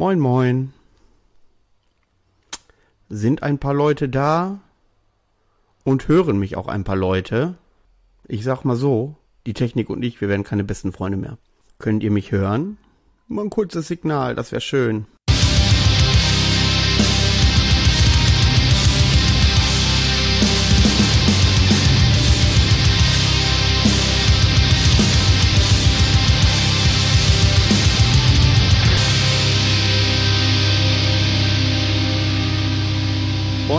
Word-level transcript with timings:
Moin, 0.00 0.18
moin. 0.18 0.72
Sind 3.10 3.42
ein 3.42 3.58
paar 3.58 3.74
Leute 3.74 4.08
da 4.08 4.60
und 5.84 6.08
hören 6.08 6.38
mich 6.38 6.56
auch 6.56 6.68
ein 6.68 6.84
paar 6.84 6.96
Leute? 6.96 7.58
Ich 8.26 8.42
sag 8.42 8.64
mal 8.64 8.76
so, 8.76 9.16
die 9.44 9.52
Technik 9.52 9.90
und 9.90 10.02
ich, 10.02 10.22
wir 10.22 10.30
werden 10.30 10.42
keine 10.42 10.64
besten 10.64 10.92
Freunde 10.92 11.18
mehr. 11.18 11.36
Könnt 11.78 12.02
ihr 12.02 12.10
mich 12.10 12.32
hören? 12.32 12.78
Mal 13.28 13.42
ein 13.42 13.50
kurzes 13.50 13.88
Signal, 13.88 14.34
das 14.34 14.52
wäre 14.52 14.62
schön. 14.62 15.04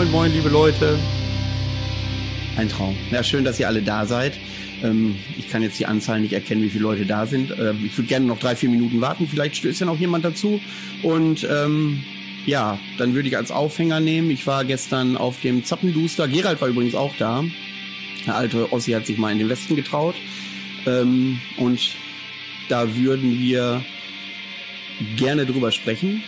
Moin, 0.02 0.12
moin, 0.12 0.32
liebe 0.34 0.50
Leute. 0.50 0.98
Ein 2.58 2.70
Traum. 2.70 2.98
Ja, 3.12 3.22
schön, 3.22 3.44
dass 3.44 3.60
ihr 3.60 3.68
alle 3.68 3.84
da 3.84 4.08
seid. 4.08 4.34
Ähm, 4.82 5.16
ich 5.38 5.48
kann 5.48 5.62
jetzt 5.62 5.80
die 5.80 5.86
Anzahl 5.86 6.20
nicht 6.20 6.34
erkennen, 6.34 6.64
wie 6.64 6.72
viele 6.72 6.86
Leute 6.86 7.06
da 7.06 7.28
sind. 7.28 7.52
Ähm, 7.52 7.86
ich 7.86 7.96
würde 7.96 8.08
gerne 8.08 8.26
noch 8.26 8.40
drei, 8.40 8.56
vier 8.56 8.70
Minuten 8.70 9.00
warten. 9.00 9.28
Vielleicht 9.28 9.58
stößt 9.58 9.82
ja 9.82 9.86
noch 9.86 10.00
jemand 10.00 10.26
dazu. 10.26 10.60
Und 11.04 11.48
ähm, 11.48 12.02
ja, 12.48 12.80
dann 12.98 13.14
würde 13.14 13.28
ich 13.28 13.38
als 13.38 13.52
Aufhänger 13.52 14.00
nehmen. 14.00 14.32
Ich 14.32 14.48
war 14.48 14.66
gestern 14.66 15.18
auf 15.18 15.40
dem 15.42 15.64
Zappenduster. 15.64 16.28
Gerald 16.28 16.60
war 16.62 16.70
übrigens 16.70 16.96
auch 16.96 17.14
da. 17.20 17.44
Der 18.26 18.36
alte 18.36 18.74
Ossi 18.74 18.94
hat 18.94 19.06
sich 19.06 19.20
mal 19.20 19.32
in 19.32 19.38
den 19.38 19.50
Westen 19.50 19.76
getraut. 19.76 20.16
Ähm, 20.88 21.40
und 21.58 21.92
da 22.70 22.96
würden 22.96 23.40
wir 23.40 23.86
gerne 25.16 25.46
drüber 25.46 25.72
sprechen. 25.72 26.24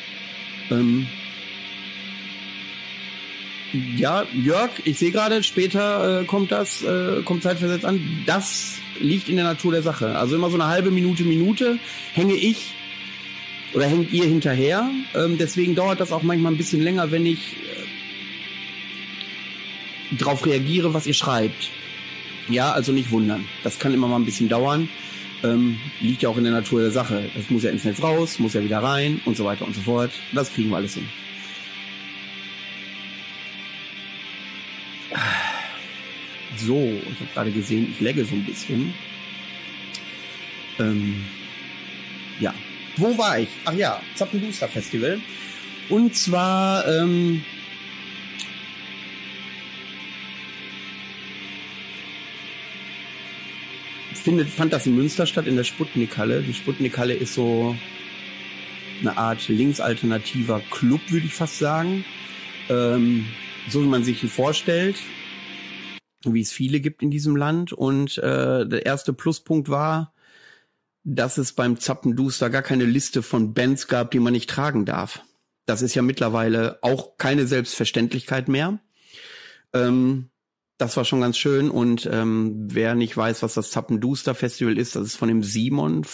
Ja, 3.73 4.25
Jörg, 4.33 4.69
ich 4.83 4.99
sehe 4.99 5.11
gerade, 5.11 5.41
später 5.41 6.21
äh, 6.21 6.25
kommt 6.25 6.51
das, 6.51 6.83
äh, 6.83 7.23
kommt 7.23 7.41
zeitversetzt 7.41 7.85
an. 7.85 8.23
Das 8.27 8.75
liegt 8.99 9.29
in 9.29 9.35
der 9.35 9.45
Natur 9.45 9.71
der 9.71 9.81
Sache. 9.81 10.15
Also 10.15 10.35
immer 10.35 10.51
so 10.51 10.55
eine 10.55 10.67
halbe 10.67 10.91
Minute, 10.91 11.23
Minute 11.23 11.79
hänge 12.13 12.35
ich 12.35 12.75
oder 13.73 13.87
hängt 13.87 14.13
ihr 14.13 14.25
hinterher. 14.25 14.87
Ähm, 15.15 15.39
deswegen 15.39 15.73
dauert 15.73 15.99
das 15.99 16.11
auch 16.11 16.21
manchmal 16.21 16.51
ein 16.51 16.57
bisschen 16.57 16.81
länger, 16.81 17.09
wenn 17.09 17.25
ich 17.25 17.57
äh, 20.11 20.15
drauf 20.17 20.45
reagiere, 20.45 20.93
was 20.93 21.07
ihr 21.07 21.15
schreibt. 21.15 21.71
Ja, 22.49 22.73
also 22.73 22.91
nicht 22.91 23.09
wundern. 23.09 23.45
Das 23.63 23.79
kann 23.79 23.93
immer 23.93 24.07
mal 24.07 24.17
ein 24.17 24.25
bisschen 24.25 24.49
dauern. 24.49 24.87
Ähm, 25.43 25.79
liegt 25.99 26.21
ja 26.21 26.29
auch 26.29 26.37
in 26.37 26.43
der 26.43 26.53
Natur 26.53 26.81
der 26.81 26.91
Sache. 26.91 27.29
Das 27.35 27.49
muss 27.49 27.63
ja 27.63 27.71
ins 27.71 27.85
Netz 27.85 28.03
raus, 28.03 28.37
muss 28.37 28.53
ja 28.53 28.63
wieder 28.63 28.83
rein 28.83 29.19
und 29.25 29.35
so 29.35 29.45
weiter 29.45 29.65
und 29.65 29.75
so 29.75 29.81
fort. 29.81 30.11
Das 30.31 30.53
kriegen 30.53 30.69
wir 30.69 30.77
alles 30.77 30.93
hin. 30.93 31.07
So, 36.65 37.01
ich 37.11 37.19
habe 37.19 37.29
gerade 37.33 37.51
gesehen, 37.51 37.89
ich 37.91 37.99
legge 37.99 38.23
so 38.23 38.35
ein 38.35 38.45
bisschen. 38.45 38.93
Ähm, 40.79 41.25
ja. 42.39 42.53
Wo 42.95 43.17
war 43.17 43.39
ich? 43.39 43.49
Ach 43.65 43.73
ja, 43.73 44.01
Zappenduster 44.15 44.67
Festival. 44.69 45.19
Und 45.89 46.15
zwar 46.15 46.87
ähm, 46.87 47.43
findet, 54.13 54.47
fand 54.47 54.71
das 54.71 54.85
in 54.87 54.95
Münster 54.95 55.25
statt, 55.25 55.47
in 55.47 55.57
der 55.57 55.65
Sputnik-Halle. 55.65 56.43
Die 56.43 56.53
Sputnik-Halle 56.53 57.13
ist 57.13 57.33
so 57.33 57.75
eine 59.01 59.17
Art 59.17 59.49
linksalternativer 59.49 60.61
Club, 60.71 61.01
würde 61.09 61.25
ich 61.25 61.33
fast 61.33 61.59
sagen. 61.59 62.05
Ähm, 62.69 63.25
so 63.67 63.83
wie 63.83 63.87
man 63.87 64.03
sich 64.03 64.23
ihn 64.23 64.29
vorstellt 64.29 64.95
wie 66.25 66.41
es 66.41 66.51
viele 66.51 66.79
gibt 66.79 67.01
in 67.01 67.11
diesem 67.11 67.35
Land. 67.35 67.73
Und 67.73 68.17
äh, 68.19 68.67
der 68.67 68.85
erste 68.85 69.13
Pluspunkt 69.13 69.69
war, 69.69 70.13
dass 71.03 71.37
es 71.37 71.53
beim 71.53 71.79
Zappenduster 71.79 72.49
gar 72.49 72.61
keine 72.61 72.85
Liste 72.85 73.23
von 73.23 73.53
Bands 73.53 73.87
gab, 73.87 74.11
die 74.11 74.19
man 74.19 74.33
nicht 74.33 74.49
tragen 74.49 74.85
darf. 74.85 75.21
Das 75.65 75.81
ist 75.81 75.95
ja 75.95 76.01
mittlerweile 76.01 76.79
auch 76.81 77.17
keine 77.17 77.47
Selbstverständlichkeit 77.47 78.47
mehr. 78.47 78.79
Ähm, 79.73 80.29
das 80.77 80.97
war 80.97 81.05
schon 81.05 81.21
ganz 81.21 81.37
schön. 81.37 81.69
Und 81.69 82.07
ähm, 82.11 82.67
wer 82.69 82.95
nicht 82.95 83.15
weiß, 83.15 83.43
was 83.43 83.53
das 83.53 83.71
Zappenduster 83.71 84.35
Festival 84.35 84.77
ist, 84.77 84.95
das 84.95 85.07
ist 85.07 85.15
von 85.15 85.27
dem 85.27 85.43
Simon, 85.43 86.05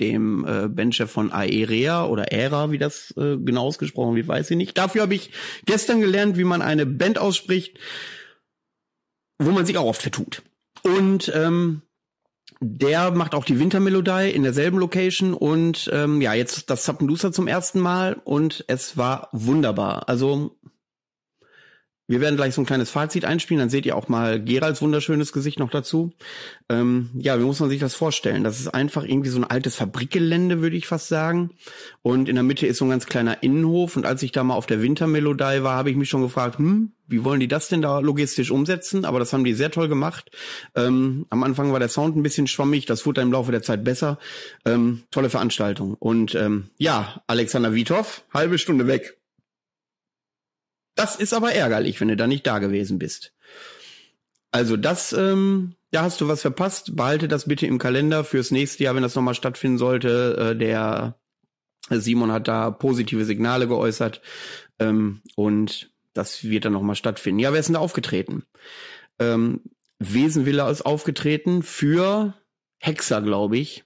dem 0.00 0.44
äh, 0.44 0.68
Bandchef 0.68 1.10
von 1.10 1.32
Aerea 1.32 2.06
oder 2.06 2.32
Era, 2.32 2.70
wie 2.70 2.78
das 2.78 3.12
äh, 3.16 3.36
genau 3.36 3.66
ausgesprochen 3.66 4.14
wird, 4.14 4.28
weiß 4.28 4.50
ich 4.50 4.56
nicht. 4.56 4.78
Dafür 4.78 5.02
habe 5.02 5.14
ich 5.14 5.30
gestern 5.66 6.00
gelernt, 6.00 6.36
wie 6.36 6.44
man 6.44 6.62
eine 6.62 6.86
Band 6.86 7.18
ausspricht, 7.18 7.78
wo 9.38 9.50
man 9.50 9.66
sich 9.66 9.78
auch 9.78 9.86
oft 9.86 10.02
vertut. 10.02 10.42
Und 10.82 11.32
ähm, 11.34 11.82
der 12.60 13.12
macht 13.12 13.34
auch 13.34 13.44
die 13.44 13.60
Wintermelodie 13.60 14.30
in 14.30 14.42
derselben 14.42 14.78
Location 14.78 15.34
und 15.34 15.88
ähm, 15.92 16.20
ja, 16.20 16.34
jetzt 16.34 16.70
das 16.70 16.84
Zappenduster 16.84 17.32
zum 17.32 17.46
ersten 17.46 17.78
Mal 17.78 18.20
und 18.24 18.64
es 18.68 18.96
war 18.96 19.28
wunderbar. 19.32 20.08
Also 20.08 20.58
wir 22.08 22.22
werden 22.22 22.36
gleich 22.36 22.54
so 22.54 22.62
ein 22.62 22.66
kleines 22.66 22.90
Fazit 22.90 23.26
einspielen, 23.26 23.60
dann 23.60 23.68
seht 23.68 23.84
ihr 23.84 23.94
auch 23.94 24.08
mal 24.08 24.42
Geralds 24.42 24.80
wunderschönes 24.80 25.32
Gesicht 25.32 25.58
noch 25.58 25.70
dazu. 25.70 26.14
Ähm, 26.70 27.10
ja, 27.14 27.38
wie 27.38 27.44
muss 27.44 27.60
man 27.60 27.68
sich 27.68 27.80
das 27.80 27.94
vorstellen? 27.94 28.44
Das 28.44 28.58
ist 28.58 28.68
einfach 28.68 29.04
irgendwie 29.04 29.28
so 29.28 29.38
ein 29.38 29.44
altes 29.44 29.76
Fabrikgelände, 29.76 30.62
würde 30.62 30.76
ich 30.76 30.86
fast 30.86 31.08
sagen. 31.08 31.50
Und 32.00 32.30
in 32.30 32.36
der 32.36 32.44
Mitte 32.44 32.66
ist 32.66 32.78
so 32.78 32.86
ein 32.86 32.90
ganz 32.90 33.04
kleiner 33.04 33.42
Innenhof. 33.42 33.96
Und 33.96 34.06
als 34.06 34.22
ich 34.22 34.32
da 34.32 34.42
mal 34.42 34.54
auf 34.54 34.64
der 34.64 34.80
Wintermelodie 34.80 35.62
war, 35.62 35.76
habe 35.76 35.90
ich 35.90 35.96
mich 35.96 36.08
schon 36.08 36.22
gefragt, 36.22 36.58
hm, 36.58 36.92
wie 37.08 37.24
wollen 37.24 37.40
die 37.40 37.48
das 37.48 37.68
denn 37.68 37.82
da 37.82 37.98
logistisch 37.98 38.50
umsetzen? 38.50 39.04
Aber 39.04 39.18
das 39.18 39.34
haben 39.34 39.44
die 39.44 39.52
sehr 39.52 39.70
toll 39.70 39.88
gemacht. 39.88 40.30
Ähm, 40.74 41.26
am 41.28 41.42
Anfang 41.42 41.72
war 41.72 41.78
der 41.78 41.90
Sound 41.90 42.16
ein 42.16 42.22
bisschen 42.22 42.46
schwammig, 42.46 42.86
das 42.86 43.04
wurde 43.04 43.20
dann 43.20 43.28
im 43.28 43.32
Laufe 43.32 43.52
der 43.52 43.62
Zeit 43.62 43.84
besser. 43.84 44.18
Ähm, 44.64 45.02
tolle 45.10 45.28
Veranstaltung. 45.28 45.94
Und 45.98 46.34
ähm, 46.34 46.70
ja, 46.78 47.22
Alexander 47.26 47.74
Withoff, 47.74 48.24
halbe 48.32 48.56
Stunde 48.56 48.86
weg. 48.86 49.17
Das 50.98 51.14
ist 51.14 51.32
aber 51.32 51.52
ärgerlich, 51.52 52.00
wenn 52.00 52.08
du 52.08 52.16
da 52.16 52.26
nicht 52.26 52.44
da 52.44 52.58
gewesen 52.58 52.98
bist. 52.98 53.32
Also 54.50 54.76
das, 54.76 55.12
ähm, 55.12 55.76
da 55.92 56.02
hast 56.02 56.20
du 56.20 56.26
was 56.26 56.42
verpasst. 56.42 56.96
Behalte 56.96 57.28
das 57.28 57.46
bitte 57.46 57.66
im 57.66 57.78
Kalender 57.78 58.24
fürs 58.24 58.50
nächste 58.50 58.82
Jahr, 58.82 58.96
wenn 58.96 59.04
das 59.04 59.14
nochmal 59.14 59.34
stattfinden 59.34 59.78
sollte. 59.78 60.54
Äh, 60.54 60.56
der 60.56 61.16
Simon 61.88 62.32
hat 62.32 62.48
da 62.48 62.72
positive 62.72 63.24
Signale 63.24 63.68
geäußert 63.68 64.20
ähm, 64.80 65.22
und 65.36 65.92
das 66.14 66.42
wird 66.42 66.64
dann 66.64 66.72
nochmal 66.72 66.96
stattfinden. 66.96 67.38
Ja, 67.38 67.52
wer 67.52 67.60
ist 67.60 67.66
denn 67.66 67.74
da 67.74 67.80
aufgetreten? 67.80 68.42
Ähm, 69.20 69.60
Wesenwille 70.00 70.68
ist 70.68 70.84
aufgetreten 70.84 71.62
für 71.62 72.34
Hexer, 72.78 73.22
glaube 73.22 73.56
ich. 73.56 73.84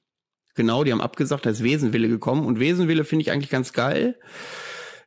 Genau, 0.54 0.82
die 0.82 0.92
haben 0.92 1.02
abgesagt, 1.02 1.44
da 1.44 1.50
ist 1.50 1.62
Wesenwille 1.62 2.08
gekommen 2.08 2.46
und 2.46 2.58
Wesenwille 2.58 3.04
finde 3.04 3.24
ich 3.24 3.32
eigentlich 3.32 3.50
ganz 3.50 3.74
geil. 3.74 4.18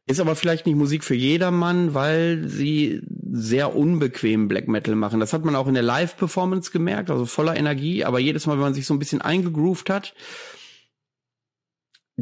Ist 0.08 0.20
aber 0.20 0.36
vielleicht 0.36 0.68
nicht 0.68 0.76
Musik 0.76 1.04
für 1.04 1.16
jedermann, 1.16 1.96
weil 1.96 2.48
sie 2.48 3.02
sehr 3.32 3.76
unbequem 3.76 4.48
Black 4.48 4.68
Metal 4.68 4.96
machen. 4.96 5.20
Das 5.20 5.34
hat 5.34 5.44
man 5.44 5.56
auch 5.56 5.68
in 5.68 5.74
der 5.74 5.82
Live-Performance 5.84 6.72
gemerkt, 6.72 7.10
also 7.10 7.26
voller 7.26 7.56
Energie, 7.56 8.06
aber 8.06 8.20
jedes 8.20 8.46
Mal, 8.46 8.54
wenn 8.54 8.60
man 8.60 8.74
sich 8.76 8.86
so 8.86 8.94
ein 8.94 9.00
bisschen 9.00 9.22
eingegroovt 9.22 9.90
hat, 9.90 10.14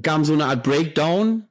kam 0.02 0.24
so 0.24 0.34
eine 0.34 0.46
Art 0.46 0.64
Breakdown 0.64 1.48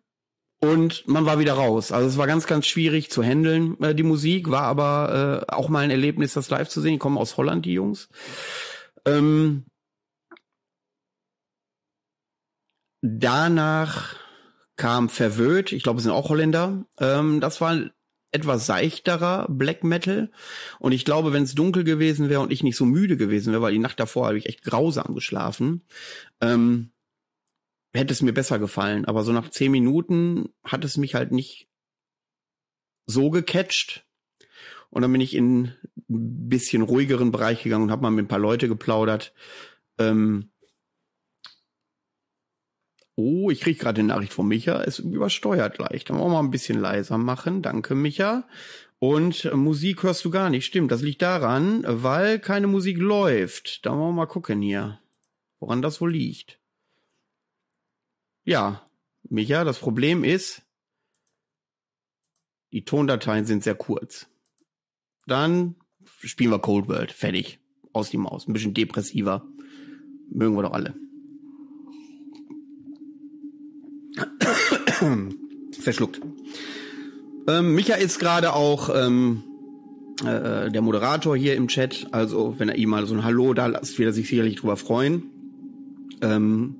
und 0.58 1.06
man 1.06 1.26
war 1.26 1.38
wieder 1.38 1.52
raus. 1.54 1.92
Also 1.92 2.08
es 2.08 2.16
war 2.16 2.26
ganz, 2.26 2.46
ganz 2.46 2.66
schwierig 2.66 3.10
zu 3.10 3.22
handeln, 3.22 3.78
äh, 3.82 3.94
die 3.94 4.02
Musik, 4.02 4.50
war 4.50 4.62
aber 4.62 5.44
äh, 5.48 5.52
auch 5.52 5.68
mal 5.68 5.80
ein 5.80 5.90
Erlebnis, 5.90 6.32
das 6.32 6.48
live 6.48 6.68
zu 6.68 6.80
sehen. 6.80 6.94
Die 6.94 6.98
kommen 6.98 7.18
aus 7.18 7.36
Holland, 7.36 7.66
die 7.66 7.74
Jungs. 7.74 8.08
Ähm, 9.04 9.64
danach 13.02 14.21
kam 14.82 15.08
Verwöht, 15.08 15.70
ich 15.70 15.84
glaube, 15.84 15.98
es 15.98 16.02
sind 16.02 16.12
auch 16.12 16.28
Holländer. 16.28 16.84
Ähm, 16.98 17.40
das 17.40 17.60
war 17.60 17.78
etwas 18.32 18.66
seichterer 18.66 19.46
Black 19.48 19.84
Metal. 19.84 20.32
Und 20.80 20.90
ich 20.90 21.04
glaube, 21.04 21.32
wenn 21.32 21.44
es 21.44 21.54
dunkel 21.54 21.84
gewesen 21.84 22.28
wäre 22.28 22.40
und 22.40 22.50
ich 22.50 22.64
nicht 22.64 22.76
so 22.76 22.84
müde 22.84 23.16
gewesen 23.16 23.52
wäre, 23.52 23.62
weil 23.62 23.74
die 23.74 23.78
Nacht 23.78 24.00
davor 24.00 24.26
habe 24.26 24.38
ich 24.38 24.46
echt 24.46 24.62
grausam 24.62 25.14
geschlafen, 25.14 25.82
ähm, 26.40 26.90
hätte 27.94 28.12
es 28.12 28.22
mir 28.22 28.34
besser 28.34 28.58
gefallen. 28.58 29.04
Aber 29.04 29.22
so 29.22 29.30
nach 29.30 29.50
zehn 29.50 29.70
Minuten 29.70 30.48
hat 30.64 30.84
es 30.84 30.96
mich 30.96 31.14
halt 31.14 31.30
nicht 31.30 31.68
so 33.06 33.30
gecatcht. 33.30 34.04
Und 34.90 35.02
dann 35.02 35.12
bin 35.12 35.20
ich 35.20 35.36
in 35.36 35.76
ein 36.10 36.48
bisschen 36.48 36.82
ruhigeren 36.82 37.30
Bereich 37.30 37.62
gegangen 37.62 37.84
und 37.84 37.92
habe 37.92 38.02
mal 38.02 38.10
mit 38.10 38.24
ein 38.24 38.28
paar 38.28 38.40
Leute 38.40 38.66
geplaudert. 38.66 39.32
Ähm, 39.98 40.51
Oh, 43.14 43.50
ich 43.50 43.60
krieg 43.60 43.78
gerade 43.78 44.00
eine 44.00 44.08
Nachricht 44.08 44.32
von 44.32 44.48
Micha. 44.48 44.82
Es 44.82 44.98
übersteuert 44.98 45.78
leicht. 45.78 46.08
Dann 46.08 46.18
wollen 46.18 46.30
wir 46.30 46.42
mal 46.42 46.46
ein 46.46 46.50
bisschen 46.50 46.80
leiser 46.80 47.18
machen. 47.18 47.62
Danke, 47.62 47.94
Micha. 47.94 48.48
Und 48.98 49.44
äh, 49.46 49.54
Musik 49.54 50.02
hörst 50.02 50.24
du 50.24 50.30
gar 50.30 50.48
nicht. 50.48 50.64
Stimmt, 50.64 50.92
das 50.92 51.02
liegt 51.02 51.22
daran, 51.22 51.82
weil 51.86 52.38
keine 52.38 52.68
Musik 52.68 52.98
läuft. 52.98 53.84
Da 53.84 53.90
wollen 53.90 54.10
wir 54.10 54.12
mal 54.12 54.26
gucken 54.26 54.62
hier, 54.62 55.00
woran 55.58 55.82
das 55.82 56.00
wohl 56.00 56.12
liegt. 56.12 56.58
Ja, 58.44 58.88
Micha, 59.28 59.64
das 59.64 59.78
Problem 59.78 60.24
ist, 60.24 60.62
die 62.72 62.84
Tondateien 62.84 63.44
sind 63.44 63.62
sehr 63.62 63.74
kurz. 63.74 64.28
Dann 65.26 65.76
spielen 66.22 66.50
wir 66.50 66.58
Cold 66.58 66.88
World. 66.88 67.12
Fertig. 67.12 67.58
Aus 67.92 68.10
die 68.10 68.16
Maus. 68.16 68.48
Ein 68.48 68.54
bisschen 68.54 68.72
depressiver. 68.72 69.46
Mögen 70.30 70.56
wir 70.56 70.62
doch 70.62 70.72
alle. 70.72 70.94
Verschluckt. 75.80 76.20
Ähm, 77.48 77.74
Micha 77.74 77.94
ist 77.94 78.18
gerade 78.18 78.54
auch 78.54 78.90
ähm, 78.94 79.42
äh, 80.24 80.70
der 80.70 80.82
Moderator 80.82 81.36
hier 81.36 81.56
im 81.56 81.68
Chat. 81.68 82.06
Also, 82.12 82.54
wenn 82.58 82.68
er 82.68 82.76
ihm 82.76 82.90
mal 82.90 83.06
so 83.06 83.14
ein 83.14 83.24
Hallo 83.24 83.54
da 83.54 83.66
lasst, 83.66 83.98
wird 83.98 84.10
er 84.10 84.12
sich 84.12 84.28
sicherlich 84.28 84.56
drüber 84.56 84.76
freuen. 84.76 85.24
Ähm, 86.20 86.76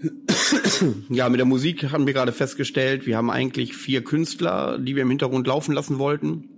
ja, 1.08 1.28
mit 1.28 1.38
der 1.38 1.46
Musik 1.46 1.90
haben 1.90 2.06
wir 2.06 2.14
gerade 2.14 2.32
festgestellt, 2.32 3.06
wir 3.06 3.16
haben 3.16 3.30
eigentlich 3.30 3.74
vier 3.74 4.04
Künstler, 4.04 4.78
die 4.78 4.94
wir 4.94 5.02
im 5.02 5.08
Hintergrund 5.08 5.46
laufen 5.46 5.72
lassen 5.72 5.98
wollten. 5.98 6.48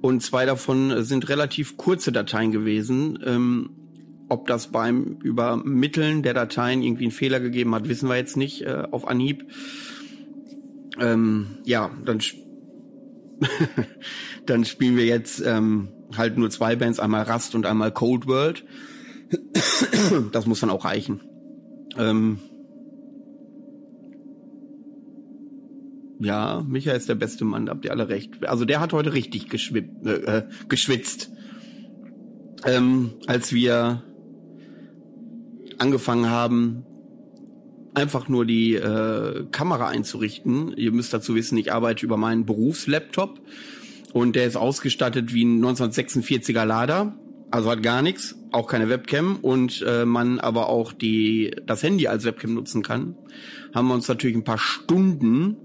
Und 0.00 0.22
zwei 0.22 0.44
davon 0.44 1.04
sind 1.04 1.28
relativ 1.28 1.76
kurze 1.76 2.12
Dateien 2.12 2.52
gewesen. 2.52 3.18
Ähm, 3.24 3.70
ob 4.34 4.48
das 4.48 4.72
beim 4.72 5.18
Übermitteln 5.22 6.24
der 6.24 6.34
Dateien 6.34 6.82
irgendwie 6.82 7.04
einen 7.04 7.12
Fehler 7.12 7.38
gegeben 7.38 7.72
hat, 7.72 7.88
wissen 7.88 8.08
wir 8.08 8.16
jetzt 8.16 8.36
nicht 8.36 8.62
äh, 8.62 8.82
auf 8.90 9.06
Anhieb. 9.06 9.44
Ähm, 10.98 11.58
ja, 11.64 11.92
dann, 12.04 12.18
dann 14.46 14.64
spielen 14.64 14.96
wir 14.96 15.06
jetzt 15.06 15.40
ähm, 15.46 15.88
halt 16.16 16.36
nur 16.36 16.50
zwei 16.50 16.74
Bands, 16.74 16.98
einmal 16.98 17.30
Rust 17.30 17.54
und 17.54 17.64
einmal 17.64 17.92
Cold 17.92 18.26
World. 18.26 18.64
das 20.32 20.46
muss 20.46 20.58
dann 20.58 20.70
auch 20.70 20.84
reichen. 20.84 21.20
Ähm, 21.96 22.40
ja, 26.18 26.64
Micha 26.66 26.90
ist 26.90 27.08
der 27.08 27.14
beste 27.14 27.44
Mann, 27.44 27.68
habt 27.68 27.84
ihr 27.84 27.92
alle 27.92 28.08
recht. 28.08 28.44
Also 28.46 28.64
der 28.64 28.80
hat 28.80 28.92
heute 28.92 29.14
richtig 29.14 29.48
geschwip, 29.48 30.04
äh, 30.04 30.42
geschwitzt. 30.68 31.30
Ähm, 32.66 33.12
als 33.26 33.52
wir 33.52 34.02
angefangen 35.78 36.28
haben, 36.28 36.84
einfach 37.94 38.28
nur 38.28 38.44
die 38.44 38.74
äh, 38.74 39.46
Kamera 39.52 39.88
einzurichten. 39.88 40.76
Ihr 40.76 40.92
müsst 40.92 41.12
dazu 41.12 41.34
wissen, 41.34 41.56
ich 41.58 41.72
arbeite 41.72 42.04
über 42.04 42.16
meinen 42.16 42.44
Berufslaptop 42.44 43.40
und 44.12 44.36
der 44.36 44.46
ist 44.46 44.56
ausgestattet 44.56 45.32
wie 45.32 45.44
ein 45.44 45.64
1946er 45.64 46.64
Lader 46.64 47.14
also 47.54 47.70
hat 47.70 47.84
gar 47.84 48.02
nichts, 48.02 48.36
auch 48.50 48.66
keine 48.66 48.88
Webcam 48.88 49.36
und 49.36 49.80
äh, 49.86 50.04
man 50.04 50.40
aber 50.40 50.68
auch 50.68 50.92
die 50.92 51.54
das 51.66 51.84
Handy 51.84 52.08
als 52.08 52.24
Webcam 52.24 52.52
nutzen 52.52 52.82
kann, 52.82 53.14
haben 53.72 53.86
wir 53.86 53.94
uns 53.94 54.08
natürlich 54.08 54.36
ein 54.36 54.42
paar 54.42 54.58
Stunden 54.58 55.56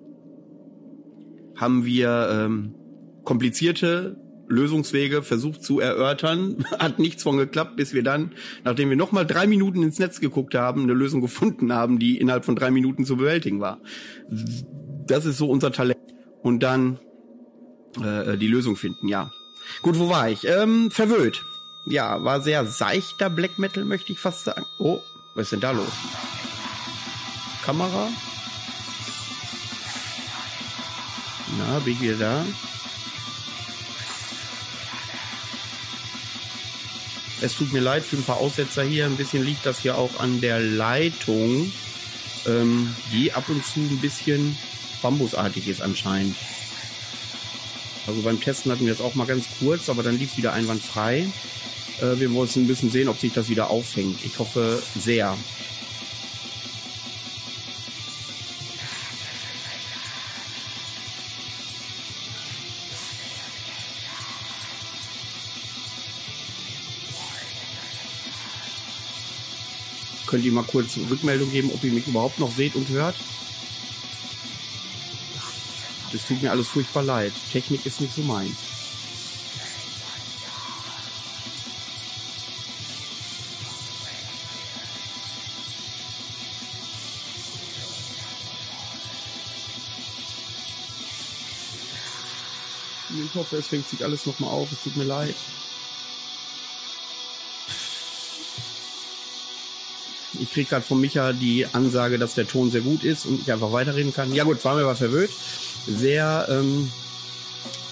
haben 1.56 1.86
wir 1.86 2.30
ähm, 2.32 2.76
komplizierte 3.24 4.18
Lösungswege 4.50 5.24
versucht 5.24 5.64
zu 5.64 5.80
erörtern, 5.80 6.66
hat 6.80 7.00
nichts 7.00 7.24
von 7.24 7.38
geklappt, 7.38 7.78
bis 7.78 7.94
wir 7.94 8.04
dann, 8.04 8.34
nachdem 8.64 8.90
wir 8.90 8.98
noch 8.98 9.12
mal 9.12 9.26
drei 9.26 9.48
Minuten 9.48 9.82
ins 9.84 10.00
Netz 10.00 10.20
geguckt 10.20 10.56
haben, 10.56 10.84
eine 10.84 10.94
Lösung 10.94 11.22
gefunden 11.22 11.72
haben, 11.72 12.00
die 12.00 12.18
innerhalb 12.18 12.46
von 12.46 12.56
drei 12.56 12.72
Minuten 12.72 13.06
zu 13.06 13.16
bewältigen 13.16 13.62
war. 13.62 13.80
Das 15.08 15.26
ist 15.26 15.38
so 15.38 15.50
unser 15.50 15.72
Talent. 15.72 16.00
Und 16.42 16.62
dann 16.62 17.00
äh, 18.04 18.38
die 18.38 18.48
Lösung 18.48 18.76
finden, 18.76 19.08
ja. 19.08 19.32
Gut, 19.82 20.00
wo 20.00 20.10
war 20.10 20.30
ich? 20.30 20.46
Ähm, 20.48 20.90
verwöhnt 20.90 21.42
ja, 21.90 22.24
war 22.24 22.42
sehr 22.42 22.66
seichter 22.66 23.30
Black 23.30 23.58
Metal, 23.58 23.84
möchte 23.84 24.12
ich 24.12 24.20
fast 24.20 24.46
sagen. 24.46 24.66
Oh, 24.80 25.00
was 25.36 25.46
ist 25.46 25.52
denn 25.54 25.60
da 25.60 25.72
los? 25.72 25.92
Kamera? 27.64 28.10
Na, 31.58 31.80
bin 31.80 31.94
ich 31.94 32.02
wieder 32.02 32.18
da? 32.18 32.46
Es 37.42 37.56
tut 37.56 37.72
mir 37.72 37.80
leid 37.80 38.04
für 38.04 38.18
ein 38.18 38.24
paar 38.24 38.38
Aussetzer 38.38 38.84
hier. 38.84 39.06
Ein 39.06 39.16
bisschen 39.16 39.46
liegt 39.46 39.66
das 39.66 39.80
hier 39.80 39.98
auch 39.98 40.20
an 40.20 40.42
der 40.42 40.60
Leitung, 40.60 41.72
ähm, 42.46 42.94
die 43.14 43.32
ab 43.32 43.46
und 43.48 43.66
zu 43.66 43.80
ein 43.80 44.00
bisschen 44.00 44.58
bambusartig 45.02 45.68
ist 45.68 45.82
anscheinend. 45.82 46.36
Also 48.08 48.22
beim 48.22 48.42
Testen 48.42 48.72
hatten 48.72 48.86
wir 48.86 48.94
es 48.94 49.02
auch 49.02 49.16
mal 49.16 49.28
ganz 49.28 49.46
kurz, 49.60 49.88
aber 49.88 50.04
dann 50.04 50.18
lief 50.18 50.36
wieder 50.36 50.54
einwandfrei. 50.54 51.28
Äh, 52.02 52.20
wir 52.20 52.28
müssen 52.28 52.64
ein 52.64 52.68
bisschen 52.68 52.92
sehen, 52.92 53.08
ob 53.08 53.20
sich 53.20 53.34
das 53.34 53.50
wieder 53.50 53.70
auffängt. 53.70 54.26
Ich 54.26 54.40
hoffe 54.40 54.82
sehr. 55.00 55.38
Könnt 70.30 70.46
ihr 70.46 70.52
mal 70.52 70.64
kurz 70.64 70.96
Rückmeldung 71.10 71.52
geben, 71.52 71.72
ob 71.74 71.84
ihr 71.84 71.92
mich 71.92 72.06
überhaupt 72.06 72.38
noch 72.38 72.52
seht 72.52 72.76
und 72.76 72.88
hört? 72.90 73.16
Das 76.12 76.28
tut 76.28 76.44
mir 76.44 76.52
alles 76.52 76.68
furchtbar 76.68 77.02
leid. 77.02 77.34
Technik 77.52 77.84
ist 77.84 78.00
nicht 78.00 78.14
so 78.14 78.22
meins. 78.22 78.56
Ich 93.10 93.34
hoffe, 93.34 93.58
es 93.58 93.68
fängt 93.68 93.90
sich 93.90 94.04
alles 94.04 94.28
nochmal 94.28 94.52
auf. 94.52 94.72
Es 94.72 94.84
tut 94.84 94.96
mir 94.96 95.06
leid. 95.06 95.34
Ich 100.40 100.52
kriege 100.52 100.70
gerade 100.70 100.86
von 100.86 101.00
Micha 101.00 101.34
die 101.34 101.66
Ansage, 101.74 102.18
dass 102.18 102.36
der 102.36 102.48
Ton 102.48 102.72
sehr 102.72 102.82
gut 102.82 103.04
ist 103.04 103.26
und 103.26 103.42
ich 103.42 103.52
einfach 103.52 103.72
weiterreden 103.72 104.14
kann. 104.14 104.34
Ja 104.34 104.44
gut, 104.44 104.64
war 104.64 104.76
mir 104.76 104.86
was 104.86 105.00
verwöhnt. 105.00 105.32
Sehr, 105.88 106.48
ähm, 106.50 106.92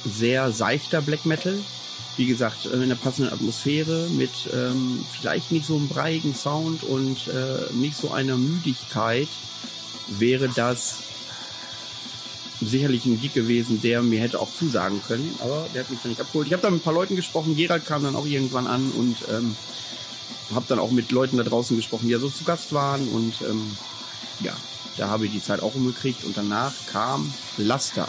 sehr 0.06 0.52
seichter 0.52 1.02
Black 1.02 1.26
Metal. 1.26 1.58
Wie 2.16 2.26
gesagt, 2.26 2.66
äh, 2.66 2.70
in 2.70 2.84
einer 2.84 2.96
passenden 2.96 3.34
Atmosphäre 3.34 4.08
mit 4.10 4.32
ähm, 4.54 5.06
vielleicht 5.20 5.52
nicht 5.52 5.66
so 5.66 5.76
einem 5.76 5.88
breiigen 5.88 6.34
Sound 6.36 6.84
und 6.84 7.28
äh, 7.28 7.74
nicht 7.74 7.98
so 7.98 8.12
einer 8.12 8.38
Müdigkeit 8.38 9.28
wäre 10.08 10.50
das 10.50 11.00
sicherlich 12.62 13.06
ein 13.06 13.20
Geek 13.20 13.34
gewesen, 13.34 13.82
der 13.82 14.02
mir 14.02 14.20
hätte 14.20 14.40
auch 14.40 14.52
zusagen 14.52 15.02
können, 15.08 15.36
aber 15.40 15.68
der 15.74 15.84
hat 15.84 15.92
mich 15.92 16.00
dann 16.02 16.10
nicht 16.10 16.22
abgeholt. 16.22 16.48
Ich 16.48 16.54
habe 16.54 16.64
da 16.64 16.70
mit 16.70 16.82
ein 16.82 16.84
paar 16.84 16.94
Leuten 16.94 17.16
gesprochen, 17.16 17.56
Gerald 17.56 17.86
kam 17.86 18.04
dann 18.04 18.16
auch 18.16 18.26
irgendwann 18.26 18.68
an 18.68 18.90
und 18.92 19.18
ähm, 19.32 19.56
habe 20.56 20.66
dann 20.68 20.80
auch 20.80 20.92
mit 20.92 21.12
Leuten 21.12 21.38
da 21.38 21.44
draußen 21.44 21.76
gesprochen, 21.76 22.06
die 22.08 22.14
ja 22.14 22.20
so 22.20 22.30
zu 22.30 22.44
Gast 22.44 22.74
waren 22.74 23.08
und 23.10 23.42
ähm, 23.42 23.76
ja, 24.40 24.56
da 24.98 25.10
habe 25.10 25.26
ich 25.26 25.32
die 25.32 25.44
Zeit 25.44 25.62
auch 25.62 25.76
umgekriegt 25.76 26.24
und 26.24 26.38
danach 26.38 26.74
kam 26.92 27.34
Laster. 27.58 28.08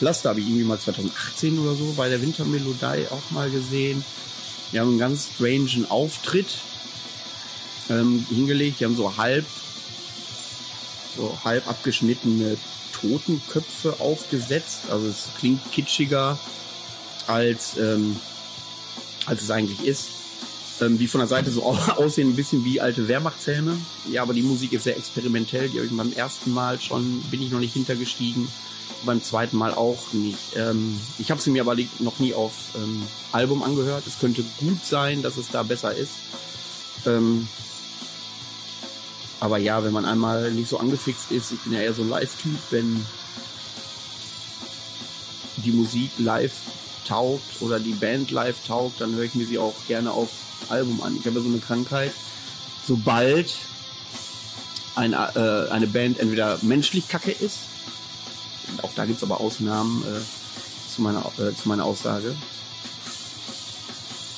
Laster 0.00 0.30
habe 0.30 0.40
ich 0.40 0.46
irgendwie 0.46 0.64
mal 0.64 0.78
2018 0.78 1.58
oder 1.58 1.74
so 1.74 1.92
bei 1.96 2.08
der 2.08 2.22
Wintermelodie 2.22 3.06
auch 3.10 3.30
mal 3.30 3.50
gesehen. 3.50 4.04
Die 4.72 4.80
haben 4.80 4.90
einen 4.90 4.98
ganz 4.98 5.28
strangen 5.34 5.90
Auftritt 5.90 6.58
ähm, 7.90 8.24
hingelegt. 8.30 8.80
Die 8.80 8.84
haben 8.84 8.96
so 8.96 9.16
halb 9.16 9.44
so 11.16 11.36
halb 11.44 11.68
abgeschnittene 11.68 12.56
Totenköpfe 12.92 13.96
aufgesetzt. 14.00 14.90
Also 14.90 15.08
es 15.08 15.28
klingt 15.38 15.60
kitschiger 15.72 16.38
als, 17.26 17.76
ähm, 17.76 18.16
als 19.26 19.42
es 19.42 19.50
eigentlich 19.50 19.84
ist. 19.86 20.19
Ähm, 20.80 20.98
die 20.98 21.06
von 21.06 21.20
der 21.20 21.28
Seite 21.28 21.50
so 21.50 21.62
aussehen 21.96 22.30
ein 22.30 22.36
bisschen 22.36 22.64
wie 22.64 22.80
alte 22.80 23.08
Wehrmachtshelme. 23.08 23.76
Ja, 24.10 24.22
aber 24.22 24.32
die 24.32 24.42
Musik 24.42 24.72
ist 24.72 24.84
sehr 24.84 24.96
experimentell. 24.96 25.68
Die 25.68 25.78
habe 25.78 25.86
ich 25.86 25.96
beim 25.96 26.12
ersten 26.12 26.52
Mal 26.52 26.80
schon, 26.80 27.20
bin 27.30 27.42
ich 27.42 27.50
noch 27.50 27.60
nicht 27.60 27.74
hintergestiegen. 27.74 28.48
Beim 29.04 29.22
zweiten 29.22 29.56
Mal 29.56 29.72
auch 29.72 30.12
nicht. 30.12 30.56
Ähm, 30.56 30.98
ich 31.18 31.30
habe 31.30 31.40
sie 31.40 31.50
mir 31.50 31.62
aber 31.62 31.76
noch 32.00 32.18
nie 32.18 32.34
auf 32.34 32.52
ähm, 32.76 33.02
Album 33.32 33.62
angehört. 33.62 34.06
Es 34.06 34.18
könnte 34.18 34.44
gut 34.58 34.84
sein, 34.84 35.22
dass 35.22 35.36
es 35.36 35.48
da 35.50 35.62
besser 35.62 35.94
ist. 35.94 36.12
Ähm, 37.06 37.48
aber 39.40 39.56
ja, 39.56 39.82
wenn 39.82 39.92
man 39.92 40.04
einmal 40.04 40.50
nicht 40.52 40.68
so 40.68 40.78
angefixt 40.78 41.30
ist, 41.32 41.52
ich 41.52 41.60
bin 41.60 41.72
ja 41.72 41.80
eher 41.80 41.94
so 41.94 42.02
ein 42.02 42.10
Live-Typ, 42.10 42.58
wenn 42.70 43.06
die 45.56 45.72
Musik 45.72 46.10
live 46.18 46.52
taugt 47.08 47.60
oder 47.60 47.80
die 47.80 47.92
Band 47.92 48.30
live 48.30 48.56
taugt, 48.66 49.00
dann 49.00 49.14
höre 49.14 49.24
ich 49.24 49.34
mir 49.34 49.46
sie 49.46 49.58
auch 49.58 49.74
gerne 49.88 50.12
auf 50.12 50.28
Album 50.68 51.02
an. 51.02 51.16
Ich 51.16 51.26
habe 51.26 51.40
so 51.40 51.48
eine 51.48 51.58
Krankheit, 51.58 52.12
sobald 52.86 53.54
ein, 54.94 55.12
äh, 55.12 55.16
eine 55.70 55.86
Band 55.86 56.18
entweder 56.18 56.58
menschlich 56.62 57.08
kacke 57.08 57.30
ist, 57.30 57.58
auch 58.82 58.92
da 58.94 59.04
gibt 59.04 59.18
es 59.18 59.22
aber 59.22 59.40
Ausnahmen 59.40 60.02
äh, 60.04 60.90
zu, 60.94 61.02
meiner, 61.02 61.24
äh, 61.38 61.54
zu 61.54 61.68
meiner 61.68 61.84
Aussage, 61.84 62.34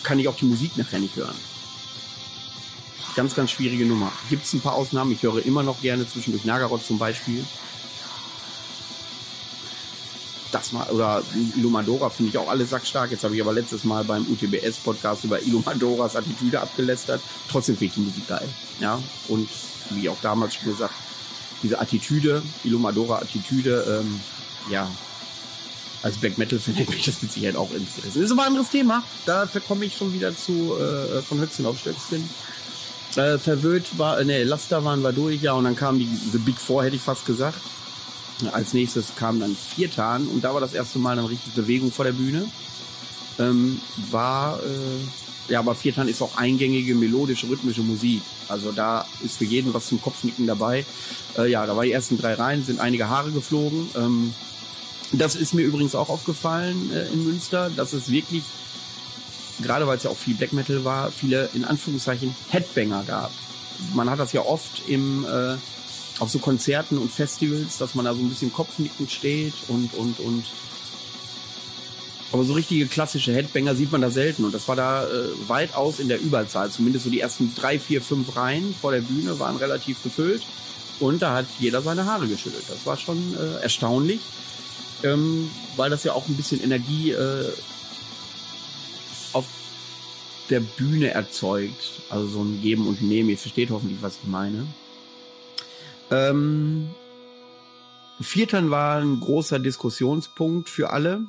kann 0.03 0.19
ich 0.19 0.29
auch 0.29 0.37
die 0.37 0.47
Musik 0.47 0.77
nachher 0.77 0.99
nicht 0.99 1.17
hören. 1.17 1.35
Ganz, 3.15 3.35
ganz 3.35 3.51
schwierige 3.51 3.85
Nummer. 3.85 4.11
Gibt 4.31 4.45
es 4.45 4.53
ein 4.55 4.61
paar 4.61 4.75
Ausnahmen. 4.75 5.13
Ich 5.13 5.23
höre 5.23 5.45
immer 5.45 5.63
noch 5.63 5.83
gerne 5.83 6.09
zwischendurch 6.09 6.45
Nagarot 6.45 6.85
zum 6.85 6.99
Beispiel. 6.99 7.45
Das 10.53 10.71
mal, 10.73 10.87
oder 10.91 11.23
Illumadora 11.57 12.11
finde 12.11 12.31
ich 12.31 12.39
auch 12.39 12.49
alle 12.49 12.67
sackstark. 12.67 13.11
Jetzt 13.11 13.25
habe 13.25 13.35
ich 13.35 13.41
aber 13.41 13.55
letztes 13.55 13.85
Mal 13.85 14.05
beim 14.05 14.27
UTBS-Podcast 14.31 15.25
über 15.25 15.43
Illumadoras 15.43 16.15
Attitüde 16.15 16.61
abgelästert. 16.61 17.23
Trotzdem 17.51 17.77
finde 17.77 17.87
ich 17.87 17.95
die 17.95 18.01
Musik 18.01 18.29
geil. 18.29 18.49
Ja, 18.79 19.01
und 19.29 19.49
wie 19.91 20.09
auch 20.11 20.17
damals 20.21 20.55
schon 20.55 20.71
gesagt, 20.71 20.95
diese 21.63 21.81
Attitüde, 21.81 22.43
Illumadora-Attitüde, 22.65 24.01
ähm, 24.03 24.21
ja, 24.71 24.91
als 26.03 26.19
Black 26.19 26.37
Metal 26.37 26.59
finde 26.59 26.83
ich 26.97 27.05
das 27.05 27.23
mit 27.23 27.33
Sicherheit 27.33 27.57
auch 27.57 27.71
interessiert. 27.71 28.07
Das 28.09 28.17
ist 28.17 28.31
aber 28.31 28.43
ein 28.43 28.49
anderes 28.49 28.69
Thema. 28.69 29.03
Da 29.25 29.49
komme 29.67 29.87
ich 29.87 29.97
schon 29.97 30.13
wieder 30.13 30.37
zu 30.37 30.77
äh, 30.79 31.23
von 31.23 31.41
Höchsten 31.41 31.65
auf 31.65 31.79
Stöckskin. 31.79 32.29
Äh, 33.17 33.39
verwöhnt 33.39 33.99
war, 33.99 34.21
äh, 34.21 34.25
ne, 34.25 34.45
Laster 34.45 34.85
waren 34.85 35.03
wir 35.03 35.13
durch, 35.13 35.43
ja, 35.43 35.53
und 35.53 35.65
dann 35.65 35.77
kam 35.77 35.99
die 35.99 36.09
The 36.33 36.39
Big 36.39 36.57
Four, 36.57 36.85
hätte 36.85 36.97
ich 36.97 37.03
fast 37.03 37.27
gesagt. 37.27 37.59
Als 38.49 38.73
nächstes 38.73 39.15
kam 39.17 39.41
dann 39.41 39.57
Viertan 39.57 40.27
und 40.27 40.43
da 40.45 40.55
war 40.55 40.61
das 40.61 40.75
erste 40.75 40.99
Mal 40.99 41.17
dann 41.17 41.27
richtig 41.27 41.53
Bewegung 41.55 41.93
vor 41.93 42.05
der 42.05 42.13
Bühne. 42.13 42.47
Ähm, 43.39 43.81
war, 44.11 44.59
äh, 44.61 45.53
ja, 45.53 45.61
aber 45.61 45.75
Viertan 45.75 46.09
ist 46.09 46.23
auch 46.23 46.37
eingängige, 46.37 46.95
melodische, 46.95 47.49
rhythmische 47.49 47.83
Musik. 47.83 48.23
Also 48.49 48.73
da 48.73 49.07
ist 49.25 49.39
für 49.39 49.45
jeden 49.45 49.73
was 49.75 49.87
zum 49.87 50.01
Kopfnicken 50.01 50.47
dabei. 50.47 50.85
Äh, 51.37 51.51
ja, 51.51 51.67
da 51.67 51.77
war 51.77 51.85
die 51.85 51.93
ersten 51.93 52.19
drei 52.19 52.35
Reihen, 52.35 52.65
sind 52.65 52.81
einige 52.81 53.09
Haare 53.09 53.31
geflogen. 53.31 53.89
Ähm, 53.97 54.35
das 55.13 55.35
ist 55.35 55.55
mir 55.55 55.63
übrigens 55.63 55.95
auch 55.95 56.09
aufgefallen 56.09 56.91
äh, 56.93 57.07
in 57.13 57.25
Münster, 57.25 57.71
dass 57.71 57.93
es 57.93 58.11
wirklich, 58.11 58.45
gerade 59.61 59.87
weil 59.87 59.97
es 59.97 60.05
ja 60.05 60.11
auch 60.11 60.17
viel 60.17 60.35
Black 60.35 60.53
Metal 60.53 60.85
war, 60.85 61.11
viele 61.11 61.51
in 61.55 61.65
Anführungszeichen 61.65 62.35
Headbanger 62.49 63.05
gab. 63.07 63.31
Man 63.95 64.09
hat 64.09 64.19
das 64.19 64.33
ja 64.33 64.43
oft 64.43 64.89
im 64.89 65.25
äh, 65.25 65.57
auf 66.23 66.31
so 66.31 66.39
Konzerten 66.39 66.99
und 66.99 67.11
Festivals, 67.11 67.79
dass 67.79 67.95
man 67.95 68.05
da 68.05 68.15
so 68.15 68.21
ein 68.21 68.29
bisschen 68.29 68.53
kopfnickend 68.53 69.11
steht 69.11 69.55
und 69.69 69.93
und 69.95 70.21
und 70.21 70.45
aber 72.33 72.45
so 72.45 72.55
richtige 72.55 72.87
klassische 72.87 73.35
Headbanger 73.35 73.75
sieht 73.75 73.93
man 73.93 74.01
da 74.01 74.09
selten 74.09 74.45
und 74.45 74.55
das 74.55 74.67
war 74.67 74.77
da 74.77 75.05
äh, 75.05 75.29
weitaus 75.49 76.01
in 76.01 76.09
der 76.09 76.19
Überzahl. 76.21 76.71
Zumindest 76.71 77.05
so 77.05 77.11
die 77.11 77.21
ersten 77.21 77.55
drei, 77.55 77.79
vier, 77.79 78.01
fünf 78.01 78.37
Reihen 78.37 78.75
vor 78.81 78.93
der 78.93 79.03
Bühne 79.03 79.39
waren 79.39 79.57
relativ 79.57 80.03
gefüllt 80.03 80.43
und 80.99 81.21
da 81.21 81.35
hat 81.35 81.47
jeder 81.59 81.83
seine 81.83 82.07
Haare 82.07 82.27
geschüttelt. 82.27 82.65
Das 82.69 82.87
war 82.87 82.97
schon 82.97 83.19
äh, 83.37 83.63
erstaunlich 83.63 84.21
ähm, 85.05 85.51
weil 85.77 85.91
das 85.91 86.05
ja 86.05 86.13
auch 86.13 86.29
ein 86.29 86.37
bisschen 86.37 86.63
Energie 86.63 87.11
äh, 87.11 87.53
auf 89.33 89.47
der 90.51 90.61
Bühne 90.61 91.11
erzeugt. 91.11 92.03
Also 92.11 92.27
so 92.27 92.43
ein 92.43 92.61
Geben 92.63 92.87
und 92.87 93.03
Nehmen. 93.03 93.31
Ihr 93.31 93.39
versteht 93.39 93.71
hoffentlich, 93.71 94.01
was 94.03 94.19
ich 94.23 94.29
meine. 94.29 94.67
Ähm, 96.13 96.91
Viertern 98.21 98.71
war 98.71 99.01
ein 99.01 99.19
großer 99.19 99.59
Diskussionspunkt 99.59 100.69
für 100.69 100.91
alle. 100.91 101.27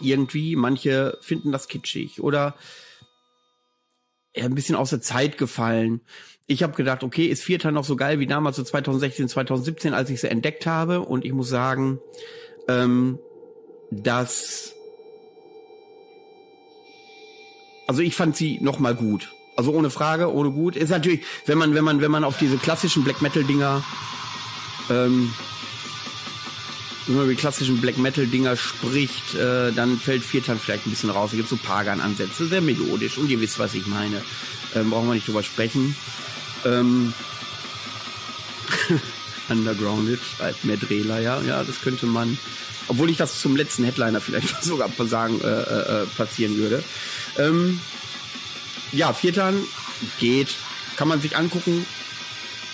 Irgendwie, 0.00 0.56
manche 0.56 1.16
finden 1.22 1.52
das 1.52 1.68
kitschig 1.68 2.20
oder 2.20 2.54
ein 4.38 4.54
bisschen 4.54 4.76
aus 4.76 4.90
der 4.90 5.00
Zeit 5.00 5.38
gefallen. 5.38 6.02
Ich 6.46 6.62
habe 6.62 6.74
gedacht, 6.74 7.02
okay, 7.02 7.26
ist 7.26 7.42
Viertern 7.42 7.74
noch 7.74 7.84
so 7.84 7.96
geil 7.96 8.20
wie 8.20 8.26
damals 8.26 8.56
so 8.56 8.62
2016, 8.62 9.28
2017, 9.28 9.94
als 9.94 10.10
ich 10.10 10.20
sie 10.20 10.28
entdeckt 10.28 10.66
habe? 10.66 11.00
Und 11.00 11.24
ich 11.24 11.32
muss 11.32 11.48
sagen, 11.48 12.00
ähm, 12.68 13.18
dass 13.90 14.74
also 17.86 18.02
ich 18.02 18.16
fand 18.16 18.36
sie 18.36 18.58
noch 18.60 18.78
mal 18.78 18.94
gut. 18.94 19.32
Also 19.56 19.72
ohne 19.72 19.90
Frage, 19.90 20.32
ohne 20.32 20.50
gut. 20.50 20.76
Ist 20.76 20.90
natürlich, 20.90 21.22
wenn 21.46 21.58
man, 21.58 21.74
wenn 21.74 21.84
man, 21.84 22.00
wenn 22.00 22.10
man 22.10 22.24
auf 22.24 22.36
diese 22.36 22.58
klassischen 22.58 23.04
Black 23.04 23.22
Metal 23.22 23.42
Dinger, 23.42 23.82
ähm, 24.90 25.32
wenn 27.06 27.16
man 27.16 27.24
über 27.24 27.32
die 27.32 27.40
klassischen 27.40 27.80
Black 27.80 27.96
Metal 27.96 28.26
Dinger 28.26 28.56
spricht, 28.56 29.34
äh, 29.34 29.72
dann 29.72 29.98
fällt 29.98 30.22
Viertan 30.22 30.58
vielleicht 30.58 30.86
ein 30.86 30.90
bisschen 30.90 31.10
raus. 31.10 31.30
Da 31.30 31.38
gibt 31.38 31.48
so 31.48 31.56
Pagan-Ansätze, 31.56 32.46
sehr 32.46 32.60
melodisch 32.60 33.16
und 33.16 33.30
ihr 33.30 33.40
wisst, 33.40 33.58
was 33.58 33.74
ich 33.74 33.86
meine. 33.86 34.22
Ähm, 34.74 34.90
brauchen 34.90 35.08
wir 35.08 35.14
nicht 35.14 35.26
drüber 35.26 35.42
sprechen. 35.42 35.96
Ähm, 36.64 37.14
Undergrounded, 39.48 40.20
schreibt 40.36 40.64
Medrela, 40.64 41.18
ja, 41.20 41.40
ja, 41.42 41.62
das 41.62 41.80
könnte 41.80 42.06
man, 42.06 42.36
obwohl 42.88 43.08
ich 43.08 43.16
das 43.16 43.40
zum 43.40 43.56
letzten 43.56 43.84
Headliner 43.84 44.20
vielleicht 44.20 44.62
sogar 44.62 44.90
sagen, 45.06 45.40
äh, 45.40 45.46
äh, 45.46 46.02
äh, 46.02 46.06
platzieren 46.06 46.56
würde. 46.56 46.82
Ähm, 47.38 47.80
ja, 48.96 49.12
Viertan 49.12 49.62
geht, 50.18 50.54
kann 50.96 51.08
man 51.08 51.20
sich 51.20 51.36
angucken, 51.36 51.86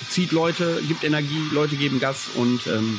zieht 0.08 0.32
Leute, 0.32 0.82
gibt 0.86 1.04
Energie, 1.04 1.48
Leute 1.52 1.76
geben 1.76 2.00
Gas 2.00 2.28
und 2.34 2.66
ähm, 2.66 2.98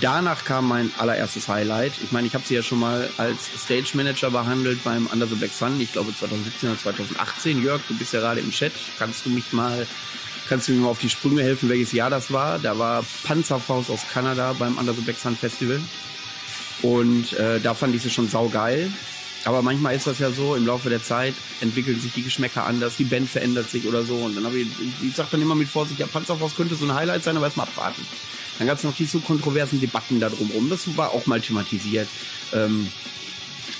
danach 0.00 0.44
kam 0.44 0.68
mein 0.68 0.92
allererstes 0.98 1.48
Highlight. 1.48 1.92
Ich 2.02 2.12
meine, 2.12 2.26
ich 2.26 2.34
habe 2.34 2.44
sie 2.46 2.54
ja 2.54 2.62
schon 2.62 2.80
mal 2.80 3.08
als 3.16 3.38
Stage 3.64 3.90
Manager 3.94 4.30
behandelt 4.30 4.82
beim 4.84 5.06
Under 5.06 5.26
the 5.26 5.36
Black 5.36 5.52
Sun, 5.52 5.80
ich 5.80 5.92
glaube 5.92 6.14
2017 6.16 6.70
oder 6.70 6.78
2018. 6.78 7.62
Jörg, 7.62 7.80
du 7.88 7.96
bist 7.96 8.12
ja 8.12 8.20
gerade 8.20 8.40
im 8.40 8.50
Chat, 8.50 8.72
kannst 8.98 9.24
du 9.24 9.30
mich 9.30 9.52
mal 9.52 9.86
Kannst 10.50 10.66
du 10.66 10.72
mir 10.72 10.80
mal 10.80 10.88
auf 10.88 10.98
die 10.98 11.08
Sprünge 11.08 11.44
helfen, 11.44 11.68
welches 11.68 11.92
Jahr 11.92 12.10
das 12.10 12.32
war? 12.32 12.58
Da 12.58 12.76
war 12.76 13.04
Panzerfaust 13.22 13.88
aus 13.88 14.00
Kanada 14.12 14.52
beim 14.58 14.78
Under 14.78 14.92
the 14.92 15.00
Black 15.00 15.16
Sun 15.16 15.36
Festival. 15.36 15.80
Und 16.82 17.34
äh, 17.34 17.60
da 17.60 17.72
fand 17.72 17.94
ich 17.94 18.02
sie 18.02 18.10
schon 18.10 18.28
saugeil. 18.28 18.90
Aber 19.44 19.62
manchmal 19.62 19.96
ist 19.96 20.06
das 20.06 20.18
ja 20.18 20.30
so, 20.30 20.54
im 20.54 20.66
Laufe 20.66 20.90
der 20.90 21.02
Zeit 21.02 21.34
entwickeln 21.60 21.98
sich 21.98 22.12
die 22.12 22.22
Geschmäcker 22.22 22.66
anders, 22.66 22.96
die 22.96 23.04
Band 23.04 23.28
verändert 23.28 23.70
sich 23.70 23.86
oder 23.86 24.04
so. 24.04 24.16
Und 24.16 24.36
dann 24.36 24.44
habe 24.44 24.58
ich, 24.58 24.68
ich 25.02 25.14
sag 25.14 25.30
dann 25.30 25.40
immer 25.40 25.54
mit 25.54 25.68
Vorsicht, 25.68 25.98
ja, 25.98 26.06
Panzerfaust 26.06 26.56
könnte 26.56 26.74
so 26.74 26.84
ein 26.84 26.94
Highlight 26.94 27.24
sein, 27.24 27.36
aber 27.36 27.46
erstmal 27.46 27.66
abwarten. 27.66 28.06
Dann 28.58 28.66
gab 28.66 28.76
es 28.76 28.84
noch 28.84 28.94
diese 28.94 29.18
kontroversen 29.20 29.80
Debatten 29.80 30.20
da 30.20 30.28
drumherum. 30.28 30.68
Das 30.68 30.94
war 30.96 31.12
auch 31.12 31.24
mal 31.26 31.40
thematisiert. 31.40 32.08
Ähm, 32.52 32.88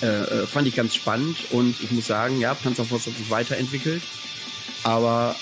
äh, 0.01 0.07
äh, 0.07 0.47
fand 0.47 0.67
ich 0.67 0.75
ganz 0.75 0.95
spannend 0.95 1.37
und 1.51 1.77
ich 1.83 1.91
muss 1.91 2.07
sagen, 2.07 2.41
ja, 2.41 2.55
Panzerfaust 2.55 3.07
hat 3.07 3.17
sich 3.17 3.29
weiterentwickelt. 3.29 4.03
Aber 4.83 5.37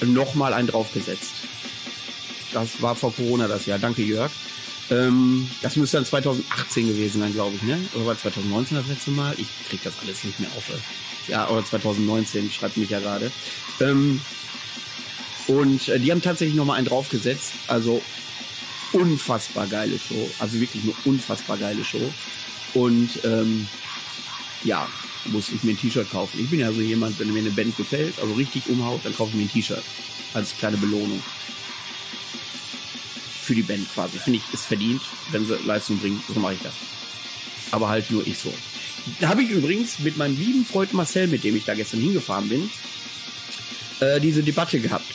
nochmal 0.00 0.54
einen 0.54 0.68
draufgesetzt. 0.68 1.32
Das 2.52 2.80
war 2.80 2.94
vor 2.94 3.12
Corona 3.12 3.48
das 3.48 3.66
Jahr. 3.66 3.80
Danke, 3.80 4.02
Jörg. 4.02 4.30
Ähm, 4.90 5.50
das 5.62 5.76
müsste 5.76 5.98
dann 5.98 6.06
2018 6.06 6.88
gewesen 6.88 7.20
sein, 7.20 7.32
glaube 7.32 7.56
ich, 7.56 7.62
ne? 7.62 7.78
Oder 7.94 8.06
war 8.06 8.18
2019 8.18 8.76
das 8.76 8.86
letzte 8.86 9.10
Mal? 9.10 9.34
Ich 9.38 9.48
krieg 9.68 9.80
das 9.82 9.94
alles 10.02 10.24
nicht 10.24 10.40
mehr 10.40 10.50
auf. 10.56 10.64
Ja, 11.28 11.48
oder 11.48 11.64
2019, 11.64 12.50
schreibt 12.50 12.76
mich 12.76 12.90
ja 12.90 13.00
gerade. 13.00 13.30
Ähm, 13.80 14.20
und 15.46 15.88
äh, 15.88 15.98
die 15.98 16.10
haben 16.10 16.22
tatsächlich 16.22 16.56
nochmal 16.56 16.78
einen 16.78 16.86
draufgesetzt. 16.86 17.52
Also 17.66 18.02
unfassbar 18.92 19.66
geile 19.66 19.98
Show. 19.98 20.30
Also 20.38 20.60
wirklich 20.60 20.82
eine 20.84 20.94
unfassbar 21.04 21.56
geile 21.58 21.84
Show. 21.84 22.12
Und 22.74 23.10
ähm, 23.24 23.68
ja, 24.64 24.88
muss 25.26 25.50
ich 25.50 25.62
mir 25.64 25.72
ein 25.72 25.78
T-Shirt 25.78 26.10
kaufen. 26.10 26.40
Ich 26.40 26.50
bin 26.50 26.60
ja 26.60 26.72
so 26.72 26.80
jemand, 26.80 27.18
wenn 27.18 27.32
mir 27.32 27.40
eine 27.40 27.50
Band 27.50 27.76
gefällt, 27.76 28.18
also 28.20 28.34
richtig 28.34 28.68
umhaut, 28.68 29.00
dann 29.04 29.14
kaufe 29.14 29.30
ich 29.30 29.36
mir 29.36 29.42
ein 29.42 29.52
T-Shirt. 29.52 29.82
Als 30.34 30.56
kleine 30.56 30.76
Belohnung. 30.76 31.22
Für 33.48 33.54
die 33.54 33.62
Band 33.62 33.90
quasi. 33.94 34.18
Finde 34.18 34.40
ich, 34.40 34.52
ist 34.52 34.66
verdient, 34.66 35.00
wenn 35.30 35.46
sie 35.46 35.56
Leistung 35.64 35.96
bringen. 35.98 36.22
So 36.28 36.38
mache 36.38 36.52
ich 36.52 36.60
das. 36.62 36.74
Aber 37.70 37.88
halt 37.88 38.10
nur 38.10 38.26
ich 38.26 38.36
so. 38.36 38.52
Da 39.20 39.30
habe 39.30 39.42
ich 39.42 39.48
übrigens 39.48 40.00
mit 40.00 40.18
meinem 40.18 40.36
lieben 40.36 40.66
Freund 40.66 40.92
Marcel, 40.92 41.28
mit 41.28 41.44
dem 41.44 41.56
ich 41.56 41.64
da 41.64 41.74
gestern 41.74 42.00
hingefahren 42.00 42.50
bin, 42.50 42.68
äh, 44.00 44.20
diese 44.20 44.42
Debatte 44.42 44.80
gehabt. 44.80 45.06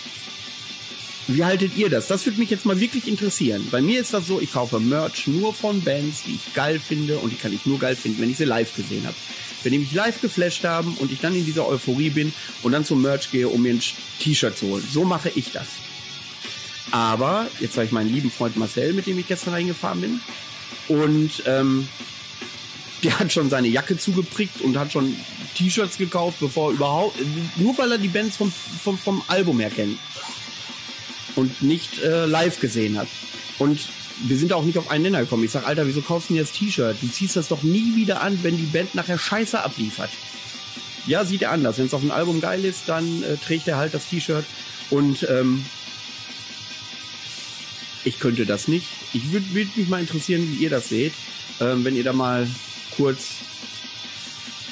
Wie 1.27 1.43
haltet 1.43 1.77
ihr 1.77 1.91
das? 1.91 2.07
Das 2.07 2.25
würde 2.25 2.39
mich 2.39 2.49
jetzt 2.49 2.65
mal 2.65 2.79
wirklich 2.79 3.07
interessieren. 3.07 3.67
Bei 3.69 3.81
mir 3.81 4.01
ist 4.01 4.15
das 4.15 4.25
so, 4.25 4.41
ich 4.41 4.51
kaufe 4.51 4.79
Merch 4.79 5.27
nur 5.27 5.53
von 5.53 5.83
Bands, 5.83 6.23
die 6.23 6.33
ich 6.33 6.55
geil 6.55 6.79
finde 6.79 7.19
und 7.19 7.29
die 7.29 7.35
kann 7.35 7.53
ich 7.53 7.67
nur 7.67 7.77
geil 7.77 7.95
finden, 7.95 8.19
wenn 8.19 8.31
ich 8.31 8.37
sie 8.37 8.45
live 8.45 8.75
gesehen 8.75 9.05
habe 9.05 9.15
wenn 9.61 9.71
die 9.71 9.79
mich 9.79 9.93
live 9.93 10.19
geflasht 10.19 10.65
haben 10.65 10.97
und 10.99 11.11
ich 11.13 11.21
dann 11.21 11.33
in 11.33 11.45
dieser 11.45 11.65
Euphorie 11.65 12.09
bin 12.09 12.33
und 12.63 12.73
dann 12.73 12.83
zum 12.83 13.01
Merch 13.01 13.31
gehe, 13.31 13.47
um 13.47 13.61
mir 13.61 13.73
ein 13.73 13.81
T-Shirt 14.19 14.57
zu 14.57 14.67
holen. 14.67 14.83
So 14.91 15.05
mache 15.05 15.31
ich 15.33 15.51
das. 15.51 15.67
Aber 16.91 17.47
jetzt 17.59 17.75
habe 17.75 17.85
ich 17.85 17.91
meinen 17.91 18.13
lieben 18.13 18.31
Freund 18.31 18.55
Marcel, 18.57 18.93
mit 18.93 19.07
dem 19.07 19.17
ich 19.17 19.27
gestern 19.27 19.53
reingefahren 19.53 20.01
bin. 20.01 20.21
Und 20.87 21.43
ähm, 21.45 21.87
der 23.03 23.19
hat 23.19 23.31
schon 23.31 23.49
seine 23.49 23.67
Jacke 23.67 23.97
zugeprickt 23.97 24.61
und 24.61 24.77
hat 24.77 24.91
schon 24.91 25.15
T-Shirts 25.55 25.97
gekauft, 25.97 26.37
bevor 26.39 26.71
er 26.71 26.75
überhaupt, 26.75 27.17
nur 27.57 27.77
weil 27.77 27.91
er 27.91 27.97
die 27.97 28.07
Bands 28.07 28.37
vom, 28.37 28.51
vom, 28.51 28.97
vom 28.97 29.21
Album 29.27 29.59
her 29.59 29.69
kennt 29.69 29.97
und 31.35 31.61
nicht 31.61 32.01
äh, 32.01 32.25
live 32.25 32.59
gesehen 32.59 32.97
hat. 32.97 33.07
Und 33.59 33.79
wir 34.19 34.37
sind 34.37 34.53
auch 34.53 34.63
nicht 34.63 34.77
auf 34.77 34.89
einen 34.89 35.03
Nenner 35.03 35.21
gekommen. 35.21 35.43
Ich 35.43 35.51
sag, 35.51 35.67
Alter, 35.67 35.87
wieso 35.87 36.01
kaufst 36.01 36.29
du 36.29 36.33
denn 36.33 36.43
jetzt 36.43 36.55
T-Shirt? 36.55 36.97
Du 37.01 37.07
ziehst 37.07 37.35
das 37.35 37.47
doch 37.47 37.63
nie 37.63 37.95
wieder 37.95 38.21
an, 38.21 38.39
wenn 38.43 38.57
die 38.57 38.63
Band 38.63 38.95
nachher 38.95 39.17
Scheiße 39.17 39.61
abliefert. 39.61 40.11
Ja, 41.05 41.25
sieht 41.25 41.41
er 41.41 41.51
anders. 41.51 41.77
Wenn 41.77 41.87
es 41.87 41.93
auf 41.93 42.01
dem 42.01 42.11
Album 42.11 42.39
geil 42.39 42.63
ist, 42.63 42.83
dann 42.87 43.23
äh, 43.23 43.37
trägt 43.37 43.67
er 43.67 43.77
halt 43.77 43.93
das 43.93 44.07
T-Shirt. 44.07 44.45
Und 44.89 45.27
ähm, 45.29 45.65
ich 48.03 48.19
könnte 48.19 48.45
das 48.45 48.67
nicht. 48.67 48.87
Ich 49.13 49.31
würde 49.31 49.45
würd 49.53 49.77
mich 49.77 49.87
mal 49.87 50.01
interessieren, 50.01 50.47
wie 50.51 50.63
ihr 50.63 50.69
das 50.69 50.89
seht. 50.89 51.13
Ähm, 51.59 51.83
wenn 51.85 51.95
ihr 51.95 52.03
da 52.03 52.13
mal 52.13 52.47
kurz 52.97 53.29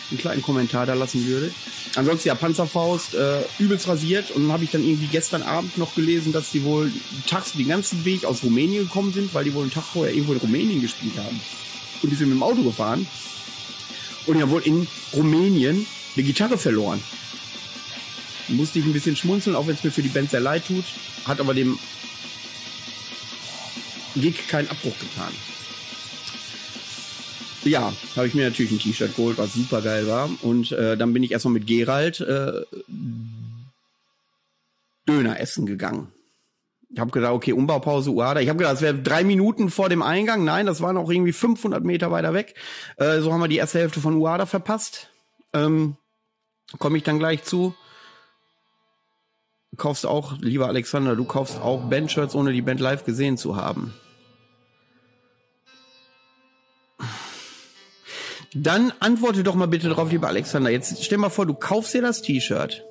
einen 0.10 0.20
kleinen 0.20 0.42
Kommentar 0.42 0.86
da 0.86 0.94
lassen 0.94 1.26
würdet. 1.26 1.54
ansonsten 1.96 2.28
ja 2.28 2.36
Panzerfaust, 2.36 3.16
äh, 3.16 3.42
übelst 3.60 3.88
rasiert. 3.88 4.32
Und 4.32 4.44
dann 4.44 4.52
habe 4.52 4.64
ich 4.64 4.72
dann 4.72 4.84
irgendwie 4.84 5.08
gestern 5.08 5.42
Abend 5.42 5.78
noch 5.78 5.96
gelesen, 5.96 6.32
dass 6.32 6.52
die 6.52 6.64
wohl 6.64 6.92
tags 7.28 7.54
den 7.54 7.68
ganzen 7.68 8.06
Weg 8.06 8.26
aus 8.26 8.44
Rumänien 8.44 8.84
gekommen 8.84 9.14
sind, 9.14 9.34
weil 9.34 9.46
die 9.46 9.54
wohl 9.54 9.64
einen 9.64 9.72
Tag 9.72 9.84
vorher 9.84 10.14
irgendwo 10.14 10.34
in 10.34 10.40
Rumänien 10.40 10.82
gespielt 10.82 11.18
haben. 11.18 11.40
Und 12.02 12.10
die 12.10 12.16
sind 12.16 12.30
mit 12.30 12.38
dem 12.38 12.44
Auto 12.44 12.62
gefahren. 12.62 13.08
Und 14.26 14.42
haben 14.42 14.52
wohl 14.52 14.62
in 14.64 14.88
Rumänien 15.14 15.86
eine 16.16 16.26
Gitarre 16.26 16.58
verloren. 16.58 17.02
Musste 18.50 18.80
ich 18.80 18.86
ein 18.86 18.94
bisschen 18.94 19.16
schmunzeln, 19.16 19.56
auch 19.56 19.68
wenn 19.68 19.76
es 19.76 19.84
mir 19.84 19.92
für 19.92 20.02
die 20.02 20.10
Band 20.10 20.32
sehr 20.32 20.42
leid 20.42 20.64
tut. 20.68 20.84
Hat 21.26 21.40
aber 21.40 21.54
dem 21.54 21.80
Gig 24.15 24.48
keinen 24.48 24.70
Abbruch 24.70 24.98
getan. 25.00 25.34
Ja, 27.63 27.94
habe 28.15 28.27
ich 28.27 28.34
mir 28.34 28.50
natürlich 28.50 28.72
ein 28.72 28.80
T-Shirt 28.80 29.15
geholt, 29.15 29.38
was 29.38 29.53
super 29.53 29.82
geil 29.82 30.08
war. 30.08 30.30
Und 30.41 30.72
äh, 30.72 30.98
dann 30.98 31.13
bin 31.13 31.22
ich 31.24 31.32
erstmal 31.32 31.53
mit 31.53 31.68
Gerald 31.68 32.20
äh, 32.20 32.62
Döner 35.08 35.39
essen 35.39 35.65
gegangen. 35.65 36.12
Ich 36.89 37.00
habe 37.00 37.12
gedacht, 37.12 37.34
okay, 37.34 37.53
Umbaupause 37.53 38.12
Uada. 38.12 38.41
Ich 38.41 38.50
habe 38.50 38.58
gedacht, 38.58 38.75
es 38.75 38.82
wäre 38.82 38.96
drei 38.96 39.24
Minuten 39.24 39.70
vor 39.70 39.89
dem 39.89 40.01
Eingang. 40.01 40.44
Nein, 40.44 40.65
das 40.65 40.82
war 40.82 40.91
noch 40.91 41.10
irgendwie 41.10 41.32
500 41.32 41.84
Meter 41.84 42.12
weiter 42.12 42.34
weg. 42.34 42.56
Äh, 42.98 43.20
so 43.20 43.32
haben 43.32 43.39
wir 43.39 43.48
die 43.48 43.58
erste 43.58 43.80
Hälfte 43.80 44.01
von 44.01 44.15
Uada 44.15 44.46
verpasst. 44.46 45.10
Ähm, 45.53 45.96
Komme 46.80 46.98
ich 46.98 47.03
dann 47.03 47.20
gleich 47.20 47.44
zu. 47.44 47.75
Kaufst 49.78 50.06
auch, 50.06 50.38
lieber 50.40 50.68
Alexander, 50.68 51.16
du 51.16 51.24
kaufst 51.24 51.62
auch 51.62 51.90
Bandshirts, 51.90 52.36
ohne 52.36 52.51
die 52.51 52.62
Band 52.62 52.80
live 52.80 53.06
gesehen 53.06 53.38
zu 53.38 53.56
haben. 53.56 53.94
Dann 58.54 58.92
antworte 59.00 59.44
doch 59.44 59.56
mal 59.56 59.68
bitte 59.68 59.88
drauf, 59.90 60.12
lieber 60.12 60.28
Alexander. 60.28 60.70
Jetzt 60.70 61.04
stell 61.04 61.18
mal 61.18 61.30
vor, 61.30 61.46
du 61.46 61.54
kaufst 61.54 61.94
dir 61.94 62.01
das 62.01 62.22
T-Shirt, 62.22 62.84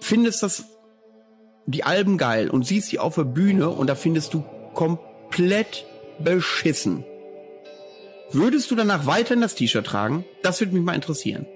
findest 0.00 0.42
das 0.42 0.64
die 1.66 1.84
Alben 1.84 2.18
geil 2.18 2.50
und 2.50 2.66
siehst 2.66 2.88
sie 2.88 2.98
auf 2.98 3.14
der 3.14 3.24
Bühne 3.24 3.70
und 3.70 3.86
da 3.86 3.94
findest 3.94 4.34
du 4.34 4.44
komplett 4.74 5.86
beschissen. 6.18 7.04
Würdest 8.32 8.70
du 8.70 8.76
danach 8.76 9.06
weiterhin 9.06 9.40
das 9.40 9.54
T-Shirt 9.54 9.86
tragen? 9.86 10.24
Das 10.42 10.60
würde 10.60 10.74
mich 10.74 10.84
mal 10.84 10.94
interessieren. 10.94 11.46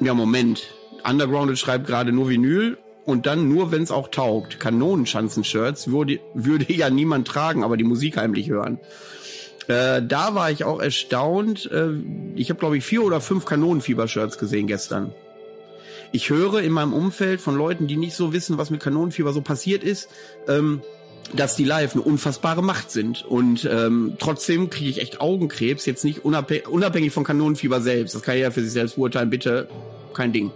Ja, 0.00 0.14
Moment. 0.14 0.74
Undergrounded 1.08 1.58
schreibt 1.58 1.86
gerade 1.86 2.12
nur 2.12 2.28
Vinyl 2.28 2.78
und 3.04 3.26
dann 3.26 3.48
nur, 3.48 3.72
wenn 3.72 3.82
es 3.82 3.90
auch 3.90 4.08
taugt. 4.08 4.60
Kanonenschanzen-Shirts 4.60 5.90
würde, 5.90 6.20
würde 6.34 6.72
ja 6.72 6.90
niemand 6.90 7.26
tragen, 7.26 7.64
aber 7.64 7.76
die 7.76 7.84
Musik 7.84 8.16
heimlich 8.16 8.48
hören. 8.48 8.78
Äh, 9.66 10.02
da 10.02 10.34
war 10.34 10.50
ich 10.50 10.64
auch 10.64 10.80
erstaunt. 10.80 11.70
Äh, 11.70 11.90
ich 12.34 12.50
habe, 12.50 12.60
glaube 12.60 12.76
ich, 12.78 12.84
vier 12.84 13.02
oder 13.02 13.20
fünf 13.20 13.44
Kanonenfieber-Shirts 13.44 14.38
gesehen 14.38 14.66
gestern. 14.66 15.12
Ich 16.12 16.30
höre 16.30 16.62
in 16.62 16.72
meinem 16.72 16.94
Umfeld 16.94 17.40
von 17.40 17.56
Leuten, 17.56 17.86
die 17.86 17.96
nicht 17.96 18.14
so 18.14 18.32
wissen, 18.32 18.56
was 18.56 18.70
mit 18.70 18.80
Kanonenfieber 18.80 19.32
so 19.32 19.42
passiert 19.42 19.84
ist, 19.84 20.08
ähm, 20.46 20.80
dass 21.32 21.56
die 21.56 21.64
live 21.64 21.92
eine 21.92 22.02
unfassbare 22.02 22.62
Macht 22.62 22.90
sind. 22.90 23.24
Und 23.24 23.68
ähm, 23.70 24.14
trotzdem 24.18 24.70
kriege 24.70 24.90
ich 24.90 25.00
echt 25.00 25.20
Augenkrebs, 25.20 25.86
jetzt 25.86 26.04
nicht 26.04 26.24
unabhängig, 26.24 27.12
von 27.12 27.24
Kanonenfieber 27.24 27.80
selbst. 27.80 28.14
Das 28.14 28.22
kann 28.22 28.38
ja 28.38 28.50
für 28.50 28.62
sich 28.62 28.72
selbst 28.72 28.96
beurteilen, 28.96 29.30
bitte 29.30 29.68
kein 30.14 30.32
Ding. 30.32 30.50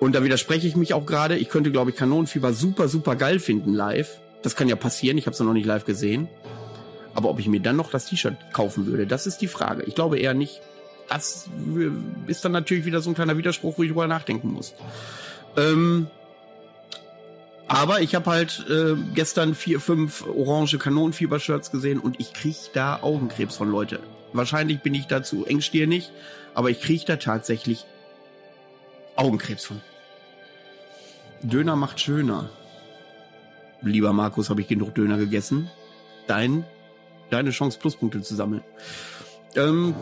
Und 0.00 0.14
da 0.14 0.22
widerspreche 0.22 0.66
ich 0.66 0.76
mich 0.76 0.94
auch 0.94 1.06
gerade. 1.06 1.36
Ich 1.36 1.48
könnte, 1.48 1.70
glaube 1.70 1.90
ich, 1.90 1.96
Kanonenfieber 1.96 2.52
super, 2.52 2.88
super 2.88 3.16
geil 3.16 3.40
finden 3.40 3.74
live. 3.74 4.18
Das 4.42 4.54
kann 4.54 4.68
ja 4.68 4.76
passieren, 4.76 5.18
ich 5.18 5.26
habe 5.26 5.34
es 5.34 5.40
noch 5.40 5.52
nicht 5.52 5.66
live 5.66 5.84
gesehen. 5.84 6.28
Aber 7.14 7.30
ob 7.30 7.40
ich 7.40 7.48
mir 7.48 7.60
dann 7.60 7.76
noch 7.76 7.90
das 7.90 8.06
T-Shirt 8.06 8.36
kaufen 8.52 8.86
würde, 8.86 9.06
das 9.06 9.26
ist 9.26 9.38
die 9.38 9.48
Frage. 9.48 9.82
Ich 9.84 9.94
glaube 9.94 10.18
eher 10.18 10.34
nicht. 10.34 10.60
Das 11.08 11.48
ist 12.26 12.44
dann 12.44 12.52
natürlich 12.52 12.84
wieder 12.84 13.00
so 13.00 13.10
ein 13.10 13.14
kleiner 13.14 13.36
Widerspruch, 13.36 13.78
wo 13.78 13.82
ich 13.82 13.88
drüber 13.88 14.06
nachdenken 14.06 14.52
muss. 14.52 14.74
Ähm, 15.56 16.06
aber 17.68 18.00
ich 18.00 18.14
habe 18.14 18.30
halt 18.30 18.64
äh, 18.68 18.96
gestern 19.14 19.54
vier, 19.54 19.78
fünf 19.78 20.26
orange 20.26 20.78
Kanonenfieber-Shirts 20.78 21.70
gesehen 21.70 22.00
und 22.00 22.18
ich 22.18 22.32
krieg 22.32 22.56
da 22.72 23.00
Augenkrebs 23.02 23.56
von 23.56 23.70
Leute. 23.70 24.00
Wahrscheinlich 24.32 24.80
bin 24.80 24.94
ich 24.94 25.06
dazu 25.06 25.44
engstirnig, 25.44 26.10
aber 26.54 26.70
ich 26.70 26.80
krieg 26.80 27.04
da 27.04 27.16
tatsächlich 27.16 27.84
Augenkrebs 29.16 29.66
von. 29.66 29.80
Döner 31.42 31.76
macht 31.76 32.00
schöner. 32.00 32.50
Lieber 33.82 34.12
Markus, 34.12 34.50
habe 34.50 34.62
ich 34.62 34.68
genug 34.68 34.94
Döner 34.94 35.18
gegessen. 35.18 35.70
Dein, 36.26 36.64
deine 37.30 37.50
Chance, 37.50 37.78
Pluspunkte 37.78 38.22
zu 38.22 38.34
sammeln. 38.34 38.62
Ähm, 39.54 39.94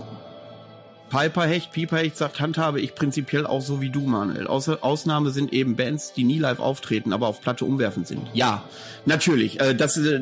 Piperhecht, 1.08 1.72
Piperhecht 1.72 2.16
sagt, 2.16 2.40
handhabe 2.40 2.80
ich 2.80 2.94
prinzipiell 2.94 3.46
auch 3.46 3.60
so 3.60 3.80
wie 3.80 3.90
du, 3.90 4.00
Manuel. 4.00 4.46
Außer, 4.46 4.78
Ausnahme 4.82 5.30
sind 5.30 5.52
eben 5.52 5.76
Bands, 5.76 6.12
die 6.12 6.24
nie 6.24 6.38
live 6.38 6.58
auftreten, 6.58 7.12
aber 7.12 7.28
auf 7.28 7.40
Platte 7.40 7.64
umwerfend 7.64 8.08
sind. 8.08 8.22
Ja, 8.34 8.64
natürlich. 9.04 9.60
Äh, 9.60 9.74
das, 9.74 9.96
äh, 9.96 10.20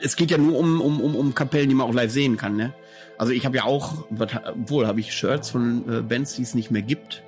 es 0.00 0.16
geht 0.16 0.30
ja 0.30 0.38
nur 0.38 0.58
um, 0.58 0.80
um, 0.80 1.00
um, 1.00 1.14
um 1.14 1.34
Kapellen, 1.34 1.68
die 1.68 1.74
man 1.74 1.88
auch 1.88 1.94
live 1.94 2.10
sehen 2.10 2.36
kann. 2.36 2.56
Ne? 2.56 2.72
Also 3.18 3.32
ich 3.32 3.44
habe 3.44 3.56
ja 3.56 3.64
auch, 3.64 4.06
wohl 4.54 4.86
habe 4.86 5.00
ich 5.00 5.14
Shirts 5.14 5.50
von 5.50 5.84
äh, 5.88 6.00
Bands, 6.00 6.34
die 6.34 6.42
es 6.42 6.54
nicht 6.54 6.70
mehr 6.70 6.82
gibt. 6.82 7.22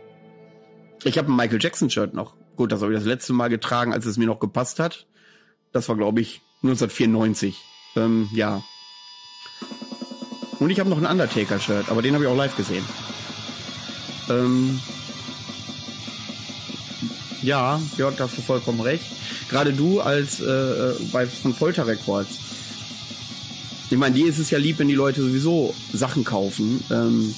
Ich 1.04 1.18
habe 1.18 1.30
ein 1.30 1.36
Michael 1.36 1.62
Jackson 1.62 1.90
Shirt 1.90 2.14
noch. 2.14 2.34
Gut, 2.56 2.72
das 2.72 2.80
habe 2.80 2.92
ich 2.92 2.98
das 2.98 3.06
letzte 3.06 3.34
Mal 3.34 3.48
getragen, 3.48 3.92
als 3.92 4.06
es 4.06 4.16
mir 4.16 4.26
noch 4.26 4.40
gepasst 4.40 4.80
hat. 4.80 5.06
Das 5.72 5.88
war, 5.88 5.96
glaube 5.96 6.22
ich, 6.22 6.40
1994. 6.62 7.62
Ähm, 7.96 8.28
ja, 8.32 8.62
und 10.58 10.70
ich 10.70 10.80
habe 10.80 10.90
noch 10.90 10.98
ein 10.98 11.06
Undertaker-Shirt, 11.06 11.88
aber 11.88 12.02
den 12.02 12.14
habe 12.14 12.24
ich 12.24 12.30
auch 12.30 12.36
live 12.36 12.56
gesehen. 12.56 12.84
Ähm 14.28 14.80
ja, 17.42 17.80
Jörg, 17.96 18.16
da 18.16 18.24
hast 18.24 18.36
du 18.36 18.42
vollkommen 18.42 18.80
recht. 18.80 19.04
Gerade 19.48 19.72
du 19.72 20.00
als 20.00 20.40
äh, 20.40 20.44
äh, 20.44 20.94
bei 21.12 21.26
von 21.26 21.54
Folter 21.54 21.86
Records. 21.86 22.38
Ich 23.88 23.96
meine, 23.96 24.14
dir 24.16 24.26
ist 24.26 24.38
es 24.38 24.50
ja 24.50 24.58
lieb, 24.58 24.80
wenn 24.80 24.88
die 24.88 24.94
Leute 24.94 25.22
sowieso 25.22 25.74
Sachen 25.92 26.24
kaufen, 26.24 26.82
ähm, 26.90 27.32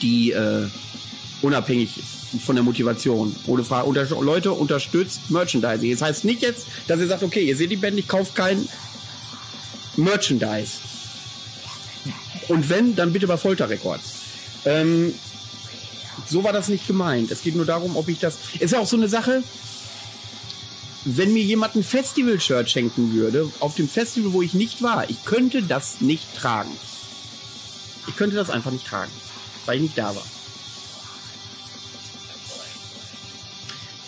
die 0.00 0.30
äh, 0.30 0.68
unabhängig 1.42 2.00
von 2.44 2.54
der 2.54 2.62
Motivation. 2.62 3.34
Ohne 3.46 3.64
Frage. 3.64 3.86
Unter 3.88 4.04
Leute 4.20 4.52
unterstützt 4.52 5.30
Merchandising. 5.30 5.90
Das 5.90 6.02
heißt 6.02 6.24
nicht 6.24 6.42
jetzt, 6.42 6.66
dass 6.86 7.00
ihr 7.00 7.08
sagt, 7.08 7.24
okay, 7.24 7.42
ihr 7.42 7.56
seht 7.56 7.72
die 7.72 7.76
Band, 7.76 7.98
ich 7.98 8.06
kaufe 8.06 8.32
kein 8.34 8.68
Merchandise. 9.96 10.89
Und 12.50 12.68
wenn, 12.68 12.96
dann 12.96 13.12
bitte 13.12 13.28
bei 13.28 13.36
Folter 13.36 13.70
Records. 13.70 14.02
Ähm, 14.64 15.14
so 16.26 16.42
war 16.42 16.52
das 16.52 16.66
nicht 16.66 16.84
gemeint. 16.88 17.30
Es 17.30 17.42
geht 17.42 17.54
nur 17.54 17.64
darum, 17.64 17.96
ob 17.96 18.08
ich 18.08 18.18
das. 18.18 18.38
Ist 18.58 18.72
ja 18.72 18.80
auch 18.80 18.88
so 18.88 18.96
eine 18.96 19.08
Sache, 19.08 19.44
wenn 21.04 21.32
mir 21.32 21.44
jemand 21.44 21.76
ein 21.76 21.84
Festival-Shirt 21.84 22.68
schenken 22.68 23.12
würde, 23.12 23.48
auf 23.60 23.76
dem 23.76 23.88
Festival, 23.88 24.32
wo 24.32 24.42
ich 24.42 24.52
nicht 24.52 24.82
war, 24.82 25.08
ich 25.08 25.24
könnte 25.24 25.62
das 25.62 26.00
nicht 26.00 26.34
tragen. 26.36 26.72
Ich 28.08 28.16
könnte 28.16 28.34
das 28.34 28.50
einfach 28.50 28.72
nicht 28.72 28.84
tragen, 28.84 29.12
weil 29.66 29.76
ich 29.76 29.82
nicht 29.82 29.98
da 29.98 30.12
war. 30.16 30.26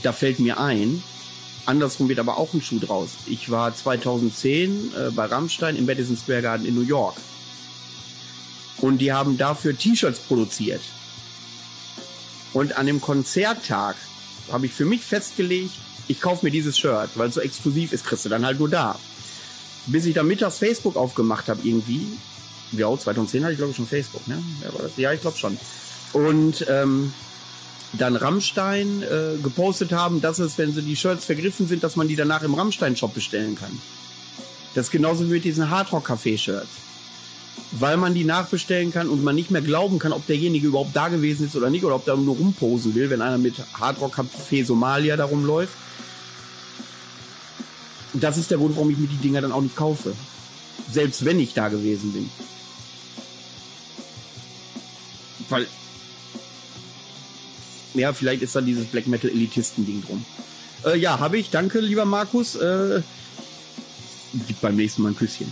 Da 0.02 0.12
fällt 0.12 0.40
mir 0.40 0.58
ein, 0.58 1.00
andersrum 1.64 2.08
wird 2.08 2.18
aber 2.18 2.38
auch 2.38 2.54
ein 2.54 2.60
Schuh 2.62 2.80
draus. 2.80 3.10
Ich 3.26 3.52
war 3.52 3.72
2010 3.72 4.92
äh, 4.94 5.10
bei 5.12 5.26
Rammstein 5.26 5.76
im 5.76 5.86
Madison 5.86 6.16
Square 6.16 6.42
Garden 6.42 6.66
in 6.66 6.74
New 6.74 6.80
York. 6.80 7.14
Und 8.82 8.98
die 8.98 9.12
haben 9.12 9.38
dafür 9.38 9.78
T-Shirts 9.78 10.18
produziert. 10.18 10.82
Und 12.52 12.76
an 12.76 12.86
dem 12.86 13.00
Konzerttag 13.00 13.96
habe 14.50 14.66
ich 14.66 14.72
für 14.72 14.84
mich 14.84 15.00
festgelegt, 15.00 15.72
ich 16.08 16.20
kaufe 16.20 16.44
mir 16.44 16.50
dieses 16.50 16.76
Shirt, 16.76 17.10
weil 17.14 17.28
es 17.28 17.36
so 17.36 17.40
exklusiv 17.40 17.92
ist, 17.92 18.04
kriegst 18.04 18.24
du 18.24 18.28
dann 18.28 18.44
halt 18.44 18.58
nur 18.58 18.68
da. 18.68 18.98
Bis 19.86 20.04
ich 20.04 20.14
dann 20.14 20.26
mittags 20.26 20.58
Facebook 20.58 20.96
aufgemacht 20.96 21.48
habe 21.48 21.60
irgendwie. 21.62 22.06
Ja, 22.72 22.94
2010 22.94 23.44
hatte 23.44 23.52
ich 23.52 23.58
glaube 23.58 23.70
ich 23.70 23.76
schon 23.76 23.86
Facebook, 23.86 24.26
ne? 24.26 24.42
Ja, 24.96 25.12
ich 25.12 25.20
glaube 25.20 25.38
schon. 25.38 25.56
Und 26.12 26.66
ähm, 26.68 27.14
dann 27.92 28.16
Rammstein 28.16 29.02
äh, 29.02 29.38
gepostet 29.42 29.92
haben, 29.92 30.20
dass 30.20 30.40
es, 30.40 30.58
wenn 30.58 30.74
sie 30.74 30.82
die 30.82 30.96
Shirts 30.96 31.24
vergriffen 31.24 31.68
sind, 31.68 31.84
dass 31.84 31.94
man 31.94 32.08
die 32.08 32.16
danach 32.16 32.42
im 32.42 32.54
Rammstein-Shop 32.54 33.14
bestellen 33.14 33.54
kann. 33.54 33.80
Das 34.74 34.86
ist 34.86 34.90
genauso 34.90 35.26
wie 35.26 35.34
mit 35.34 35.44
diesen 35.44 35.70
Hardrock-Café-Shirts 35.70 36.91
weil 37.72 37.96
man 37.96 38.14
die 38.14 38.24
nachbestellen 38.24 38.92
kann 38.92 39.08
und 39.08 39.24
man 39.24 39.34
nicht 39.34 39.50
mehr 39.50 39.62
glauben 39.62 39.98
kann, 39.98 40.12
ob 40.12 40.26
derjenige 40.26 40.68
überhaupt 40.68 40.94
da 40.94 41.08
gewesen 41.08 41.46
ist 41.46 41.56
oder 41.56 41.70
nicht, 41.70 41.84
oder 41.84 41.94
ob 41.94 42.04
der 42.04 42.16
nur 42.16 42.36
rumposen 42.36 42.94
will, 42.94 43.10
wenn 43.10 43.22
einer 43.22 43.38
mit 43.38 43.54
Hardrock 43.74 44.18
Café 44.18 44.64
Somalia 44.64 45.16
da 45.16 45.24
rumläuft. 45.24 45.74
Das 48.14 48.36
ist 48.36 48.50
der 48.50 48.58
Grund, 48.58 48.76
warum 48.76 48.90
ich 48.90 48.98
mir 48.98 49.08
die 49.08 49.16
Dinger 49.16 49.40
dann 49.40 49.52
auch 49.52 49.62
nicht 49.62 49.74
kaufe. 49.74 50.14
Selbst 50.90 51.24
wenn 51.24 51.40
ich 51.40 51.54
da 51.54 51.68
gewesen 51.68 52.12
bin. 52.12 52.30
Weil. 55.48 55.66
Ja, 57.94 58.12
vielleicht 58.12 58.42
ist 58.42 58.54
da 58.54 58.60
dieses 58.60 58.86
Black 58.86 59.06
Metal 59.06 59.30
Elitisten-Ding 59.30 60.02
drum. 60.06 60.24
Äh, 60.84 60.98
ja, 60.98 61.18
habe 61.18 61.38
ich. 61.38 61.50
Danke, 61.50 61.80
lieber 61.80 62.04
Markus. 62.04 62.54
Äh, 62.54 63.02
gib 64.46 64.60
beim 64.60 64.76
nächsten 64.76 65.02
Mal 65.02 65.10
ein 65.10 65.16
Küsschen. 65.16 65.50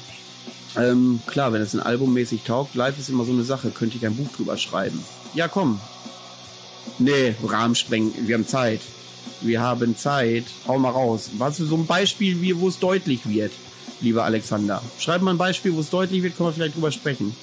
Ähm, 0.77 1.21
klar, 1.27 1.53
wenn 1.53 1.63
es 1.63 1.75
ein 1.75 1.81
Album 1.81 2.15
mäßig 2.15 2.43
taugt, 2.43 2.75
live 2.75 2.99
ist 2.99 3.09
immer 3.09 3.25
so 3.25 3.33
eine 3.33 3.43
Sache, 3.43 3.71
könnte 3.71 3.97
ich 3.97 4.07
ein 4.07 4.17
Buch 4.17 4.29
drüber 4.37 4.57
schreiben. 4.57 5.03
Ja, 5.35 5.49
komm. 5.49 5.81
Nee, 6.99 7.35
Rahmen 7.43 7.75
sprengen, 7.75 8.13
wir 8.27 8.35
haben 8.35 8.47
Zeit. 8.47 8.81
Wir 9.41 9.61
haben 9.61 9.97
Zeit. 9.97 10.45
Hau 10.67 10.79
mal 10.79 10.91
raus. 10.91 11.31
Was 11.39 11.57
für 11.57 11.65
so 11.65 11.77
ein 11.77 11.87
Beispiel, 11.87 12.39
wo 12.59 12.69
es 12.69 12.79
deutlich 12.79 13.29
wird, 13.29 13.53
lieber 14.01 14.25
Alexander. 14.25 14.83
Schreib 14.99 15.23
mal 15.23 15.33
ein 15.33 15.39
Beispiel, 15.39 15.75
wo 15.75 15.81
es 15.81 15.91
deutlich 15.91 16.23
wird, 16.23 16.37
können 16.37 16.51
wir 16.51 16.53
vielleicht 16.53 16.77
drüber 16.77 16.93
sprechen. 16.93 17.35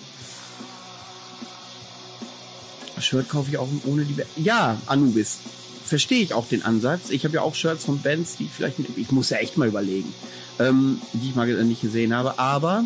Shirt 3.00 3.30
kaufe 3.30 3.50
ich 3.50 3.58
auch 3.58 3.68
ohne 3.86 4.06
die. 4.06 4.14
Be 4.14 4.26
ja, 4.36 4.78
Anubis. 4.86 5.38
Verstehe 5.86 6.22
ich 6.22 6.34
auch 6.34 6.48
den 6.48 6.64
Ansatz. 6.64 7.10
Ich 7.10 7.24
habe 7.24 7.36
ja 7.36 7.42
auch 7.42 7.56
Shirts 7.56 7.86
von 7.86 8.02
Bands, 8.02 8.38
die 8.38 8.46
ich 8.46 8.52
vielleicht. 8.52 8.78
Ich 8.96 9.12
muss 9.12 9.30
ja 9.30 9.38
echt 9.38 9.58
mal 9.58 9.68
überlegen, 9.68 10.14
ähm, 10.60 11.02
die 11.14 11.30
ich 11.30 11.36
mal 11.36 11.48
nicht 11.64 11.82
gesehen 11.82 12.14
habe. 12.14 12.40
Aber 12.40 12.84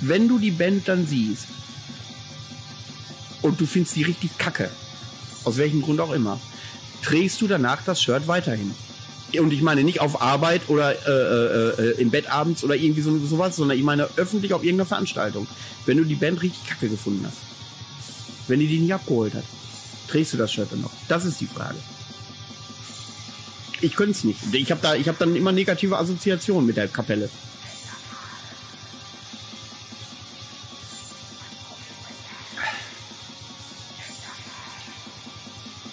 wenn 0.00 0.28
du 0.28 0.38
die 0.38 0.50
Band 0.50 0.88
dann 0.88 1.06
siehst 1.06 1.46
und 3.42 3.60
du 3.60 3.66
findest 3.66 3.96
die 3.96 4.02
richtig 4.02 4.36
kacke, 4.38 4.70
aus 5.44 5.56
welchem 5.56 5.82
Grund 5.82 6.00
auch 6.00 6.12
immer, 6.12 6.40
trägst 7.02 7.40
du 7.40 7.46
danach 7.46 7.82
das 7.84 8.02
Shirt 8.02 8.26
weiterhin. 8.26 8.74
Und 9.38 9.52
ich 9.52 9.60
meine 9.60 9.82
nicht 9.82 10.00
auf 10.00 10.22
Arbeit 10.22 10.62
oder 10.68 10.92
äh, 10.92 11.10
äh, 11.10 11.90
äh, 11.90 12.00
im 12.00 12.10
Bett 12.10 12.30
abends 12.30 12.64
oder 12.64 12.74
irgendwie 12.74 13.02
so, 13.02 13.18
sowas, 13.18 13.56
sondern 13.56 13.76
ich 13.76 13.84
meine 13.84 14.08
öffentlich 14.16 14.54
auf 14.54 14.62
irgendeiner 14.62 14.86
Veranstaltung. 14.86 15.46
Wenn 15.84 15.98
du 15.98 16.04
die 16.04 16.14
Band 16.14 16.42
richtig 16.42 16.66
kacke 16.66 16.88
gefunden 16.88 17.24
hast, 17.26 17.36
wenn 18.48 18.60
die 18.60 18.66
die 18.66 18.78
nicht 18.78 18.94
abgeholt 18.94 19.34
hat, 19.34 19.44
trägst 20.08 20.32
du 20.32 20.36
das 20.36 20.52
Shirt 20.52 20.68
dann 20.70 20.80
noch? 20.80 20.92
Das 21.08 21.24
ist 21.24 21.40
die 21.40 21.46
Frage. 21.46 21.76
Ich 23.80 23.94
könnte 23.94 24.12
es 24.12 24.24
nicht. 24.24 24.38
Ich 24.52 24.70
habe 24.70 24.80
da, 24.80 24.94
ich 24.94 25.08
habe 25.08 25.18
dann 25.18 25.36
immer 25.36 25.52
negative 25.52 25.98
Assoziationen 25.98 26.66
mit 26.66 26.76
der 26.76 26.88
Kapelle. 26.88 27.28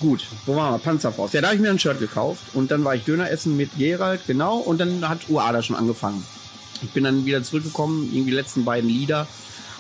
Gut, 0.03 0.25
wo 0.45 0.57
waren 0.57 0.73
wir? 0.73 0.79
Panzerfaust. 0.79 1.33
Ja, 1.33 1.39
da 1.39 1.47
habe 1.47 1.55
ich 1.55 1.61
mir 1.61 1.69
ein 1.69 1.79
Shirt 1.79 1.97
gekauft 1.97 2.41
und 2.53 2.71
dann 2.71 2.83
war 2.83 2.93
ich 2.93 3.05
Döner 3.05 3.31
essen 3.31 3.55
mit 3.55 3.69
Gerald, 3.77 4.19
genau, 4.27 4.57
und 4.57 4.81
dann 4.81 5.07
hat 5.07 5.29
Uada 5.29 5.61
schon 5.61 5.77
angefangen. 5.77 6.21
Ich 6.81 6.89
bin 6.89 7.05
dann 7.05 7.25
wieder 7.25 7.41
zurückgekommen, 7.41 8.09
irgendwie 8.11 8.31
die 8.31 8.35
letzten 8.35 8.65
beiden 8.65 8.89
Lieder 8.89 9.27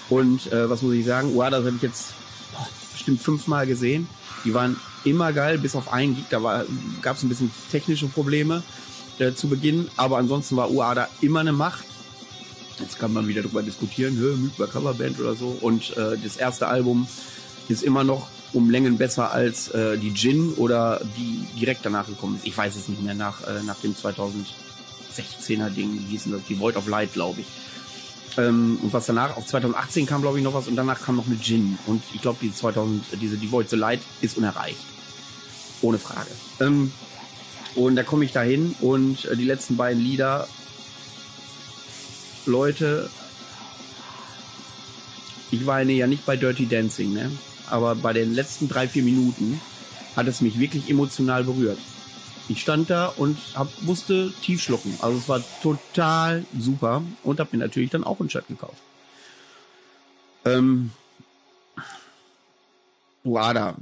und 0.09 0.49
äh, 0.53 0.69
was 0.69 0.81
muss 0.81 0.93
ich 0.93 1.05
sagen, 1.05 1.35
Uada 1.35 1.57
habe 1.57 1.73
ich 1.75 1.81
jetzt 1.81 2.13
boah, 2.53 2.65
bestimmt 2.93 3.21
fünfmal 3.21 3.67
gesehen. 3.67 4.07
Die 4.45 4.53
waren 4.53 4.77
immer 5.03 5.33
geil, 5.33 5.57
bis 5.57 5.75
auf 5.75 5.91
einen 5.91 6.15
Gig, 6.15 6.23
da 6.29 6.63
gab 7.01 7.17
es 7.17 7.23
ein 7.23 7.27
bisschen 7.27 7.51
technische 7.69 8.07
Probleme 8.07 8.63
äh, 9.19 9.33
zu 9.33 9.49
Beginn, 9.49 9.89
aber 9.97 10.19
ansonsten 10.19 10.55
war 10.55 10.71
Uada 10.71 11.09
immer 11.19 11.41
eine 11.41 11.51
Macht. 11.51 11.83
Jetzt 12.79 12.97
kann 12.97 13.11
man 13.11 13.27
wieder 13.27 13.41
darüber 13.41 13.61
diskutieren, 13.61 14.17
Mythba 14.17 14.67
Coverband 14.67 15.19
oder 15.19 15.35
so. 15.35 15.57
Und 15.59 15.97
äh, 15.97 16.17
das 16.23 16.37
erste 16.37 16.67
Album 16.67 17.07
ist 17.67 17.83
immer 17.83 18.05
noch 18.05 18.29
um 18.53 18.69
Längen 18.69 18.97
besser 18.97 19.31
als 19.31 19.69
äh, 19.69 19.97
die 19.97 20.13
Gin 20.13 20.53
oder 20.53 21.01
die 21.17 21.45
direkt 21.59 21.85
danach 21.85 22.07
gekommen 22.07 22.35
ist. 22.35 22.45
Ich 22.45 22.57
weiß 22.57 22.75
es 22.75 22.87
nicht 22.87 23.01
mehr, 23.01 23.15
nach, 23.15 23.41
äh, 23.47 23.63
nach 23.63 23.79
dem 23.81 23.95
2016er 23.95 25.69
Ding, 25.69 25.93
wie 25.93 26.11
hieß 26.11 26.29
das? 26.31 26.41
Die 26.47 26.59
Void 26.59 26.77
of 26.77 26.87
Light, 26.87 27.13
glaube 27.13 27.41
ich. 27.41 27.47
Ähm, 28.37 28.79
und 28.81 28.93
was 28.93 29.05
danach, 29.05 29.37
auf 29.37 29.45
2018 29.45 30.05
kam, 30.05 30.21
glaube 30.21 30.37
ich, 30.37 30.43
noch 30.43 30.53
was 30.53 30.67
und 30.67 30.75
danach 30.75 31.01
kam 31.01 31.15
noch 31.15 31.25
eine 31.25 31.39
Gin. 31.39 31.77
Und 31.87 32.03
ich 32.13 32.21
glaube, 32.21 32.37
die 32.41 32.53
2000, 32.53 33.03
diese 33.21 33.37
Die 33.37 33.51
Void 33.51 33.69
the 33.69 33.75
Light 33.75 34.01
ist 34.21 34.37
unerreicht. 34.37 34.77
Ohne 35.81 35.97
Frage. 35.97 36.29
Ähm, 36.59 36.91
und 37.75 37.95
da 37.95 38.03
komme 38.03 38.25
ich 38.25 38.31
dahin 38.31 38.75
und 38.81 39.25
äh, 39.25 39.35
die 39.35 39.45
letzten 39.45 39.77
beiden 39.77 40.01
Lieder, 40.01 40.47
Leute, 42.45 43.09
ich 45.49 45.65
weine 45.65 45.93
ja 45.93 46.07
nicht 46.07 46.25
bei 46.25 46.35
Dirty 46.35 46.67
Dancing, 46.67 47.13
ne? 47.13 47.31
Aber 47.69 47.95
bei 47.95 48.13
den 48.13 48.33
letzten 48.33 48.67
drei, 48.67 48.87
vier 48.87 49.03
Minuten 49.03 49.59
hat 50.15 50.27
es 50.27 50.41
mich 50.41 50.59
wirklich 50.59 50.89
emotional 50.89 51.43
berührt. 51.43 51.79
Ich 52.49 52.61
stand 52.61 52.89
da 52.89 53.07
und 53.07 53.37
hab, 53.55 53.69
musste 53.81 54.31
tief 54.41 54.61
schlucken. 54.61 54.93
Also 55.01 55.17
es 55.17 55.29
war 55.29 55.41
total 55.61 56.45
super 56.57 57.01
und 57.23 57.39
habe 57.39 57.49
mir 57.53 57.63
natürlich 57.63 57.89
dann 57.89 58.03
auch 58.03 58.19
ein 58.19 58.29
Shirt 58.29 58.47
gekauft. 58.47 58.81
Ähm, 60.45 60.91
Uada, 63.23 63.77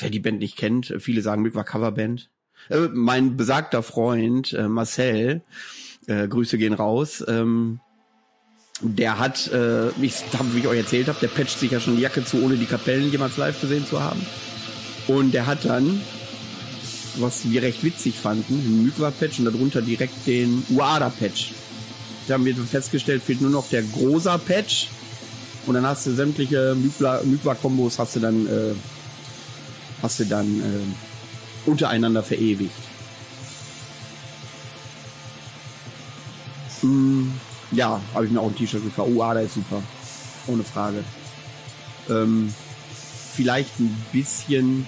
wer 0.00 0.10
die 0.10 0.18
Band 0.18 0.40
nicht 0.40 0.56
kennt, 0.56 0.92
viele 0.98 1.22
sagen, 1.22 1.42
Mick 1.42 1.54
war 1.54 1.64
Coverband. 1.64 2.28
Äh, 2.68 2.88
mein 2.92 3.36
besagter 3.36 3.82
Freund 3.82 4.52
äh, 4.52 4.66
Marcel, 4.66 5.42
äh, 6.06 6.26
Grüße 6.26 6.58
gehen 6.58 6.74
raus, 6.74 7.24
ähm, 7.28 7.78
der 8.80 9.18
hat, 9.18 9.50
äh, 9.52 9.88
ich, 10.02 10.14
wie 10.52 10.58
ich 10.58 10.66
euch 10.66 10.78
erzählt 10.78 11.08
habe, 11.08 11.18
der 11.20 11.28
patcht 11.28 11.58
sich 11.58 11.70
ja 11.70 11.80
schon 11.80 11.96
die 11.96 12.02
Jacke 12.02 12.24
zu, 12.24 12.42
ohne 12.42 12.56
die 12.56 12.66
Kapellen 12.66 13.10
jemals 13.10 13.36
live 13.36 13.60
gesehen 13.60 13.86
zu 13.86 14.02
haben. 14.02 14.24
Und 15.08 15.32
der 15.32 15.46
hat 15.46 15.64
dann, 15.64 16.00
was 17.16 17.48
wir 17.48 17.62
recht 17.62 17.82
witzig 17.84 18.16
fanden, 18.16 18.54
einen 18.54 18.84
Mykwa-Patch 18.84 19.38
und 19.38 19.46
darunter 19.46 19.80
direkt 19.80 20.26
den 20.26 20.62
Uada-Patch. 20.70 21.52
Da 22.28 22.34
haben 22.34 22.44
wir 22.44 22.54
festgestellt, 22.56 23.22
fehlt 23.22 23.40
nur 23.40 23.50
noch 23.50 23.68
der 23.68 23.82
Grosa-Patch. 23.82 24.88
Und 25.66 25.74
dann 25.74 25.86
hast 25.86 26.06
du 26.06 26.14
sämtliche 26.14 26.76
Mykwa-Kombos 26.76 27.98
hast 27.98 28.16
du 28.16 28.20
dann, 28.20 28.46
äh, 28.46 28.74
hast 30.02 30.20
du 30.20 30.24
dann 30.24 30.60
äh, 30.60 31.68
untereinander 31.70 32.22
verewigt. 32.22 32.70
Mm 36.82 37.28
ja, 37.72 38.00
habe 38.14 38.26
ich 38.26 38.30
mir 38.30 38.40
auch 38.40 38.48
ein 38.48 38.56
T-Shirt 38.56 38.82
gekauft. 38.82 39.10
Oh, 39.14 39.22
Ada 39.22 39.40
ist 39.40 39.54
super. 39.54 39.82
Ohne 40.46 40.64
Frage. 40.64 41.04
Ähm, 42.08 42.54
vielleicht 43.34 43.78
ein 43.80 44.04
bisschen 44.12 44.86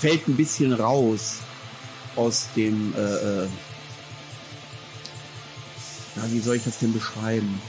fällt 0.00 0.28
ein 0.28 0.36
bisschen 0.36 0.72
raus 0.72 1.38
aus 2.16 2.48
dem 2.54 2.94
äh, 2.94 3.00
äh, 3.00 3.48
ja, 6.16 6.22
wie 6.30 6.40
soll 6.40 6.56
ich 6.56 6.64
das 6.64 6.78
denn 6.78 6.92
beschreiben? 6.92 7.60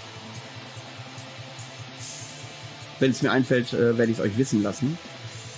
Wenn 2.99 3.11
es 3.11 3.21
mir 3.21 3.31
einfällt, 3.31 3.73
äh, 3.73 3.97
werde 3.97 4.11
ich 4.11 4.17
es 4.17 4.23
euch 4.23 4.37
wissen 4.37 4.63
lassen. 4.63 4.97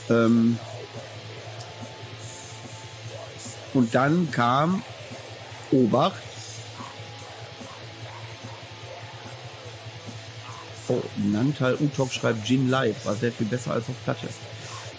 Ähm, 0.10 0.58
Und 3.74 3.94
dann 3.96 4.32
kam 4.32 4.84
Obacht. 5.72 6.22
Oh, 10.88 11.02
Nantal 11.18 11.76
Utok 11.80 12.12
schreibt 12.12 12.46
Gin 12.46 12.68
Live, 12.68 13.06
war 13.06 13.16
sehr 13.16 13.32
viel 13.32 13.46
besser 13.46 13.74
als 13.74 13.88
auf 13.90 14.04
Platte. 14.04 14.28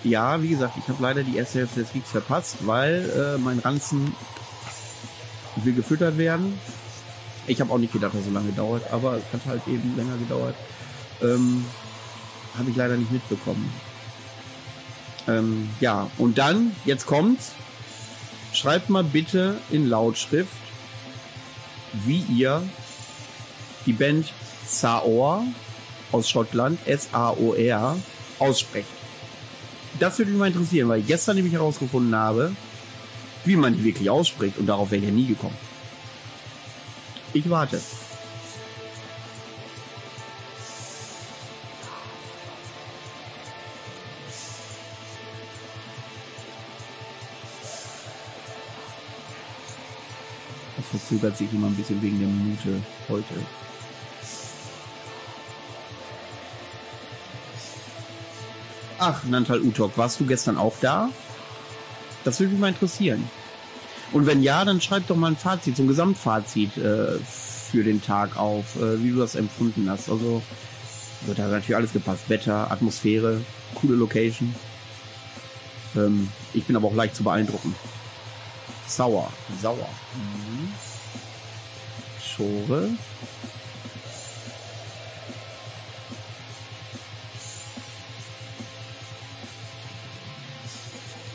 Ja, 0.04 0.40
wie 0.40 0.48
gesagt, 0.48 0.74
ich 0.78 0.88
habe 0.88 1.02
leider 1.02 1.24
die 1.24 1.36
erste 1.36 1.58
Hälfte 1.58 1.80
des 1.80 1.94
Weeks 1.94 2.10
verpasst, 2.10 2.58
weil 2.60 3.10
äh, 3.10 3.38
mein 3.38 3.58
Ranzen 3.58 4.14
will 5.56 5.74
gefüttert 5.74 6.16
werden. 6.16 6.58
Ich 7.48 7.60
habe 7.60 7.72
auch 7.72 7.78
nicht 7.78 7.92
gedacht, 7.92 8.14
dass 8.14 8.20
es 8.20 8.28
so 8.28 8.32
lange 8.32 8.52
dauert, 8.52 8.90
aber 8.92 9.16
es 9.16 9.24
hat 9.32 9.46
halt 9.46 9.62
eben 9.66 9.96
länger 9.96 10.16
gedauert. 10.16 10.54
Ähm, 11.22 11.64
habe 12.56 12.70
ich 12.70 12.76
leider 12.76 12.96
nicht 12.96 13.10
mitbekommen. 13.10 13.72
Ähm, 15.26 15.68
ja, 15.80 16.08
und 16.18 16.38
dann, 16.38 16.74
jetzt 16.84 17.06
kommt's 17.06 17.52
schreibt 18.52 18.90
mal 18.90 19.04
bitte 19.04 19.56
in 19.70 19.88
Lautschrift, 19.88 20.50
wie 21.92 22.24
ihr 22.28 22.62
die 23.86 23.92
Band 23.92 24.32
Saor 24.66 25.44
aus 26.12 26.28
Schottland, 26.28 26.78
S-A-O-R, 26.86 27.96
aussprecht. 28.38 28.88
Das 29.98 30.18
würde 30.18 30.30
mich 30.30 30.40
mal 30.40 30.48
interessieren, 30.48 30.88
weil 30.88 31.00
ich 31.00 31.06
gestern 31.06 31.36
nämlich 31.36 31.54
herausgefunden 31.54 32.14
habe, 32.14 32.52
wie 33.44 33.56
man 33.56 33.74
die 33.74 33.84
wirklich 33.84 34.08
ausspricht 34.10 34.58
und 34.58 34.66
darauf 34.66 34.90
wäre 34.90 35.00
ich 35.00 35.08
ja 35.08 35.14
nie 35.14 35.26
gekommen. 35.26 35.56
Ich 37.32 37.48
warte. 37.48 37.80
Verzögert 51.10 51.36
sich 51.36 51.52
immer 51.52 51.66
ein 51.66 51.74
bisschen 51.74 52.00
wegen 52.02 52.18
der 52.20 52.28
Minute 52.28 52.82
heute. 53.08 53.34
Ach, 58.98 59.24
Nantal 59.24 59.60
Utok, 59.60 59.96
warst 59.96 60.20
du 60.20 60.26
gestern 60.26 60.56
auch 60.58 60.74
da? 60.80 61.10
Das 62.22 62.38
würde 62.38 62.52
mich 62.52 62.60
mal 62.60 62.68
interessieren. 62.68 63.28
Und 64.12 64.26
wenn 64.26 64.42
ja, 64.42 64.64
dann 64.64 64.80
schreib 64.80 65.06
doch 65.06 65.16
mal 65.16 65.28
ein 65.28 65.36
Fazit, 65.36 65.76
so 65.76 65.82
ein 65.82 65.88
Gesamtfazit 65.88 66.76
äh, 66.76 67.18
für 67.18 67.82
den 67.82 68.02
Tag 68.02 68.36
auf, 68.36 68.76
äh, 68.76 69.02
wie 69.02 69.10
du 69.10 69.18
das 69.18 69.36
empfunden 69.36 69.88
hast. 69.88 70.10
Also, 70.10 70.42
wird 71.22 71.38
da 71.38 71.48
natürlich 71.48 71.76
alles 71.76 71.92
gepasst. 71.92 72.28
Wetter, 72.28 72.70
Atmosphäre, 72.70 73.40
coole 73.74 73.94
Location. 73.94 74.54
Ähm, 75.96 76.28
ich 76.52 76.64
bin 76.64 76.76
aber 76.76 76.88
auch 76.88 76.94
leicht 76.94 77.16
zu 77.16 77.24
beeindrucken. 77.24 77.74
Sauer. 78.86 79.32
Sauer. 79.62 79.88
Mhm. 80.14 80.89
Schore. 82.40 82.88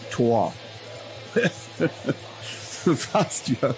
Tor. 0.10 0.54
Fast, 2.96 3.50
ja. 3.50 3.76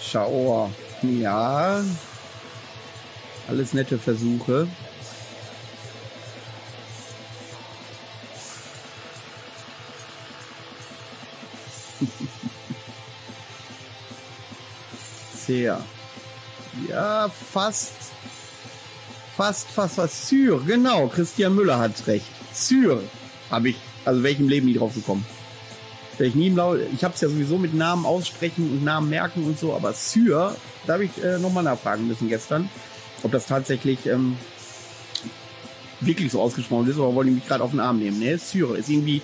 Schauer. 0.00 0.72
Ja. 1.02 1.84
Alles 3.46 3.74
nette 3.74 3.96
Versuche. 3.96 4.66
Sehr. 15.50 15.80
Ja, 16.88 17.28
fast. 17.28 17.90
Fast, 19.36 19.68
fast 19.68 19.98
was. 19.98 20.28
Syr, 20.28 20.60
genau. 20.64 21.08
Christian 21.08 21.56
Müller 21.56 21.76
hat 21.76 22.06
recht. 22.06 22.26
Syr 22.52 23.02
habe 23.50 23.70
ich, 23.70 23.76
also 24.04 24.22
welchem 24.22 24.48
Leben 24.48 24.66
nie 24.66 24.74
drauf 24.74 24.94
gekommen. 24.94 25.26
Ich 26.20 26.36
nie 26.36 26.54
ich 26.94 27.02
habe 27.02 27.14
es 27.14 27.20
ja 27.20 27.28
sowieso 27.28 27.58
mit 27.58 27.74
Namen 27.74 28.06
aussprechen 28.06 28.70
und 28.70 28.84
Namen 28.84 29.10
merken 29.10 29.42
und 29.44 29.58
so, 29.58 29.74
aber 29.74 29.92
Syr, 29.92 30.54
da 30.86 30.92
habe 30.92 31.06
ich 31.06 31.24
äh, 31.24 31.38
nochmal 31.38 31.64
nachfragen 31.64 32.06
müssen 32.06 32.28
gestern, 32.28 32.68
ob 33.24 33.32
das 33.32 33.46
tatsächlich 33.46 34.06
ähm, 34.06 34.36
wirklich 36.00 36.30
so 36.30 36.40
ausgesprochen 36.40 36.88
ist, 36.88 36.98
oder 36.98 37.12
wollte 37.16 37.30
ich 37.30 37.36
mich 37.36 37.48
gerade 37.48 37.64
auf 37.64 37.70
den 37.70 37.80
Arm 37.80 37.98
nehmen. 37.98 38.20
Ne, 38.20 38.38
Syr 38.38 38.76
ist 38.76 38.88
irgendwie 38.88 39.20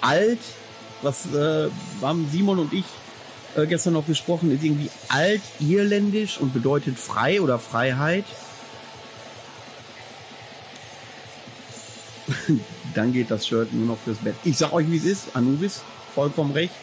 alt, 0.00 0.40
was 1.02 1.32
äh, 1.32 1.68
haben 2.02 2.28
Simon 2.32 2.58
und 2.58 2.72
ich 2.72 2.84
äh, 3.56 3.66
gestern 3.66 3.94
noch 3.94 4.06
gesprochen, 4.06 4.50
ist 4.50 4.62
irgendwie 4.62 4.90
alt-irländisch 5.08 6.38
und 6.38 6.52
bedeutet 6.52 6.98
frei 6.98 7.40
oder 7.40 7.58
Freiheit. 7.58 8.24
Dann 12.94 13.12
geht 13.12 13.30
das 13.30 13.46
Shirt 13.46 13.72
nur 13.72 13.86
noch 13.86 13.98
fürs 13.98 14.18
Bett. 14.18 14.34
Ich 14.44 14.58
sag 14.58 14.72
euch, 14.72 14.90
wie 14.90 14.96
es 14.96 15.04
ist, 15.04 15.34
Anubis, 15.34 15.82
vollkommen 16.14 16.52
recht. 16.52 16.74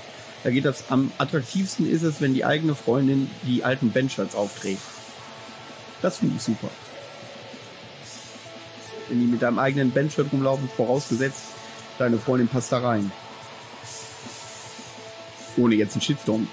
Da 0.44 0.52
geht 0.52 0.66
das 0.66 0.92
am 0.92 1.12
attraktivsten 1.18 1.90
ist 1.90 2.04
es, 2.04 2.22
wenn 2.22 2.36
die 2.36 2.46
eigene 2.46 2.76
Freundin 2.76 3.30
die 3.44 3.64
alten 3.64 3.92
Bandshirts 3.92 4.36
aufträgt. 4.36 4.82
Das 6.02 6.20
finde 6.20 6.36
ich 6.38 6.44
super. 6.44 6.70
Wenn 9.10 9.22
die 9.22 9.26
mit 9.26 9.42
deinem 9.42 9.60
eigenen 9.60 9.92
Bandshirt 9.92 10.32
rumlaufen, 10.32 10.70
vorausgesetzt, 10.76 11.42
deine 11.98 12.20
Freundin 12.20 12.48
passt 12.48 12.72
da 12.72 12.78
rein. 12.78 13.12
Ohne 15.58 15.76
jetzt 15.76 15.94
einen 15.94 16.02
Shitstorm 16.02 16.48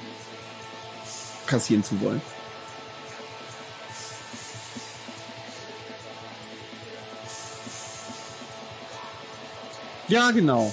kassieren 1.47 1.85
zu 1.85 2.01
wollen. 2.01 2.23
Ja, 10.09 10.31
genau. 10.31 10.73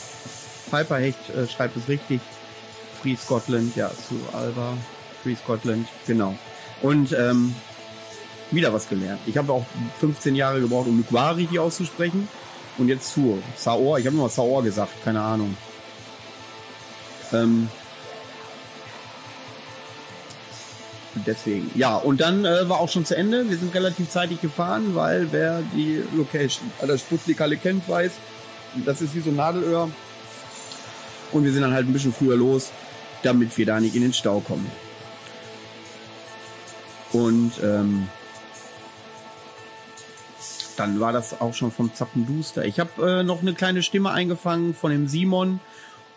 Piper 0.69 0.97
Hecht 0.97 1.29
äh, 1.29 1.47
schreibt 1.47 1.77
es 1.77 1.87
richtig. 1.87 2.19
Free 3.01 3.15
Scotland, 3.15 3.75
ja, 3.75 3.89
zu 3.89 4.15
Alba. 4.33 4.73
Free 5.23 5.35
Scotland, 5.35 5.87
genau. 6.05 6.35
Und 6.81 7.13
ähm, 7.13 7.55
wieder 8.51 8.73
was 8.73 8.89
gelernt. 8.89 9.21
Ich 9.25 9.37
habe 9.37 9.53
auch 9.53 9.65
15 9.99 10.35
Jahre 10.35 10.59
gebraucht, 10.59 10.87
um 10.87 10.97
Nuquari 10.97 11.41
richtig 11.41 11.59
auszusprechen. 11.59 12.27
Und 12.77 12.87
jetzt 12.87 13.13
zu 13.13 13.41
Saor. 13.55 13.99
Ich 13.99 14.05
habe 14.05 14.15
immer 14.15 14.29
Saor 14.29 14.63
gesagt, 14.63 15.03
keine 15.03 15.21
Ahnung. 15.21 15.55
Ähm, 17.33 17.69
deswegen. 21.15 21.71
Ja, 21.75 21.95
und 21.95 22.21
dann 22.21 22.45
äh, 22.45 22.67
war 22.69 22.79
auch 22.79 22.89
schon 22.89 23.05
zu 23.05 23.15
Ende. 23.15 23.49
Wir 23.49 23.57
sind 23.57 23.73
relativ 23.73 24.09
zeitig 24.09 24.41
gefahren, 24.41 24.95
weil 24.95 25.31
wer 25.31 25.61
die 25.73 26.03
Location 26.15 26.71
der 26.81 26.97
Sputnik 26.97 27.41
alle 27.41 27.57
kennt, 27.57 27.87
weiß, 27.87 28.11
das 28.85 29.01
ist 29.01 29.15
wie 29.15 29.21
so 29.21 29.29
ein 29.29 29.35
Nadelöhr. 29.35 29.89
Und 31.31 31.43
wir 31.43 31.51
sind 31.51 31.61
dann 31.61 31.73
halt 31.73 31.87
ein 31.87 31.93
bisschen 31.93 32.13
früher 32.13 32.35
los, 32.35 32.71
damit 33.23 33.57
wir 33.57 33.65
da 33.65 33.79
nicht 33.79 33.95
in 33.95 34.01
den 34.01 34.13
Stau 34.13 34.39
kommen. 34.39 34.69
Und 37.11 37.53
ähm, 37.63 38.07
dann 40.77 40.99
war 40.99 41.11
das 41.11 41.41
auch 41.41 41.53
schon 41.53 41.71
vom 41.71 41.93
Zappenduster. 41.93 42.65
Ich 42.65 42.79
habe 42.79 43.19
äh, 43.19 43.23
noch 43.23 43.41
eine 43.41 43.53
kleine 43.53 43.83
Stimme 43.83 44.11
eingefangen 44.11 44.73
von 44.73 44.91
dem 44.91 45.07
Simon 45.07 45.59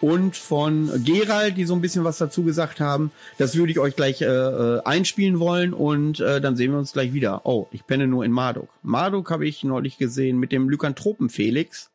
und 0.02 0.36
von 0.36 0.90
Gerald, 1.04 1.56
die 1.56 1.64
so 1.64 1.74
ein 1.74 1.80
bisschen 1.80 2.02
was 2.02 2.18
dazu 2.18 2.42
gesagt 2.42 2.80
haben. 2.80 3.12
Das 3.38 3.56
würde 3.56 3.70
ich 3.70 3.78
euch 3.78 3.94
gleich 3.94 4.20
äh, 4.20 4.26
äh, 4.26 4.82
einspielen 4.84 5.38
wollen 5.38 5.72
und 5.72 6.18
äh, 6.18 6.40
dann 6.40 6.56
sehen 6.56 6.72
wir 6.72 6.78
uns 6.78 6.92
gleich 6.92 7.12
wieder. 7.12 7.46
Oh, 7.46 7.68
ich 7.70 7.86
penne 7.86 8.08
nur 8.08 8.24
in 8.24 8.32
Marduk. 8.32 8.68
Marduk 8.82 9.30
habe 9.30 9.46
ich 9.46 9.62
neulich 9.62 9.98
gesehen 9.98 10.38
mit 10.38 10.50
dem 10.50 10.68
Lykanthropen 10.68 11.30
Felix. 11.30 11.88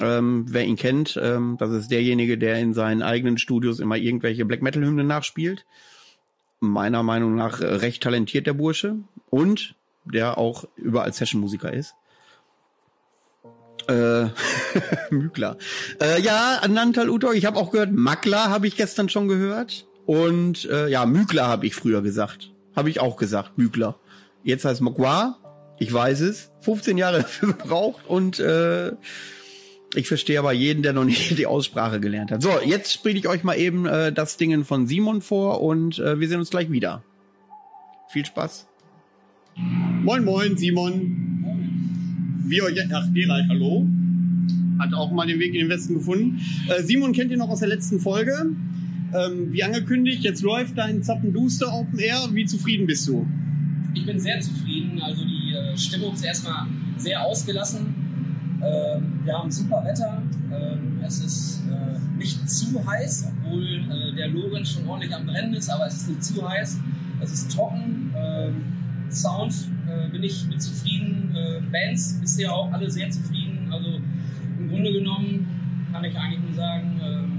Ähm, 0.00 0.46
wer 0.48 0.64
ihn 0.64 0.74
kennt, 0.74 1.16
ähm, 1.22 1.56
das 1.60 1.70
ist 1.70 1.92
derjenige, 1.92 2.36
der 2.36 2.58
in 2.58 2.74
seinen 2.74 3.02
eigenen 3.02 3.38
Studios 3.38 3.78
immer 3.78 3.96
irgendwelche 3.96 4.44
Black 4.44 4.60
Metal 4.60 4.84
Hymnen 4.84 5.06
nachspielt. 5.06 5.64
Meiner 6.58 7.04
Meinung 7.04 7.36
nach 7.36 7.60
äh, 7.60 7.66
recht 7.66 8.02
talentiert 8.02 8.48
der 8.48 8.54
Bursche 8.54 8.96
und 9.30 9.76
der 10.04 10.36
auch 10.36 10.64
überall 10.74 11.12
Session 11.12 11.40
Musiker 11.40 11.72
ist. 11.72 11.94
Äh, 13.88 14.28
Mükler. 15.10 15.56
Äh, 16.00 16.20
ja, 16.20 16.60
Nantal 16.68 17.08
Uto, 17.10 17.32
ich 17.32 17.44
habe 17.44 17.58
auch 17.58 17.70
gehört, 17.70 17.92
Makler 17.92 18.50
habe 18.50 18.66
ich 18.66 18.76
gestern 18.76 19.08
schon 19.08 19.28
gehört. 19.28 19.86
Und 20.06 20.64
äh, 20.66 20.88
ja, 20.88 21.06
Mükler 21.06 21.48
habe 21.48 21.66
ich 21.66 21.74
früher 21.74 22.02
gesagt. 22.02 22.50
Habe 22.76 22.90
ich 22.90 23.00
auch 23.00 23.16
gesagt, 23.16 23.56
Mükler. 23.56 23.98
Jetzt 24.42 24.64
heißt 24.64 24.80
Mogwa, 24.80 25.38
ich 25.78 25.92
weiß 25.92 26.20
es. 26.20 26.50
15 26.60 26.98
Jahre 26.98 27.18
dafür 27.22 27.54
gebraucht 27.54 28.06
und 28.06 28.38
äh, 28.38 28.92
ich 29.94 30.08
verstehe 30.08 30.38
aber 30.38 30.52
jeden, 30.52 30.82
der 30.82 30.92
noch 30.92 31.04
nicht 31.04 31.38
die 31.38 31.46
Aussprache 31.46 32.00
gelernt 32.00 32.30
hat. 32.30 32.42
So, 32.42 32.50
jetzt 32.64 32.92
spiele 32.92 33.18
ich 33.18 33.28
euch 33.28 33.44
mal 33.44 33.56
eben 33.56 33.86
äh, 33.86 34.12
das 34.12 34.36
Dingen 34.36 34.64
von 34.64 34.86
Simon 34.86 35.22
vor 35.22 35.62
und 35.62 35.98
äh, 35.98 36.18
wir 36.20 36.28
sehen 36.28 36.40
uns 36.40 36.50
gleich 36.50 36.70
wieder. 36.70 37.02
Viel 38.08 38.26
Spaß. 38.26 38.66
Moin, 39.56 40.24
moin, 40.24 40.56
Simon. 40.56 41.43
Wie 42.46 42.60
euch, 42.60 42.78
ach, 42.92 43.06
Gerald, 43.14 43.46
hallo. 43.48 43.86
Hat 44.78 44.92
auch 44.92 45.10
mal 45.12 45.26
den 45.26 45.40
Weg 45.40 45.54
in 45.54 45.60
den 45.60 45.68
Westen 45.70 45.94
gefunden. 45.94 46.40
Äh, 46.68 46.82
Simon 46.82 47.14
kennt 47.14 47.30
ihr 47.30 47.38
noch 47.38 47.48
aus 47.48 47.60
der 47.60 47.68
letzten 47.68 47.98
Folge. 48.00 48.34
Ähm, 49.14 49.50
wie 49.50 49.64
angekündigt, 49.64 50.24
jetzt 50.24 50.42
läuft 50.42 50.76
dein 50.76 51.02
Zappenduster 51.02 51.72
Open 51.72 51.98
Air. 51.98 52.28
Wie 52.32 52.44
zufrieden 52.44 52.86
bist 52.86 53.08
du? 53.08 53.26
Ich 53.94 54.04
bin 54.04 54.20
sehr 54.20 54.40
zufrieden. 54.40 55.00
Also 55.00 55.24
die 55.24 55.54
äh, 55.54 55.74
Stimmung 55.78 56.12
ist 56.12 56.22
erstmal 56.22 56.66
sehr 56.98 57.22
ausgelassen. 57.22 57.94
Ähm, 58.62 59.20
wir 59.24 59.32
haben 59.32 59.50
super 59.50 59.82
Wetter. 59.82 60.22
Ähm, 60.52 61.00
es 61.02 61.20
ist 61.20 61.62
äh, 61.70 62.18
nicht 62.18 62.46
zu 62.50 62.84
heiß, 62.86 63.32
obwohl 63.38 63.64
äh, 63.64 64.14
der 64.16 64.28
Lorenz 64.28 64.72
schon 64.72 64.86
ordentlich 64.86 65.14
am 65.14 65.24
Brennen 65.24 65.54
ist, 65.54 65.70
aber 65.70 65.86
es 65.86 65.94
ist 65.94 66.08
nicht 66.10 66.22
zu 66.22 66.46
heiß. 66.46 66.78
Es 67.22 67.32
ist 67.32 67.52
trocken. 67.52 68.12
Ähm, 68.14 68.54
Sound 69.10 69.54
äh, 69.88 70.10
bin 70.10 70.22
ich 70.22 70.46
mit 70.46 70.60
zufrieden. 70.60 71.23
Äh, 71.44 71.60
Bands 71.70 72.18
bisher 72.20 72.52
auch 72.52 72.72
alle 72.72 72.90
sehr 72.90 73.10
zufrieden. 73.10 73.68
Also 73.70 74.00
im 74.58 74.68
Grunde 74.68 74.92
genommen 74.92 75.46
kann 75.92 76.04
ich 76.04 76.16
eigentlich 76.16 76.40
nur 76.40 76.54
sagen, 76.54 77.00
ähm, 77.02 77.32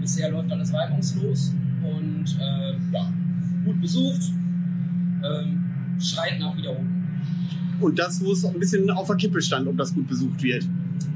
bisher 0.00 0.30
läuft 0.30 0.50
alles 0.50 0.72
reibungslos 0.72 1.54
und 1.82 2.38
äh, 2.40 2.74
ja, 2.92 3.12
gut 3.64 3.80
besucht. 3.80 4.32
Ähm, 5.24 5.64
schreit 6.00 6.38
nach 6.40 6.56
Wiederholung. 6.56 6.88
Und 7.80 7.98
das, 7.98 8.22
wo 8.24 8.32
es 8.32 8.44
ein 8.44 8.58
bisschen 8.58 8.88
auf 8.90 9.06
der 9.06 9.16
Kippe 9.16 9.40
stand, 9.40 9.66
ob 9.66 9.76
das 9.76 9.94
gut 9.94 10.06
besucht 10.06 10.42
wird. 10.42 10.66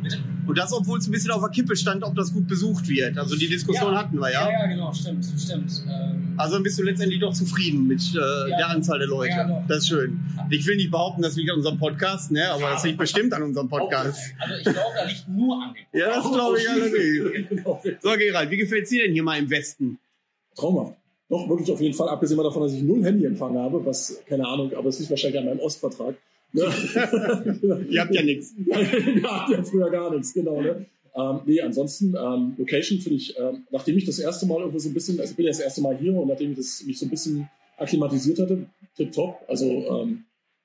Bitte? 0.03 0.19
Und 0.47 0.57
das, 0.59 0.73
obwohl 0.73 0.99
es 0.99 1.07
ein 1.07 1.11
bisschen 1.11 1.31
auf 1.33 1.41
der 1.41 1.51
Kippe 1.51 1.75
stand, 1.77 2.05
ob 2.05 2.15
das 2.15 2.33
gut 2.33 2.47
besucht 2.47 2.89
wird. 2.89 3.19
Also 3.19 3.37
die 3.37 3.49
Diskussion 3.49 3.93
Ja. 3.93 3.99
hatten 4.01 4.17
wir, 4.19 4.33
ja? 4.33 4.49
Ja, 4.51 4.61
ja, 4.61 4.67
genau, 4.67 4.93
stimmt, 4.93 5.25
stimmt. 5.39 5.83
Ähm, 5.89 6.35
Also 6.37 6.63
bist 6.63 6.79
du 6.79 6.83
letztendlich 6.83 7.21
doch 7.21 7.33
zufrieden 7.33 7.87
mit 7.87 8.01
äh, 8.15 8.19
Ja. 8.51 8.57
der 8.57 8.69
Anzahl 8.69 8.99
der 8.99 9.09
Leute. 9.09 9.31
Ja, 9.33 9.49
doch. 9.49 9.63
das 9.69 9.79
ist 9.79 9.89
schön. 9.89 10.21
Ich 10.51 10.67
will 10.67 10.77
nicht 10.77 10.91
behaupten, 10.91 11.23
das 11.23 11.35
liegt 11.37 11.51
an 11.51 11.57
unserem 11.57 11.79
Podcast, 11.79 12.31
ne? 12.31 12.49
aber 12.51 12.71
das 12.71 12.85
liegt 12.85 12.99
bestimmt 12.99 13.33
an 13.35 13.43
unserem 13.43 13.69
Podcast. 13.69 14.19
also 14.39 14.55
ich 14.57 14.63
glaube, 14.65 14.79
da 14.97 15.05
liegt 15.05 15.29
nur 15.29 15.63
an 15.63 15.75
dem 15.75 16.01
Ja, 16.01 16.07
das 16.17 16.31
glaube 16.33 16.59
ich 16.61 16.69
allerdings. 16.71 17.49
Genau. 17.49 17.83
So, 18.01 18.11
Gerald, 18.17 18.51
wie 18.51 18.57
gefällt's 18.57 18.91
dir 18.91 19.03
denn 19.05 19.13
hier 19.13 19.23
mal 19.23 19.39
im 19.39 19.49
Westen? 19.51 19.99
Traumhaft. 20.55 20.95
Doch, 21.29 21.49
wirklich 21.49 21.71
auf 21.73 21.81
jeden 21.81 21.95
Fall, 21.95 22.09
abgesehen 22.09 22.37
mal 22.37 22.45
davon, 22.45 22.63
dass 22.63 22.73
ich 22.73 22.83
null 22.83 23.03
Handyempfang 23.03 23.59
habe, 23.59 23.85
was, 23.85 24.21
keine 24.29 24.47
Ahnung, 24.47 24.73
aber 24.77 24.89
es 24.91 24.99
liegt 25.01 25.11
wahrscheinlich 25.11 25.41
an 25.41 25.47
meinem 25.47 25.59
Ostvertrag. 25.61 26.15
Ne? 26.53 26.63
Ihr 27.91 28.01
habt 28.01 28.15
ja 28.15 28.23
nichts. 28.23 28.55
Wir 28.67 29.31
hatten 29.31 29.53
ja 29.53 29.63
früher 29.63 29.91
gar 29.91 30.15
nichts, 30.15 30.33
genau. 30.33 30.61
Ne? 30.61 30.87
Ähm, 31.15 31.41
nee, 31.47 31.61
ansonsten, 31.61 32.15
ähm, 32.15 32.55
Location 32.59 32.99
finde 33.01 33.17
ich, 33.17 33.39
ähm, 33.39 33.67
nachdem 33.71 33.97
ich 33.97 34.05
das 34.05 34.19
erste 34.19 34.47
Mal 34.47 34.59
irgendwo 34.59 34.79
so 34.79 34.91
ein 34.91 34.95
bisschen, 34.95 35.19
also 35.19 35.31
ich 35.31 35.37
bin 35.37 35.47
ja 35.47 35.51
das 35.51 35.61
erste 35.61 35.81
Mal 35.81 35.97
hier 35.97 36.15
und 36.15 36.29
nachdem 36.29 36.51
ich 36.51 36.59
das, 36.59 36.85
mich 36.85 36.99
so 36.99 37.07
ein 37.07 37.11
bisschen 37.11 37.49
akklimatisiert 37.79 38.39
hatte, 38.39 38.67
tipptopp. 38.97 39.41
Also 39.49 39.67
ähm, 39.67 40.25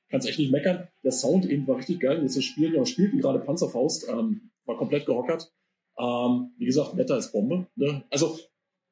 kannst 0.09 0.27
echt 0.27 0.39
nicht 0.39 0.51
meckern. 0.51 0.87
Der 1.03 1.11
Sound 1.11 1.45
eben 1.45 1.67
war 1.67 1.77
richtig 1.77 2.01
geil. 2.01 2.21
Jetzt 2.21 2.43
spielen 2.43 2.73
wir 2.73 2.85
spielten 2.85 3.19
gerade 3.19 3.39
Panzerfaust, 3.39 4.07
ähm, 4.09 4.51
war 4.65 4.77
komplett 4.77 5.05
gehockert. 5.05 5.51
Ähm, 5.97 6.51
wie 6.57 6.65
gesagt, 6.65 6.97
Wetter 6.97 7.17
ist 7.17 7.31
Bombe. 7.31 7.67
Ne? 7.75 8.03
Also 8.09 8.37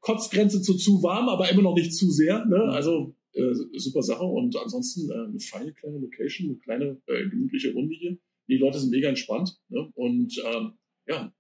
Kotzgrenze 0.02 0.62
zu 0.62 0.75
zu 0.75 1.04
warm, 1.04 1.28
aber 1.28 1.49
immer 1.49 1.62
noch 1.62 1.75
nicht 1.75 1.93
zu 1.93 2.10
sehr. 2.10 2.45
Ne? 2.45 2.69
Also 2.71 3.15
äh, 3.39 3.80
super 3.80 4.04
Sache. 4.04 4.23
Und 4.23 4.56
ansonsten 4.56 5.10
äh, 5.10 5.13
eine 5.13 5.39
feine 5.39 5.73
kleine 5.73 5.99
Location, 5.99 6.49
eine 6.49 6.60
kleine 6.60 7.02
äh, 7.08 7.30
gemütliche 7.30 7.73
Runde 7.73 7.95
hier. 7.95 8.17
Die 8.47 8.58
Leute 8.58 8.80
sind 8.80 8.91
mega 8.91 9.10
entspannt. 9.10 9.58
Ne? 9.69 9.89
Und 9.95 10.36
ähm, 10.45 10.73
ja, 11.08 11.34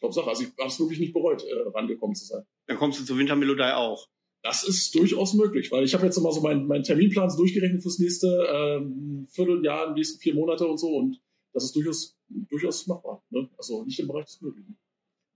top 0.00 0.14
Sache. 0.14 0.28
Also 0.28 0.44
ich 0.44 0.48
habe 0.58 0.68
es 0.68 0.80
wirklich 0.80 1.00
nicht 1.00 1.12
bereut, 1.12 1.42
äh, 1.42 1.68
rangekommen 1.74 2.14
zu 2.14 2.24
sein. 2.24 2.42
Dann 2.66 2.76
kommst 2.76 3.00
du 3.00 3.04
zur 3.04 3.18
Wintermelodie 3.18 3.74
auch. 3.74 4.08
Das 4.42 4.62
ist 4.62 4.94
durchaus 4.94 5.34
möglich, 5.34 5.72
weil 5.72 5.84
ich 5.84 5.94
habe 5.94 6.04
jetzt 6.04 6.20
mal 6.20 6.32
so 6.32 6.40
meinen 6.40 6.66
mein 6.66 6.84
Terminplan 6.84 7.34
durchgerechnet 7.36 7.82
fürs 7.82 7.98
nächste 7.98 8.46
ähm, 8.48 9.26
Vierteljahr, 9.30 9.88
die 9.92 9.98
nächsten 9.98 10.20
vier 10.20 10.34
Monate 10.34 10.66
und 10.66 10.78
so 10.78 10.96
und 10.96 11.20
das 11.52 11.64
ist 11.64 11.74
durchaus, 11.74 12.16
durchaus 12.28 12.86
machbar. 12.86 13.24
Ne? 13.30 13.48
Also 13.58 13.84
nicht 13.84 13.98
im 13.98 14.06
Bereich 14.06 14.26
des 14.26 14.40
Möglichen. 14.40 14.78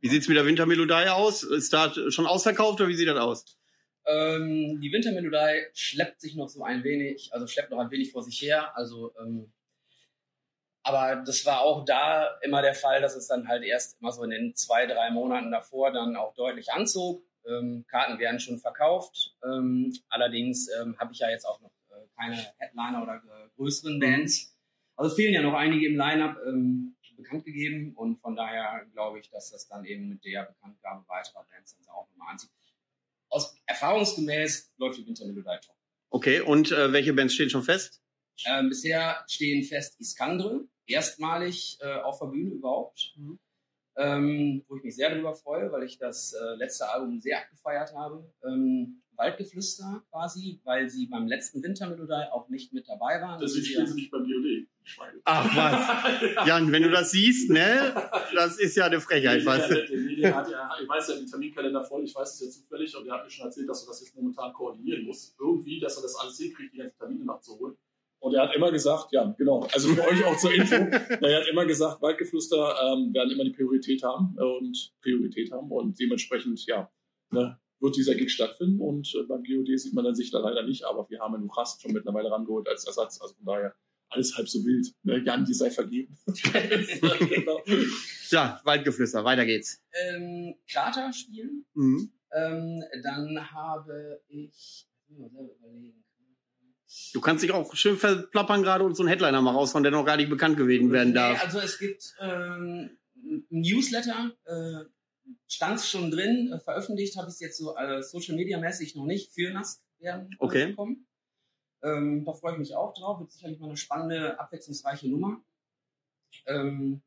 Wie 0.01 0.09
sieht's 0.09 0.29
mit 0.29 0.37
der 0.37 0.47
Wintermelodie 0.47 1.11
aus? 1.11 1.43
Ist 1.43 1.73
da 1.73 1.93
schon 2.11 2.27
ausverkauft 2.27 2.81
oder 2.81 2.89
wie 2.89 2.95
sieht 2.95 3.09
das 3.09 3.19
aus? 3.19 3.59
Ähm, 4.07 4.81
die 4.81 4.93
Wintermelodie 4.93 5.67
schleppt 5.75 6.21
sich 6.21 6.35
noch 6.35 6.49
so 6.49 6.63
ein 6.63 6.85
wenig, 6.85 7.33
also 7.33 7.47
schleppt 7.47 7.71
noch 7.71 7.79
ein 7.79 7.91
wenig 7.91 8.13
vor 8.13 8.23
sich 8.23 8.41
her. 8.41 8.77
Also, 8.77 9.13
ähm, 9.21 9.53
aber 10.83 11.23
das 11.25 11.45
war 11.45 11.61
auch 11.61 11.85
da 11.85 12.39
immer 12.43 12.63
der 12.63 12.75
Fall, 12.75 13.01
dass 13.01 13.15
es 13.15 13.27
dann 13.27 13.49
halt 13.49 13.63
erst 13.63 14.01
immer 14.01 14.13
so 14.13 14.25
in 14.25 14.31
den 14.31 14.57
zwei, 14.57 14.87
drei 14.87 15.11
Monaten 15.11 15.51
davor 15.51 15.93
dann 15.93 16.17
auch 16.17 16.35
deutlich 16.35 16.73
anzog. 16.73 17.23
Ähm, 17.47 17.85
Karten 17.89 18.19
werden 18.19 18.41
schon 18.41 18.59
verkauft. 18.59 19.37
Ähm, 19.45 19.95
allerdings 20.09 20.69
ähm, 20.81 20.99
habe 20.99 21.13
ich 21.13 21.19
ja 21.19 21.31
jetzt 21.31 21.45
auch 21.45 21.61
noch 21.61 21.73
äh, 21.91 22.07
keine 22.19 22.37
Headliner 22.59 23.03
oder 23.03 23.17
äh, 23.17 23.49
größeren 23.57 23.99
Bands. 24.01 24.57
Also 24.97 25.15
fehlen 25.15 25.33
ja 25.35 25.43
noch 25.43 25.55
einige 25.55 25.87
im 25.87 25.97
Line-Up 25.97 26.39
ähm, 26.47 26.97
bekannt 27.17 27.45
gegeben 27.45 27.95
und 27.97 28.19
von 28.21 28.37
daher 28.37 28.85
glaube 28.93 29.19
ich, 29.19 29.31
dass 29.31 29.51
das 29.51 29.69
dann 29.69 29.85
eben 29.85 30.09
mit 30.09 30.25
der 30.25 30.45
Bekanntgabe 30.45 31.07
weiterer 31.09 31.47
Bands 31.51 31.77
dann 31.77 31.95
auch 31.95 32.09
nochmal 32.11 32.33
anzieht. 32.33 32.51
Aus 33.31 33.55
erfahrungsgemäß 33.67 34.73
läuft 34.77 34.99
die 34.99 35.07
Wintermelodie 35.07 35.59
top. 35.65 35.77
Okay, 36.11 36.41
und 36.41 36.73
äh, 36.73 36.93
welche 36.93 37.13
Bands 37.13 37.35
stehen 37.35 37.51
schon 37.51 37.63
fest? 37.63 38.01
Ähm, 38.47 38.69
bisher 38.69 39.25
stehen 39.29 39.63
fest 39.63 40.01
Iskandre, 40.01 40.67
erstmalig 40.87 41.79
äh, 41.81 42.01
auf 42.01 42.19
der 42.19 42.27
Bühne 42.27 42.51
überhaupt. 42.51 43.15
Ähm, 43.97 44.65
wo 44.69 44.77
ich 44.77 44.83
mich 44.83 44.97
sehr 44.97 45.11
darüber 45.11 45.35
freue, 45.35 45.71
weil 45.73 45.83
ich 45.83 45.99
das 45.99 46.33
äh, 46.33 46.57
letzte 46.57 46.89
Album 46.89 47.21
sehr 47.21 47.39
abgefeiert 47.39 47.93
habe. 47.95 48.33
Ähm, 48.45 49.03
Waldgeflüster 49.21 50.03
quasi, 50.11 50.61
weil 50.65 50.89
sie 50.89 51.07
beim 51.07 51.27
letzten 51.27 51.63
Wintermelodie 51.63 52.31
auch 52.33 52.49
nicht 52.49 52.73
mit 52.73 52.89
dabei 52.89 53.21
waren. 53.21 53.39
Deswegen 53.39 53.67
spielen 53.67 53.87
sie 53.87 53.95
nicht 53.95 54.11
beim 54.11 54.27
Schweine. 54.85 55.21
Ach 55.25 55.55
was. 55.55 56.47
Jan, 56.47 56.73
wenn 56.73 56.83
du 56.83 56.91
das 56.91 57.11
siehst, 57.11 57.51
ne? 57.51 57.95
Das 58.35 58.59
ist 58.59 58.77
ja 58.77 58.87
eine 58.87 59.01
Frechheit, 59.01 59.45
weißt 59.45 59.71
du? 59.71 60.10
Der 60.23 60.37
hat 60.37 60.51
ja, 60.51 60.71
ich 60.83 60.89
weiß 60.89 61.09
ja, 61.09 61.15
den 61.17 61.27
Terminkalender 61.27 61.85
voll, 61.85 62.05
ich 62.05 62.15
weiß 62.15 62.35
es 62.35 62.41
ja 62.41 62.49
zufällig 62.51 62.97
und 62.97 63.07
er 63.07 63.15
hat 63.15 63.25
mir 63.25 63.31
schon 63.31 63.47
erzählt, 63.47 63.69
dass 63.69 63.85
er 63.85 63.89
das 63.89 64.01
jetzt 64.01 64.15
momentan 64.17 64.53
koordinieren 64.53 65.05
muss. 65.05 65.35
Irgendwie, 65.39 65.81
dass 65.81 65.97
er 65.97 66.03
das 66.03 66.17
alles 66.17 66.39
hinkriegt, 66.39 66.73
die 66.75 66.79
ganzen 66.79 66.99
Termine 66.99 67.25
nachzuholen. 67.25 67.77
Und 68.21 68.35
er 68.35 68.43
hat 68.43 68.55
immer 68.55 68.71
gesagt, 68.71 69.13
ja, 69.13 69.35
genau, 69.39 69.67
also 69.73 69.89
für 69.95 70.07
euch 70.07 70.25
auch 70.25 70.37
zur 70.37 70.53
Info, 70.53 70.75
er 70.75 71.41
hat 71.41 71.49
immer 71.49 71.65
gesagt, 71.65 72.03
Waldgeflüster 72.03 72.75
ähm, 72.83 73.15
werden 73.15 73.31
immer 73.31 73.45
die 73.45 73.53
Priorität 73.53 74.03
haben 74.03 74.37
äh, 74.39 74.43
und 74.43 74.93
Priorität 75.03 75.51
haben 75.53 75.71
und 75.71 75.99
dementsprechend, 75.99 76.65
ja, 76.67 76.91
ne, 77.31 77.59
wird 77.81 77.97
dieser 77.97 78.15
Gig 78.15 78.31
stattfinden 78.31 78.79
und 78.81 79.15
äh, 79.15 79.23
beim 79.23 79.43
GOD 79.43 79.79
sieht 79.79 79.95
man 79.95 80.05
dann 80.05 80.15
sich 80.15 80.31
da 80.31 80.39
leider 80.39 80.63
nicht, 80.65 80.85
aber 80.85 81.09
wir 81.09 81.21
haben 81.21 81.33
ja 81.33 81.55
Rast 81.57 81.81
schon 81.81 81.93
mittlerweile 81.93 82.31
rangeholt 82.31 82.69
als 82.69 82.87
Ersatz, 82.87 83.21
also 83.23 83.35
von 83.37 83.47
daher 83.47 83.75
alles 84.11 84.37
halb 84.37 84.49
so 84.49 84.59
wild. 84.65 84.87
Ne? 85.03 85.23
Jan, 85.25 85.45
die 85.45 85.55
sei 85.55 85.71
vergeben. 85.71 86.17
genau. 86.27 87.63
Ja, 88.31 88.61
Waldgeflüster, 88.65 89.25
weiter 89.25 89.47
geht's. 89.47 89.83
ähm, 89.93 90.55
Krater 90.71 91.13
spielen. 91.13 91.65
Mhm. 91.75 92.11
Ähm, 92.33 92.83
dann 93.03 93.51
habe 93.53 94.21
ich. 94.29 94.87
Ich 95.09 95.19
muss 95.19 95.19
mal 95.19 95.31
selber 95.31 95.55
überlegen. 95.59 96.05
Du 97.13 97.21
kannst 97.21 97.43
dich 97.45 97.53
auch 97.53 97.75
schön 97.75 97.97
verplappern 97.97 98.63
gerade 98.63 98.85
und 98.85 98.97
so 98.97 99.03
einen 99.03 99.09
Headliner 99.11 99.41
mal 99.43 99.53
raushauen, 99.53 99.83
der 99.85 99.93
noch 99.93 100.05
gar 100.05 100.17
nicht 100.17 100.29
bekannt 100.31 100.57
gewesen 100.57 100.91
werden 100.93 101.11
Nee, 101.11 101.15
darf. 101.15 101.45
also 101.45 101.61
es 101.61 101.79
gibt 101.79 102.15
ähm, 102.21 102.97
ein 103.15 103.45
Newsletter, 103.51 104.33
äh, 104.45 104.85
stand 105.49 105.77
es 105.79 105.89
schon 105.89 106.11
drin, 106.11 106.53
äh, 106.53 106.59
veröffentlicht 106.61 107.17
habe 107.17 107.29
ich 107.29 107.35
es 107.35 107.41
jetzt 107.41 107.59
so 107.59 107.77
äh, 107.77 108.03
Social 108.03 108.35
Media 108.37 108.59
mäßig 108.59 108.97
noch 108.97 109.07
nicht 109.07 109.33
für 109.33 109.53
NASC 109.53 109.81
werden 110.01 110.31
Okay. 110.41 110.69
bekommen. 110.69 111.07
Ähm, 111.83 112.25
da 112.25 112.33
freue 112.33 112.53
ich 112.53 112.59
mich 112.59 112.75
auch 112.75 112.93
drauf, 112.95 113.21
wird 113.21 113.31
sicherlich 113.31 113.59
mal 113.59 113.67
eine 113.69 113.77
spannende, 113.77 114.39
abwechslungsreiche 114.39 115.09
Nummer. 115.09 115.41
Ähm, 116.47 117.03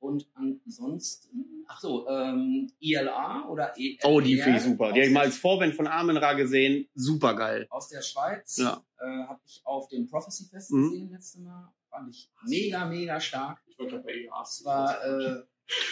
und 0.00 0.26
ansonsten, 0.34 1.64
ach 1.68 1.80
so, 1.80 2.08
ähm, 2.08 2.70
ILA 2.80 3.46
oder 3.48 3.72
ELR. 3.78 4.04
Oh, 4.04 4.20
die 4.20 4.36
finde 4.36 4.58
ich 4.58 4.64
super. 4.64 4.92
Die 4.92 4.98
habe 5.00 5.06
ich 5.06 5.12
mal 5.12 5.24
als 5.24 5.36
Vorband 5.38 5.74
von 5.74 5.86
Armin 5.86 6.16
Ra 6.16 6.32
gesehen. 6.32 6.88
Super 6.94 7.34
geil. 7.36 7.66
aus 7.70 7.88
der 7.88 8.02
Schweiz. 8.02 8.56
Ja. 8.56 8.84
Äh, 8.98 9.04
habe 9.28 9.40
ich 9.46 9.60
auf 9.64 9.88
dem 9.88 10.08
Prophecy 10.08 10.46
Fest 10.46 10.72
Mhm. 10.72 10.90
gesehen 10.90 11.10
letztes 11.10 11.40
Mal. 11.40 11.72
Fand 11.88 12.08
ich 12.10 12.30
mega, 12.46 12.84
mega 12.86 13.20
stark. 13.20 13.62
Ich 13.66 13.78
war 13.78 13.86
gerade 13.86 14.02
bei 14.02 14.12
EAS. 14.14 14.58
Es 14.60 14.64
war 14.64 15.04
äh, 15.04 15.42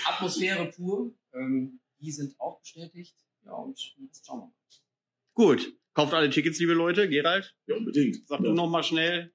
Atmosphäre 0.06 0.66
pur. 0.72 1.12
Ähm, 1.33 1.78
die 2.00 2.11
sind 2.11 2.35
auch 2.40 2.59
bestätigt. 2.61 3.14
Ja, 3.44 3.52
und 3.52 3.78
jetzt 4.00 4.26
schauen 4.26 4.40
wir 4.40 4.46
mal. 4.46 4.52
Gut. 5.35 5.72
Kauft 5.94 6.14
alle 6.14 6.31
Tickets, 6.31 6.59
liebe 6.61 6.72
Leute. 6.72 7.09
Gerald, 7.09 7.55
ja, 7.66 7.76
unbedingt. 7.76 8.26
sag 8.26 8.40
ja. 8.40 8.46
du 8.46 8.55
noch 8.55 8.68
mal 8.68 8.83
schnell. 8.83 9.33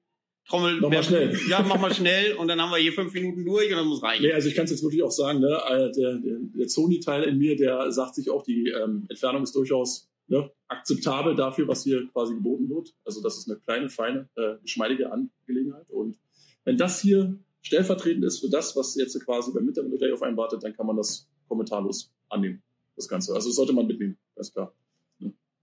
Trommel. 0.48 0.74
Noch 0.80 0.88
mal 0.88 0.96
wer- 0.96 1.02
schnell. 1.02 1.38
Ja, 1.50 1.62
mach 1.62 1.80
mal 1.80 1.92
schnell 1.92 2.34
und 2.34 2.48
dann 2.48 2.60
haben 2.60 2.70
wir 2.70 2.78
hier 2.78 2.92
fünf 2.92 3.12
Minuten 3.12 3.44
durch 3.44 3.70
und 3.70 3.76
dann 3.76 3.86
muss 3.86 4.02
reichen. 4.02 4.22
Nee, 4.22 4.32
also 4.32 4.48
ich 4.48 4.54
kann 4.54 4.64
es 4.64 4.70
jetzt 4.70 4.82
wirklich 4.82 5.02
auch 5.02 5.10
sagen, 5.10 5.40
ne, 5.40 5.60
äh, 5.68 5.90
der, 5.92 6.18
der, 6.18 6.38
der 6.54 6.68
Sony-Teil 6.68 7.24
in 7.24 7.38
mir, 7.38 7.56
der 7.56 7.90
sagt 7.90 8.14
sich 8.14 8.30
auch, 8.30 8.42
die 8.44 8.68
ähm, 8.68 9.06
Entfernung 9.08 9.42
ist 9.42 9.54
durchaus 9.56 10.08
ne, 10.28 10.50
akzeptabel 10.68 11.34
dafür, 11.34 11.66
was 11.68 11.82
hier 11.82 12.06
quasi 12.12 12.34
geboten 12.34 12.68
wird. 12.68 12.94
Also 13.04 13.22
das 13.22 13.38
ist 13.38 13.50
eine 13.50 13.58
kleine, 13.58 13.88
feine, 13.90 14.28
äh, 14.36 14.54
geschmeidige 14.62 15.10
Angelegenheit. 15.12 15.90
Und 15.90 16.16
wenn 16.64 16.76
das 16.76 17.00
hier 17.00 17.36
stellvertretend 17.62 18.24
ist 18.24 18.40
für 18.40 18.48
das, 18.48 18.76
was 18.76 18.94
jetzt 18.94 19.18
quasi 19.24 19.52
beim 19.52 19.66
Mitarbeiter 19.66 20.14
auf 20.14 20.22
einen 20.22 20.36
wartet, 20.36 20.62
dann 20.62 20.74
kann 20.74 20.86
man 20.86 20.96
das 20.96 21.28
kommentarlos 21.48 22.12
annehmen, 22.28 22.62
das 22.94 23.08
Ganze. 23.08 23.34
Also 23.34 23.48
das 23.48 23.56
sollte 23.56 23.72
man 23.72 23.86
mitnehmen, 23.86 24.16
ganz 24.36 24.52
klar. 24.52 24.72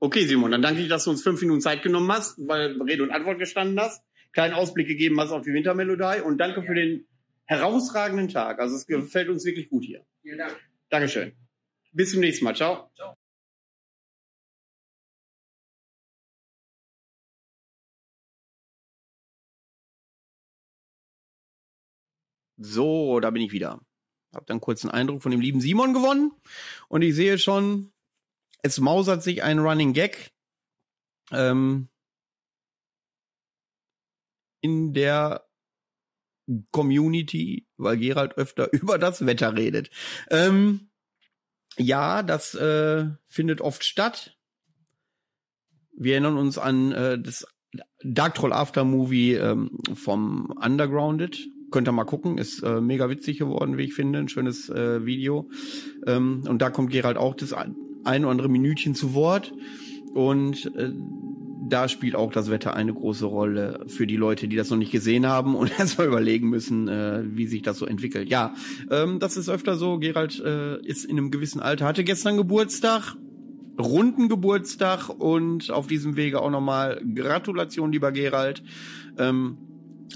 Okay, 0.04 0.26
Simon, 0.26 0.52
dann 0.52 0.62
danke 0.62 0.82
ich, 0.82 0.90
dass 0.90 1.06
du 1.06 1.12
uns 1.12 1.24
fünf 1.24 1.40
Minuten 1.40 1.62
Zeit 1.62 1.82
genommen 1.82 2.12
hast, 2.12 2.38
weil 2.46 2.76
Rede 2.82 3.04
und 3.04 3.12
Antwort 3.12 3.40
gestanden 3.40 3.80
hast, 3.80 4.04
kleinen 4.34 4.54
Ausblick 4.54 4.86
gegeben 4.86 5.18
hast 5.18 5.32
auf 5.32 5.44
die 5.44 5.54
Wintermelodie 5.54 6.20
und 6.20 6.40
danke 6.40 6.62
für 6.62 6.76
den 6.76 7.08
herausragenden 7.46 8.28
Tag. 8.28 8.60
Also 8.60 8.76
es 8.76 8.86
gefällt 8.86 9.30
uns 9.30 9.46
wirklich 9.46 9.70
gut 9.70 9.86
hier. 9.86 10.06
Vielen 10.22 10.40
Dank. 10.40 10.60
Dankeschön. 10.90 11.32
Bis 11.94 12.12
zum 12.12 12.20
nächsten 12.20 12.44
Mal. 12.44 12.54
Ciao. 12.54 12.92
Ciao. 12.98 13.16
So, 22.58 23.22
da 23.22 23.30
bin 23.32 23.42
ich 23.42 23.54
wieder. 23.54 23.80
Hab 24.36 24.46
dann 24.48 24.60
kurz 24.60 24.84
einen 24.84 24.92
Eindruck 24.92 25.24
von 25.24 25.32
dem 25.32 25.40
lieben 25.40 25.62
Simon 25.62 25.94
gewonnen 25.94 26.34
und 26.90 27.04
ich 27.04 27.16
sehe 27.16 27.38
schon, 27.38 27.94
es 28.64 28.80
mausert 28.80 29.22
sich 29.22 29.44
ein 29.44 29.60
Running 29.60 29.94
Gag 29.94 30.32
ähm, 31.32 31.90
in 34.62 34.94
der 34.94 35.46
Community, 36.72 37.68
weil 37.78 37.98
Gerald 37.98 38.38
öfter 38.38 38.72
über 38.74 38.98
das 38.98 39.26
Wetter 39.26 39.56
redet. 39.56 39.90
Ähm, 40.30 40.90
ja, 41.78 42.24
das 42.24 42.56
äh, 42.56 43.08
findet 43.26 43.62
oft 43.62 43.84
statt. 43.84 44.38
Wir 45.96 46.14
erinnern 46.14 46.38
uns 46.38 46.58
an 46.58 46.92
äh, 46.92 47.20
das 47.20 47.46
Dark 48.04 48.36
Troll 48.36 48.54
After 48.54 48.84
Movie 48.84 49.34
ähm, 49.34 49.80
vom 49.94 50.52
Undergrounded. 50.52 51.40
Könnt 51.72 51.88
ihr 51.88 51.92
mal 51.92 52.04
gucken, 52.04 52.38
ist 52.38 52.62
äh, 52.62 52.82
mega 52.82 53.10
witzig 53.10 53.40
geworden, 53.40 53.78
wie 53.78 53.86
ich 53.86 53.96
finde. 53.96 54.20
Ein 54.20 54.30
schönes 54.30 54.70
äh, 54.70 55.06
Video. 55.06 55.50
Ähm, 56.06 56.44
und 56.48 56.62
da 56.62 56.70
kommt 56.70 56.92
Gerald 56.92 57.18
auch 57.18 57.36
das 57.36 57.54
ein, 58.04 58.24
oder 58.24 58.32
andere 58.32 58.50
Minütchen 58.50 58.96
zu 58.96 59.14
Wort. 59.14 59.54
Und 60.14 60.74
äh, 60.76 60.92
da 61.68 61.88
spielt 61.88 62.16
auch 62.16 62.32
das 62.32 62.50
Wetter 62.50 62.76
eine 62.76 62.94
große 62.94 63.26
Rolle 63.26 63.86
für 63.88 64.06
die 64.06 64.18
Leute, 64.18 64.48
die 64.48 64.56
das 64.56 64.70
noch 64.70 64.78
nicht 64.78 64.92
gesehen 64.92 65.26
haben 65.26 65.56
und 65.56 65.72
erstmal 65.80 66.08
überlegen 66.08 66.50
müssen, 66.50 66.88
äh, 66.88 67.24
wie 67.26 67.48
sich 67.48 67.62
das 67.62 67.78
so 67.78 67.86
entwickelt. 67.86 68.30
Ja, 68.30 68.54
ähm, 68.92 69.20
das 69.20 69.38
ist 69.38 69.50
öfter 69.50 69.76
so. 69.76 69.98
Gerald 69.98 70.40
äh, 70.40 70.80
ist 70.86 71.06
in 71.06 71.18
einem 71.18 71.32
gewissen 71.32 71.60
Alter, 71.60 71.86
hatte 71.86 72.04
gestern 72.04 72.38
Geburtstag, 72.38 73.16
runden 73.80 74.30
Geburtstag 74.30 75.10
und 75.10 75.72
auf 75.72 75.88
diesem 75.88 76.16
Wege 76.16 76.42
auch 76.42 76.52
nochmal 76.52 77.02
Gratulation, 77.16 77.92
lieber 77.92 78.12
Gerald, 78.12 78.64
ähm, 79.18 79.58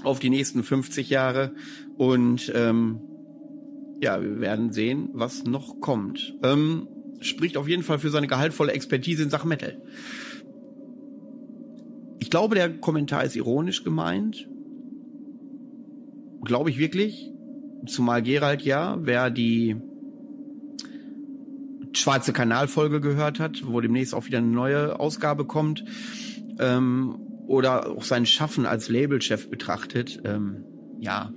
auf 0.04 0.20
die 0.20 0.30
nächsten 0.30 0.62
50 0.62 1.10
Jahre. 1.10 1.52
Und 1.96 2.52
ähm, 2.54 3.00
ja, 4.00 4.22
wir 4.22 4.40
werden 4.40 4.72
sehen, 4.72 5.08
was 5.12 5.44
noch 5.44 5.80
kommt. 5.80 6.36
Ähm, 6.44 6.86
spricht 7.20 7.56
auf 7.56 7.68
jeden 7.68 7.82
Fall 7.82 7.98
für 7.98 8.10
seine 8.10 8.26
gehaltvolle 8.26 8.72
Expertise 8.72 9.22
in 9.22 9.30
Sachen 9.30 9.48
Metal. 9.48 9.80
Ich 12.18 12.30
glaube, 12.30 12.54
der 12.54 12.78
Kommentar 12.78 13.24
ist 13.24 13.36
ironisch 13.36 13.84
gemeint. 13.84 14.48
glaube 16.44 16.70
ich 16.70 16.78
wirklich. 16.78 17.32
Zumal 17.86 18.22
Gerald 18.22 18.62
ja, 18.62 18.98
wer 19.00 19.30
die 19.30 19.76
Schwarze 21.92 22.32
Kanalfolge 22.32 23.00
gehört 23.00 23.40
hat, 23.40 23.66
wo 23.66 23.80
demnächst 23.80 24.14
auch 24.14 24.26
wieder 24.26 24.38
eine 24.38 24.48
neue 24.48 25.00
Ausgabe 25.00 25.46
kommt, 25.46 25.84
ähm, 26.58 27.18
oder 27.46 27.88
auch 27.88 28.04
sein 28.04 28.26
Schaffen 28.26 28.66
als 28.66 28.88
Labelchef 28.88 29.48
betrachtet, 29.48 30.20
ähm, 30.24 30.64
ja, 31.00 31.32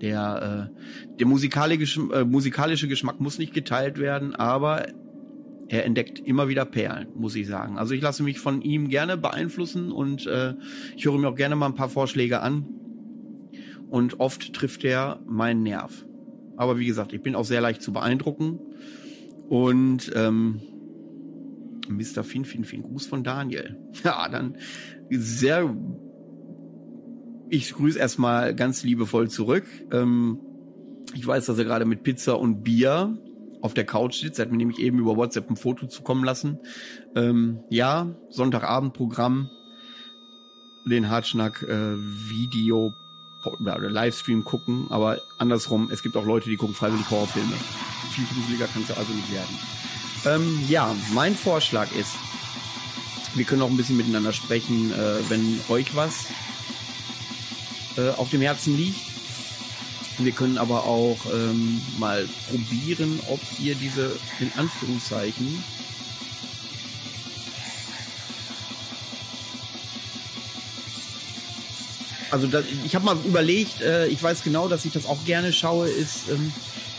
der, 0.00 0.70
äh, 0.74 1.16
der 1.18 1.26
musikalische, 1.26 2.00
äh, 2.12 2.24
musikalische 2.24 2.88
Geschmack 2.88 3.20
muss 3.20 3.38
nicht 3.38 3.54
geteilt 3.54 3.98
werden, 3.98 4.34
aber 4.34 4.86
er 5.72 5.86
entdeckt 5.86 6.18
immer 6.18 6.48
wieder 6.48 6.66
Perlen, 6.66 7.08
muss 7.14 7.34
ich 7.34 7.46
sagen. 7.46 7.78
Also 7.78 7.94
ich 7.94 8.02
lasse 8.02 8.22
mich 8.22 8.38
von 8.38 8.60
ihm 8.60 8.90
gerne 8.90 9.16
beeinflussen 9.16 9.90
und 9.90 10.26
äh, 10.26 10.54
ich 10.94 11.06
höre 11.06 11.16
mir 11.16 11.30
auch 11.30 11.34
gerne 11.34 11.56
mal 11.56 11.64
ein 11.64 11.74
paar 11.74 11.88
Vorschläge 11.88 12.42
an. 12.42 12.66
Und 13.88 14.20
oft 14.20 14.52
trifft 14.52 14.84
er 14.84 15.22
meinen 15.26 15.62
Nerv. 15.62 16.04
Aber 16.58 16.78
wie 16.78 16.84
gesagt, 16.84 17.14
ich 17.14 17.22
bin 17.22 17.34
auch 17.34 17.46
sehr 17.46 17.62
leicht 17.62 17.80
zu 17.80 17.90
beeindrucken. 17.90 18.60
Und 19.48 20.12
ähm, 20.14 20.60
Mr. 21.88 22.22
Fin, 22.22 22.44
Fin, 22.44 22.64
Fin, 22.64 22.82
Gruß 22.82 23.06
von 23.06 23.24
Daniel. 23.24 23.78
Ja, 24.04 24.28
dann 24.28 24.58
sehr. 25.08 25.74
Ich 27.48 27.72
grüße 27.72 27.98
erstmal 27.98 28.54
ganz 28.54 28.84
liebevoll 28.84 29.30
zurück. 29.30 29.64
Ähm, 29.90 30.38
ich 31.14 31.26
weiß, 31.26 31.46
dass 31.46 31.56
er 31.56 31.64
gerade 31.64 31.86
mit 31.86 32.02
Pizza 32.02 32.38
und 32.38 32.62
Bier 32.62 33.18
auf 33.62 33.74
der 33.74 33.86
Couch 33.86 34.20
sitzt. 34.20 34.38
Er 34.38 34.44
hat 34.44 34.52
mir 34.52 34.58
nämlich 34.58 34.78
eben 34.78 34.98
über 34.98 35.16
WhatsApp 35.16 35.48
ein 35.48 35.56
Foto 35.56 35.86
zukommen 35.86 36.24
lassen. 36.24 36.58
Ähm, 37.14 37.60
ja, 37.70 38.14
Sonntagabendprogramm, 38.28 39.48
den 40.84 41.08
Hartschnack 41.08 41.62
äh, 41.62 41.96
Video 41.96 42.92
oder 43.60 43.90
Livestream 43.90 44.44
gucken, 44.44 44.86
aber 44.90 45.20
andersrum, 45.38 45.90
es 45.90 46.02
gibt 46.02 46.16
auch 46.16 46.24
Leute, 46.24 46.48
die 46.48 46.56
gucken 46.56 46.74
freiwillig 46.74 47.10
Horrorfilme. 47.10 47.54
Viel 48.12 48.24
gruseliger 48.26 48.66
kann 48.66 48.82
es 48.82 48.88
ja 48.88 48.96
also 48.96 49.12
nicht 49.12 49.32
werden. 49.32 49.58
Ähm, 50.24 50.64
ja, 50.68 50.94
mein 51.14 51.34
Vorschlag 51.34 51.88
ist, 51.96 52.12
wir 53.34 53.44
können 53.44 53.62
auch 53.62 53.70
ein 53.70 53.76
bisschen 53.76 53.96
miteinander 53.96 54.32
sprechen, 54.32 54.92
äh, 54.92 55.18
wenn 55.28 55.60
euch 55.68 55.96
was 55.96 56.26
äh, 57.96 58.10
auf 58.10 58.30
dem 58.30 58.40
Herzen 58.40 58.76
liegt. 58.76 59.11
Wir 60.18 60.32
können 60.32 60.58
aber 60.58 60.84
auch 60.84 61.18
ähm, 61.32 61.80
mal 61.98 62.28
probieren, 62.48 63.18
ob 63.28 63.40
ihr 63.58 63.74
diese, 63.74 64.12
in 64.40 64.52
Anführungszeichen, 64.56 65.64
also 72.30 72.46
das, 72.46 72.64
ich 72.84 72.94
habe 72.94 73.04
mal 73.04 73.16
überlegt, 73.24 73.80
äh, 73.80 74.06
ich 74.08 74.22
weiß 74.22 74.42
genau, 74.42 74.68
dass 74.68 74.84
ich 74.84 74.92
das 74.92 75.06
auch 75.06 75.24
gerne 75.24 75.52
schaue, 75.52 75.88
ist, 75.88 76.30
ähm, 76.30 76.52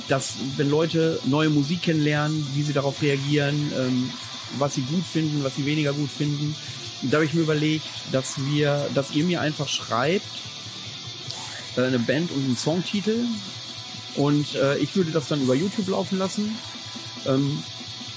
dass 0.07 0.33
wenn 0.57 0.69
Leute 0.69 1.19
neue 1.25 1.49
Musik 1.49 1.83
kennenlernen, 1.83 2.45
wie 2.53 2.63
sie 2.63 2.73
darauf 2.73 3.01
reagieren, 3.01 3.71
ähm, 3.77 4.11
was 4.57 4.75
sie 4.75 4.81
gut 4.81 5.05
finden, 5.05 5.43
was 5.43 5.55
sie 5.55 5.65
weniger 5.65 5.93
gut 5.93 6.09
finden. 6.09 6.55
Da 7.03 7.17
habe 7.17 7.25
ich 7.25 7.33
mir 7.33 7.41
überlegt, 7.41 7.85
dass 8.11 8.45
wir, 8.45 8.87
dass 8.93 9.11
ihr 9.11 9.23
mir 9.23 9.41
einfach 9.41 9.67
schreibt, 9.67 10.25
eine 11.75 11.99
Band 11.99 12.31
und 12.31 12.43
einen 12.43 12.57
Songtitel 12.57 13.25
und 14.15 14.55
äh, 14.55 14.77
ich 14.77 14.95
würde 14.95 15.11
das 15.11 15.27
dann 15.27 15.41
über 15.41 15.55
YouTube 15.55 15.87
laufen 15.87 16.17
lassen. 16.17 16.55
Ähm, 17.25 17.63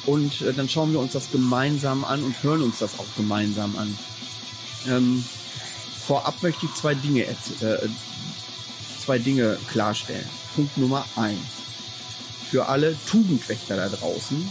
und 0.04 0.42
äh, 0.42 0.52
dann 0.52 0.68
schauen 0.68 0.92
wir 0.92 1.00
uns 1.00 1.12
das 1.12 1.30
gemeinsam 1.30 2.04
an 2.04 2.22
und 2.22 2.40
hören 2.42 2.62
uns 2.62 2.78
das 2.78 2.98
auch 2.98 3.06
gemeinsam 3.16 3.76
an. 3.76 3.98
Ähm, 4.88 5.24
vorab 6.06 6.42
möchte 6.42 6.66
ich 6.66 6.74
zwei 6.74 6.94
Dinge, 6.94 7.22
äh, 7.24 7.88
zwei 9.04 9.18
Dinge 9.18 9.58
klarstellen. 9.68 10.28
Punkt 10.54 10.76
Nummer 10.78 11.04
eins. 11.16 11.38
Für 12.50 12.68
alle 12.68 12.96
Tugendwächter 13.06 13.76
da 13.76 13.88
draußen, 13.88 14.50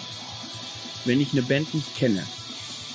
wenn 1.05 1.21
ich 1.21 1.31
eine 1.31 1.43
Band 1.43 1.73
nicht 1.73 1.95
kenne, 1.95 2.25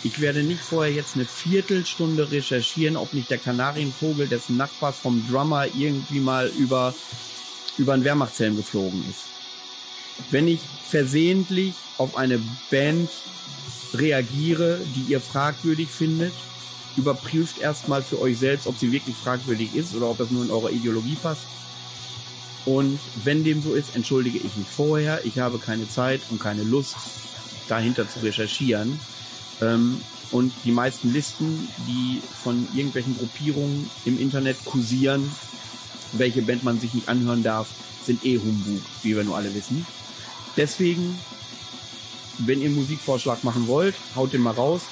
ich 0.03 0.21
werde 0.21 0.43
nicht 0.43 0.61
vorher 0.61 0.93
jetzt 0.93 1.15
eine 1.15 1.27
Viertelstunde 1.27 2.31
recherchieren, 2.31 2.97
ob 2.97 3.13
nicht 3.13 3.31
der 3.31 3.39
Kanarienvogel 3.39 4.29
dessen 4.29 4.57
Nachbars 4.57 4.97
vom 4.97 5.27
Drummer 5.29 5.67
irgendwie 5.67 6.21
mal 6.21 6.49
über, 6.59 6.95
über 7.77 7.93
einen 7.93 8.05
Wehrmachtshelm 8.05 8.57
geflogen 8.57 9.05
ist. 9.09 9.25
Wenn 10.31 10.49
ich 10.49 10.61
versehentlich 10.89 11.75
auf 11.99 12.17
eine 12.17 12.41
Band 12.71 13.11
reagiere, 13.95 14.81
die 14.95 15.13
ihr 15.13 15.21
fragwürdig 15.21 15.89
findet, 15.89 16.33
überprüft 16.97 17.59
erstmal 17.59 18.03
für 18.03 18.21
euch 18.21 18.39
selbst, 18.39 18.67
ob 18.67 18.79
sie 18.79 18.93
wirklich 18.93 19.17
fragwürdig 19.17 19.75
ist 19.75 19.95
oder 19.95 20.09
ob 20.09 20.19
das 20.19 20.31
nur 20.31 20.45
in 20.45 20.51
eurer 20.51 20.71
Ideologie 20.71 21.17
passt. 21.23 21.43
Und 22.65 22.99
wenn 23.25 23.45
dem 23.45 23.63
so 23.63 23.75
ist, 23.75 23.97
entschuldige 23.97 24.39
ich 24.39 24.57
mich 24.57 24.67
vorher. 24.67 25.25
Ich 25.25 25.39
habe 25.39 25.59
keine 25.59 25.89
Zeit 25.89 26.21
und 26.31 26.41
keine 26.41 26.63
Lust, 26.63 26.97
dahinter 27.69 28.09
zu 28.09 28.21
recherchieren. 28.21 28.99
Ähm, 29.61 30.01
und 30.33 30.53
die 30.65 30.71
meisten 30.71 31.13
Listen, 31.13 31.69
die 31.89 32.23
von 32.43 32.69
irgendwelchen 32.75 33.17
Gruppierungen 33.19 33.91
im 34.05 34.21
Internet 34.21 34.65
kursieren, 34.65 35.31
welche 36.13 36.43
Band 36.43 36.63
man 36.63 36.79
sich 36.79 36.95
nicht 36.95 37.09
anhören 37.09 37.43
darf, 37.43 37.69
sind 38.05 38.25
eh 38.25 38.39
Humbug, 38.39 38.83
wie 39.03 39.17
wir 39.17 39.25
nur 39.25 39.37
alle 39.37 39.55
wissen. 39.55 39.87
Deswegen, 40.57 41.19
wenn 42.39 42.61
ihr 42.61 42.67
einen 42.67 42.77
Musikvorschlag 42.77 43.45
machen 43.45 43.67
wollt, 43.67 43.95
haut 44.15 44.33
den 44.33 44.41
mal 44.41 44.55
raus. 44.55 44.83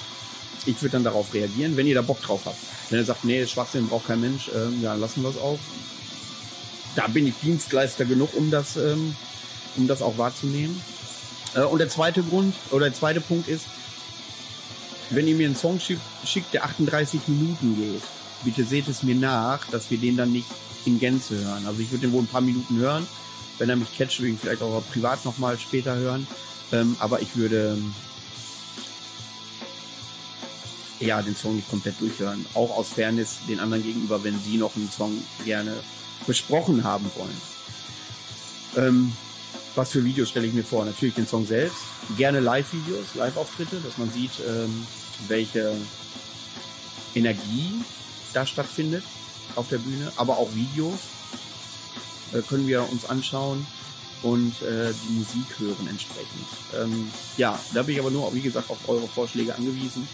Ich 0.67 0.81
würde 0.83 0.93
dann 0.93 1.05
darauf 1.05 1.33
reagieren, 1.33 1.77
wenn 1.77 1.87
ihr 1.87 1.95
da 1.95 2.03
Bock 2.03 2.21
drauf 2.21 2.43
habt. 2.45 2.59
Wenn 2.91 2.99
ihr 2.99 3.05
sagt, 3.05 3.25
nee, 3.25 3.47
Schwachsinn 3.47 3.89
braucht 3.89 4.09
kein 4.09 4.21
Mensch, 4.21 4.51
ähm, 4.55 4.83
ja, 4.83 4.95
lassen 4.95 5.23
wir 5.23 5.31
es 5.31 5.39
auch. 5.39 5.59
Da 6.97 7.07
bin 7.07 7.27
ich 7.27 7.35
Dienstleister 7.43 8.05
genug, 8.05 8.35
um 8.35 8.51
das, 8.51 8.77
ähm, 8.77 9.15
um 9.77 9.87
das 9.87 10.03
auch 10.03 10.19
wahrzunehmen. 10.19 10.81
Äh, 11.55 11.63
und 11.63 11.79
der 11.79 11.89
zweite 11.89 12.23
Grund 12.23 12.55
oder 12.71 12.87
der 12.87 12.95
zweite 12.95 13.21
Punkt 13.21 13.49
ist, 13.49 13.67
wenn 15.11 15.27
ihr 15.27 15.35
mir 15.35 15.47
einen 15.47 15.57
Song 15.57 15.81
schickt, 15.81 16.55
der 16.55 16.65
38 16.65 17.29
Minuten 17.29 17.77
geht, 17.77 18.03
bitte 18.45 18.65
seht 18.65 18.89
es 18.89 19.03
mir 19.03 19.15
nach, 19.15 19.67
dass 19.69 19.91
wir 19.91 19.99
den 19.99 20.17
dann 20.17 20.33
nicht 20.33 20.49
in 20.85 20.99
Gänze 20.99 21.37
hören. 21.39 21.67
Also 21.67 21.81
ich 21.81 21.91
würde 21.91 22.07
den 22.07 22.13
wohl 22.13 22.23
ein 22.23 22.29
paar 22.29 22.41
Minuten 22.41 22.77
hören. 22.79 23.07
Wenn 23.59 23.71
er 23.71 23.77
mich 23.77 23.97
catcht, 23.97 24.21
würde 24.21 24.33
ich 24.33 24.41
vielleicht 24.41 24.63
auch 24.63 24.83
privat 24.93 25.25
nochmal 25.25 25.59
später 25.59 25.97
hören. 25.97 26.27
Ähm, 26.73 26.97
aber 27.01 27.21
ich 27.21 27.37
würde 27.37 27.79
ja 31.01 31.23
den 31.23 31.37
Song 31.37 31.57
nicht 31.57 31.71
komplett 31.71 32.01
durchhören. 32.01 32.45
Auch 32.55 32.77
aus 32.77 32.91
Fairness 32.91 33.39
den 33.49 33.61
anderen 33.61 33.83
gegenüber, 33.83 34.23
wenn 34.25 34.39
sie 34.41 34.57
noch 34.57 34.77
einen 34.77 34.91
Song 34.91 35.23
gerne 35.45 35.75
besprochen 36.27 36.85
haben 36.85 37.11
wollen. 37.17 37.41
Ähm, 38.77 39.13
was 39.79 39.93
für 39.93 40.05
Videos 40.05 40.29
stelle 40.29 40.47
ich 40.47 40.53
mir 40.53 40.65
vor? 40.65 40.85
Natürlich 40.85 41.15
den 41.15 41.27
Song 41.27 41.47
selbst, 41.47 41.79
gerne 42.17 42.41
Live-Videos, 42.41 43.15
Live-Auftritte, 43.15 43.77
dass 43.77 43.97
man 43.97 44.11
sieht, 44.11 44.33
ähm, 44.47 44.87
welche 45.29 45.73
Energie 47.15 47.75
da 48.35 48.45
stattfindet 48.45 49.05
auf 49.55 49.69
der 49.69 49.79
Bühne, 49.79 50.13
aber 50.17 50.37
auch 50.37 50.53
Videos 50.53 50.99
äh, 52.33 52.43
können 52.43 52.67
wir 52.67 52.91
uns 52.91 53.05
anschauen 53.05 53.65
und 54.23 54.61
äh, 54.63 54.93
die 54.93 55.13
Musik 55.13 55.59
hören 55.59 55.87
entsprechend. 55.89 56.49
Ähm, 56.77 57.11
ja, 57.37 57.57
da 57.73 57.85
bin 57.85 57.95
ich 57.95 58.01
aber 58.01 58.11
nur, 58.11 58.35
wie 58.35 58.41
gesagt, 58.41 58.71
auf 58.71 58.89
eure 58.89 59.07
Vorschläge 59.07 59.55
angewiesen. 59.55 60.09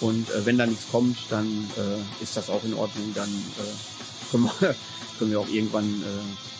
Und 0.00 0.30
äh, 0.30 0.46
wenn 0.46 0.58
da 0.58 0.66
nichts 0.66 0.88
kommt, 0.92 1.18
dann 1.28 1.68
äh, 1.76 2.22
ist 2.22 2.36
das 2.36 2.50
auch 2.50 2.62
in 2.62 2.74
Ordnung. 2.74 3.12
Dann 3.14 3.28
äh, 3.28 4.30
können, 4.30 4.44
wir, 4.44 4.76
können 5.18 5.30
wir 5.32 5.40
auch 5.40 5.48
irgendwann, 5.48 6.02
äh, 6.02 6.57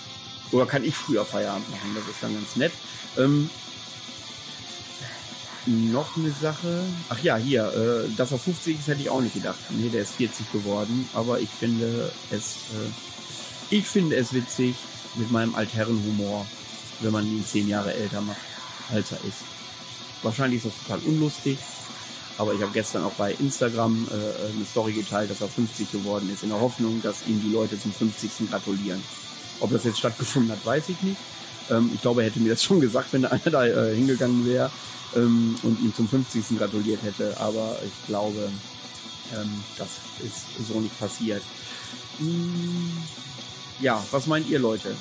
oder 0.53 0.67
kann 0.67 0.85
ich 0.85 0.95
früher 0.95 1.25
Feierabend 1.25 1.71
machen. 1.71 1.95
Das 1.95 2.05
ist 2.05 2.23
dann 2.23 2.35
ganz 2.35 2.57
nett. 2.57 2.73
Ähm, 3.17 3.51
noch 5.67 6.17
eine 6.17 6.31
Sache. 6.31 6.83
Ach 7.09 7.23
ja, 7.23 7.37
hier, 7.37 7.65
äh, 7.65 8.17
dass 8.17 8.33
er 8.33 8.39
50 8.39 8.79
ist, 8.79 8.89
hätte 8.89 9.03
ich 9.03 9.11
auch 9.11 9.21
nicht 9.21 9.35
gedacht. 9.35 9.59
Nee, 9.71 9.91
der 9.91 10.03
ist 10.03 10.15
40 10.15 10.51
geworden. 10.53 11.09
Aber 11.15 11.41
ich 11.41 11.51
finde 11.51 12.11
es, 12.31 12.57
äh, 12.73 13.77
ich 13.77 13.87
finde 13.87 14.17
es 14.17 14.33
witzig 14.33 14.77
mit 15.17 15.31
meinem 15.31 15.55
Altherrenhumor, 15.55 16.47
wenn 17.01 17.13
man 17.13 17.27
ihn 17.27 17.45
zehn 17.45 17.69
Jahre 17.69 17.93
älter 17.95 18.21
macht, 18.21 18.39
als 18.91 19.13
er 19.13 19.19
ist. 19.19 19.43
Wahrscheinlich 20.23 20.65
ist 20.65 20.75
das 20.75 20.87
total 20.87 21.07
unlustig. 21.07 21.59
Aber 22.39 22.55
ich 22.55 22.63
habe 22.63 22.71
gestern 22.73 23.05
auch 23.05 23.15
bei 23.15 23.33
Instagram 23.33 24.07
äh, 24.11 24.15
eine 24.15 24.65
Story 24.65 24.93
geteilt, 24.93 25.31
dass 25.31 25.41
er 25.41 25.49
50 25.49 25.91
geworden 25.91 26.31
ist, 26.33 26.45
in 26.45 26.51
der 26.51 26.61
Hoffnung, 26.61 27.03
dass 27.03 27.27
ihm 27.27 27.43
die 27.43 27.51
Leute 27.51 27.79
zum 27.79 27.93
50. 27.93 28.49
gratulieren. 28.49 29.03
Ob 29.61 29.73
das 29.73 29.85
jetzt 29.85 29.99
stattgefunden 29.99 30.53
hat, 30.53 30.65
weiß 30.65 30.89
ich 30.89 31.01
nicht. 31.03 31.19
Ähm, 31.71 31.91
ich 31.95 32.01
glaube, 32.01 32.23
er 32.23 32.29
hätte 32.29 32.41
mir 32.41 32.51
das 32.51 32.63
schon 32.63 32.81
gesagt, 32.81 33.13
wenn 33.13 33.25
einer 33.25 33.51
da 33.51 33.67
äh, 33.67 33.95
hingegangen 33.95 34.47
wäre 34.47 34.71
ähm, 35.17 35.57
und 35.63 35.81
ihm 35.81 35.95
zum 35.95 36.09
50. 36.09 36.59
gratuliert 36.59 37.03
hätte. 37.03 37.39
Aber 37.39 37.77
ich 37.85 38.07
glaube, 38.07 38.51
ähm, 39.35 39.63
das 39.77 39.89
ist 40.25 40.69
so 40.69 40.81
nicht 40.81 40.99
passiert. 40.99 41.43
Hm, 42.19 42.91
ja, 43.81 44.05
was 44.11 44.27
meint 44.27 44.49
ihr 44.49 44.59
Leute? 44.59 44.95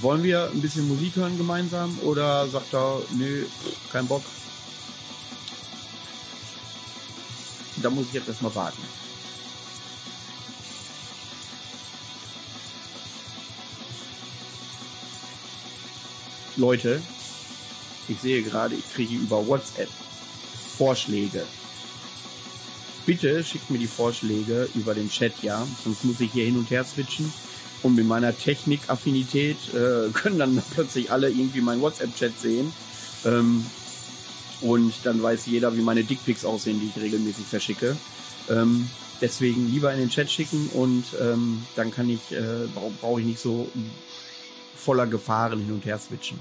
Wollen 0.00 0.22
wir 0.22 0.50
ein 0.52 0.60
bisschen 0.60 0.88
Musik 0.88 1.16
hören 1.16 1.36
gemeinsam 1.36 1.98
oder 2.02 2.46
sagt 2.48 2.72
er, 2.72 3.02
nö, 3.12 3.44
kein 3.92 4.06
Bock? 4.06 4.22
Da 7.82 7.90
muss 7.90 8.06
ich 8.06 8.12
jetzt 8.12 8.28
erstmal 8.28 8.54
warten. 8.54 8.99
Leute, 16.60 17.00
ich 18.08 18.20
sehe 18.20 18.42
gerade, 18.42 18.74
ich 18.74 18.92
kriege 18.92 19.14
über 19.14 19.46
WhatsApp 19.46 19.88
Vorschläge. 20.76 21.44
Bitte 23.06 23.42
schickt 23.42 23.70
mir 23.70 23.78
die 23.78 23.86
Vorschläge 23.86 24.68
über 24.74 24.94
den 24.94 25.08
Chat, 25.10 25.42
ja. 25.42 25.66
Sonst 25.82 26.04
muss 26.04 26.20
ich 26.20 26.32
hier 26.32 26.44
hin 26.44 26.58
und 26.58 26.70
her 26.70 26.84
switchen. 26.84 27.32
Und 27.82 27.94
mit 27.94 28.06
meiner 28.06 28.36
Technikaffinität 28.36 29.56
äh, 29.74 30.10
können 30.12 30.38
dann 30.38 30.62
plötzlich 30.74 31.10
alle 31.10 31.30
irgendwie 31.30 31.62
meinen 31.62 31.80
WhatsApp-Chat 31.80 32.38
sehen. 32.38 32.72
Ähm, 33.24 33.64
und 34.60 34.92
dann 35.04 35.22
weiß 35.22 35.46
jeder, 35.46 35.74
wie 35.76 35.80
meine 35.80 36.04
Dickpics 36.04 36.44
aussehen, 36.44 36.78
die 36.78 36.90
ich 36.94 37.02
regelmäßig 37.02 37.46
verschicke. 37.46 37.96
Ähm, 38.50 38.88
deswegen 39.20 39.70
lieber 39.70 39.92
in 39.92 39.98
den 39.98 40.10
Chat 40.10 40.30
schicken 40.30 40.68
und 40.74 41.04
ähm, 41.20 41.62
dann 41.76 41.90
kann 41.90 42.10
ich, 42.10 42.32
äh, 42.32 42.66
brauche 42.74 42.92
brauch 43.00 43.18
ich 43.18 43.24
nicht 43.24 43.40
so 43.40 43.68
voller 44.76 45.06
Gefahren 45.06 45.60
hin 45.60 45.72
und 45.72 45.84
her 45.84 45.98
switchen. 45.98 46.38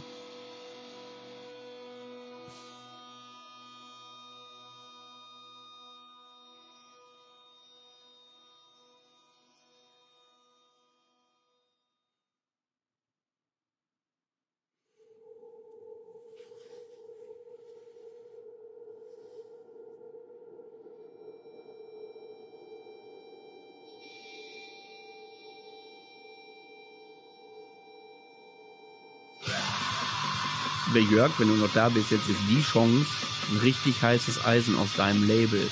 Wer 31.00 31.08
Jörg, 31.08 31.32
wenn 31.38 31.48
du 31.48 31.56
noch 31.56 31.72
da 31.72 31.88
bist, 31.88 32.12
jetzt 32.12 32.28
ist 32.28 32.42
die 32.50 32.62
Chance, 32.62 33.08
ein 33.52 33.58
richtig 33.60 34.02
heißes 34.02 34.44
Eisen 34.44 34.78
aus 34.78 34.90
deinem 34.98 35.26
Label 35.26 35.72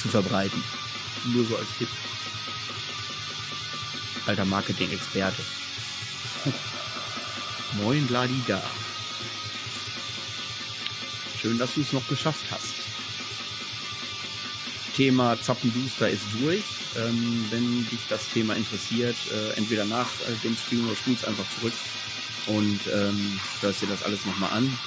zu 0.00 0.08
verbreiten. 0.08 0.64
Nur 1.24 1.44
so 1.44 1.54
als 1.54 1.66
Tipp. 1.76 1.88
Alter 4.24 4.46
Marketing-Experte. 4.46 5.42
Moin, 7.82 8.08
Ladida. 8.08 8.62
Schön, 11.38 11.58
dass 11.58 11.74
du 11.74 11.82
es 11.82 11.92
noch 11.92 12.08
geschafft 12.08 12.46
hast. 12.50 12.76
Thema 14.96 15.38
Zappenduster 15.42 16.08
ist 16.08 16.24
durch. 16.40 16.64
Ähm, 16.96 17.44
wenn 17.50 17.86
dich 17.90 18.00
das 18.08 18.26
Thema 18.30 18.54
interessiert, 18.54 19.16
äh, 19.30 19.58
entweder 19.58 19.84
nach 19.84 20.08
äh, 20.26 20.34
dem 20.42 20.56
Stream 20.56 20.86
oder 20.86 20.96
spulst 20.96 21.26
einfach 21.26 21.44
zurück 21.58 21.74
und 22.46 22.80
ähm, 22.92 23.40
hörst 23.60 23.82
dir 23.82 23.88
das 23.88 24.02
alles 24.02 24.24
nochmal 24.26 24.52
an. 24.52 24.78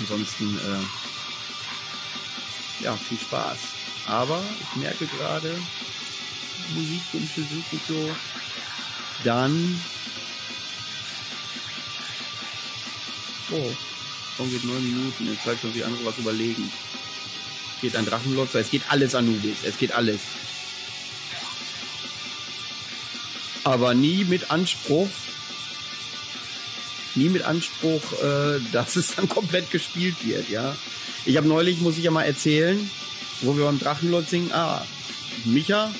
Ansonsten, 0.00 0.58
äh, 0.58 0.84
ja, 2.84 2.96
viel 2.96 3.18
Spaß. 3.18 3.58
Aber 4.06 4.42
ich 4.60 4.76
merke 4.76 5.06
gerade, 5.06 5.54
Musikwünsche 6.74 7.42
sind 7.42 7.72
nicht 7.72 7.86
so. 7.86 8.10
Dann. 9.24 9.80
Oh, 13.50 13.72
Song 14.36 14.50
geht 14.50 14.64
neun 14.64 14.82
Minuten. 14.82 15.26
Jetzt 15.26 15.44
zeigt 15.44 15.64
uns 15.64 15.74
die 15.74 15.84
andere 15.84 16.04
was 16.04 16.18
überlegen. 16.18 16.70
Geht 17.80 17.96
ein 17.96 18.06
Drachenlotzer. 18.06 18.60
Es 18.60 18.70
geht 18.70 18.82
alles 18.88 19.14
Anubis. 19.14 19.58
Es 19.64 19.78
geht 19.78 19.92
alles. 19.92 20.20
Aber 23.64 23.94
nie 23.94 24.24
mit 24.24 24.50
Anspruch, 24.50 25.08
nie 27.18 27.28
mit 27.28 27.42
Anspruch, 27.42 28.02
äh, 28.22 28.60
dass 28.72 28.96
es 28.96 29.16
dann 29.16 29.28
komplett 29.38 29.70
gespielt 29.70 30.16
wird, 30.24 30.48
ja. 30.48 30.74
Ich 31.24 31.36
habe 31.36 31.48
neulich, 31.48 31.80
muss 31.80 31.98
ich 31.98 32.04
ja 32.04 32.10
mal 32.10 32.22
erzählen, 32.22 32.90
wo 33.42 33.56
wir 33.56 33.64
beim 33.64 33.78
Drachenlord 33.78 34.28
singen, 34.28 34.52
ah, 34.52 34.84
Micha 35.44 35.92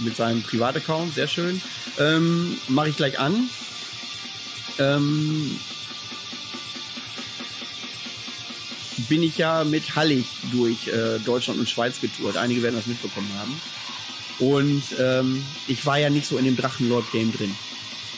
mit 0.00 0.16
seinem 0.16 0.42
Privataccount, 0.42 1.14
sehr 1.14 1.26
schön, 1.26 1.60
ähm, 1.98 2.56
mache 2.68 2.90
ich 2.90 2.96
gleich 2.96 3.18
an. 3.18 3.48
Ähm, 4.78 5.58
bin 9.08 9.22
ich 9.22 9.38
ja 9.38 9.64
mit 9.64 9.96
Hallig 9.96 10.26
durch 10.52 10.88
äh, 10.88 11.18
Deutschland 11.24 11.58
und 11.58 11.68
Schweiz 11.68 12.00
getourt. 12.00 12.36
Einige 12.36 12.62
werden 12.62 12.76
das 12.76 12.86
mitbekommen 12.86 13.30
haben. 13.38 13.60
Und 14.38 14.82
ähm, 15.00 15.44
ich 15.66 15.84
war 15.86 15.98
ja 15.98 16.10
nicht 16.10 16.26
so 16.26 16.38
in 16.38 16.44
dem 16.44 16.56
Drachenlord-Game 16.56 17.32
drin. 17.32 17.54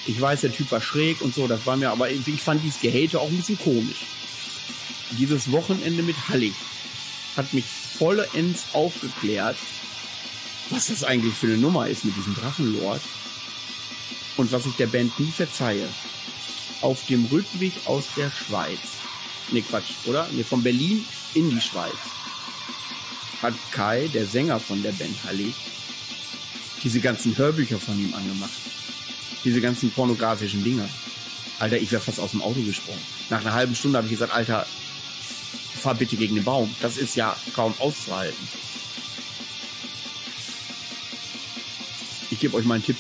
Ich 0.07 0.21
weiß, 0.21 0.41
der 0.41 0.53
Typ 0.53 0.71
war 0.71 0.81
schräg 0.81 1.21
und 1.21 1.35
so, 1.35 1.47
das 1.47 1.67
war 1.67 1.77
mir, 1.77 1.91
aber 1.91 2.11
ich 2.11 2.41
fand 2.41 2.65
dieses 2.65 2.81
Gehate 2.81 3.21
auch 3.21 3.29
ein 3.29 3.37
bisschen 3.37 3.59
komisch. 3.59 4.07
Dieses 5.13 5.53
Wochenende 5.53 6.03
mit 6.03 6.17
Hallig 6.29 6.55
hat 7.37 7.53
mich 7.53 7.65
vollends 7.99 8.65
aufgeklärt, 8.73 9.57
was 10.71 10.87
das 10.87 11.05
eigentlich 11.05 11.35
für 11.35 11.49
eine 11.49 11.59
Nummer 11.59 11.89
ist 11.89 12.05
mit 12.05 12.17
diesem 12.17 12.35
Drachenlord. 12.35 13.01
Und 14.37 14.53
was 14.53 14.65
ich 14.65 14.75
der 14.77 14.87
Band 14.87 15.19
nie 15.19 15.31
verzeihe. 15.31 15.87
Auf 16.81 17.05
dem 17.07 17.27
Rückweg 17.27 17.73
aus 17.85 18.05
der 18.17 18.31
Schweiz. 18.31 18.79
Ne, 19.51 19.61
Quatsch, 19.61 19.91
oder? 20.07 20.27
Ne, 20.33 20.45
von 20.45 20.63
Berlin 20.63 21.05
in 21.35 21.51
die 21.51 21.61
Schweiz. 21.61 21.93
Hat 23.43 23.55
Kai, 23.73 24.09
der 24.15 24.27
Sänger 24.27 24.61
von 24.61 24.83
der 24.83 24.93
Band 24.93 25.17
Hallig, 25.27 25.55
diese 26.83 27.01
ganzen 27.01 27.37
Hörbücher 27.37 27.79
von 27.79 27.99
ihm 27.99 28.15
angemacht. 28.15 28.70
Diese 29.45 29.61
ganzen 29.61 29.91
pornografischen 29.91 30.63
Dinger. 30.63 30.89
Alter, 31.59 31.79
ich 31.79 31.93
wäre 31.93 32.03
fast 32.03 32.21
aus 32.21 32.33
dem 32.33 32.43
Auto 32.43 32.61
gesprungen. 32.63 33.01
Nach 33.29 33.41
einer 33.41 33.53
halben 33.53 33.75
Stunde 33.75 33.99
habe 33.99 34.07
ich 34.07 34.13
gesagt, 34.13 34.33
Alter, 34.33 34.67
fahr 35.81 35.95
bitte 35.95 36.17
gegen 36.17 36.35
den 36.35 36.45
Baum. 36.45 36.75
Das 36.81 36.97
ist 36.97 37.17
ja 37.17 37.37
kaum 37.55 37.75
auszuhalten. 37.79 38.49
Ich 42.31 42.39
gebe 42.39 42.57
euch 42.57 42.65
mal 42.65 42.75
einen 42.75 42.85
Tipp. 42.85 42.97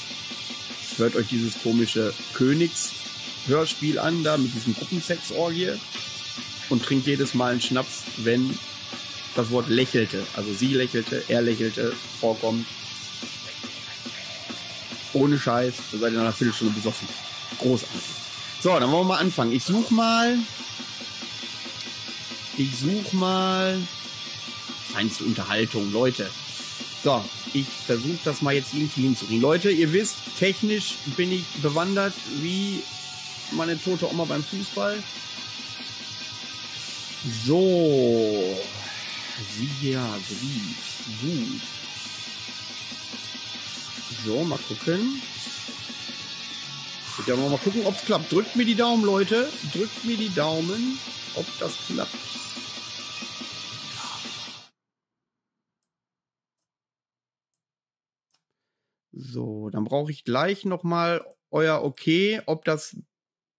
Hört 0.96 1.16
euch 1.16 1.28
dieses 1.28 1.62
komische 1.62 2.12
Königs-Hörspiel 2.34 3.98
an, 3.98 4.22
da 4.24 4.36
mit 4.36 4.54
diesem 4.54 4.74
Gruppensex-Orgie 4.74 5.72
und 6.68 6.84
trinkt 6.84 7.06
jedes 7.06 7.34
Mal 7.34 7.52
einen 7.52 7.60
Schnaps, 7.60 8.02
wenn 8.18 8.58
das 9.34 9.50
Wort 9.50 9.68
lächelte, 9.68 10.26
also 10.34 10.52
sie 10.52 10.74
lächelte, 10.74 11.22
er 11.28 11.42
lächelte, 11.42 11.94
vorkommt. 12.20 12.66
Ohne 15.12 15.38
Scheiß, 15.38 15.74
da 15.92 15.98
seid 15.98 16.12
ihr 16.12 16.18
nach 16.18 16.24
einer 16.24 16.32
Viertelstunde 16.32 16.74
besoffen. 16.74 17.08
Großartig. 17.58 18.00
So, 18.62 18.78
dann 18.78 18.90
wollen 18.90 19.06
wir 19.06 19.14
mal 19.14 19.18
anfangen. 19.18 19.52
Ich 19.52 19.64
suche 19.64 19.92
mal. 19.92 20.38
Ich 22.56 22.78
suche 22.78 23.16
mal. 23.16 23.78
Feinste 24.92 25.24
Unterhaltung, 25.24 25.92
Leute. 25.92 26.30
So, 27.02 27.24
ich 27.54 27.66
versuche 27.86 28.18
das 28.24 28.42
mal 28.42 28.54
jetzt 28.54 28.74
irgendwie 28.74 29.02
hinzukriegen. 29.02 29.40
Leute, 29.40 29.70
ihr 29.70 29.92
wisst, 29.92 30.16
technisch 30.38 30.96
bin 31.16 31.32
ich 31.32 31.44
bewandert 31.62 32.12
wie 32.40 32.82
meine 33.52 33.82
tote 33.82 34.10
Oma 34.10 34.24
beim 34.24 34.44
Fußball. 34.44 35.02
So. 37.46 38.58
Sia, 39.56 40.06
Brief. 40.28 40.76
Gut. 41.22 41.79
So, 44.24 44.44
mal 44.44 44.58
gucken. 44.58 45.22
Ja, 47.26 47.36
mal 47.36 47.58
gucken, 47.58 47.86
ob 47.86 47.94
es 47.94 48.04
klappt. 48.04 48.32
Drückt 48.32 48.56
mir 48.56 48.64
die 48.64 48.74
Daumen, 48.74 49.04
Leute. 49.04 49.48
Drückt 49.72 50.04
mir 50.04 50.16
die 50.16 50.34
Daumen, 50.34 50.98
ob 51.34 51.46
das 51.58 51.76
klappt. 51.86 52.10
So, 59.12 59.70
dann 59.70 59.84
brauche 59.84 60.10
ich 60.10 60.24
gleich 60.24 60.64
noch 60.64 60.82
mal 60.82 61.24
euer 61.50 61.82
Okay, 61.82 62.40
ob 62.46 62.64
das 62.64 62.96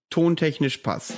tontechnisch 0.09 0.77
passt. 0.77 1.13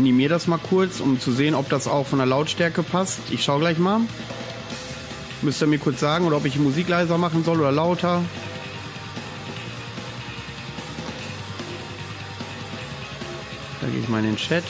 Minimiere 0.00 0.30
das 0.30 0.46
mal 0.46 0.58
kurz, 0.58 1.00
um 1.00 1.20
zu 1.20 1.30
sehen, 1.30 1.54
ob 1.54 1.68
das 1.68 1.86
auch 1.86 2.06
von 2.06 2.20
der 2.20 2.26
Lautstärke 2.26 2.82
passt. 2.82 3.18
Ich 3.30 3.44
schaue 3.44 3.60
gleich 3.60 3.78
mal. 3.78 4.00
Müsst 5.42 5.62
ihr 5.62 5.66
mir 5.66 5.78
kurz 5.78 6.00
sagen, 6.00 6.26
oder 6.26 6.38
ob 6.38 6.46
ich 6.46 6.58
Musik 6.58 6.88
leiser 6.88 7.18
machen 7.18 7.44
soll 7.44 7.60
oder 7.60 7.70
lauter. 7.70 8.22
Da 13.80 13.86
gehe 13.88 14.00
ich 14.00 14.08
mal 14.08 14.20
in 14.20 14.26
den 14.26 14.36
Chat. 14.36 14.64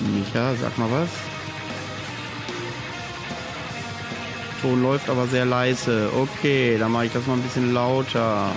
Micha, 0.00 0.54
sag 0.60 0.76
mal 0.78 0.90
was. 0.90 1.08
Ton 4.62 4.82
läuft 4.82 5.08
aber 5.08 5.28
sehr 5.28 5.44
leise. 5.44 6.10
Okay, 6.16 6.76
dann 6.76 6.90
mache 6.90 7.06
ich 7.06 7.12
das 7.12 7.26
mal 7.26 7.34
ein 7.34 7.42
bisschen 7.42 7.72
lauter. 7.72 8.52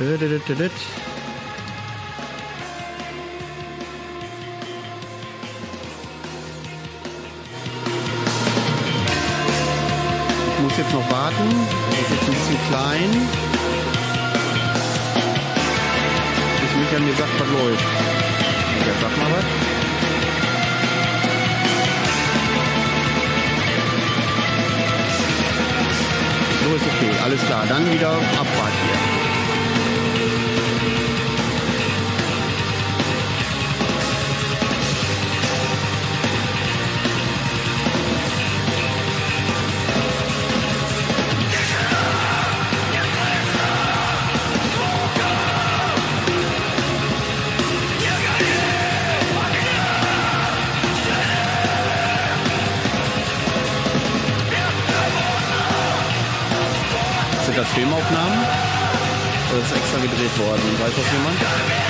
Ich 0.00 0.06
muss 0.06 0.08
jetzt 10.78 10.92
noch 10.94 11.10
warten. 11.10 11.66
Das 11.90 11.98
ist 12.00 12.10
jetzt 12.12 12.22
ein 12.22 12.32
bisschen 12.32 12.58
klein. 12.70 13.28
Bis 16.62 16.72
Michael 16.80 17.00
mir 17.00 17.14
sagt, 17.16 17.38
was 17.38 17.48
läuft. 17.50 17.84
Michael, 18.78 18.96
sag 19.02 19.12
mal 19.18 19.30
was. 19.36 19.44
So 26.64 26.74
ist 26.74 26.86
okay, 26.86 27.12
alles 27.22 27.44
klar. 27.44 27.66
Dann 27.68 27.92
wieder 27.92 28.12
Abfahrt 28.12 28.72
hier. 28.86 29.19
Das 57.80 57.88
Filmaufnahmen? 57.88 58.38
Oder 59.50 59.62
ist 59.62 59.72
extra 59.72 59.98
gedreht 60.00 60.38
worden? 60.38 60.60
Weiß 60.80 60.92
das 60.94 61.12
jemand? 61.12 61.89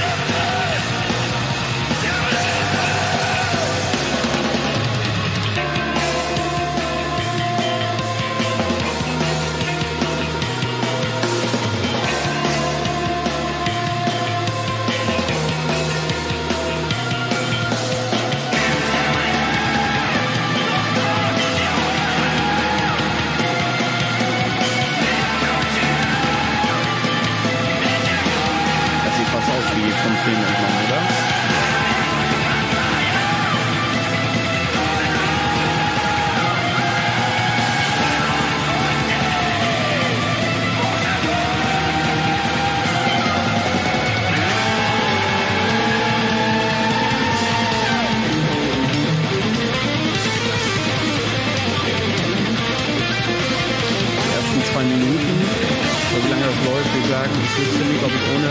Sagen, 57.20 57.32
ich 57.44 57.60
wüsste 57.60 57.84
nicht, 57.84 58.02
ob 58.02 58.10
ich 58.10 58.24
ohne 58.34 58.50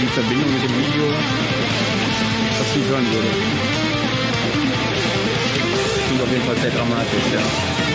die 0.00 0.06
Verbindung 0.08 0.52
mit 0.52 0.62
dem 0.62 0.76
Video 0.76 1.06
das 2.58 2.76
nicht 2.76 2.88
hören 2.88 3.06
würde. 3.12 3.28
Klingt 6.06 6.22
auf 6.22 6.30
jeden 6.32 6.44
Fall 6.44 6.56
sehr 6.56 6.70
dramatisch, 6.70 7.26
ja. 7.32 7.87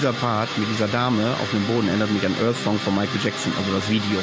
Dieser 0.00 0.12
Part 0.14 0.48
mit 0.56 0.66
dieser 0.70 0.88
Dame 0.88 1.34
auf 1.42 1.50
dem 1.50 1.62
Boden 1.66 1.88
erinnert 1.88 2.10
mich 2.10 2.24
an 2.24 2.34
Earth 2.42 2.56
Song 2.64 2.78
von 2.78 2.94
Michael 2.94 3.20
Jackson, 3.22 3.52
also 3.58 3.70
das 3.70 3.86
Video. 3.90 4.20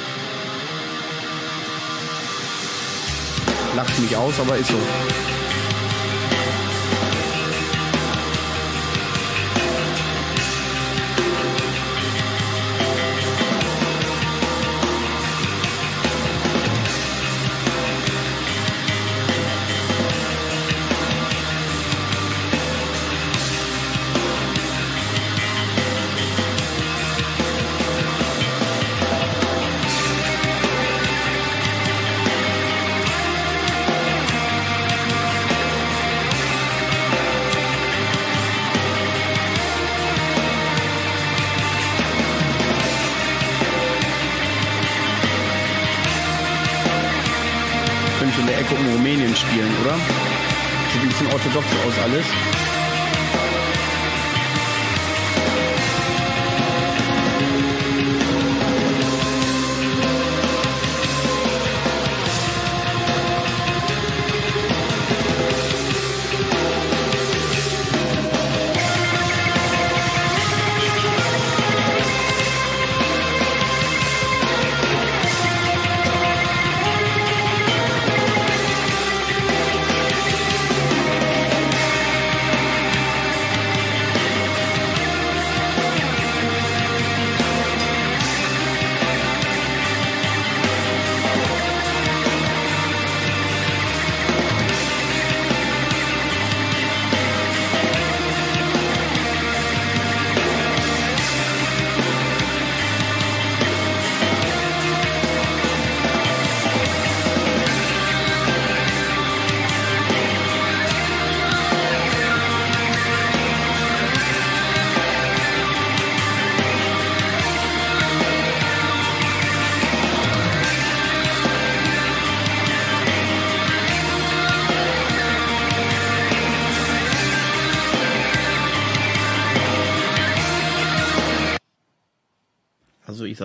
Lacht 3.76 4.00
mich 4.00 4.18
aus, 4.18 4.40
aber 4.40 4.58
ist 4.58 4.70
so. 4.70 5.37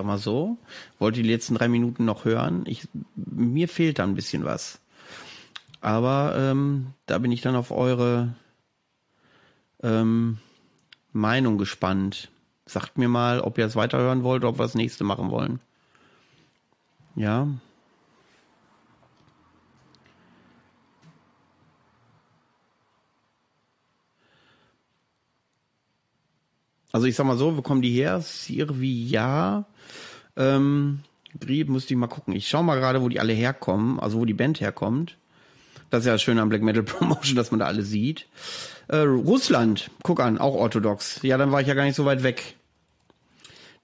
Sag 0.02 0.08
mal 0.08 0.18
so, 0.18 0.58
wollte 0.98 1.22
die 1.22 1.28
letzten 1.28 1.54
drei 1.54 1.68
Minuten 1.68 2.04
noch 2.04 2.24
hören. 2.24 2.64
Ich, 2.66 2.88
mir 3.14 3.68
fehlt 3.68 4.00
da 4.00 4.02
ein 4.02 4.16
bisschen 4.16 4.44
was. 4.44 4.80
Aber 5.80 6.34
ähm, 6.36 6.88
da 7.06 7.18
bin 7.18 7.30
ich 7.30 7.40
dann 7.40 7.54
auf 7.54 7.70
eure 7.70 8.34
ähm, 9.80 10.38
Meinung 11.12 11.56
gespannt. 11.56 12.32
Sagt 12.66 12.98
mir 12.98 13.08
mal, 13.08 13.42
ob 13.42 13.58
ihr 13.58 13.64
es 13.64 13.76
weiterhören 13.76 14.24
wollt 14.24 14.42
ob 14.42 14.58
wir 14.58 14.64
das 14.64 14.74
nächste 14.74 15.04
machen 15.04 15.30
wollen. 15.30 15.60
Ja. 17.14 17.46
Also 26.90 27.06
ich 27.06 27.14
sag 27.14 27.24
mal 27.24 27.38
so, 27.38 27.56
wo 27.56 27.62
kommen 27.62 27.82
die 27.82 27.92
her? 27.92 28.20
Sirvia. 28.20 29.64
Ähm, 30.36 31.00
Grieb 31.40 31.68
müsste 31.68 31.94
ich 31.94 31.98
mal 31.98 32.06
gucken. 32.06 32.34
Ich 32.34 32.48
schau 32.48 32.62
mal 32.62 32.78
gerade, 32.78 33.02
wo 33.02 33.08
die 33.08 33.20
alle 33.20 33.32
herkommen, 33.32 33.98
also 34.00 34.18
wo 34.18 34.24
die 34.24 34.34
Band 34.34 34.60
herkommt. 34.60 35.16
Das 35.90 36.00
ist 36.00 36.06
ja 36.06 36.12
das 36.12 36.22
Schöne 36.22 36.40
am 36.40 36.48
Black 36.48 36.62
Metal 36.62 36.82
Promotion, 36.82 37.36
dass 37.36 37.50
man 37.50 37.60
da 37.60 37.66
alle 37.66 37.82
sieht. 37.82 38.26
Äh, 38.88 38.98
Russland, 38.98 39.90
guck 40.02 40.20
an, 40.20 40.38
auch 40.38 40.54
orthodox. 40.54 41.20
Ja, 41.22 41.36
dann 41.38 41.52
war 41.52 41.60
ich 41.60 41.66
ja 41.66 41.74
gar 41.74 41.84
nicht 41.84 41.96
so 41.96 42.04
weit 42.04 42.22
weg. 42.22 42.56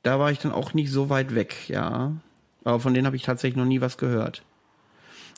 Da 0.02 0.18
war 0.18 0.30
ich 0.30 0.38
dann 0.38 0.52
auch 0.52 0.74
nicht 0.74 0.90
so 0.90 1.10
weit 1.10 1.34
weg, 1.34 1.68
ja. 1.68 2.12
Aber 2.64 2.80
von 2.80 2.94
denen 2.94 3.06
habe 3.06 3.16
ich 3.16 3.22
tatsächlich 3.22 3.56
noch 3.56 3.64
nie 3.64 3.80
was 3.80 3.98
gehört. 3.98 4.42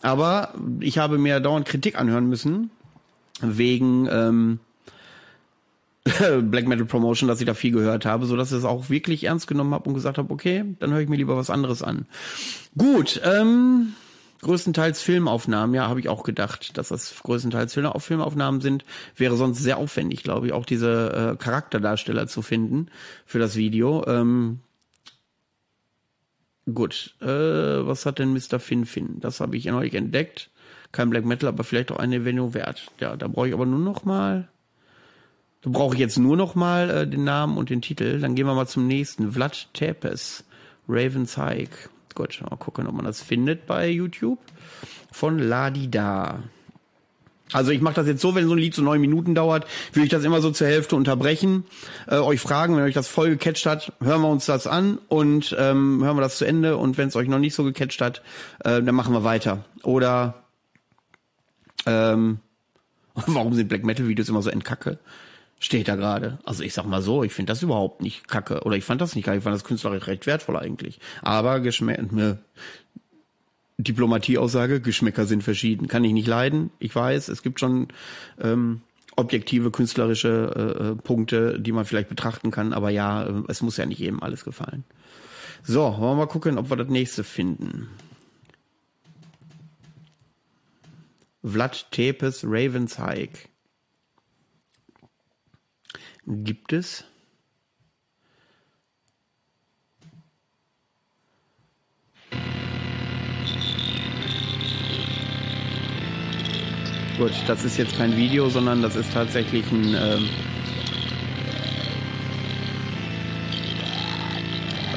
Aber 0.02 0.54
ich 0.80 0.98
habe 0.98 1.18
mir 1.18 1.40
dauernd 1.40 1.66
Kritik 1.66 1.98
anhören 1.98 2.28
müssen, 2.28 2.70
wegen 3.40 4.08
ähm, 4.10 4.60
Black 6.42 6.66
Metal 6.66 6.84
Promotion, 6.84 7.28
dass 7.28 7.40
ich 7.40 7.46
da 7.46 7.54
viel 7.54 7.72
gehört 7.72 8.06
habe, 8.06 8.26
so 8.26 8.36
dass 8.36 8.52
ich 8.52 8.58
es 8.58 8.64
auch 8.64 8.90
wirklich 8.90 9.24
ernst 9.24 9.46
genommen 9.46 9.74
habe 9.74 9.88
und 9.88 9.94
gesagt 9.94 10.18
habe, 10.18 10.32
okay, 10.32 10.64
dann 10.78 10.92
höre 10.92 11.00
ich 11.00 11.08
mir 11.08 11.16
lieber 11.16 11.36
was 11.36 11.50
anderes 11.50 11.82
an. 11.82 12.06
Gut, 12.76 13.20
ähm, 13.24 13.94
größtenteils 14.42 15.02
Filmaufnahmen, 15.02 15.74
ja, 15.74 15.88
habe 15.88 16.00
ich 16.00 16.08
auch 16.08 16.22
gedacht, 16.22 16.76
dass 16.78 16.88
das 16.88 17.22
größtenteils 17.22 17.74
Filmaufnahmen 17.74 18.60
sind. 18.60 18.84
Wäre 19.16 19.36
sonst 19.36 19.58
sehr 19.58 19.78
aufwendig, 19.78 20.22
glaube 20.22 20.46
ich, 20.46 20.52
auch 20.52 20.66
diese 20.66 21.34
äh, 21.34 21.42
Charakterdarsteller 21.42 22.26
zu 22.26 22.42
finden 22.42 22.88
für 23.26 23.38
das 23.38 23.56
Video. 23.56 24.04
Ähm, 24.06 24.60
gut, 26.72 27.16
äh, 27.20 27.26
was 27.26 28.06
hat 28.06 28.18
denn 28.18 28.32
Mr. 28.32 28.58
Fin 28.58 28.86
Fin? 28.86 29.20
Das 29.20 29.40
habe 29.40 29.56
ich 29.56 29.64
ja 29.64 29.72
neulich 29.72 29.94
entdeckt. 29.94 30.50
Kein 30.92 31.10
Black 31.10 31.24
Metal, 31.24 31.48
aber 31.48 31.62
vielleicht 31.62 31.92
auch 31.92 31.98
eine 31.98 32.16
Erwähnung 32.16 32.52
wert. 32.54 32.90
Ja, 32.98 33.16
da 33.16 33.28
brauche 33.28 33.48
ich 33.48 33.54
aber 33.54 33.66
nur 33.66 33.78
noch 33.78 34.04
mal 34.04 34.48
da 35.62 35.70
brauche 35.70 35.94
ich 35.94 36.00
jetzt 36.00 36.18
nur 36.18 36.36
noch 36.36 36.54
mal 36.54 36.90
äh, 36.90 37.06
den 37.06 37.24
Namen 37.24 37.58
und 37.58 37.70
den 37.70 37.82
Titel. 37.82 38.20
Dann 38.20 38.34
gehen 38.34 38.46
wir 38.46 38.54
mal 38.54 38.66
zum 38.66 38.86
nächsten. 38.86 39.32
Vlad 39.32 39.68
Tepes, 39.74 40.44
Raven's 40.88 41.36
Hike. 41.36 41.90
Gut, 42.14 42.40
mal 42.48 42.56
gucken, 42.56 42.86
ob 42.86 42.94
man 42.94 43.04
das 43.04 43.22
findet 43.22 43.66
bei 43.66 43.88
YouTube. 43.88 44.38
Von 45.12 45.38
Ladida. 45.38 46.42
Also 47.52 47.72
ich 47.72 47.80
mache 47.80 47.94
das 47.94 48.06
jetzt 48.06 48.20
so, 48.20 48.34
wenn 48.34 48.46
so 48.46 48.54
ein 48.54 48.58
Lied 48.58 48.74
so 48.74 48.82
neun 48.82 49.00
Minuten 49.00 49.34
dauert, 49.34 49.66
würde 49.92 50.04
ich 50.04 50.10
das 50.10 50.24
immer 50.24 50.40
so 50.40 50.50
zur 50.50 50.68
Hälfte 50.68 50.94
unterbrechen, 50.94 51.64
äh, 52.06 52.18
euch 52.18 52.40
fragen, 52.40 52.76
wenn 52.76 52.84
euch 52.84 52.94
das 52.94 53.08
voll 53.08 53.30
gecatcht 53.30 53.66
hat, 53.66 53.92
hören 54.00 54.22
wir 54.22 54.28
uns 54.28 54.46
das 54.46 54.68
an 54.68 54.98
und 55.08 55.56
ähm, 55.58 56.02
hören 56.04 56.16
wir 56.16 56.20
das 56.20 56.38
zu 56.38 56.44
Ende 56.44 56.76
und 56.76 56.96
wenn 56.96 57.08
es 57.08 57.16
euch 57.16 57.28
noch 57.28 57.40
nicht 57.40 57.54
so 57.54 57.64
gecatcht 57.64 58.00
hat, 58.00 58.22
äh, 58.60 58.80
dann 58.82 58.94
machen 58.94 59.12
wir 59.12 59.24
weiter. 59.24 59.64
Oder 59.82 60.44
ähm, 61.86 62.38
warum 63.14 63.54
sind 63.54 63.68
Black 63.68 63.84
Metal 63.84 64.06
Videos 64.06 64.28
immer 64.28 64.42
so 64.42 64.50
entkacke? 64.50 64.98
Steht 65.60 65.88
da 65.88 65.94
gerade. 65.94 66.38
Also 66.44 66.64
ich 66.64 66.74
sag 66.74 66.86
mal 66.86 67.02
so, 67.02 67.22
ich 67.22 67.32
finde 67.32 67.52
das 67.52 67.62
überhaupt 67.62 68.02
nicht 68.02 68.26
kacke. 68.26 68.62
Oder 68.64 68.76
ich 68.76 68.84
fand 68.84 69.00
das 69.00 69.14
nicht 69.14 69.26
kacke, 69.26 69.38
ich 69.38 69.44
fand 69.44 69.54
das 69.54 69.62
künstlerisch 69.62 70.08
recht 70.08 70.26
wertvoll 70.26 70.56
eigentlich. 70.56 70.98
Aber 71.22 71.60
Geschmäcker, 71.60 72.02
ne, 72.10 72.38
Diplomatieaussage, 73.78 74.80
Geschmäcker 74.80 75.26
sind 75.26 75.44
verschieden. 75.44 75.86
Kann 75.86 76.02
ich 76.02 76.12
nicht 76.12 76.26
leiden. 76.26 76.70
Ich 76.78 76.96
weiß, 76.96 77.28
es 77.28 77.42
gibt 77.42 77.60
schon 77.60 77.88
ähm, 78.40 78.80
objektive 79.16 79.70
künstlerische 79.70 80.74
äh, 80.78 80.88
äh 80.88 80.94
Punkte, 80.96 81.60
die 81.60 81.72
man 81.72 81.84
vielleicht 81.84 82.08
betrachten 82.08 82.50
kann. 82.50 82.72
Aber 82.72 82.88
ja, 82.88 83.24
äh, 83.24 83.42
es 83.48 83.60
muss 83.60 83.76
ja 83.76 83.84
nicht 83.84 84.00
jedem 84.00 84.22
alles 84.22 84.44
gefallen. 84.44 84.84
So, 85.62 85.82
wollen 85.82 86.00
wir 86.00 86.14
mal 86.14 86.26
gucken, 86.26 86.56
ob 86.56 86.70
wir 86.70 86.76
das 86.76 86.88
nächste 86.88 87.22
finden. 87.22 87.88
Vlad 91.44 91.90
Tepes 91.90 92.44
Ravens 92.44 92.98
Hike 92.98 93.49
gibt 96.30 96.72
es. 96.72 97.04
Gut, 107.18 107.32
das 107.46 107.64
ist 107.64 107.76
jetzt 107.76 107.98
kein 107.98 108.16
Video, 108.16 108.48
sondern 108.48 108.80
das 108.80 108.96
ist 108.96 109.12
tatsächlich 109.12 109.70
ein 109.70 109.94
ähm, 109.94 110.28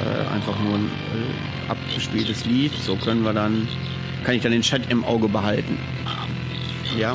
äh, 0.02 0.28
einfach 0.32 0.58
nur 0.60 0.76
ein 0.76 0.86
äh, 0.86 1.70
abgespieltes 1.70 2.46
Lied. 2.46 2.72
So 2.72 2.96
können 2.96 3.24
wir 3.24 3.34
dann, 3.34 3.68
kann 4.24 4.36
ich 4.36 4.42
dann 4.42 4.52
den 4.52 4.62
Chat 4.62 4.90
im 4.90 5.04
Auge 5.04 5.28
behalten. 5.28 5.78
Ja. 6.96 7.14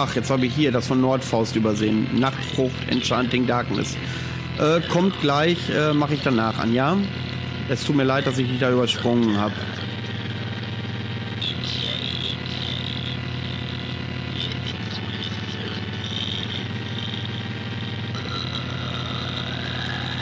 Ach, 0.00 0.14
jetzt 0.14 0.30
habe 0.30 0.46
ich 0.46 0.54
hier 0.54 0.70
das 0.70 0.86
von 0.86 1.00
Nordfaust 1.00 1.56
übersehen. 1.56 2.20
Nachtfrucht, 2.20 2.88
Enchanting 2.88 3.48
Darkness. 3.48 3.96
Äh, 4.56 4.80
kommt 4.82 5.20
gleich, 5.20 5.58
äh, 5.70 5.92
mache 5.92 6.14
ich 6.14 6.22
danach 6.22 6.56
an, 6.60 6.72
ja? 6.72 6.96
Es 7.68 7.82
tut 7.82 7.96
mir 7.96 8.04
leid, 8.04 8.24
dass 8.24 8.38
ich 8.38 8.46
dich 8.48 8.60
da 8.60 8.70
übersprungen 8.70 9.36
habe. 9.40 9.54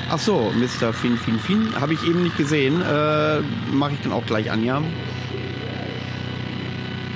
Ach 0.09 0.19
so, 0.19 0.51
Mr. 0.57 0.95
Fin 0.95 1.19
Fin 1.19 1.39
Fin, 1.39 1.79
habe 1.79 1.93
ich 1.93 2.03
eben 2.03 2.23
nicht 2.23 2.39
gesehen. 2.39 2.81
Äh, 2.81 3.41
mache 3.73 3.93
ich 3.93 4.01
dann 4.03 4.13
auch 4.13 4.25
gleich 4.25 4.51
an, 4.51 4.65
ja? 4.65 4.81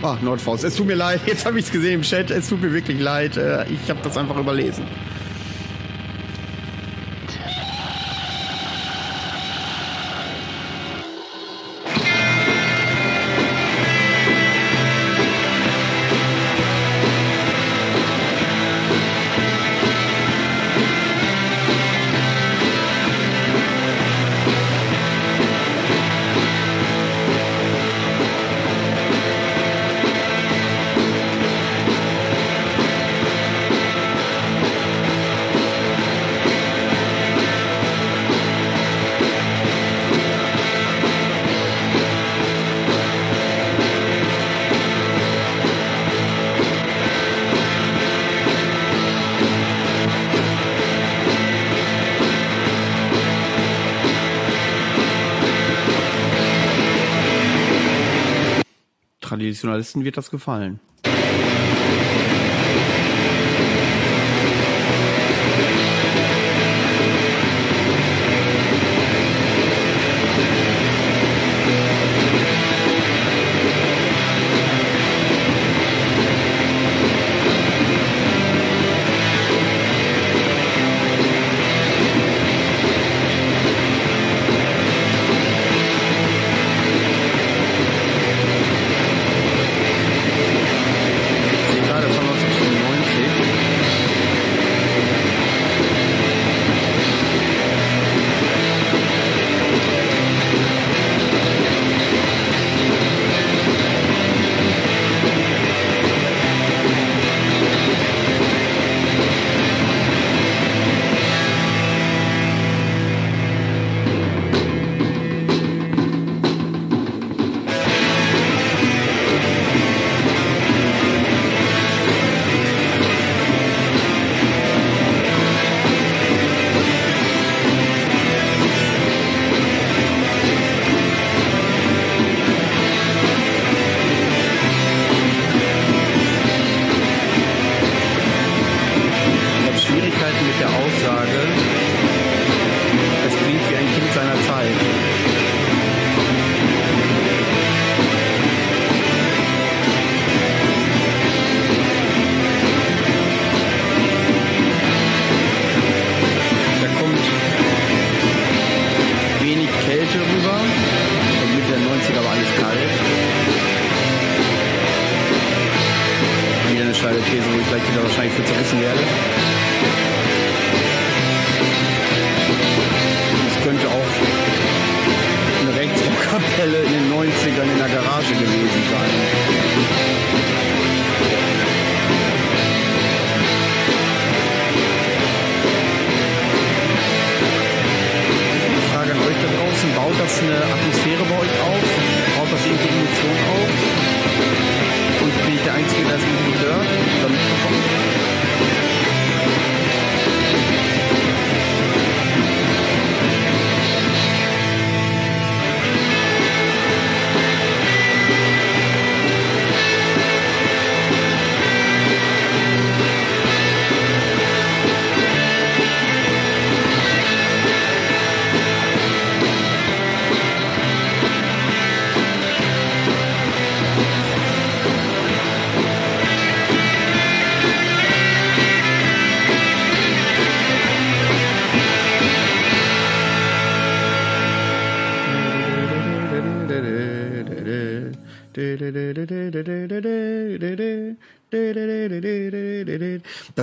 Ach, 0.02 0.20
Nordfaust, 0.22 0.64
es 0.64 0.76
tut 0.76 0.86
mir 0.86 0.94
leid. 0.94 1.20
Jetzt 1.26 1.44
habe 1.44 1.58
ich 1.58 1.66
es 1.66 1.72
gesehen 1.72 1.94
im 1.94 2.02
Chat. 2.02 2.30
Es 2.30 2.48
tut 2.48 2.62
mir 2.62 2.72
wirklich 2.72 2.98
leid. 2.98 3.36
Äh, 3.36 3.66
ich 3.68 3.90
habe 3.90 4.00
das 4.02 4.16
einfach 4.16 4.36
überlesen. 4.38 4.84
Traditionalisten 59.60 60.04
wird 60.04 60.16
das 60.16 60.30
gefallen. 60.30 60.80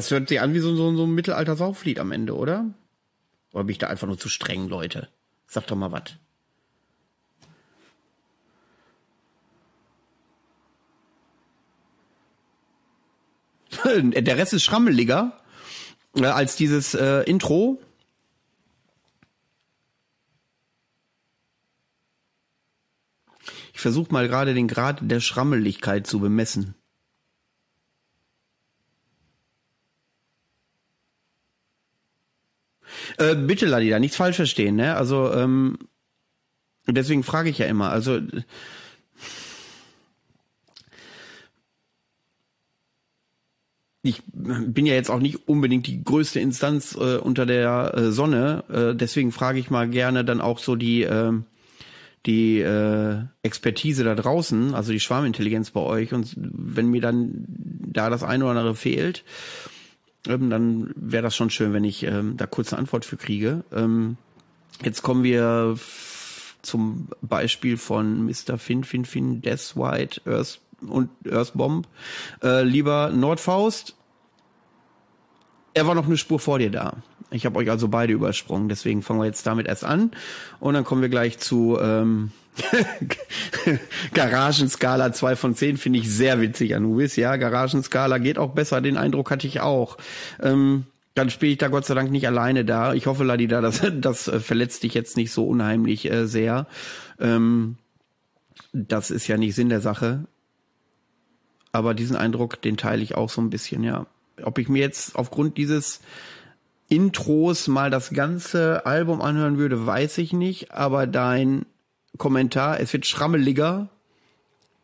Das 0.07 0.11
hört 0.13 0.29
sich 0.29 0.39
an 0.39 0.53
wie 0.53 0.59
so, 0.59 0.73
so, 0.73 0.95
so 0.95 1.03
ein 1.03 1.15
Mittelalter-Sauflied 1.15 1.99
am 1.99 2.13
Ende, 2.13 2.33
oder? 2.33 2.73
Oder 3.51 3.65
bin 3.65 3.73
ich 3.73 3.77
da 3.77 3.87
einfach 3.87 4.07
nur 4.07 4.17
zu 4.17 4.29
streng, 4.29 4.69
Leute? 4.69 5.09
Sag 5.47 5.67
doch 5.67 5.75
mal 5.75 5.91
was. 5.91 6.15
Der 14.01 14.37
Rest 14.37 14.53
ist 14.53 14.63
schrammeliger 14.63 15.41
äh, 16.15 16.23
als 16.23 16.55
dieses 16.55 16.93
äh, 16.93 17.23
Intro. 17.23 17.81
Ich 23.73 23.81
versuche 23.81 24.13
mal 24.13 24.29
gerade 24.29 24.53
den 24.53 24.69
Grad 24.69 24.99
der 25.01 25.19
Schrammeligkeit 25.19 26.07
zu 26.07 26.21
bemessen. 26.21 26.75
Äh, 33.17 33.35
bitte, 33.35 33.65
Ladida, 33.65 33.99
nichts 33.99 34.17
falsch 34.17 34.35
verstehen, 34.35 34.75
ne? 34.75 34.95
Also, 34.95 35.33
ähm, 35.33 35.77
deswegen 36.87 37.23
frage 37.23 37.49
ich 37.49 37.57
ja 37.57 37.65
immer. 37.65 37.89
Also, 37.89 38.21
ich 44.07 44.21
bin 44.31 44.85
ja 44.85 44.93
jetzt 44.93 45.09
auch 45.09 45.19
nicht 45.19 45.47
unbedingt 45.47 45.87
die 45.87 46.03
größte 46.03 46.39
Instanz 46.39 46.95
äh, 46.95 47.17
unter 47.17 47.45
der 47.45 47.93
äh, 47.95 48.11
Sonne. 48.11 48.63
Äh, 48.69 48.95
deswegen 48.95 49.31
frage 49.31 49.59
ich 49.59 49.69
mal 49.69 49.89
gerne 49.89 50.23
dann 50.23 50.39
auch 50.39 50.59
so 50.59 50.75
die, 50.75 51.03
äh, 51.03 51.33
die 52.25 52.59
äh, 52.59 53.23
Expertise 53.41 54.03
da 54.03 54.15
draußen, 54.15 54.73
also 54.73 54.91
die 54.91 54.99
Schwarmintelligenz 54.99 55.71
bei 55.71 55.81
euch. 55.81 56.13
Und 56.13 56.33
wenn 56.37 56.89
mir 56.89 57.01
dann 57.01 57.45
da 57.47 58.09
das 58.09 58.23
eine 58.23 58.45
oder 58.45 58.59
andere 58.59 58.75
fehlt, 58.75 59.23
ähm, 60.27 60.49
dann 60.49 60.91
wäre 60.95 61.23
das 61.23 61.35
schon 61.35 61.49
schön, 61.49 61.73
wenn 61.73 61.83
ich 61.83 62.03
ähm, 62.03 62.37
da 62.37 62.45
kurz 62.45 62.73
eine 62.73 62.79
Antwort 62.79 63.05
für 63.05 63.17
kriege. 63.17 63.63
Ähm, 63.71 64.17
jetzt 64.83 65.01
kommen 65.01 65.23
wir 65.23 65.77
zum 66.61 67.07
Beispiel 67.21 67.77
von 67.77 68.25
Mr. 68.25 68.57
Fin 68.57 68.83
Fin 68.83 69.05
Fin 69.05 69.41
Death 69.41 69.75
White 69.75 70.21
Earth 70.25 70.59
und 70.81 71.09
Earthbomb. 71.25 71.87
Äh, 72.43 72.63
lieber 72.63 73.09
Nordfaust, 73.09 73.95
er 75.73 75.87
war 75.87 75.95
noch 75.95 76.05
eine 76.05 76.17
Spur 76.17 76.39
vor 76.39 76.59
dir 76.59 76.71
da. 76.71 76.97
Ich 77.29 77.45
habe 77.45 77.57
euch 77.59 77.69
also 77.69 77.89
beide 77.89 78.13
übersprungen, 78.13 78.69
deswegen 78.69 79.01
fangen 79.01 79.19
wir 79.19 79.25
jetzt 79.25 79.45
damit 79.45 79.67
erst 79.67 79.83
an 79.83 80.11
und 80.59 80.73
dann 80.73 80.83
kommen 80.83 81.01
wir 81.01 81.09
gleich 81.09 81.37
zu 81.39 81.77
ähm, 81.79 82.31
Garagenskala 84.13 85.13
2 85.13 85.35
von 85.35 85.55
10 85.55 85.77
finde 85.77 85.99
ich 85.99 86.09
sehr 86.09 86.41
witzig, 86.41 86.75
Anubis. 86.75 87.15
Ja, 87.15 87.35
Garagenskala 87.35 88.17
geht 88.17 88.37
auch 88.37 88.53
besser, 88.53 88.81
den 88.81 88.97
Eindruck 88.97 89.31
hatte 89.31 89.47
ich 89.47 89.59
auch. 89.59 89.97
Ähm, 90.41 90.85
dann 91.13 91.29
spiele 91.29 91.51
ich 91.51 91.57
da 91.57 91.67
Gott 91.67 91.85
sei 91.85 91.95
Dank 91.95 92.11
nicht 92.11 92.27
alleine 92.27 92.63
da. 92.63 92.93
Ich 92.93 93.07
hoffe, 93.07 93.23
Ladida, 93.23 93.61
das, 93.61 93.81
das 93.93 94.27
äh, 94.27 94.39
verletzt 94.39 94.83
dich 94.83 94.93
jetzt 94.93 95.17
nicht 95.17 95.31
so 95.31 95.47
unheimlich 95.47 96.09
äh, 96.09 96.27
sehr. 96.27 96.67
Ähm, 97.19 97.77
das 98.73 99.11
ist 99.11 99.27
ja 99.27 99.37
nicht 99.37 99.55
Sinn 99.55 99.69
der 99.69 99.81
Sache. 99.81 100.25
Aber 101.71 101.93
diesen 101.93 102.15
Eindruck, 102.15 102.61
den 102.61 102.77
teile 102.77 103.03
ich 103.03 103.15
auch 103.15 103.29
so 103.29 103.41
ein 103.41 103.49
bisschen, 103.49 103.83
ja. 103.83 104.05
Ob 104.43 104.59
ich 104.59 104.69
mir 104.69 104.79
jetzt 104.79 105.15
aufgrund 105.15 105.57
dieses 105.57 106.01
Intros 106.89 107.67
mal 107.67 107.89
das 107.89 108.11
ganze 108.11 108.85
Album 108.85 109.21
anhören 109.21 109.57
würde, 109.57 109.85
weiß 109.85 110.17
ich 110.19 110.33
nicht. 110.33 110.71
Aber 110.71 111.07
dein 111.07 111.65
Kommentar, 112.17 112.79
es 112.79 112.93
wird 112.93 113.05
schrammeliger, 113.05 113.89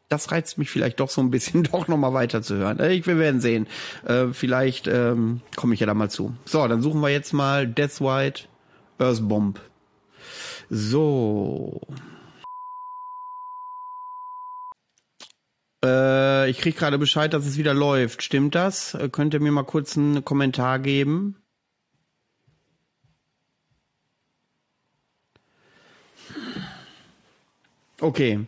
das 0.10 0.32
reizt 0.32 0.58
mich 0.58 0.70
vielleicht 0.70 1.00
doch 1.00 1.10
so 1.10 1.22
ein 1.22 1.32
bisschen, 1.32 1.64
doch 1.72 1.88
nochmal 1.88 2.14
weiter 2.14 2.42
zu 2.42 2.56
hören. 2.56 2.80
Äh, 2.80 2.94
Ich, 2.94 3.08
wir 3.08 3.18
werden 3.18 3.42
sehen. 3.42 3.68
Äh, 4.06 4.28
vielleicht 4.34 4.88
ähm, 4.88 5.42
komme 5.56 5.74
ich 5.74 5.80
ja 5.80 5.88
da 5.88 5.94
mal 5.94 6.10
zu. 6.10 6.34
So, 6.46 6.68
dann 6.68 6.82
suchen 6.82 7.02
wir 7.02 7.10
jetzt 7.10 7.34
mal 7.34 7.68
Death 7.68 8.02
White 8.02 8.44
Earthbomb. 9.00 9.60
So. 10.70 11.82
Äh, 15.84 16.50
ich 16.50 16.60
krieg 16.60 16.78
gerade 16.78 16.98
Bescheid, 16.98 17.34
dass 17.34 17.46
es 17.46 17.58
wieder 17.58 17.74
läuft. 17.74 18.24
Stimmt 18.24 18.56
das? 18.56 18.94
Äh, 18.94 19.10
Könnt 19.10 19.34
ihr 19.34 19.40
mir 19.40 19.52
mal 19.52 19.64
kurz 19.64 19.98
einen 19.98 20.24
Kommentar 20.24 20.80
geben? 20.80 21.38
Okay. 28.04 28.46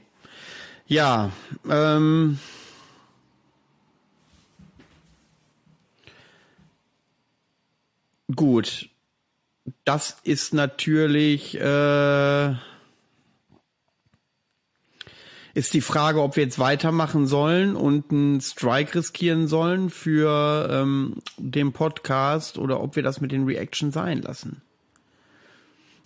Ja, 0.86 1.32
ähm. 1.70 2.40
Gut. 8.36 8.90
Das 9.86 10.18
ist 10.24 10.54
natürlich, 10.54 11.58
äh, 11.58 12.50
ist 15.54 15.74
die 15.74 15.80
Frage, 15.80 16.22
ob 16.22 16.36
wir 16.36 16.44
jetzt 16.44 16.60
weitermachen 16.60 17.26
sollen 17.26 17.78
und 17.78 18.12
einen 18.12 18.42
Strike 18.42 18.94
riskieren 18.94 19.48
sollen 19.48 19.90
für 19.90 20.68
ähm, 20.70 21.22
den 21.38 21.72
Podcast 21.72 22.58
oder 22.58 22.82
ob 22.82 22.98
wir 22.98 23.04
das 23.04 23.22
mit 23.22 23.32
den 23.32 23.46
Reaction 23.46 23.94
sein 23.94 24.22
lassen. 24.22 24.62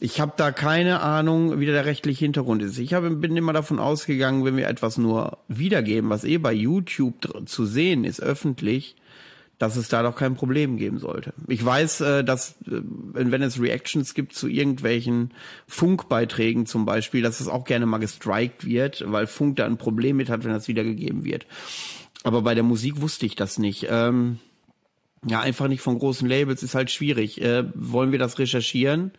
Ich 0.02 0.22
habe 0.22 0.34
da 0.38 0.52
keine 0.52 1.02
Ahnung, 1.02 1.60
wie 1.60 1.66
der 1.66 1.86
rechtliche 1.86 2.24
Hintergrund 2.24 2.64
ist. 2.64 2.78
Ich 2.78 2.94
hab, 2.94 3.04
bin 3.04 3.36
immer 3.36 3.52
davon 3.52 3.80
ausgegangen, 3.80 4.46
wenn 4.46 4.56
wir 4.56 4.68
etwas 4.68 4.98
nur 4.98 5.40
wiedergeben, 5.50 6.10
was 6.10 6.24
eh 6.24 6.38
bei 6.38 6.54
YouTube 6.54 7.48
zu 7.48 7.66
sehen 7.66 8.06
ist, 8.06 8.22
öffentlich, 8.22 8.96
dass 9.58 9.76
es 9.76 9.90
da 9.90 10.02
doch 10.02 10.16
kein 10.16 10.36
Problem 10.36 10.78
geben 10.78 11.00
sollte. 11.00 11.34
Ich 11.50 11.64
weiß, 11.64 12.00
äh, 12.02 12.24
dass 12.24 12.52
äh, 12.62 12.82
wenn 13.14 13.42
es 13.42 13.60
Reactions 13.60 14.14
gibt 14.14 14.34
zu 14.34 14.48
irgendwelchen 14.48 15.34
Funkbeiträgen 15.68 16.66
zum 16.66 16.86
Beispiel, 16.86 17.22
dass 17.22 17.42
es 17.42 17.50
auch 17.50 17.66
gerne 17.66 17.86
mal 17.86 17.98
gestrikt 17.98 18.66
wird, 18.66 19.04
weil 19.06 19.28
Funk 19.28 19.58
da 19.58 19.66
ein 19.66 19.78
Problem 19.78 20.16
mit 20.16 20.30
hat, 20.30 20.46
wenn 20.46 20.54
das 20.54 20.70
wiedergegeben 20.70 21.26
wird. 21.26 21.46
Aber 22.24 22.42
bei 22.42 22.56
der 22.56 22.64
Musik 22.64 23.02
wusste 23.02 23.26
ich 23.26 23.36
das 23.36 23.60
nicht. 23.60 23.88
Ähm, 23.90 24.40
ja, 25.28 25.42
einfach 25.42 25.68
nicht 25.68 25.82
von 25.82 26.00
großen 26.00 26.28
Labels 26.28 26.64
ist 26.64 26.76
halt 26.76 26.90
schwierig. 26.90 27.42
Äh, 27.42 27.66
wollen 27.76 28.14
wir 28.14 28.20
das 28.20 28.40
recherchieren? 28.40 29.12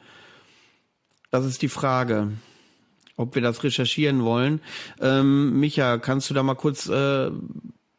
Das 1.30 1.44
ist 1.44 1.62
die 1.62 1.68
Frage, 1.68 2.32
ob 3.16 3.34
wir 3.34 3.42
das 3.42 3.62
recherchieren 3.62 4.24
wollen. 4.24 4.60
Ähm, 5.00 5.60
Micha, 5.60 5.98
kannst 5.98 6.28
du 6.28 6.34
da 6.34 6.42
mal 6.42 6.56
kurz, 6.56 6.88
äh, 6.88 7.30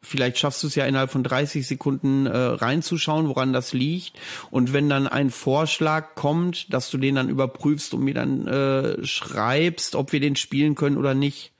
vielleicht 0.02 0.36
schaffst 0.38 0.62
du 0.62 0.66
es 0.66 0.74
ja 0.74 0.84
innerhalb 0.84 1.10
von 1.10 1.22
30 1.24 1.66
Sekunden 1.66 2.26
äh, 2.26 2.36
reinzuschauen, 2.36 3.28
woran 3.28 3.54
das 3.54 3.72
liegt. 3.72 4.18
Und 4.50 4.74
wenn 4.74 4.90
dann 4.90 5.06
ein 5.06 5.30
Vorschlag 5.30 6.14
kommt, 6.14 6.72
dass 6.74 6.90
du 6.90 6.98
den 6.98 7.14
dann 7.14 7.30
überprüfst 7.30 7.94
und 7.94 8.02
mir 8.02 8.14
dann 8.14 8.46
äh, 8.46 9.04
schreibst, 9.04 9.94
ob 9.94 10.12
wir 10.12 10.20
den 10.20 10.36
spielen 10.36 10.74
können 10.74 10.98
oder 10.98 11.14
nicht. 11.14 11.52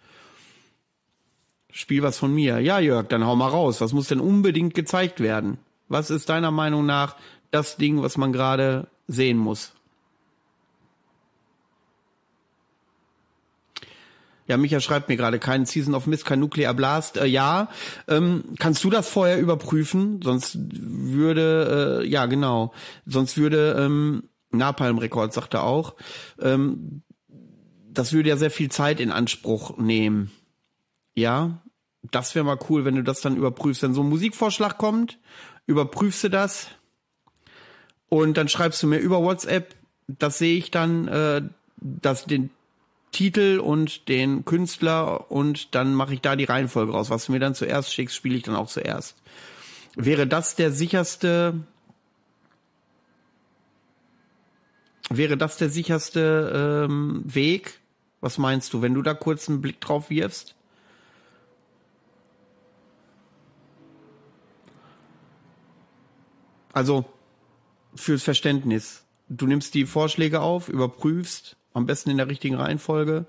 Spiel 1.71 2.03
was 2.03 2.19
von 2.19 2.35
mir. 2.35 2.61
Ja, 2.61 2.81
Jörg, 2.81 3.09
dann 3.09 3.25
hau 3.25 3.35
mal 3.35 3.49
raus. 3.49 3.81
Was 3.81 3.95
muss 3.95 4.09
denn 4.09 4.21
unbedingt 4.21 4.75
gezeigt 4.75 5.21
werden? 5.21 5.57
Was 5.89 6.11
ist 6.11 6.29
deiner 6.29 6.51
Meinung 6.51 6.85
nach 6.85 7.17
das 7.51 7.79
Ding, 7.79 8.03
was 8.03 8.19
man 8.19 8.31
gerade 8.35 8.89
sehen 9.09 9.39
muss? 9.39 9.73
Ja, 14.53 14.59
Micha 14.59 14.81
schreibt 14.81 15.09
mir 15.09 15.17
gerade, 15.17 15.39
kein 15.39 15.65
Season 15.65 15.95
of 15.95 16.07
Mist, 16.07 16.27
kein 16.27 16.39
Nuclear 16.41 16.75
Blast. 16.75 17.17
Äh, 17.17 17.25
ja, 17.25 17.69
ähm, 18.07 18.45
kannst 18.59 18.85
du 18.85 18.91
das 18.91 19.09
vorher 19.09 19.41
überprüfen? 19.41 20.21
Sonst 20.23 20.59
würde, 20.61 22.03
äh, 22.03 22.07
ja 22.07 22.27
genau, 22.27 22.75
sonst 23.07 23.39
würde 23.39 23.75
ähm, 23.79 24.25
Napalm 24.51 24.99
Records 24.99 25.37
sagt 25.37 25.55
er 25.55 25.65
auch, 25.65 25.95
ähm, 26.39 27.01
das 27.95 28.13
würde 28.13 28.29
ja 28.29 28.37
sehr 28.37 28.51
viel 28.51 28.71
Zeit 28.71 29.01
in 29.01 29.11
Anspruch 29.11 29.79
nehmen. 29.79 30.31
Ja, 31.15 31.63
das 32.11 32.35
wäre 32.35 32.45
mal 32.45 32.59
cool, 32.69 32.85
wenn 32.85 32.97
du 32.97 33.03
das 33.03 33.23
dann 33.23 33.37
überprüfst. 33.37 33.83
Wenn 33.83 33.95
so 33.95 34.03
ein 34.03 34.11
Musikvorschlag 34.11 34.77
kommt, 34.77 35.19
überprüfst 35.65 36.25
du 36.25 36.29
das 36.29 36.67
und 38.11 38.37
dann 38.37 38.51
schreibst 38.51 38.83
du 38.83 38.87
mir 38.87 38.99
über 38.99 39.23
WhatsApp, 39.23 39.75
das 40.09 40.37
sehe 40.37 40.59
ich 40.59 40.71
dann, 40.71 41.09
äh, 41.09 41.41
dass 41.79 42.27
den 42.27 42.51
Titel 43.13 43.61
und 43.61 44.09
den 44.09 44.45
Künstler 44.45 45.31
und 45.31 45.75
dann 45.75 45.95
mache 45.95 46.15
ich 46.15 46.21
da 46.23 46.35
die 46.35 46.45
Reihenfolge 46.45 46.93
raus. 46.93 47.11
Was 47.11 47.27
du 47.27 47.33
mir 47.33 47.39
dann 47.39 47.55
zuerst 47.55 47.93
schickst, 47.93 48.17
spiele 48.17 48.37
ich 48.37 48.43
dann 48.43 48.57
auch 48.57 48.69
zuerst. 48.69 49.17
Wäre 49.95 50.27
das 50.27 50.57
der 50.57 50.73
sicherste, 50.73 51.63
wäre 55.11 55.37
das 55.37 55.59
der 55.59 55.69
sicherste 55.69 56.87
ähm, 56.89 57.23
Weg? 57.27 57.81
Was 58.23 58.39
meinst 58.39 58.73
du, 58.73 58.81
wenn 58.81 58.95
du 58.95 59.03
da 59.03 59.15
kurz 59.15 59.49
einen 59.49 59.61
Blick 59.61 59.81
drauf 59.81 60.09
wirfst? 60.09 60.55
Also 66.73 67.05
fürs 67.95 68.23
Verständnis. 68.23 69.05
Du 69.29 69.47
nimmst 69.47 69.75
die 69.75 69.85
Vorschläge 69.85 70.41
auf, 70.41 70.69
überprüfst, 70.69 71.57
am 71.75 71.87
besten 71.87 72.11
in 72.11 72.17
der 72.17 72.29
richtigen 72.29 72.57
Reihenfolge. 72.57 73.27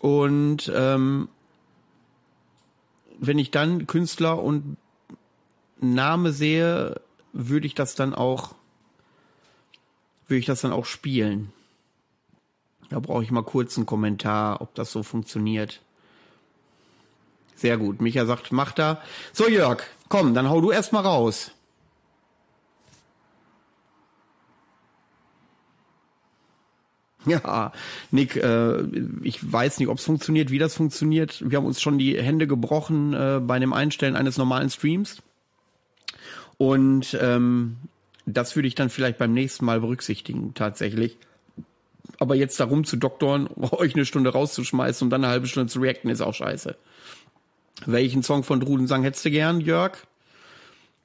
Und 0.00 0.70
ähm, 0.74 1.28
wenn 3.18 3.38
ich 3.38 3.50
dann 3.50 3.86
Künstler 3.86 4.42
und 4.42 4.76
Name 5.80 6.32
sehe, 6.32 7.00
würde 7.32 7.66
ich 7.66 7.74
das 7.74 7.94
dann 7.94 8.14
auch, 8.14 8.54
würde 10.26 10.38
ich 10.38 10.46
das 10.46 10.60
dann 10.60 10.72
auch 10.72 10.86
spielen. 10.86 11.52
Da 12.90 13.00
brauche 13.00 13.22
ich 13.22 13.30
mal 13.30 13.42
kurz 13.42 13.76
einen 13.76 13.86
Kommentar, 13.86 14.60
ob 14.60 14.74
das 14.74 14.92
so 14.92 15.02
funktioniert. 15.02 15.80
Sehr 17.54 17.76
gut. 17.76 18.00
Micha 18.00 18.24
sagt, 18.24 18.52
mach 18.52 18.72
da. 18.72 19.02
So, 19.32 19.48
Jörg, 19.48 19.82
komm, 20.08 20.32
dann 20.32 20.48
hau 20.48 20.60
du 20.60 20.70
erst 20.70 20.92
mal 20.92 21.00
raus. 21.00 21.50
Ja, 27.26 27.72
Nick, 28.10 28.36
äh, 28.36 28.82
ich 29.22 29.52
weiß 29.52 29.78
nicht, 29.78 29.88
ob 29.88 29.98
es 29.98 30.04
funktioniert, 30.04 30.50
wie 30.50 30.58
das 30.58 30.74
funktioniert. 30.74 31.42
Wir 31.48 31.58
haben 31.58 31.66
uns 31.66 31.80
schon 31.80 31.98
die 31.98 32.20
Hände 32.20 32.46
gebrochen 32.46 33.14
äh, 33.14 33.40
bei 33.42 33.58
dem 33.58 33.72
Einstellen 33.72 34.16
eines 34.16 34.36
normalen 34.36 34.70
Streams. 34.70 35.22
Und 36.56 37.16
ähm, 37.20 37.76
das 38.26 38.56
würde 38.56 38.68
ich 38.68 38.74
dann 38.74 38.90
vielleicht 38.90 39.18
beim 39.18 39.32
nächsten 39.32 39.64
Mal 39.64 39.80
berücksichtigen, 39.80 40.54
tatsächlich. 40.54 41.16
Aber 42.18 42.34
jetzt 42.34 42.58
darum 42.58 42.84
zu 42.84 42.96
doktoren, 42.96 43.48
euch 43.56 43.94
eine 43.94 44.04
Stunde 44.04 44.30
rauszuschmeißen 44.30 45.06
und 45.06 45.10
dann 45.10 45.24
eine 45.24 45.32
halbe 45.32 45.46
Stunde 45.46 45.70
zu 45.72 45.80
reacten, 45.80 46.10
ist 46.10 46.20
auch 46.20 46.34
scheiße. 46.34 46.76
Welchen 47.86 48.22
Song 48.22 48.42
von 48.42 48.58
Drudensang 48.58 49.04
hättest 49.04 49.24
du 49.24 49.30
gern, 49.30 49.60
Jörg? 49.60 49.98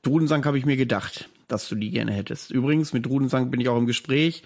Drudensang 0.01 0.43
habe 0.45 0.57
ich 0.57 0.66
mir 0.66 0.76
gedacht, 0.76 1.30
dass 1.47 1.70
du 1.70 1.76
die 1.76 1.91
gerne 1.91 2.11
hättest. 2.11 2.51
Übrigens, 2.51 2.93
mit 2.93 3.05
Drudensang 3.05 3.51
bin 3.51 3.61
ich 3.61 3.70
auch 3.70 3.78
im 3.78 3.86
Gespräch 3.86 4.43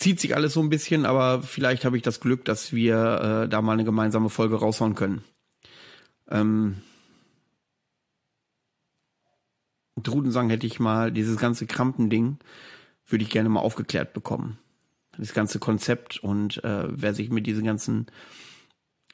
zieht 0.00 0.18
sich 0.18 0.34
alles 0.34 0.54
so 0.54 0.60
ein 0.60 0.70
bisschen, 0.70 1.04
aber 1.04 1.42
vielleicht 1.42 1.84
habe 1.84 1.96
ich 1.96 2.02
das 2.02 2.20
Glück, 2.20 2.44
dass 2.46 2.72
wir 2.72 3.42
äh, 3.44 3.48
da 3.48 3.60
mal 3.60 3.74
eine 3.74 3.84
gemeinsame 3.84 4.30
Folge 4.30 4.56
raushauen 4.56 4.94
können. 4.94 5.22
Ähm, 6.28 6.82
Drudensang 9.96 10.48
hätte 10.48 10.66
ich 10.66 10.80
mal, 10.80 11.12
dieses 11.12 11.36
ganze 11.36 11.66
Krampending 11.66 12.38
würde 13.06 13.24
ich 13.24 13.30
gerne 13.30 13.50
mal 13.50 13.60
aufgeklärt 13.60 14.14
bekommen. 14.14 14.58
Das 15.18 15.34
ganze 15.34 15.58
Konzept 15.58 16.18
und 16.18 16.64
äh, 16.64 16.86
wer 16.88 17.12
sich 17.12 17.28
mit 17.28 17.46
diesen 17.46 17.64
ganzen 17.64 18.06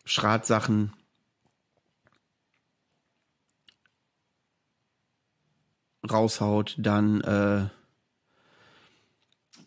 Schratsachen 0.04 0.92
raushaut, 6.08 6.76
dann 6.78 7.22
äh, 7.22 7.66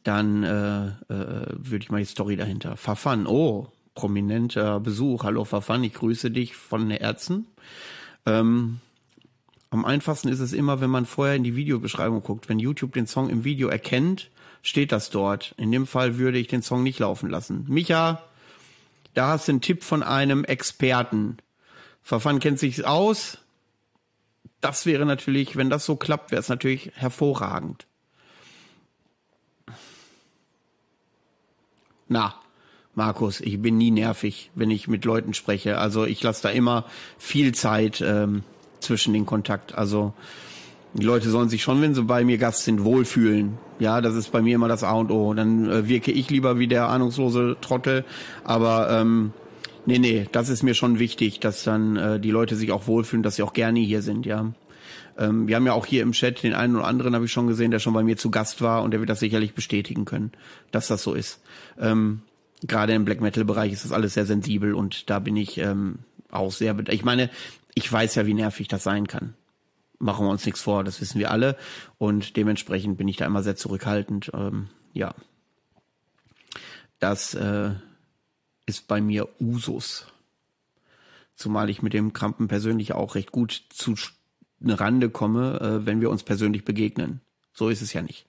dann 0.04 0.44
äh, 0.44 0.88
äh, 0.88 1.46
würde 1.58 1.84
ich 1.84 1.92
mal 1.92 2.00
die 2.00 2.06
Story 2.06 2.36
dahinter. 2.36 2.78
Verfan, 2.78 3.28
oh, 3.28 3.68
prominenter 3.96 4.80
Besuch. 4.80 5.24
Hallo 5.24 5.44
Verfan, 5.44 5.84
ich 5.84 5.94
grüße 5.94 6.32
dich 6.32 6.56
von 6.56 6.90
Herzen. 6.90 7.48
Ähm, 8.26 8.80
am 9.72 9.86
einfachsten 9.86 10.30
ist 10.30 10.40
es 10.40 10.54
immer, 10.54 10.82
wenn 10.82 10.90
man 10.90 11.06
vorher 11.06 11.36
in 11.36 11.44
die 11.44 11.56
Videobeschreibung 11.56 12.24
guckt. 12.24 12.50
Wenn 12.50 12.60
YouTube 12.60 12.94
den 12.94 13.08
Song 13.08 13.30
im 13.30 13.44
Video 13.44 13.68
erkennt, 13.68 14.30
steht 14.62 14.92
das 14.92 15.10
dort. 15.10 15.54
In 15.58 15.72
dem 15.72 15.86
Fall 15.86 16.18
würde 16.18 16.40
ich 16.40 16.48
den 16.48 16.62
Song 16.64 16.82
nicht 16.82 17.00
laufen 17.00 17.30
lassen. 17.30 17.66
Micha, 17.68 18.24
da 19.14 19.28
hast 19.28 19.48
du 19.48 19.54
einen 19.54 19.62
Tipp 19.62 19.84
von 19.84 20.02
einem 20.02 20.44
Experten. 20.44 21.38
Verfan 22.02 22.40
kennt 22.40 22.58
sich 22.58 22.86
aus. 22.86 23.38
Das 24.62 24.86
wäre 24.86 25.06
natürlich, 25.06 25.56
wenn 25.56 25.70
das 25.70 25.86
so 25.86 25.96
klappt, 25.96 26.32
wäre 26.32 26.42
es 26.42 26.50
natürlich 26.50 26.92
hervorragend. 26.96 27.86
Na, 32.10 32.34
Markus, 32.96 33.40
ich 33.40 33.62
bin 33.62 33.78
nie 33.78 33.92
nervig, 33.92 34.52
wenn 34.56 34.72
ich 34.72 34.88
mit 34.88 35.06
Leuten 35.06 35.34
spreche. 35.34 35.78
Also 35.78 36.06
ich 36.06 36.22
lasse 36.22 36.44
da 36.44 36.50
immer 36.50 36.86
viel 37.18 37.54
Zeit 37.54 38.02
ähm, 38.06 38.44
zwischen 38.80 39.14
den 39.14 39.26
Kontakt. 39.26 39.76
Also 39.76 40.14
die 40.96 41.06
Leute 41.06 41.30
sollen 41.30 41.50
sich 41.50 41.62
schon, 41.62 41.82
wenn 41.82 41.94
sie 41.94 42.04
bei 42.04 42.24
mir 42.24 42.40
Gast 42.40 42.64
sind, 42.64 42.84
wohlfühlen. 42.84 43.60
Ja, 43.78 44.02
das 44.02 44.16
ist 44.16 44.32
bei 44.32 44.42
mir 44.42 44.56
immer 44.56 44.68
das 44.68 44.84
A 44.84 44.94
und 44.94 45.12
O. 45.12 45.34
Dann 45.36 45.70
äh, 45.70 45.88
wirke 45.88 46.12
ich 46.12 46.32
lieber 46.32 46.58
wie 46.58 46.68
der 46.68 46.90
ahnungslose 46.90 47.58
Trottel. 47.62 48.06
Aber 48.44 48.90
ähm, 48.90 49.32
nee, 49.86 50.00
nee, 50.00 50.28
das 50.32 50.50
ist 50.50 50.64
mir 50.64 50.74
schon 50.74 50.98
wichtig, 50.98 51.40
dass 51.40 51.64
dann 51.64 51.96
äh, 51.96 52.20
die 52.20 52.32
Leute 52.32 52.56
sich 52.56 52.72
auch 52.72 52.88
wohlfühlen, 52.88 53.22
dass 53.22 53.36
sie 53.36 53.44
auch 53.44 53.54
gerne 53.54 53.80
hier 53.80 54.02
sind, 54.02 54.26
ja. 54.26 54.52
Ähm, 55.20 55.48
wir 55.48 55.58
haben 55.58 55.66
ja 55.66 55.74
auch 55.74 55.86
hier 55.86 56.02
im 56.02 56.14
Chat 56.14 56.42
den 56.42 56.54
einen 56.54 56.78
oder 56.78 56.88
anderen, 56.88 57.14
habe 57.14 57.26
ich 57.26 57.32
schon 57.32 57.48
gesehen, 57.48 57.72
der 57.72 57.80
schon 57.80 57.94
bei 57.94 58.04
mir 58.04 58.18
zu 58.18 58.32
Gast 58.32 58.62
war 58.62 58.82
und 58.82 58.92
der 58.92 59.02
wird 59.02 59.10
das 59.10 59.20
sicherlich 59.20 59.54
bestätigen 59.54 60.06
können, 60.06 60.32
dass 60.72 60.88
das 60.88 61.04
so 61.04 61.14
ist. 61.14 61.42
Ähm, 61.78 62.22
Gerade 62.62 62.94
im 62.94 63.06
Black 63.06 63.22
Metal 63.22 63.46
Bereich 63.46 63.72
ist 63.72 63.86
das 63.86 63.92
alles 63.92 64.16
sehr 64.16 64.26
sensibel 64.26 64.74
und 64.74 65.10
da 65.10 65.20
bin 65.20 65.38
ich 65.38 65.58
ähm, 65.58 66.00
auch 66.30 66.52
sehr. 66.52 66.78
Ich 66.90 67.04
meine, 67.04 67.30
ich 67.74 67.92
weiß 67.92 68.16
ja, 68.16 68.26
wie 68.26 68.34
nervig 68.34 68.68
das 68.68 68.84
sein 68.84 69.08
kann. 69.08 69.34
Machen 69.98 70.26
wir 70.26 70.30
uns 70.30 70.46
nichts 70.46 70.62
vor, 70.62 70.84
das 70.84 71.02
wissen 71.02 71.20
wir 71.20 71.32
alle 71.32 71.58
und 71.98 72.38
dementsprechend 72.38 72.98
bin 72.98 73.08
ich 73.08 73.18
da 73.18 73.26
immer 73.26 73.44
sehr 73.44 73.58
zurückhaltend. 73.58 74.32
Ähm, 74.34 74.70
ja, 74.94 75.14
das 77.00 77.34
äh, 77.34 77.72
ist 78.66 78.88
bei 78.88 79.02
mir 79.02 79.28
Usus. 79.40 80.08
Zumal 81.36 81.70
ich 81.70 81.82
mit 81.82 81.94
dem 81.94 82.12
Krampen 82.12 82.50
persönlich 82.50 82.94
auch 82.94 83.16
recht 83.16 83.32
gut 83.32 83.64
zu 83.70 83.96
Rande 84.62 85.10
komme, 85.10 85.60
äh, 85.60 85.86
wenn 85.86 86.02
wir 86.02 86.10
uns 86.10 86.24
persönlich 86.24 86.66
begegnen. 86.66 87.22
So 87.54 87.70
ist 87.70 87.82
es 87.82 87.94
ja 87.94 88.02
nicht. 88.02 88.26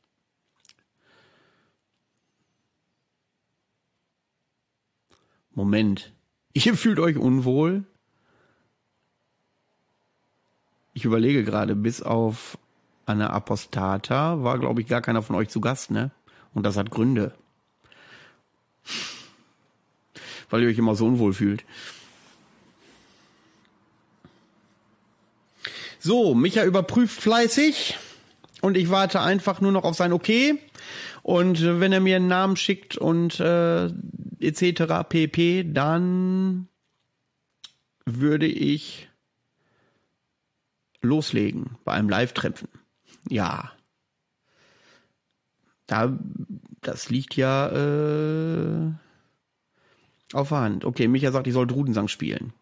Moment. 5.52 6.12
Ihr 6.52 6.74
fühlt 6.74 6.98
euch 6.98 7.16
unwohl? 7.16 7.84
Ich 10.92 11.04
überlege 11.04 11.44
gerade, 11.44 11.76
bis 11.76 12.02
auf 12.02 12.58
Anna 13.06 13.30
Apostata 13.30 14.42
war, 14.42 14.58
glaube 14.58 14.80
ich, 14.80 14.86
gar 14.86 15.00
keiner 15.00 15.22
von 15.22 15.36
euch 15.36 15.48
zu 15.48 15.60
Gast, 15.60 15.90
ne? 15.90 16.10
Und 16.52 16.64
das 16.64 16.76
hat 16.76 16.90
Gründe. 16.90 17.34
Weil 20.48 20.62
ihr 20.62 20.68
euch 20.68 20.78
immer 20.78 20.96
so 20.96 21.06
unwohl 21.06 21.32
fühlt. 21.32 21.64
So, 26.02 26.34
Micha 26.34 26.64
überprüft 26.64 27.20
fleißig 27.20 27.98
und 28.62 28.78
ich 28.78 28.88
warte 28.88 29.20
einfach 29.20 29.60
nur 29.60 29.70
noch 29.70 29.84
auf 29.84 29.96
sein 29.96 30.14
Okay. 30.14 30.58
Und 31.22 31.62
wenn 31.62 31.92
er 31.92 32.00
mir 32.00 32.16
einen 32.16 32.26
Namen 32.26 32.56
schickt 32.56 32.96
und 32.96 33.38
äh, 33.38 33.90
etc. 34.40 35.06
pp, 35.06 35.64
dann 35.70 36.68
würde 38.06 38.46
ich 38.46 39.10
loslegen 41.02 41.76
bei 41.84 41.92
einem 41.92 42.08
Live-Treffen. 42.08 42.68
Ja. 43.28 43.72
Da, 45.86 46.18
das 46.80 47.10
liegt 47.10 47.36
ja 47.36 47.68
äh, 47.68 48.92
auf 50.32 50.48
der 50.48 50.60
Hand. 50.60 50.86
Okay, 50.86 51.08
Micha 51.08 51.30
sagt, 51.30 51.46
ich 51.46 51.52
soll 51.52 51.66
Drudensang 51.66 52.08
spielen. 52.08 52.54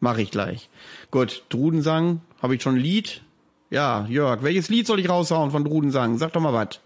Mache 0.00 0.22
ich 0.22 0.30
gleich. 0.30 0.68
Gut, 1.10 1.44
Drudensang, 1.48 2.20
habe 2.42 2.54
ich 2.54 2.62
schon 2.62 2.76
ein 2.76 2.80
Lied? 2.80 3.22
Ja, 3.70 4.06
Jörg, 4.08 4.42
welches 4.42 4.68
Lied 4.68 4.86
soll 4.86 5.00
ich 5.00 5.08
raushauen 5.08 5.50
von 5.50 5.64
Drudensang? 5.64 6.18
Sag 6.18 6.32
doch 6.32 6.40
mal 6.40 6.52
was. 6.52 6.80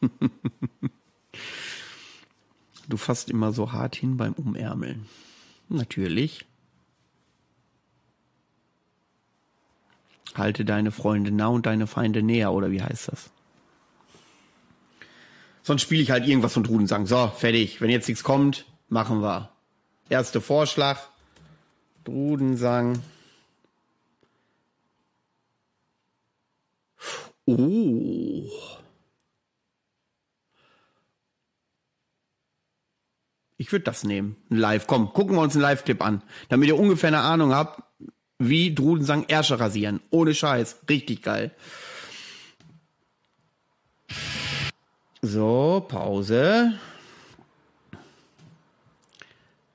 du 2.88 2.96
fasst 2.96 3.28
immer 3.30 3.52
so 3.52 3.72
hart 3.72 3.96
hin 3.96 4.16
beim 4.16 4.32
Umärmeln. 4.32 5.06
Natürlich. 5.68 6.46
Halte 10.34 10.64
deine 10.64 10.90
Freunde 10.90 11.30
nah 11.30 11.48
und 11.48 11.66
deine 11.66 11.86
Feinde 11.86 12.22
näher, 12.22 12.52
oder 12.52 12.70
wie 12.70 12.82
heißt 12.82 13.08
das? 13.08 13.30
Sonst 15.62 15.82
spiele 15.82 16.02
ich 16.02 16.10
halt 16.10 16.26
irgendwas 16.26 16.52
von 16.52 16.64
Drudensang. 16.64 17.06
So, 17.06 17.28
fertig. 17.28 17.80
Wenn 17.80 17.90
jetzt 17.90 18.08
nichts 18.08 18.24
kommt, 18.24 18.66
machen 18.88 19.22
wir. 19.22 19.50
Erster 20.08 20.40
Vorschlag. 20.40 20.98
Drudensang. 22.04 23.02
Oh. 27.46 28.44
Ich 33.56 33.72
würde 33.72 33.84
das 33.84 34.04
nehmen. 34.04 34.36
Ein 34.50 34.56
Live. 34.56 34.86
Komm, 34.86 35.12
gucken 35.12 35.36
wir 35.36 35.42
uns 35.42 35.54
einen 35.54 35.62
Live-Clip 35.62 36.02
an. 36.02 36.22
Damit 36.48 36.68
ihr 36.68 36.78
ungefähr 36.78 37.08
eine 37.08 37.20
Ahnung 37.20 37.54
habt, 37.54 37.82
wie 38.38 38.74
Drudensang 38.74 39.24
Ärsche 39.28 39.60
rasieren. 39.60 40.00
Ohne 40.10 40.34
Scheiß. 40.34 40.80
Richtig 40.88 41.22
geil. 41.22 41.50
So, 45.22 45.84
Pause. 45.88 46.74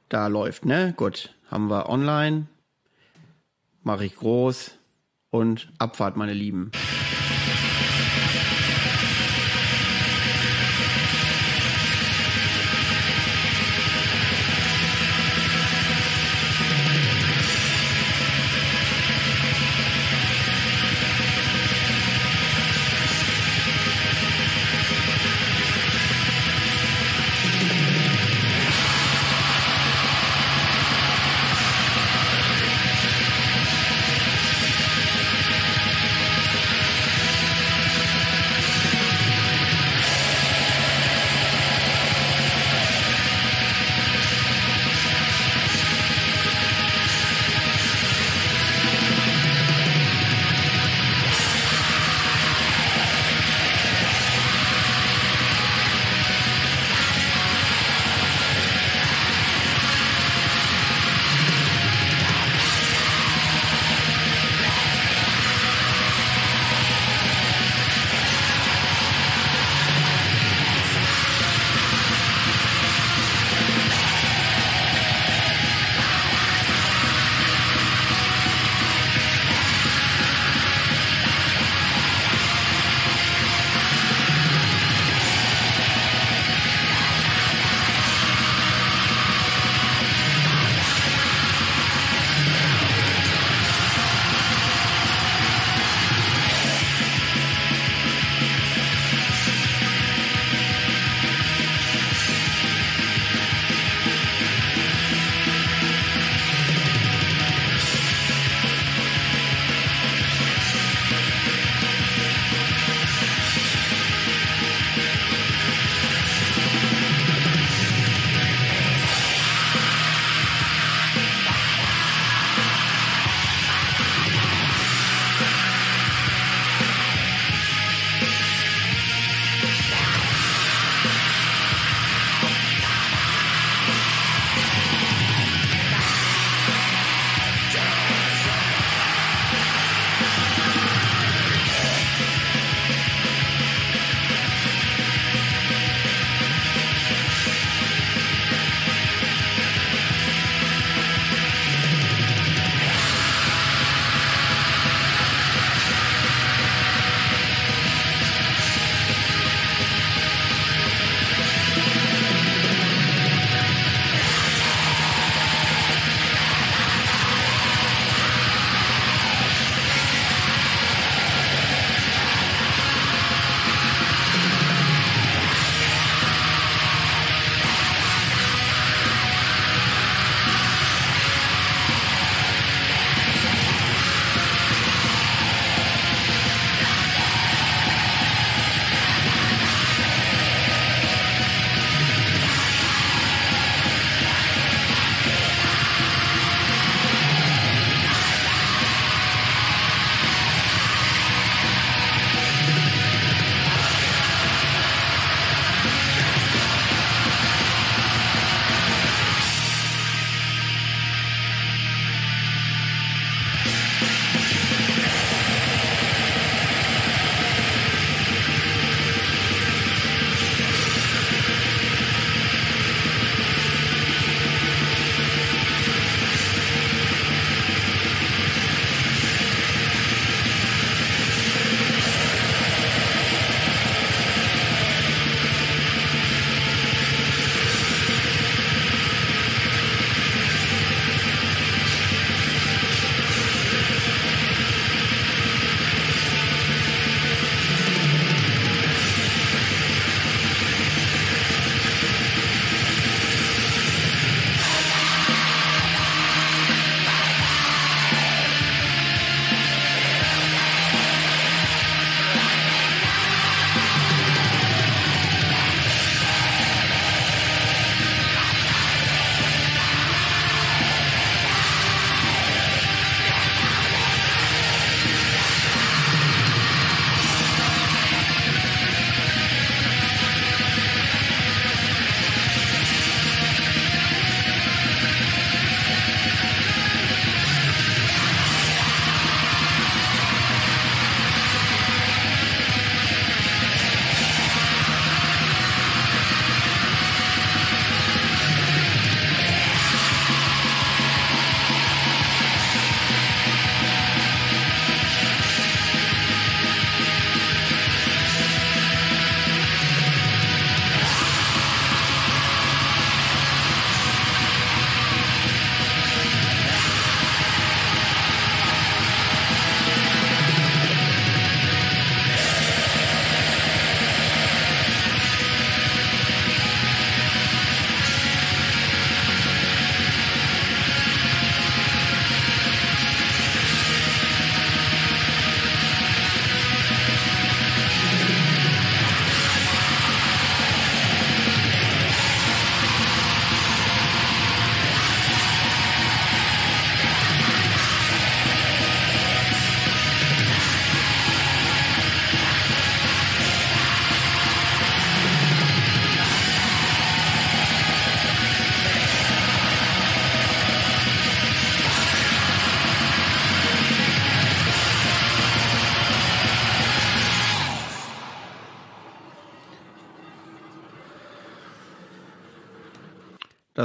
Da 0.09 0.27
läuft, 0.27 0.65
ne? 0.65 0.93
Gut. 0.95 1.33
Haben 1.49 1.69
wir 1.69 1.89
online. 1.89 2.47
Mache 3.83 4.05
ich 4.05 4.15
groß. 4.15 4.77
Und 5.31 5.71
Abfahrt, 5.77 6.15
meine 6.15 6.33
Lieben. 6.33 6.71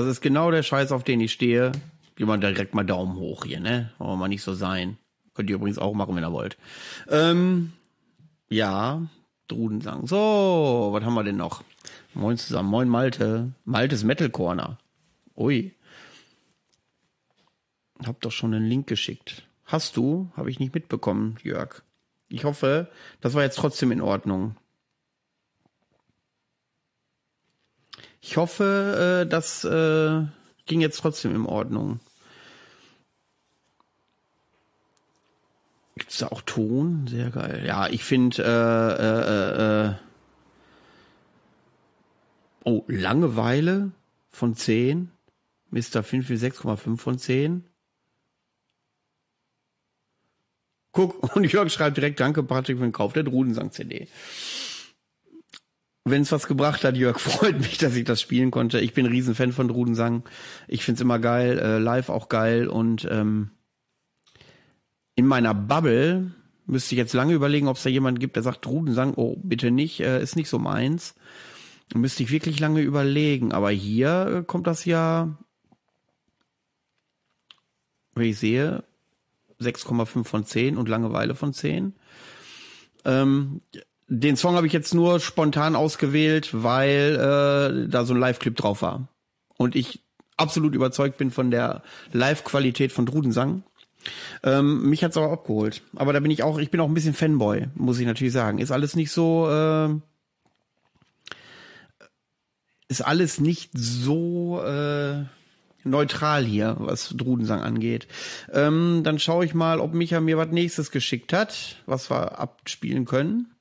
Das 0.05 0.19
ist 0.19 0.21
genau 0.21 0.51
der 0.51 0.63
Scheiß, 0.63 0.93
auf 0.93 1.03
den 1.03 1.21
ich 1.21 1.33
stehe. 1.33 1.73
Mal 2.19 2.39
direkt 2.39 2.75
mal 2.75 2.85
Daumen 2.85 3.17
hoch 3.17 3.47
hier, 3.47 3.59
ne? 3.59 3.91
Wollen 3.99 4.19
mal 4.19 4.29
nicht 4.29 4.43
so 4.43 4.53
sein. 4.53 4.99
Könnt 5.33 5.49
ihr 5.49 5.57
übrigens 5.57 5.79
auch 5.79 5.95
machen, 5.95 6.15
wenn 6.15 6.23
ihr 6.23 6.31
wollt. 6.31 6.59
Ähm, 7.09 7.73
ja, 8.51 9.03
Drudensang. 9.49 10.07
So, 10.07 10.91
was 10.93 11.03
haben 11.05 11.15
wir 11.15 11.25
denn 11.25 11.39
noch? 11.39 11.65
Moin 12.13 12.37
zusammen. 12.37 12.69
Moin 12.69 12.89
Malte. 12.89 13.53
Maltes 13.65 14.05
Metal 14.05 14.29
Corner. 14.29 14.79
Ui. 15.37 15.75
Hab 18.05 18.21
doch 18.21 18.31
schon 18.31 18.53
einen 18.53 18.69
Link 18.69 18.87
geschickt. 18.87 19.43
Hast 19.65 19.97
du? 19.97 20.31
Habe 20.37 20.51
ich 20.51 20.61
nicht 20.61 20.75
mitbekommen, 20.75 21.37
Jörg. 21.43 21.83
Ich 22.29 22.45
hoffe, 22.45 22.89
das 23.23 23.33
war 23.33 23.43
jetzt 23.43 23.57
trotzdem 23.57 23.91
in 23.91 24.03
Ordnung. 24.03 24.55
Ich 28.27 28.39
hoffe, 28.39 29.25
äh, 29.27 29.29
das 29.29 29.65
äh, 29.65 30.23
ging 30.65 30.81
jetzt 30.81 30.99
trotzdem 30.99 31.35
in 31.35 31.45
Ordnung. 31.45 32.01
Gibt's 35.95 36.17
da 36.17 36.29
auch 36.29 36.41
Ton? 36.41 37.07
Sehr 37.07 37.29
geil. 37.29 37.65
Ja, 37.67 37.87
ich 37.87 38.03
finde 38.03 38.43
äh, 38.43 39.05
äh, 39.05 39.91
äh, 39.91 39.95
Oh, 42.65 42.85
Langeweile 42.89 43.93
von 44.31 44.57
10. 44.57 45.11
Mr. 45.71 46.03
Finn 46.03 46.23
für 46.23 46.33
6,5 46.33 46.97
von 46.97 47.19
10. 47.19 47.69
Guck, 50.93 51.23
und 51.37 51.45
Jörg 51.45 51.71
schreibt 51.71 51.99
direkt, 51.99 52.21
danke 52.21 52.43
Patrick 52.43 52.79
für 52.79 52.85
den 52.85 52.93
Kauf 52.93 53.13
der 53.13 53.25
Drudensang-CD. 53.25 54.09
Wenn 56.05 56.23
es 56.23 56.33
was 56.33 56.47
gebracht 56.47 56.85
hat, 56.85 56.97
Jörg, 56.97 57.19
freut 57.21 57.59
mich, 57.61 57.79
dass 57.79 57.97
ich 57.97 58.05
das 58.05 58.21
spielen 58.21 58.51
konnte. 58.51 58.81
Ich 58.81 58.93
bin 58.93 59.07
ein 59.07 59.13
Riesenfan 59.13 59.53
von 59.53 59.69
Drudensang. 59.69 60.23
Ich 60.69 60.85
find's 60.85 61.01
immer 61.01 61.19
geil, 61.19 61.59
äh, 61.59 61.79
live 61.79 62.11
auch 62.11 62.29
geil 62.29 62.69
und 62.69 63.09
ähm, 63.11 63.51
in 65.15 65.27
meiner 65.27 65.55
Bubble 65.55 66.33
müsste 66.67 66.95
ich 66.95 66.99
jetzt 66.99 67.15
lange 67.15 67.35
überlegen, 67.35 67.69
ob 67.69 67.77
es 67.77 67.83
da 67.83 67.91
jemanden 67.91 68.21
gibt, 68.21 68.37
der 68.37 68.43
sagt, 68.43 68.65
Drudensang, 68.65 69.15
oh, 69.15 69.37
bitte 69.43 69.71
nicht, 69.71 70.01
äh, 70.01 70.23
ist 70.23 70.37
nicht 70.37 70.49
so 70.49 70.59
meins. 70.59 71.15
Müsste 71.95 72.23
ich 72.23 72.31
wirklich 72.31 72.59
lange 72.61 72.81
überlegen. 72.81 73.53
Aber 73.53 73.71
hier 73.71 74.27
äh, 74.41 74.45
kommt 74.45 74.67
das 74.67 74.85
ja, 74.85 75.37
wie 78.15 78.31
ich 78.31 78.39
sehe, 78.39 78.85
6,5 79.61 80.25
von 80.25 80.45
10 80.45 80.77
und 80.77 80.89
Langeweile 80.89 81.35
von 81.35 81.53
10. 81.53 81.95
Ähm, 83.05 83.61
den 84.21 84.37
Song 84.37 84.57
habe 84.57 84.67
ich 84.67 84.73
jetzt 84.73 84.95
nur 84.95 85.21
spontan 85.21 85.77
ausgewählt, 85.77 86.51
weil 86.53 87.15
äh, 87.17 87.89
da 87.91 88.05
so 88.05 88.15
ein 88.15 88.21
Live-Clip 88.21 88.55
drauf 88.57 88.83
war. 88.83 89.09
Und 89.57 89.77
ich 89.77 90.01
absolut 90.37 90.75
überzeugt 90.75 91.19
bin 91.19 91.31
von 91.31 91.51
der 91.51 91.83
Live-Qualität 92.13 92.93
von 92.93 93.07
Drudensang. 93.07 93.63
Ähm, 94.43 94.89
mich 94.89 95.03
hat's 95.03 95.17
aber 95.17 95.33
abgeholt. 95.33 95.83
Aber 95.97 96.13
da 96.13 96.21
bin 96.21 96.31
ich 96.31 96.43
auch, 96.43 96.59
ich 96.59 96.71
bin 96.71 96.81
auch 96.81 96.89
ein 96.89 96.95
bisschen 96.95 97.15
Fanboy, 97.15 97.69
muss 97.75 97.99
ich 97.99 98.07
natürlich 98.07 98.33
sagen. 98.33 98.59
Ist 98.59 98.71
alles 98.71 98.97
nicht 98.97 99.11
so, 99.11 99.49
äh, 99.51 99.95
ist 102.89 103.01
alles 103.01 103.41
nicht 103.41 103.71
so 103.75 104.63
äh, 104.63 105.25
neutral 105.85 106.45
hier, 106.45 106.77
was 106.79 107.15
Drudensang 107.17 107.63
angeht. 107.63 108.07
Ähm, 108.53 109.03
dann 109.05 109.19
schaue 109.19 109.45
ich 109.45 109.55
mal, 109.55 109.81
ob 109.81 109.95
Micha 109.95 110.21
mir 110.21 110.37
was 110.37 110.49
nächstes 110.49 110.91
geschickt 110.91 111.33
hat, 111.33 111.77
was 111.87 112.11
wir 112.11 112.39
abspielen 112.39 113.07
können. 113.07 113.54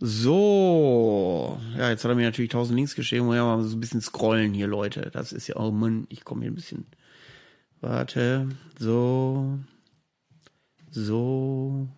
So, 0.00 1.58
ja, 1.76 1.88
jetzt 1.90 2.04
hat 2.04 2.10
er 2.10 2.14
mir 2.14 2.24
natürlich 2.26 2.50
tausend 2.50 2.76
Links 2.76 2.94
geschrieben. 2.94 3.26
Muss 3.26 3.36
ja 3.36 3.44
mal 3.44 3.62
so 3.62 3.76
ein 3.76 3.80
bisschen 3.80 4.00
scrollen 4.00 4.52
hier, 4.52 4.66
Leute. 4.66 5.10
Das 5.12 5.32
ist 5.32 5.46
ja, 5.46 5.56
oh 5.56 5.70
Mann, 5.70 6.06
ich 6.10 6.24
komme 6.24 6.42
hier 6.42 6.50
ein 6.50 6.54
bisschen. 6.56 6.86
Warte, 7.80 8.48
so, 8.78 9.58
so. 10.90 11.88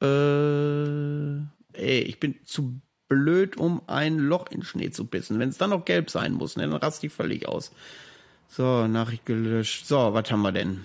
Äh, 0.00 1.38
ey, 1.72 2.00
ich 2.02 2.20
bin 2.20 2.36
zu 2.44 2.80
blöd, 3.08 3.56
um 3.56 3.82
ein 3.88 4.18
Loch 4.18 4.48
in 4.50 4.62
Schnee 4.62 4.90
zu 4.90 5.06
pissen. 5.06 5.38
Wenn 5.38 5.48
es 5.48 5.58
dann 5.58 5.70
noch 5.70 5.84
gelb 5.84 6.10
sein 6.10 6.32
muss, 6.34 6.56
ne, 6.56 6.68
dann 6.68 6.74
raste 6.74 7.06
ich 7.06 7.12
völlig 7.12 7.48
aus. 7.48 7.72
So, 8.48 8.86
Nachricht 8.86 9.26
gelöscht. 9.26 9.86
So, 9.86 10.14
was 10.14 10.30
haben 10.30 10.42
wir 10.42 10.52
denn? 10.52 10.84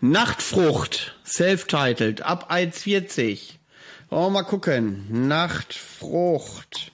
Nachtfrucht, 0.00 1.16
self-titled, 1.24 2.22
ab 2.22 2.50
1,40. 2.50 3.54
Wollen 4.10 4.26
wir 4.26 4.30
mal 4.30 4.42
gucken. 4.42 5.28
Nachtfrucht. 5.28 6.92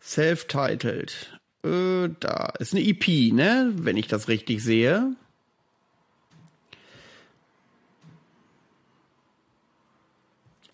Self-titled. 0.00 1.40
Äh, 1.64 2.08
da 2.20 2.52
ist 2.58 2.74
eine 2.74 2.84
EP, 2.84 3.32
ne? 3.32 3.72
Wenn 3.74 3.96
ich 3.96 4.06
das 4.06 4.28
richtig 4.28 4.62
sehe. 4.62 5.16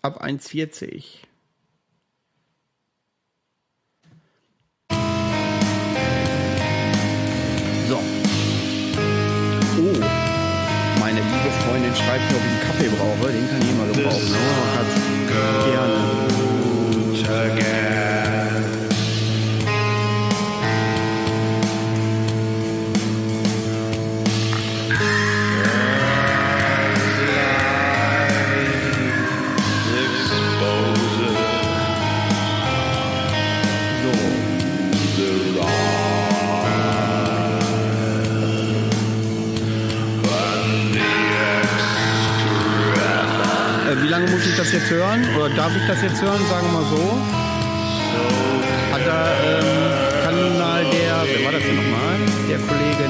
ab 0.03 0.21
1,40. 0.21 1.03
Schreibt 11.95 12.33
ob 12.33 12.41
ich 12.41 12.51
einen 12.51 12.61
Kaffee 12.61 12.89
brauche. 12.89 13.31
Den 13.31 13.49
kann 13.49 13.61
immer 13.61 13.85
gebrauchen. 13.93 14.29
Ne? 14.31 14.37
Gerne. 15.71 16.22
Das 44.63 44.71
jetzt 44.71 44.89
hören? 44.89 45.27
Oder 45.35 45.49
darf 45.49 45.75
ich 45.75 45.85
das 45.87 46.01
jetzt 46.01 46.21
hören? 46.21 46.39
Sagen 46.47 46.67
wir 46.67 46.79
mal 46.79 46.87
so. 46.87 47.03
Hat 48.93 49.01
da 49.05 49.27
ähm, 49.43 50.23
Kanal 50.23 50.85
der, 50.85 51.15
wer 51.27 51.45
war 51.45 51.51
das 51.51 51.63
denn 51.63 51.75
nochmal? 51.75 52.15
Der 52.47 52.59
Kollege 52.59 53.03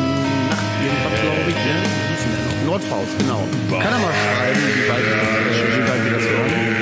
Nacht 0.49 0.65
irgendwas, 0.81 1.13
glaube 1.21 1.49
ich, 1.49 1.55
ne? 1.55 1.75
Wie 1.77 2.09
hieß 2.09 2.21
denn 2.23 2.34
der 2.34 2.41
noch? 2.49 2.65
Nordfaust, 2.65 3.13
genau. 3.19 3.45
Kann 3.69 3.93
er 3.93 3.99
mal 3.99 4.13
schreiben, 4.17 4.61
wie 4.73 4.89
weit, 4.89 6.05
wir 6.05 6.11
das 6.17 6.23
hören? 6.23 6.72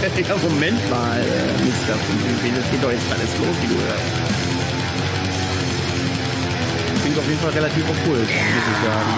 Ja, 0.00 0.36
Moment 0.36 0.90
mal, 0.90 1.20
äh, 1.20 1.62
Mister 1.62 1.94
Fünf, 1.94 2.56
das 2.56 2.70
geht 2.70 2.82
doch 2.82 2.90
jetzt 2.90 3.12
alles 3.12 3.36
los, 3.38 3.56
wie 3.60 3.68
du 3.68 3.74
hörst. 3.74 4.12
Klingt 7.02 7.18
auf 7.18 7.28
jeden 7.28 7.40
Fall 7.40 7.50
relativ 7.50 7.84
okkult, 7.84 8.20
muss 8.20 8.28
ich 8.28 8.78
sagen. 8.84 9.12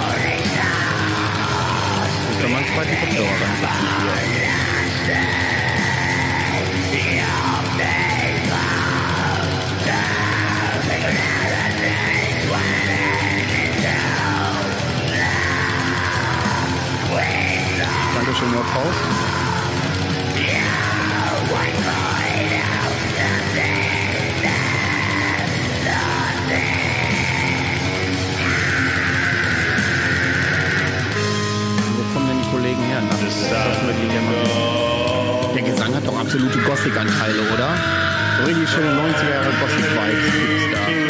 Ich 2.32 2.40
kann 2.40 2.50
mal 2.50 2.58
einen 2.58 2.66
zweiten 2.74 2.98
Kopfhörer 2.98 3.28
ransetzen 3.30 3.88
hier. 4.00 4.16
Dankeschön, 18.14 18.50
Nordhaus. 18.52 19.31
Absolute 36.42 36.64
Gothic-Anteile, 36.64 37.40
oder? 37.54 37.68
So 38.38 38.46
richtig 38.46 38.68
schöne 38.68 38.90
90er 38.90 39.30
Jahre 39.30 39.50
Gothic-Vibes 39.60 40.32
gibt's 40.32 40.72
da. 40.72 41.01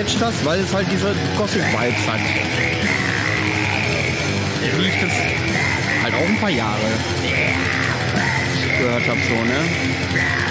Catcht 0.00 0.22
das, 0.22 0.44
weil 0.46 0.60
es 0.60 0.72
halt 0.72 0.86
diese 0.90 1.14
Gothic-Vibes 1.36 2.06
hat. 2.08 2.20
Wie 4.78 4.86
ich 4.86 4.98
das 4.98 5.12
halt 6.02 6.14
auch 6.14 6.26
ein 6.26 6.38
paar 6.38 6.48
Jahre 6.48 6.78
gehört 8.78 9.06
habe, 9.06 9.18
so, 9.28 9.34
ne? 9.34 10.49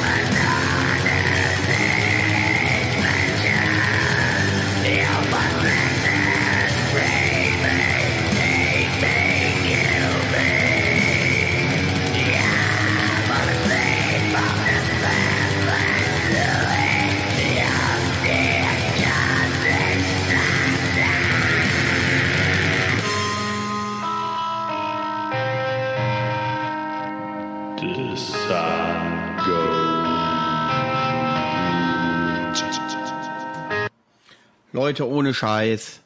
Ohne 35.29 35.33
Scheiß. 35.35 36.01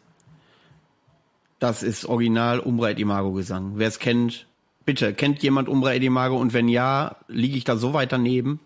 Das 1.60 1.82
ist 1.82 2.06
original 2.06 2.60
Umbra 2.60 2.90
et 2.90 3.00
Imago 3.00 3.32
Gesang. 3.32 3.74
Wer 3.78 3.88
es 3.88 4.00
kennt, 4.00 4.48
bitte, 4.86 5.14
kennt 5.14 5.42
jemand 5.42 5.70
Umbra 5.70 5.94
et 5.94 6.04
Imago? 6.04 6.36
Und 6.36 6.52
wenn 6.52 6.68
ja, 6.68 7.16
liege 7.30 7.56
ich 7.56 7.64
da 7.64 7.78
so 7.78 7.94
weit 7.94 8.12
daneben? 8.12 8.60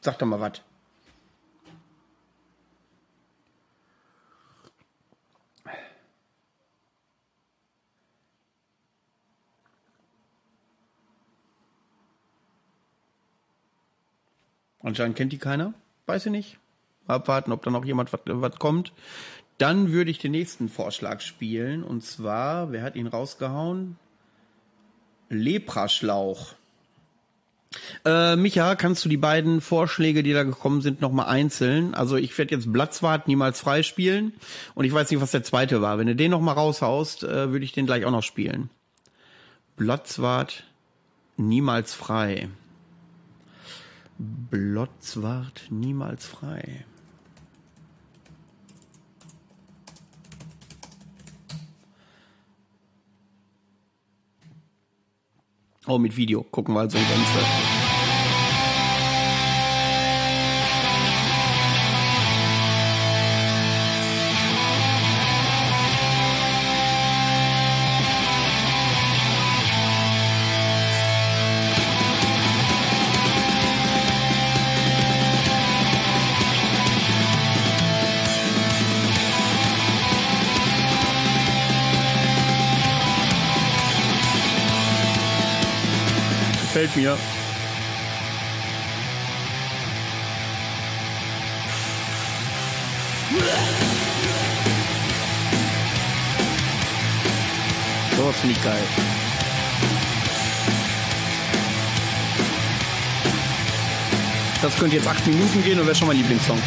Sag 0.00 0.20
doch 0.20 0.26
mal 0.26 0.38
was. 0.38 0.62
Anscheinend 14.84 15.16
kennt 15.16 15.32
die 15.32 15.38
keiner. 15.38 15.74
Weiß 16.06 16.26
ich 16.26 16.32
nicht. 16.32 16.58
Abwarten, 17.06 17.52
ob 17.52 17.62
da 17.62 17.70
noch 17.70 17.84
jemand 17.84 18.12
was 18.12 18.58
kommt. 18.58 18.92
Dann 19.58 19.92
würde 19.92 20.10
ich 20.10 20.18
den 20.18 20.32
nächsten 20.32 20.68
Vorschlag 20.68 21.20
spielen. 21.20 21.82
Und 21.82 22.04
zwar, 22.04 22.72
wer 22.72 22.82
hat 22.82 22.96
ihn 22.96 23.06
rausgehauen? 23.06 23.96
Lepraschlauch. 25.28 26.54
Äh, 28.04 28.36
Micha, 28.36 28.74
kannst 28.74 29.04
du 29.04 29.08
die 29.08 29.16
beiden 29.16 29.60
Vorschläge, 29.60 30.22
die 30.22 30.32
da 30.32 30.42
gekommen 30.42 30.82
sind, 30.82 31.00
nochmal 31.00 31.26
einzeln? 31.26 31.94
Also 31.94 32.16
ich 32.16 32.36
werde 32.36 32.54
jetzt 32.54 32.72
Blatzwart 32.72 33.28
niemals 33.28 33.60
frei 33.60 33.82
spielen. 33.82 34.34
Und 34.74 34.84
ich 34.84 34.92
weiß 34.92 35.10
nicht, 35.10 35.20
was 35.20 35.30
der 35.30 35.42
zweite 35.42 35.80
war. 35.80 35.98
Wenn 35.98 36.06
du 36.06 36.16
den 36.16 36.30
nochmal 36.30 36.54
raushaust, 36.54 37.24
äh, 37.24 37.50
würde 37.50 37.64
ich 37.64 37.72
den 37.72 37.86
gleich 37.86 38.04
auch 38.04 38.10
noch 38.10 38.22
spielen. 38.22 38.70
Blatzwart 39.76 40.64
niemals 41.36 41.94
frei. 41.94 42.48
Blotzwart 44.18 45.62
niemals 45.70 46.26
frei. 46.26 46.84
Oh, 55.86 55.98
mit 55.98 56.16
Video. 56.16 56.44
Gucken 56.44 56.74
wir 56.74 56.80
also 56.80 56.96
Ganze. 56.96 58.01
Gefällt 86.94 86.96
mir. 86.96 87.18
Sowas 98.16 98.36
finde 98.40 98.54
ich 98.54 98.62
geil. 98.62 98.82
Das 104.60 104.76
könnte 104.76 104.96
jetzt 104.96 105.08
acht 105.08 105.26
Minuten 105.26 105.62
gehen 105.64 105.80
und 105.80 105.86
wäre 105.86 105.96
schon 105.96 106.08
mein 106.08 106.16
Lieblingssong. 106.18 106.60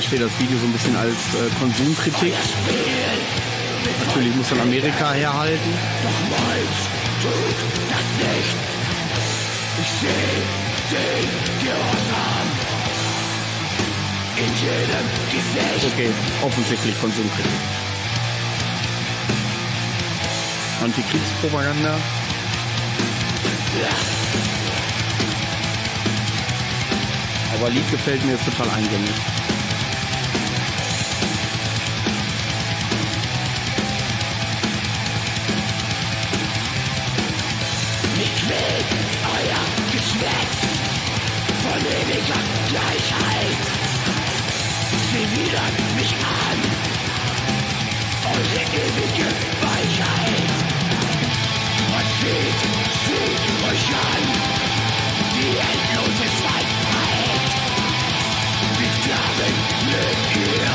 Verstehe 0.00 0.20
das 0.20 0.30
Video 0.40 0.58
so 0.58 0.66
ein 0.66 0.72
bisschen 0.72 0.96
als 0.96 1.10
äh, 1.10 1.50
Konsumkritik. 1.58 2.34
Natürlich 4.06 4.34
muss 4.34 4.50
man 4.50 4.60
Amerika 4.60 5.12
herhalten. 5.12 5.70
Okay, 15.92 16.10
offensichtlich 16.42 16.98
Konsumkritik. 17.00 17.52
Antikriegspropaganda. 20.82 21.98
Aber 27.54 27.68
Lied 27.68 27.90
gefällt 27.90 28.24
mir 28.24 28.38
total 28.38 28.70
eingängig. 28.70 29.39
Gleichheit. 42.26 43.64
Sie 45.10 45.24
widern 45.36 45.76
mich 45.96 46.12
an, 46.12 46.58
eure 48.34 48.60
ewige 48.84 49.28
Weichheit. 49.62 50.50
Was 51.92 52.08
seht, 52.20 52.60
seht 53.06 53.44
euch 53.70 53.86
an, 53.88 54.24
die 55.34 55.54
endlose 55.70 56.26
Feindheit. 56.42 57.46
Wie 58.78 58.90
Sklaven 59.00 59.56
lebt 59.90 60.30
ihr, 60.36 60.72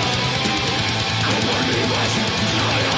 anonymes 1.30 2.14
Feuer. 2.56 2.95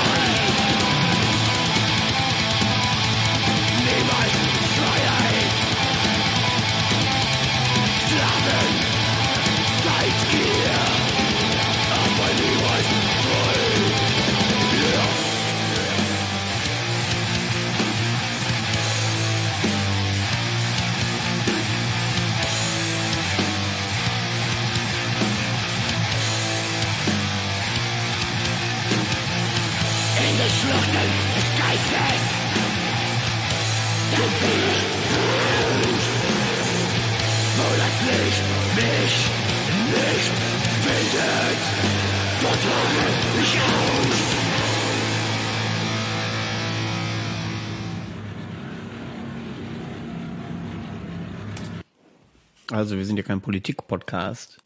Also 52.77 52.95
wir 52.95 53.05
sind 53.07 53.17
ja 53.17 53.23
kein 53.23 53.41
Politik-Podcast, 53.41 54.59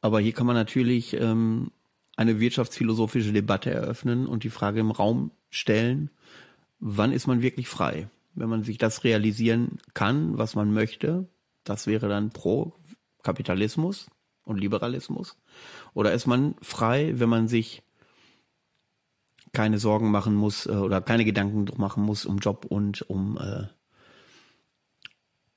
aber 0.00 0.18
hier 0.18 0.32
kann 0.32 0.48
man 0.48 0.56
natürlich 0.56 1.14
ähm, 1.14 1.70
eine 2.16 2.40
wirtschaftsphilosophische 2.40 3.32
Debatte 3.32 3.70
eröffnen 3.70 4.26
und 4.26 4.42
die 4.42 4.50
Frage 4.50 4.80
im 4.80 4.90
Raum 4.90 5.30
stellen, 5.48 6.10
wann 6.80 7.12
ist 7.12 7.28
man 7.28 7.40
wirklich 7.40 7.68
frei? 7.68 8.08
Wenn 8.34 8.48
man 8.48 8.64
sich 8.64 8.76
das 8.76 9.04
realisieren 9.04 9.78
kann, 9.94 10.36
was 10.36 10.56
man 10.56 10.72
möchte, 10.72 11.28
das 11.62 11.86
wäre 11.86 12.08
dann 12.08 12.30
pro 12.30 12.72
Kapitalismus 13.22 14.08
und 14.42 14.58
Liberalismus. 14.58 15.36
Oder 15.94 16.14
ist 16.14 16.26
man 16.26 16.56
frei, 16.60 17.12
wenn 17.20 17.28
man 17.28 17.46
sich 17.46 17.84
keine 19.52 19.78
Sorgen 19.78 20.10
machen 20.10 20.34
muss 20.34 20.66
äh, 20.66 20.70
oder 20.70 21.00
keine 21.02 21.24
Gedanken 21.24 21.66
machen 21.80 22.02
muss 22.02 22.26
um 22.26 22.38
Job 22.38 22.64
und 22.64 23.08
um 23.08 23.38
äh, 23.38 23.68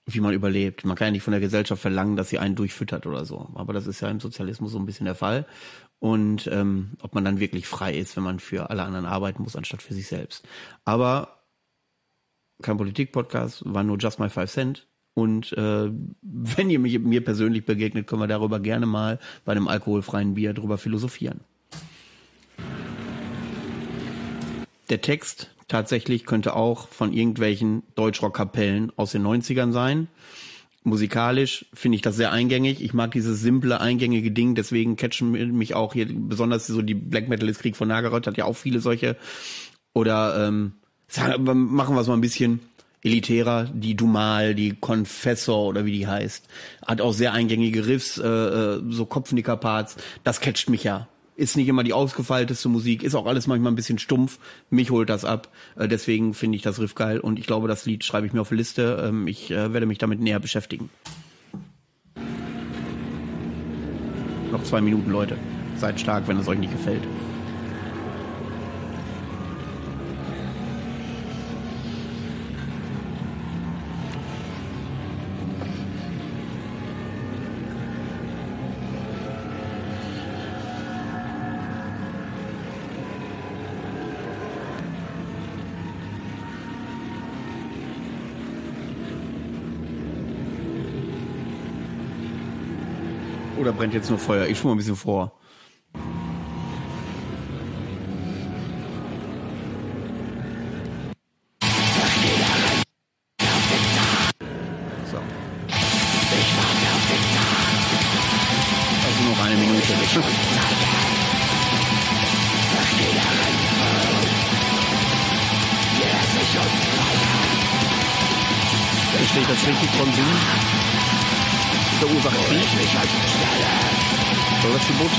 wie 0.05 0.19
man 0.19 0.33
überlebt. 0.33 0.83
Man 0.83 0.95
kann 0.95 1.07
ja 1.07 1.11
nicht 1.11 1.23
von 1.23 1.31
der 1.31 1.39
Gesellschaft 1.39 1.81
verlangen, 1.81 2.15
dass 2.15 2.29
sie 2.29 2.39
einen 2.39 2.55
durchfüttert 2.55 3.05
oder 3.05 3.25
so. 3.25 3.49
Aber 3.55 3.73
das 3.73 3.87
ist 3.87 4.01
ja 4.01 4.09
im 4.09 4.19
Sozialismus 4.19 4.71
so 4.71 4.79
ein 4.79 4.85
bisschen 4.85 5.05
der 5.05 5.15
Fall. 5.15 5.45
Und 5.99 6.47
ähm, 6.47 6.93
ob 7.01 7.13
man 7.13 7.23
dann 7.23 7.39
wirklich 7.39 7.67
frei 7.67 7.95
ist, 7.95 8.15
wenn 8.17 8.23
man 8.23 8.39
für 8.39 8.69
alle 8.69 8.83
anderen 8.83 9.05
arbeiten 9.05 9.43
muss, 9.43 9.55
anstatt 9.55 9.81
für 9.83 9.93
sich 9.93 10.07
selbst. 10.07 10.47
Aber 10.83 11.41
kein 12.61 12.77
Politik-Podcast, 12.77 13.63
war 13.65 13.83
nur 13.83 13.97
Just 13.97 14.19
My 14.19 14.29
Five 14.29 14.51
Cent. 14.51 14.87
Und 15.13 15.51
äh, 15.53 15.91
wenn 16.21 16.69
ihr 16.69 16.79
mich, 16.79 16.97
mir 16.99 17.23
persönlich 17.23 17.65
begegnet, 17.65 18.07
können 18.07 18.21
wir 18.21 18.27
darüber 18.27 18.59
gerne 18.59 18.85
mal 18.85 19.19
bei 19.45 19.51
einem 19.51 19.67
alkoholfreien 19.67 20.33
Bier 20.33 20.53
drüber 20.53 20.77
philosophieren. 20.77 21.41
Der 24.89 25.01
Text 25.01 25.49
tatsächlich 25.71 26.25
könnte 26.25 26.55
auch 26.55 26.89
von 26.89 27.13
irgendwelchen 27.13 27.83
Deutschrockkapellen 27.95 28.91
aus 28.97 29.13
den 29.13 29.25
90ern 29.25 29.71
sein. 29.71 30.07
Musikalisch 30.83 31.65
finde 31.73 31.95
ich 31.95 32.01
das 32.01 32.15
sehr 32.15 32.31
eingängig. 32.31 32.83
Ich 32.83 32.93
mag 32.93 33.11
dieses 33.11 33.39
simple, 33.39 33.79
eingängige 33.79 34.31
Ding, 34.31 34.55
deswegen 34.55 34.97
catchen 34.97 35.31
mich 35.31 35.75
auch 35.75 35.93
hier 35.93 36.07
besonders 36.09 36.67
so 36.67 36.81
die 36.81 36.95
Black 36.95 37.29
Metalist 37.29 37.61
Krieg 37.61 37.77
von 37.77 37.87
Nagerott 37.87 38.27
hat 38.27 38.37
ja 38.37 38.45
auch 38.45 38.55
viele 38.57 38.79
solche. 38.79 39.15
Oder 39.93 40.47
ähm, 40.47 40.73
sagen, 41.07 41.43
machen 41.43 41.95
wir 41.95 42.01
es 42.01 42.07
mal 42.07 42.15
ein 42.15 42.21
bisschen 42.21 42.59
elitärer, 43.03 43.69
die 43.73 43.95
Dumal, 43.95 44.53
die 44.53 44.75
Confessor 44.75 45.67
oder 45.67 45.85
wie 45.85 45.91
die 45.91 46.07
heißt, 46.07 46.47
hat 46.85 47.01
auch 47.01 47.13
sehr 47.13 47.33
eingängige 47.33 47.87
Riffs, 47.87 48.17
äh, 48.17 48.27
äh 48.27 48.81
so 48.89 49.05
Kopfnicker-Parts. 49.05 49.95
Das 50.23 50.41
catcht 50.41 50.69
mich 50.69 50.83
ja 50.83 51.07
ist 51.41 51.57
nicht 51.57 51.67
immer 51.67 51.83
die 51.83 51.93
ausgefeilteste 51.93 52.69
Musik, 52.69 53.01
ist 53.01 53.15
auch 53.15 53.25
alles 53.25 53.47
manchmal 53.47 53.71
ein 53.71 53.75
bisschen 53.75 53.97
stumpf. 53.97 54.37
Mich 54.69 54.91
holt 54.91 55.09
das 55.09 55.25
ab. 55.25 55.49
Äh, 55.75 55.87
deswegen 55.87 56.33
finde 56.33 56.55
ich 56.55 56.61
das 56.61 56.79
Riff 56.79 56.93
geil 56.93 57.19
und 57.19 57.39
ich 57.39 57.47
glaube, 57.47 57.67
das 57.67 57.85
Lied 57.85 58.05
schreibe 58.05 58.27
ich 58.27 58.33
mir 58.33 58.41
auf 58.41 58.49
die 58.49 58.55
Liste. 58.55 59.03
Ähm, 59.07 59.27
ich 59.27 59.49
äh, 59.49 59.73
werde 59.73 59.87
mich 59.87 59.97
damit 59.97 60.21
näher 60.21 60.39
beschäftigen. 60.39 60.89
Noch 64.51 64.63
zwei 64.63 64.81
Minuten, 64.81 65.09
Leute. 65.09 65.35
Seid 65.77 65.99
stark, 65.99 66.27
wenn 66.27 66.37
es 66.37 66.47
euch 66.47 66.59
nicht 66.59 66.73
gefällt. 66.73 67.01
Jetzt 93.91 94.09
nur 94.09 94.19
Feuer? 94.19 94.47
Ich 94.47 94.57
schwur 94.57 94.69
mal 94.69 94.75
ein 94.75 94.77
bisschen 94.77 94.95
vor. 94.95 95.33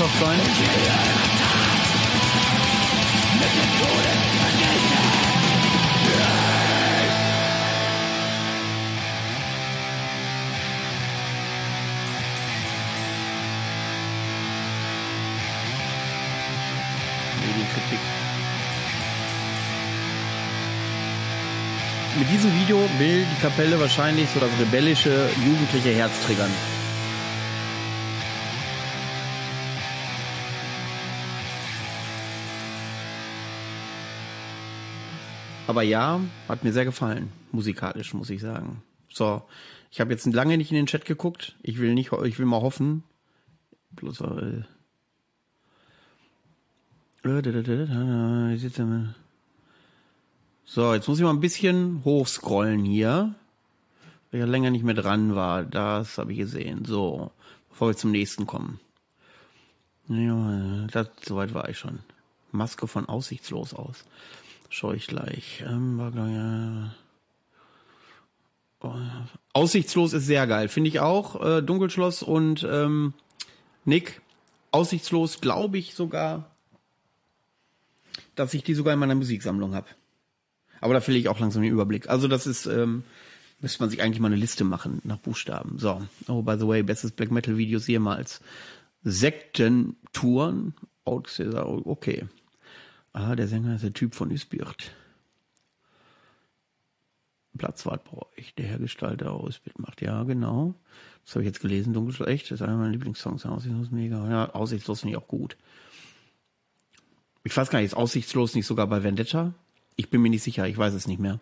Botschaft 0.03 0.19
sein? 0.19 0.39
Mit 22.19 22.29
diesem 22.29 22.53
Video 22.53 22.77
will 22.99 23.25
die 23.25 23.41
Kapelle 23.41 23.79
wahrscheinlich 23.79 24.29
so 24.29 24.39
das 24.39 24.49
rebellische 24.59 25.29
jugendliche 25.43 25.89
Herz 25.89 26.11
triggern. 26.25 26.51
Aber 35.67 35.81
ja, 35.81 36.19
hat 36.49 36.63
mir 36.63 36.73
sehr 36.73 36.85
gefallen, 36.85 37.31
musikalisch, 37.51 38.13
muss 38.13 38.29
ich 38.29 38.41
sagen. 38.41 38.83
So, 39.09 39.43
ich 39.91 40.01
habe 40.01 40.11
jetzt 40.11 40.25
lange 40.25 40.57
nicht 40.57 40.71
in 40.71 40.75
den 40.75 40.87
Chat 40.87 41.05
geguckt. 41.05 41.55
Ich 41.61 41.79
will 41.79 41.93
nicht, 41.93 42.11
ich 42.11 42.39
will 42.39 42.45
mal 42.45 42.61
hoffen. 42.61 43.03
Bloß, 43.91 44.21
äh, 44.21 44.63
so, 50.65 50.93
jetzt 50.93 51.07
muss 51.07 51.19
ich 51.19 51.23
mal 51.23 51.29
ein 51.29 51.39
bisschen 51.39 52.03
hochscrollen 52.03 52.83
hier. 52.83 53.35
Weil 54.31 54.39
ich 54.39 54.45
ja 54.45 54.51
länger 54.51 54.71
nicht 54.71 54.83
mehr 54.83 54.95
dran 54.95 55.35
war. 55.35 55.63
Das 55.63 56.17
habe 56.17 56.31
ich 56.31 56.39
gesehen. 56.39 56.85
So, 56.85 57.31
bevor 57.69 57.89
wir 57.89 57.95
zum 57.95 58.11
nächsten 58.11 58.47
kommen. 58.47 58.79
Ja, 60.07 60.87
das, 60.91 61.09
soweit 61.23 61.53
war 61.53 61.69
ich 61.69 61.77
schon. 61.77 61.99
Maske 62.51 62.87
von 62.87 63.07
aussichtslos 63.07 63.73
aus. 63.73 64.03
Schau 64.73 64.91
ich 64.91 65.05
gleich. 65.05 65.63
Ähm, 65.67 65.99
war, 65.99 66.09
glaub, 66.09 66.29
ja. 66.29 66.95
aussichtslos 69.53 70.13
ist 70.13 70.25
sehr 70.25 70.47
geil. 70.47 70.67
Finde 70.67 70.87
ich 70.87 70.99
auch. 70.99 71.39
Äh, 71.45 71.61
Dunkelschloss 71.61 72.23
und 72.23 72.67
ähm, 72.67 73.13
Nick. 73.85 74.19
Aussichtslos 74.71 75.41
glaube 75.41 75.77
ich 75.77 75.93
sogar, 75.93 76.49
dass 78.33 78.55
ich 78.55 78.63
die 78.63 78.73
sogar 78.73 78.95
in 78.95 78.99
meiner 78.99 79.13
Musiksammlung 79.13 79.75
habe. 79.75 79.85
Aber 80.81 80.95
da 80.95 81.01
verliere 81.01 81.21
ich 81.21 81.29
auch 81.29 81.39
langsam 81.39 81.61
den 81.61 81.71
Überblick. 81.71 82.09
Also 82.09 82.27
das 82.27 82.47
ist, 82.47 82.65
ähm, 82.65 83.03
müsste 83.61 83.83
man 83.83 83.91
sich 83.91 84.01
eigentlich 84.01 84.19
mal 84.19 84.29
eine 84.29 84.37
Liste 84.37 84.63
machen 84.63 85.01
nach 85.03 85.19
Buchstaben. 85.19 85.77
So. 85.77 86.01
Oh, 86.27 86.41
by 86.41 86.57
the 86.57 86.67
way, 86.67 86.81
bestes 86.81 87.11
Black 87.11 87.29
Metal 87.29 87.57
Videos 87.57 87.85
jemals. 87.85 88.41
Sektentouren. 89.03 90.73
Okay. 91.05 92.25
Ah, 93.13 93.35
der 93.35 93.47
Sänger 93.47 93.75
ist 93.75 93.83
der 93.83 93.93
Typ 93.93 94.15
von 94.15 94.31
Üsbirt. 94.31 94.91
Platzwart 97.57 98.03
bei 98.05 98.17
euch, 98.17 98.55
der 98.55 98.65
Hergestalter 98.65 99.31
aus 99.31 99.59
Bild 99.59 99.77
macht. 99.77 100.01
Ja, 100.01 100.23
genau. 100.23 100.73
Das 101.23 101.35
habe 101.35 101.43
ich 101.43 101.47
jetzt 101.47 101.61
gelesen. 101.61 101.93
Dunkelschloss, 101.93 102.27
echt. 102.27 102.45
Das 102.45 102.59
ist 102.59 102.61
einer 102.63 102.77
meiner 102.77 102.89
Lieblingssongs. 102.89 103.45
Aussichtslos 103.45 103.91
mega. 103.91 104.27
Ja, 104.29 104.49
aussichtslos 104.53 105.01
finde 105.01 105.15
ich 105.15 105.23
auch 105.23 105.27
gut. 105.27 105.55
Ich 107.43 107.55
weiß 107.55 107.69
gar 107.69 107.79
nicht, 107.79 107.87
ist 107.87 107.97
aussichtslos 107.97 108.55
nicht 108.55 108.65
sogar 108.65 108.87
bei 108.87 109.03
Vendetta? 109.03 109.53
Ich 109.95 110.09
bin 110.09 110.21
mir 110.21 110.29
nicht 110.29 110.43
sicher, 110.43 110.67
ich 110.67 110.77
weiß 110.77 110.93
es 110.93 111.07
nicht 111.07 111.19
mehr. 111.19 111.39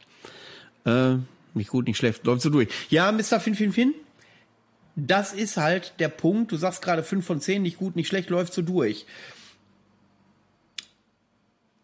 Äh, 0.83 1.17
nicht 1.53 1.69
gut, 1.69 1.87
nicht 1.87 1.97
schlecht, 1.97 2.25
läuft 2.25 2.41
so 2.41 2.49
durch. 2.49 2.67
Ja, 2.89 3.11
Mr. 3.11 3.39
Fin 3.39 3.55
Fin 3.55 3.71
Fin, 3.71 3.93
das 4.95 5.31
ist 5.31 5.57
halt 5.57 5.93
der 5.99 6.09
Punkt. 6.09 6.51
Du 6.51 6.57
sagst 6.57 6.81
gerade 6.81 7.03
5 7.03 7.25
von 7.25 7.39
10, 7.39 7.61
nicht 7.61 7.77
gut, 7.77 7.95
nicht 7.95 8.07
schlecht, 8.07 8.29
läuft 8.29 8.53
so 8.53 8.61
durch. 8.61 9.05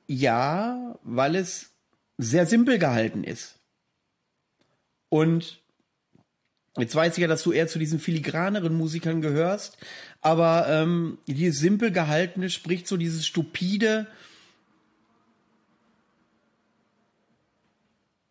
Ja, 0.07 0.97
weil 1.03 1.35
es 1.35 1.71
sehr 2.17 2.45
simpel 2.45 2.79
gehalten 2.79 3.23
ist. 3.23 3.59
Und 5.09 5.61
jetzt 6.77 6.95
weiß 6.95 7.17
ich 7.17 7.21
ja, 7.21 7.27
dass 7.27 7.43
du 7.43 7.51
eher 7.51 7.67
zu 7.67 7.79
diesen 7.79 7.99
filigraneren 7.99 8.75
Musikern 8.75 9.21
gehörst, 9.21 9.77
aber 10.21 10.67
ähm, 10.69 11.17
dieses 11.27 11.59
simpel 11.59 11.91
gehaltene 11.91 12.49
spricht 12.49 12.88
so 12.88 12.97
dieses 12.97 13.25
stupide, 13.25 14.07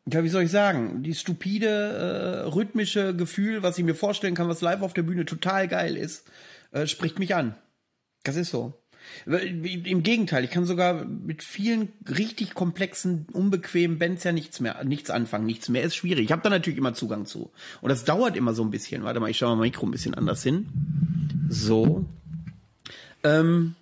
ja, 0.08 0.22
wie 0.22 0.28
soll 0.28 0.44
ich 0.44 0.50
sagen, 0.50 1.02
die 1.02 1.14
stupide, 1.14 1.66
äh, 1.66 2.48
rhythmische 2.48 3.14
Gefühl, 3.14 3.62
was 3.62 3.76
ich 3.78 3.84
mir 3.84 3.94
vorstellen 3.94 4.34
kann, 4.34 4.48
was 4.48 4.60
live 4.60 4.82
auf 4.82 4.94
der 4.94 5.02
Bühne 5.02 5.24
total 5.24 5.66
geil 5.66 5.96
ist, 5.96 6.30
äh, 6.70 6.86
spricht 6.86 7.18
mich 7.18 7.34
an. 7.34 7.56
Das 8.22 8.36
ist 8.36 8.50
so. 8.50 8.74
Im 9.26 10.02
Gegenteil, 10.02 10.44
ich 10.44 10.50
kann 10.50 10.66
sogar 10.66 11.04
mit 11.04 11.42
vielen 11.42 11.88
richtig 12.08 12.54
komplexen, 12.54 13.26
unbequemen 13.32 13.98
Bands 13.98 14.24
ja 14.24 14.32
nichts 14.32 14.60
mehr, 14.60 14.82
nichts 14.84 15.10
anfangen, 15.10 15.46
nichts 15.46 15.68
mehr 15.68 15.82
ist 15.82 15.96
schwierig. 15.96 16.26
Ich 16.26 16.32
habe 16.32 16.42
da 16.42 16.50
natürlich 16.50 16.78
immer 16.78 16.94
Zugang 16.94 17.26
zu. 17.26 17.50
Und 17.80 17.88
das 17.88 18.04
dauert 18.04 18.36
immer 18.36 18.54
so 18.54 18.62
ein 18.62 18.70
bisschen. 18.70 19.04
Warte 19.04 19.20
mal, 19.20 19.30
ich 19.30 19.38
schaue 19.38 19.50
mal 19.50 19.56
mein 19.56 19.68
Mikro 19.68 19.86
ein 19.86 19.90
bisschen 19.90 20.14
anders 20.14 20.42
hin. 20.42 20.68
So. 21.48 22.04
Ähm, 23.24 23.74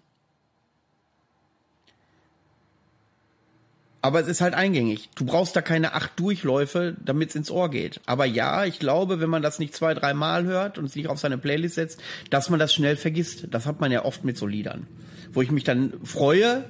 Aber 4.05 4.21
es 4.21 4.29
ist 4.29 4.43
halt 4.43 4.53
eingängig. 4.53 5.09
Du 5.15 5.25
brauchst 5.25 5.57
da 5.57 5.63
keine 5.63 5.95
acht 5.95 6.21
Durchläufe, 6.21 6.95
damit 7.03 7.31
es 7.31 7.37
ins 7.37 7.51
Ohr 7.51 7.71
geht. 7.71 8.03
Aber 8.05 8.27
ja, 8.27 8.67
ich 8.67 8.79
glaube, 8.79 9.19
wenn 9.19 9.31
man 9.31 9.41
das 9.41 9.59
nicht 9.59 9.75
zwei, 9.75 9.95
drei 9.95 10.13
Mal 10.13 10.45
hört 10.45 10.77
und 10.77 10.85
es 10.85 10.95
nicht 10.95 11.09
auf 11.09 11.19
seine 11.19 11.39
Playlist 11.39 11.77
setzt, 11.77 12.03
dass 12.29 12.51
man 12.51 12.61
das 12.61 12.75
schnell 12.75 12.97
vergisst. 12.97 13.47
Das 13.51 13.65
hat 13.65 13.81
man 13.81 13.91
ja 13.91 14.05
oft 14.05 14.23
mit 14.23 14.37
so 14.37 14.47
Liedern. 14.47 14.87
Wo 15.33 15.41
ich 15.41 15.51
mich 15.51 15.65
dann 15.65 15.95
freue, 16.05 16.67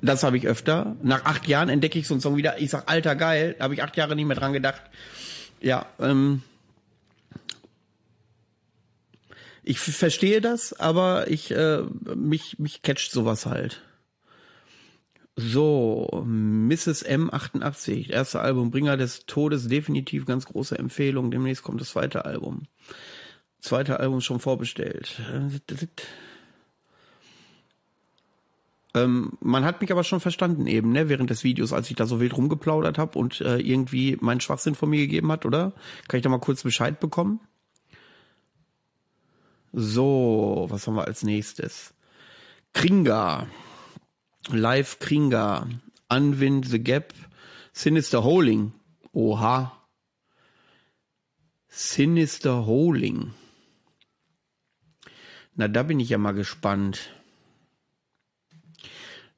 das 0.00 0.24
habe 0.24 0.36
ich 0.36 0.48
öfter. 0.48 0.96
Nach 1.04 1.24
acht 1.24 1.46
Jahren 1.46 1.68
entdecke 1.68 2.00
ich 2.00 2.08
so 2.08 2.14
einen 2.14 2.20
Song 2.20 2.36
wieder. 2.36 2.60
Ich 2.60 2.70
sag, 2.70 2.90
alter 2.90 3.14
geil, 3.14 3.54
da 3.56 3.62
habe 3.62 3.74
ich 3.74 3.84
acht 3.84 3.96
Jahre 3.96 4.16
nicht 4.16 4.26
mehr 4.26 4.36
dran 4.36 4.52
gedacht. 4.52 4.82
Ja, 5.60 5.86
ähm, 6.00 6.42
ich 9.62 9.78
verstehe 9.78 10.40
das, 10.40 10.72
aber 10.72 11.30
ich 11.30 11.52
äh, 11.52 11.82
mich 12.16 12.58
mich 12.58 12.82
catcht 12.82 13.12
sowas 13.12 13.46
halt. 13.46 13.82
So, 15.36 16.22
Mrs. 16.26 17.06
M88, 17.06 18.10
erste 18.10 18.40
Album, 18.40 18.70
Bringer 18.70 18.98
des 18.98 19.24
Todes, 19.24 19.66
definitiv 19.66 20.26
ganz 20.26 20.44
große 20.44 20.78
Empfehlung. 20.78 21.30
Demnächst 21.30 21.62
kommt 21.62 21.80
das 21.80 21.90
zweite 21.90 22.26
Album. 22.26 22.64
Zweite 23.60 23.98
Album 23.98 24.20
schon 24.20 24.40
vorbestellt. 24.40 25.22
Ähm, 28.94 29.38
man 29.40 29.64
hat 29.64 29.80
mich 29.80 29.90
aber 29.90 30.04
schon 30.04 30.20
verstanden 30.20 30.66
eben, 30.66 30.92
ne, 30.92 31.08
während 31.08 31.30
des 31.30 31.44
Videos, 31.44 31.72
als 31.72 31.88
ich 31.88 31.96
da 31.96 32.04
so 32.04 32.20
wild 32.20 32.36
rumgeplaudert 32.36 32.98
habe 32.98 33.18
und 33.18 33.40
äh, 33.40 33.56
irgendwie 33.56 34.18
meinen 34.20 34.40
Schwachsinn 34.40 34.74
von 34.74 34.90
mir 34.90 35.00
gegeben 35.00 35.32
hat, 35.32 35.46
oder? 35.46 35.72
Kann 36.08 36.18
ich 36.18 36.22
da 36.22 36.28
mal 36.28 36.40
kurz 36.40 36.62
Bescheid 36.62 37.00
bekommen? 37.00 37.40
So, 39.72 40.66
was 40.68 40.86
haben 40.86 40.96
wir 40.96 41.06
als 41.06 41.22
nächstes? 41.22 41.94
Kringa. 42.74 43.46
Live 44.50 44.98
Kringa, 44.98 45.68
Unwind 46.08 46.66
the 46.66 46.82
Gap, 46.82 47.14
Sinister 47.72 48.24
Holing. 48.24 48.72
Oha. 49.12 49.72
Sinister 51.68 52.66
Holing. 52.66 53.32
Na, 55.54 55.68
da 55.68 55.82
bin 55.82 56.00
ich 56.00 56.08
ja 56.08 56.18
mal 56.18 56.32
gespannt. 56.32 57.10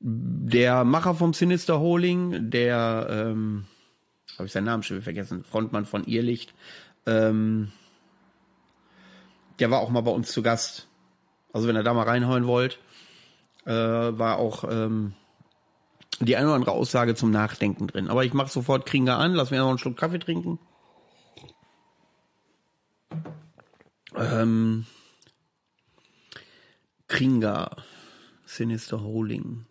Der 0.00 0.84
Macher 0.84 1.14
vom 1.14 1.32
Sinister 1.32 1.80
Holing, 1.80 2.50
der, 2.50 3.06
ähm, 3.10 3.66
habe 4.36 4.46
ich 4.46 4.52
seinen 4.52 4.64
Namen 4.64 4.82
schon 4.82 5.02
vergessen, 5.02 5.44
Frontmann 5.44 5.86
von 5.86 6.04
Irrlicht, 6.04 6.54
ähm, 7.06 7.72
der 9.58 9.70
war 9.70 9.80
auch 9.80 9.90
mal 9.90 10.02
bei 10.02 10.10
uns 10.10 10.32
zu 10.32 10.42
Gast. 10.42 10.88
Also 11.52 11.68
wenn 11.68 11.76
ihr 11.76 11.84
da 11.84 11.94
mal 11.94 12.02
reinhauen 12.02 12.46
wollt, 12.46 12.78
äh, 13.66 13.72
war 13.72 14.38
auch 14.38 14.64
ähm, 14.64 15.14
die 16.20 16.36
eine 16.36 16.46
oder 16.46 16.56
andere 16.56 16.72
Aussage 16.72 17.14
zum 17.14 17.30
Nachdenken 17.30 17.86
drin. 17.86 18.08
Aber 18.08 18.24
ich 18.24 18.34
mache 18.34 18.50
sofort 18.50 18.86
Kringer 18.86 19.18
an, 19.18 19.34
lass 19.34 19.50
mir 19.50 19.58
noch 19.58 19.68
einen 19.68 19.78
Schluck 19.78 19.96
Kaffee 19.96 20.18
trinken. 20.18 20.58
Ähm, 24.16 24.86
Kringer, 27.08 27.70
Sinister 28.46 29.02
Holding. 29.02 29.66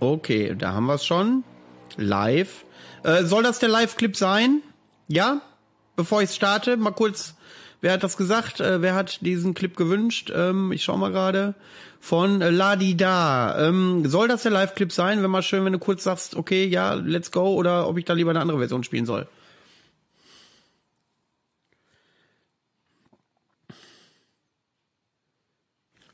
Okay, 0.00 0.54
da 0.56 0.74
haben 0.74 0.86
wir 0.86 0.94
es 0.94 1.04
schon. 1.04 1.42
Live. 1.96 2.64
Äh, 3.02 3.24
soll 3.24 3.42
das 3.42 3.58
der 3.58 3.68
Live-Clip 3.68 4.16
sein? 4.16 4.62
Ja? 5.08 5.40
Bevor 5.96 6.22
ich 6.22 6.30
starte, 6.30 6.76
mal 6.76 6.92
kurz, 6.92 7.34
wer 7.80 7.94
hat 7.94 8.04
das 8.04 8.16
gesagt? 8.16 8.60
Äh, 8.60 8.80
wer 8.80 8.94
hat 8.94 9.20
diesen 9.22 9.54
Clip 9.54 9.76
gewünscht? 9.76 10.30
Ähm, 10.32 10.70
ich 10.70 10.84
schau 10.84 10.96
mal 10.96 11.10
gerade. 11.10 11.56
Von 11.98 12.40
äh, 12.42 12.50
Ladida. 12.50 13.68
Ähm, 13.68 14.08
soll 14.08 14.28
das 14.28 14.44
der 14.44 14.52
Live-Clip 14.52 14.92
sein? 14.92 15.20
Wenn 15.20 15.30
mal 15.32 15.42
schön, 15.42 15.64
wenn 15.64 15.72
du 15.72 15.80
kurz 15.80 16.04
sagst, 16.04 16.36
okay, 16.36 16.64
ja, 16.66 16.94
let's 16.94 17.32
go, 17.32 17.54
oder 17.54 17.88
ob 17.88 17.98
ich 17.98 18.04
da 18.04 18.12
lieber 18.12 18.30
eine 18.30 18.40
andere 18.40 18.58
Version 18.58 18.84
spielen 18.84 19.06
soll. 19.06 19.26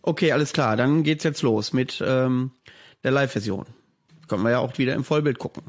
Okay, 0.00 0.32
alles 0.32 0.54
klar. 0.54 0.76
Dann 0.76 1.02
geht's 1.02 1.24
jetzt 1.24 1.42
los 1.42 1.74
mit 1.74 2.02
ähm, 2.06 2.52
der 3.04 3.12
Live-Version. 3.12 3.66
Können 4.26 4.42
wir 4.42 4.50
ja 4.50 4.58
auch 4.58 4.76
wieder 4.78 4.94
im 4.94 5.04
Vollbild 5.04 5.38
gucken. 5.38 5.62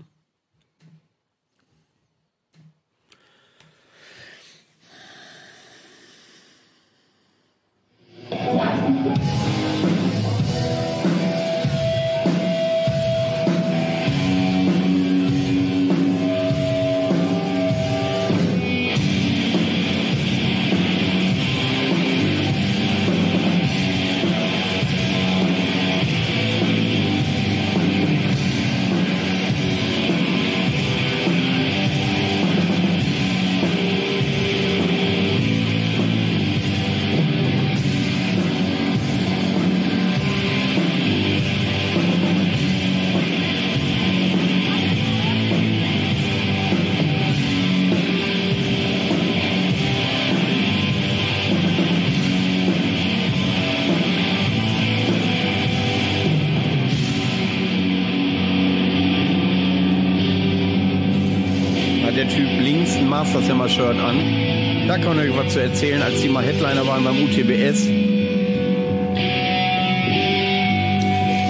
Masters 63.25 63.49
Hammer 63.49 63.67
Shirt 63.67 63.97
an. 63.97 64.87
Da 64.87 64.99
kann 64.99 65.17
ich 65.17 65.31
euch 65.31 65.37
was 65.37 65.53
zu 65.53 65.59
erzählen, 65.59 66.01
als 66.03 66.21
die 66.21 66.29
mal 66.29 66.43
Headliner 66.43 66.85
waren 66.85 67.03
beim 67.03 67.23
UTBS. 67.23 67.87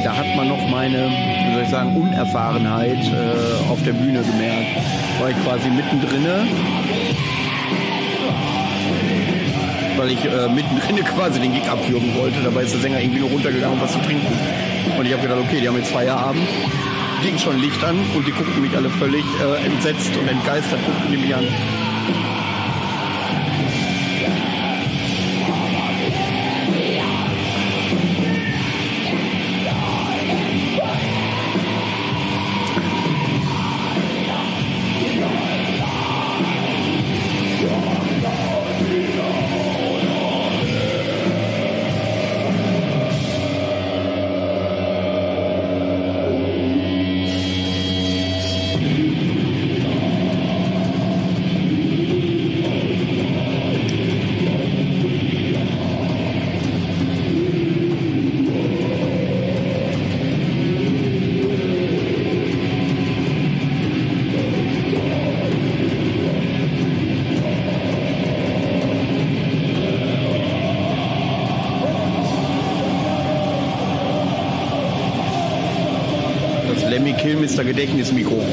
Da 0.05 0.15
hat 0.15 0.35
man 0.37 0.47
noch 0.47 0.69
meine, 0.69 1.09
wie 1.09 1.53
soll 1.53 1.63
ich 1.63 1.69
sagen, 1.69 1.97
Unerfahrenheit 1.97 2.97
äh, 2.97 3.69
auf 3.69 3.83
der 3.83 3.91
Bühne 3.91 4.21
gemerkt. 4.21 4.77
War 5.19 5.29
ich 5.29 5.43
quasi 5.43 5.69
mittendrin, 5.69 6.25
weil 9.97 10.11
ich 10.11 10.23
äh, 10.23 10.47
mittendrin 10.47 11.03
quasi 11.15 11.41
den 11.41 11.53
Gig 11.53 11.69
abwürgen 11.69 12.15
wollte. 12.15 12.37
Dabei 12.41 12.63
ist 12.63 12.73
der 12.73 12.81
Sänger 12.81 13.01
irgendwie 13.01 13.19
nur 13.19 13.31
runtergegangen, 13.31 13.77
um 13.77 13.83
was 13.83 13.91
zu 13.91 13.99
trinken. 13.99 14.33
Und 14.97 15.05
ich 15.05 15.11
habe 15.11 15.21
gedacht, 15.23 15.39
okay, 15.43 15.59
die 15.59 15.67
haben 15.67 15.77
jetzt 15.77 15.91
Feierabend. 15.91 16.47
Ging 17.21 17.37
schon 17.37 17.59
Licht 17.59 17.83
an 17.83 17.97
und 18.15 18.27
die 18.27 18.31
guckten 18.31 18.61
mich 18.61 18.75
alle 18.75 18.89
völlig 18.89 19.25
äh, 19.41 19.65
entsetzt 19.65 20.15
und 20.17 20.27
entgeistert, 20.27 20.79
guckten 20.85 21.11
die 21.11 21.17
mich 21.17 21.35
an. 21.35 21.45
Gedächtnismikro. 77.75 78.44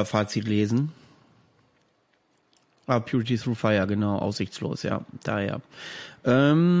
Euer 0.00 0.06
Fazit 0.06 0.48
lesen. 0.48 0.92
Ah, 2.86 3.00
Purity 3.00 3.36
Through 3.38 3.56
Fire, 3.56 3.86
genau, 3.86 4.16
aussichtslos, 4.18 4.82
ja, 4.82 5.04
daher. 5.22 5.60
Ähm, 6.24 6.74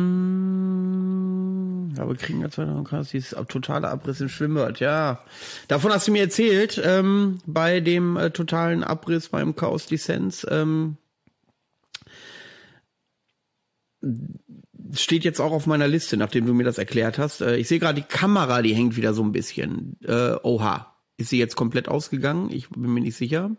Aber 1.98 2.16
kriegen 2.16 2.40
wir 2.40 2.50
zwei 2.50 2.64
dieses 3.04 3.36
totale 3.48 3.88
Abriss 3.88 4.20
im 4.20 4.28
Schwimmbad, 4.28 4.80
ja. 4.80 5.22
Davon 5.68 5.92
hast 5.92 6.08
du 6.08 6.12
mir 6.12 6.22
erzählt, 6.22 6.82
ähm, 6.84 7.38
bei 7.46 7.78
dem 7.80 8.16
äh, 8.16 8.30
totalen 8.30 8.82
Abriss 8.82 9.28
beim 9.28 9.54
Chaos 9.54 9.88
Lizenz. 9.90 10.44
Ähm, 10.50 10.96
steht 14.94 15.22
jetzt 15.24 15.40
auch 15.40 15.52
auf 15.52 15.66
meiner 15.66 15.86
Liste, 15.86 16.16
nachdem 16.16 16.46
du 16.46 16.54
mir 16.54 16.64
das 16.64 16.78
erklärt 16.78 17.18
hast. 17.18 17.40
Äh, 17.40 17.56
ich 17.56 17.68
sehe 17.68 17.78
gerade 17.78 18.00
die 18.00 18.08
Kamera, 18.08 18.62
die 18.62 18.74
hängt 18.74 18.96
wieder 18.96 19.14
so 19.14 19.22
ein 19.22 19.30
bisschen. 19.32 19.96
Äh, 20.04 20.34
oha, 20.42 20.90
ist 21.20 21.30
sie 21.30 21.38
jetzt 21.38 21.56
komplett 21.56 21.88
ausgegangen? 21.88 22.50
Ich 22.50 22.68
bin 22.70 22.92
mir 22.92 23.00
nicht 23.00 23.16
sicher. 23.16 23.50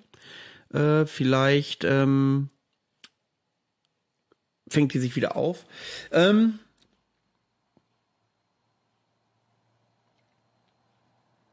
Äh, 0.73 1.05
vielleicht 1.05 1.83
ähm, 1.83 2.49
fängt 4.67 4.93
die 4.93 4.99
sich 4.99 5.15
wieder 5.15 5.35
auf. 5.35 5.65
Ähm, 6.11 6.59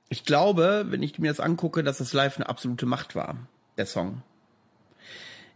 ich 0.09 0.25
glaube, 0.25 0.87
wenn 0.89 1.03
ich 1.03 1.19
mir 1.19 1.31
das 1.31 1.41
angucke, 1.41 1.83
dass 1.83 1.99
das 1.99 2.13
live 2.13 2.37
eine 2.37 2.49
absolute 2.49 2.87
Macht 2.87 3.15
war, 3.15 3.37
der 3.77 3.87
Song. 3.87 4.23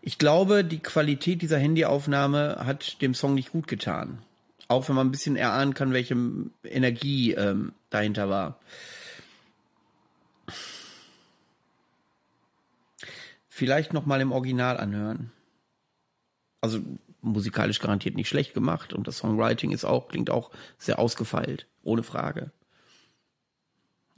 Ich 0.00 0.18
glaube, 0.18 0.64
die 0.64 0.80
Qualität 0.80 1.42
dieser 1.42 1.58
Handyaufnahme 1.58 2.62
hat 2.66 3.00
dem 3.00 3.14
Song 3.14 3.34
nicht 3.34 3.52
gut 3.52 3.68
getan. 3.68 4.18
Auch 4.66 4.88
wenn 4.88 4.96
man 4.96 5.06
ein 5.06 5.12
bisschen 5.12 5.36
erahnen 5.36 5.74
kann, 5.74 5.92
welche 5.92 6.16
Energie 6.64 7.32
ähm, 7.34 7.72
dahinter 7.90 8.28
war. 8.28 8.58
Vielleicht 13.62 13.92
noch 13.92 14.06
mal 14.06 14.20
im 14.20 14.32
Original 14.32 14.76
anhören. 14.76 15.30
Also 16.60 16.80
musikalisch 17.20 17.78
garantiert 17.78 18.16
nicht 18.16 18.26
schlecht 18.26 18.54
gemacht 18.54 18.92
und 18.92 19.06
das 19.06 19.18
Songwriting 19.18 19.70
ist 19.70 19.84
auch 19.84 20.08
klingt 20.08 20.30
auch 20.30 20.50
sehr 20.78 20.98
ausgefeilt, 20.98 21.68
ohne 21.84 22.02
Frage. 22.02 22.50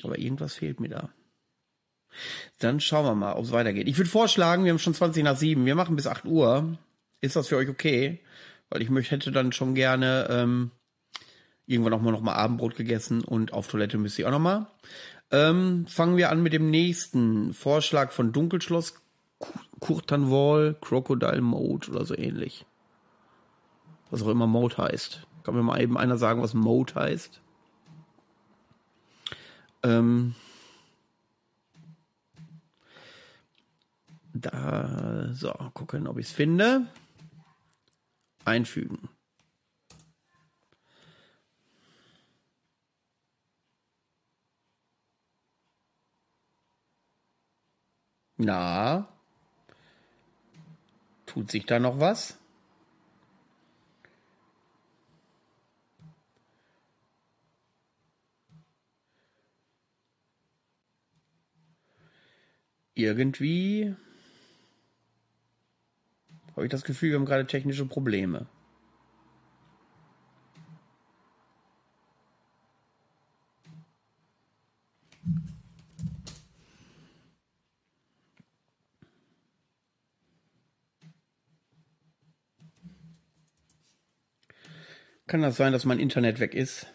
Aber 0.02 0.18
irgendwas 0.18 0.54
fehlt 0.54 0.80
mir 0.80 0.88
da. 0.88 1.10
Dann 2.58 2.80
schauen 2.80 3.04
wir 3.04 3.14
mal, 3.14 3.34
ob 3.34 3.44
es 3.44 3.52
weitergeht. 3.52 3.86
Ich 3.86 3.98
würde 3.98 4.08
vorschlagen, 4.08 4.64
wir 4.64 4.70
haben 4.70 4.78
schon 4.78 4.94
20 4.94 5.22
nach 5.22 5.36
7, 5.36 5.66
wir 5.66 5.74
machen 5.74 5.94
bis 5.94 6.06
8 6.06 6.24
Uhr. 6.24 6.78
Ist 7.20 7.36
das 7.36 7.48
für 7.48 7.58
euch 7.58 7.68
okay? 7.68 8.20
Weil 8.70 8.80
ich 8.80 8.88
möchte, 8.88 9.14
hätte 9.14 9.30
dann 9.30 9.52
schon 9.52 9.74
gerne 9.74 10.26
ähm, 10.30 10.70
irgendwann 11.66 11.92
auch 11.92 12.00
mal 12.00 12.12
noch 12.12 12.22
mal 12.22 12.32
Abendbrot 12.32 12.76
gegessen 12.76 13.22
und 13.22 13.52
auf 13.52 13.68
Toilette 13.68 13.98
müsste 13.98 14.22
ich 14.22 14.26
auch 14.26 14.32
noch 14.32 14.38
mal. 14.38 14.70
Ähm, 15.30 15.86
fangen 15.86 16.16
wir 16.16 16.30
an 16.30 16.42
mit 16.42 16.54
dem 16.54 16.70
nächsten 16.70 17.52
Vorschlag 17.52 18.10
von 18.12 18.32
Dunkelschloss, 18.32 19.03
Kurtanwall, 19.81 20.77
Crocodile 20.81 21.40
Mode 21.40 21.90
oder 21.90 22.05
so 22.05 22.16
ähnlich. 22.16 22.66
Was 24.11 24.23
auch 24.23 24.28
immer 24.28 24.47
Mode 24.47 24.78
heißt. 24.78 25.27
Kann 25.43 25.55
mir 25.55 25.62
mal 25.62 25.81
eben 25.81 25.98
einer 25.98 26.16
sagen, 26.16 26.43
was 26.43 26.55
Mode 26.55 26.94
heißt? 26.94 27.40
Ähm, 29.82 30.35
Da, 34.35 35.28
so, 35.32 35.52
gucken, 35.74 36.06
ob 36.09 36.19
ich 36.19 36.27
es 36.27 36.32
finde. 36.32 36.86
Einfügen. 38.44 39.09
Na, 48.39 49.09
tut 51.35 51.51
sich 51.51 51.66
da 51.66 51.81
noch 51.81 51.98
was? 51.98 52.39
Irgendwie 62.94 63.97
habe 66.55 66.66
ich 66.66 66.70
das 66.70 66.85
Gefühl, 66.85 67.11
wir 67.11 67.19
haben 67.19 67.24
gerade 67.24 67.48
technische 67.48 67.85
Probleme. 67.85 68.47
Kann 85.26 85.42
das 85.42 85.56
sein, 85.56 85.72
dass 85.72 85.84
mein 85.84 85.98
Internet 85.98 86.38
weg 86.40 86.55
ist? 86.55 86.86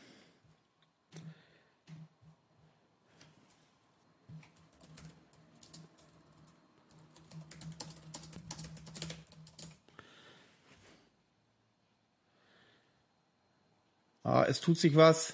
Ah, 14.23 14.45
es 14.47 14.61
tut 14.61 14.77
sich 14.77 14.95
was. 14.95 15.33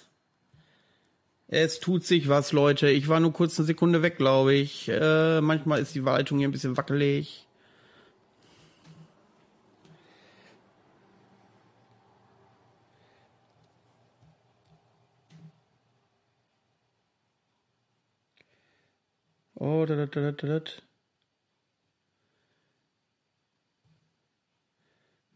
Es 1.48 1.80
tut 1.80 2.06
sich 2.06 2.30
was, 2.30 2.54
Leute. 2.54 2.90
Ich 2.90 3.08
war 3.08 3.20
nur 3.20 3.34
kurz 3.34 3.60
eine 3.60 3.66
Sekunde 3.66 4.02
weg, 4.04 4.18
glaube 4.18 4.54
ich. 4.54 4.88
Äh, 4.90 5.42
manchmal 5.42 5.82
ist 5.82 5.94
die 5.96 6.06
Waltung 6.06 6.40
hier 6.40 6.48
ein 6.48 6.52
bisschen 6.52 6.78
wackelig. 6.78 7.45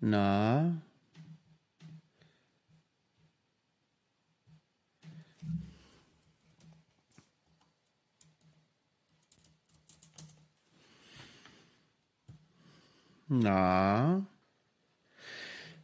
Na. 0.01 0.81
Na. 13.27 14.25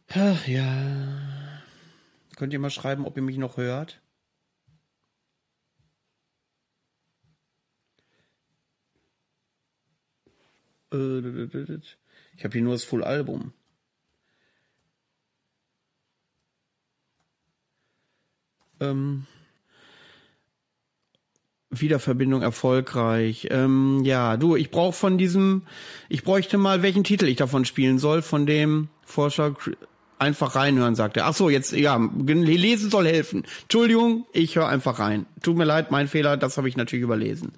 Ach 0.08 0.46
ja. 0.48 1.62
Könnt 2.36 2.52
ihr 2.52 2.58
mal 2.58 2.70
schreiben, 2.70 3.06
ob 3.06 3.16
ihr 3.16 3.22
mich 3.22 3.36
noch 3.38 3.56
hört? 3.56 4.00
Ich 12.36 12.44
habe 12.44 12.52
hier 12.52 12.62
nur 12.62 12.72
das 12.72 12.84
Full-Album. 12.84 13.52
Ähm. 18.80 19.26
Wiederverbindung 21.70 22.42
erfolgreich. 22.42 23.48
Ähm, 23.50 24.02
ja, 24.04 24.36
du, 24.36 24.56
ich 24.56 24.70
brauche 24.70 24.92
von 24.92 25.18
diesem, 25.18 25.62
ich 26.08 26.22
bräuchte 26.22 26.58
mal, 26.58 26.82
welchen 26.82 27.04
Titel 27.04 27.26
ich 27.26 27.36
davon 27.36 27.64
spielen 27.64 27.98
soll, 27.98 28.22
von 28.22 28.46
dem 28.46 28.88
Vorschlag 29.04 29.54
einfach 30.18 30.54
reinhören, 30.56 30.94
sagt 30.94 31.16
er. 31.16 31.26
Ach 31.26 31.34
so, 31.34 31.50
jetzt, 31.50 31.72
ja, 31.72 31.96
lesen 32.26 32.90
soll 32.90 33.06
helfen. 33.06 33.44
Entschuldigung, 33.62 34.26
ich 34.32 34.56
höre 34.56 34.68
einfach 34.68 34.98
rein. 34.98 35.26
Tut 35.42 35.56
mir 35.56 35.64
leid, 35.64 35.90
mein 35.90 36.08
Fehler, 36.08 36.36
das 36.36 36.56
habe 36.56 36.68
ich 36.68 36.76
natürlich 36.76 37.02
überlesen. 37.02 37.52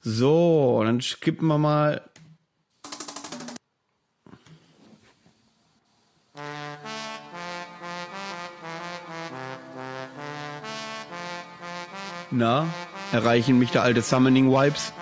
So, 0.00 0.80
dann 0.84 1.00
skippen 1.00 1.48
wir 1.48 1.58
mal. 1.58 2.02
Na? 12.30 12.66
erreichen 13.12 13.58
mich 13.58 13.70
da 13.70 13.82
alte 13.82 14.02
Summoning 14.02 14.50
Vibes. 14.50 14.92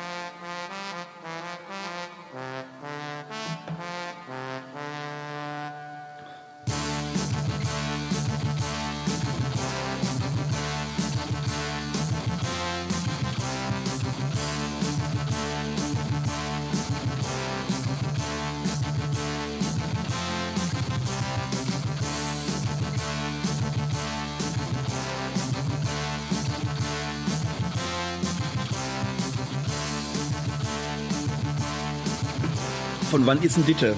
wann 33.26 33.42
ist 33.42 33.56
denn 33.56 33.66
Ditte? 33.66 33.94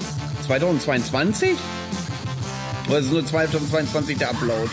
2022? 0.47 1.55
Oder 2.87 2.99
ist 2.99 3.05
es 3.05 3.11
nur 3.11 3.25
2022 3.25 4.17
der 4.17 4.31
Upload? 4.31 4.69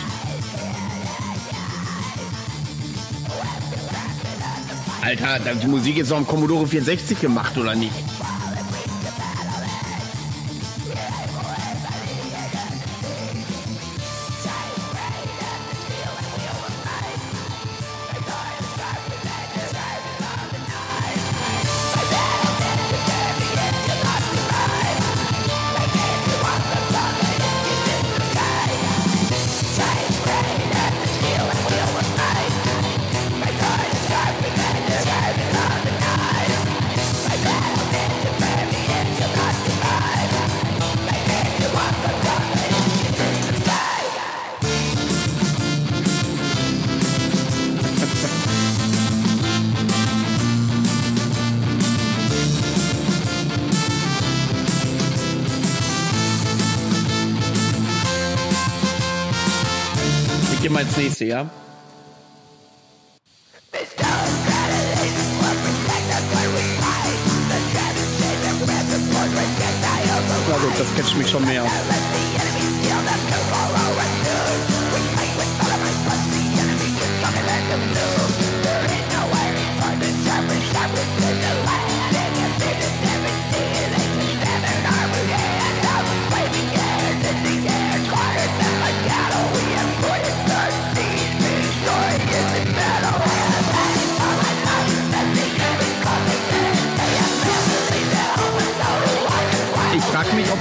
Alter, 5.01 5.39
die 5.55 5.67
Musik 5.67 5.97
ist 5.97 6.09
noch 6.09 6.17
am 6.17 6.27
Commodore 6.27 6.67
64 6.67 7.21
gemacht, 7.21 7.57
oder 7.57 7.75
nicht? 7.75 7.93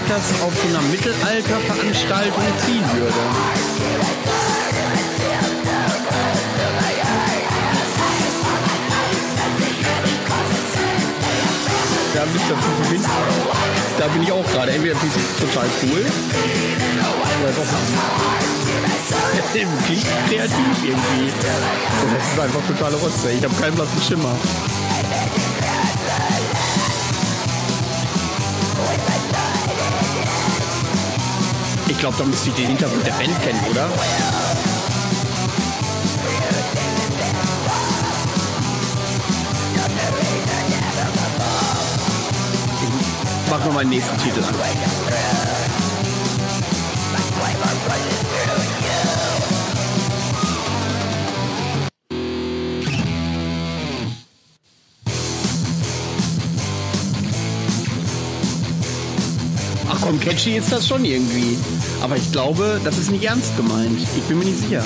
Das 0.09 0.41
auf 0.43 0.53
so 0.55 0.69
einer 0.69 0.83
Mittelalterveranstaltung 0.89 2.43
ziehen 2.65 2.85
würde. 2.95 3.15
Da 12.15 12.23
du 12.25 12.39
zu 12.39 12.89
finden. 12.89 13.05
Da 13.99 14.07
bin 14.09 14.23
ich 14.23 14.33
auch 14.33 14.47
gerade. 14.53 14.73
Entweder 14.73 14.97
finde 14.97 15.15
ich 15.17 15.53
total 15.53 15.67
cool. 15.83 16.01
Oder 17.43 17.53
doch 17.53 17.67
klingt 19.53 20.07
kreativ 20.29 20.85
irgendwie. 20.85 21.31
Und 22.03 22.15
das 22.15 22.33
ist 22.33 22.41
einfach 22.41 22.61
totale 22.67 22.97
Rotze. 22.97 23.33
Ich 23.33 23.45
habe 23.45 23.55
keinen 23.55 23.75
blassen 23.75 24.01
Schimmer. 24.03 24.37
Ich 31.97 32.01
glaube, 32.01 32.17
da 32.19 32.25
müsste 32.25 32.51
ich 32.51 32.55
den 32.55 32.67
Hintergrund 32.67 33.07
der 33.07 33.13
Band 33.13 33.43
kennen, 33.43 33.59
oder? 33.71 33.89
Ich 43.45 43.51
mach 43.51 43.65
noch 43.65 43.73
mal 43.73 43.81
den 43.81 43.89
nächsten 43.89 44.19
Titel 44.19 44.45
an. 44.45 44.55
Catchy 60.27 60.57
ist 60.57 60.73
das 60.73 60.89
schon 60.89 61.05
irgendwie. 61.05 61.57
Aber 62.03 62.17
ich 62.17 62.33
glaube, 62.33 62.81
das 62.83 62.99
ist 62.99 63.13
nicht 63.13 63.23
ernst 63.23 63.57
gemeint. 63.57 63.97
Ich 64.17 64.23
bin 64.25 64.39
mir 64.39 64.45
nicht 64.45 64.59
sicher. 64.59 64.83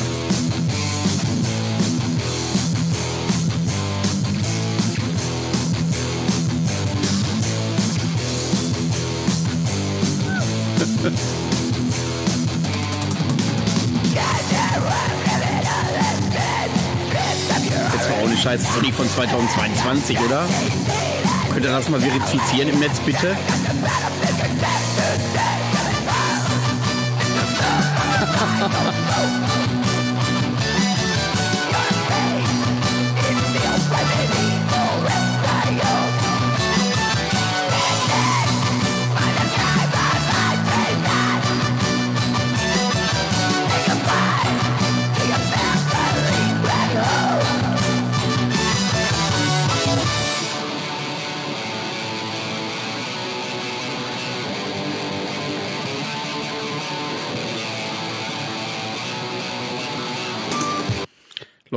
Jetzt 17.94 18.10
war 18.10 18.22
ohne 18.22 18.36
Scheiß, 18.36 18.62
das 18.62 18.76
ist 18.76 18.82
nicht 18.82 18.94
von 18.94 19.08
2022, 19.08 20.18
oder? 20.20 20.46
Könnt 21.50 21.64
ihr 21.64 21.72
das 21.72 21.88
mal 21.88 21.98
verifizieren 21.98 22.68
im 22.68 22.78
Netz, 22.78 23.00
bitte? 23.00 23.34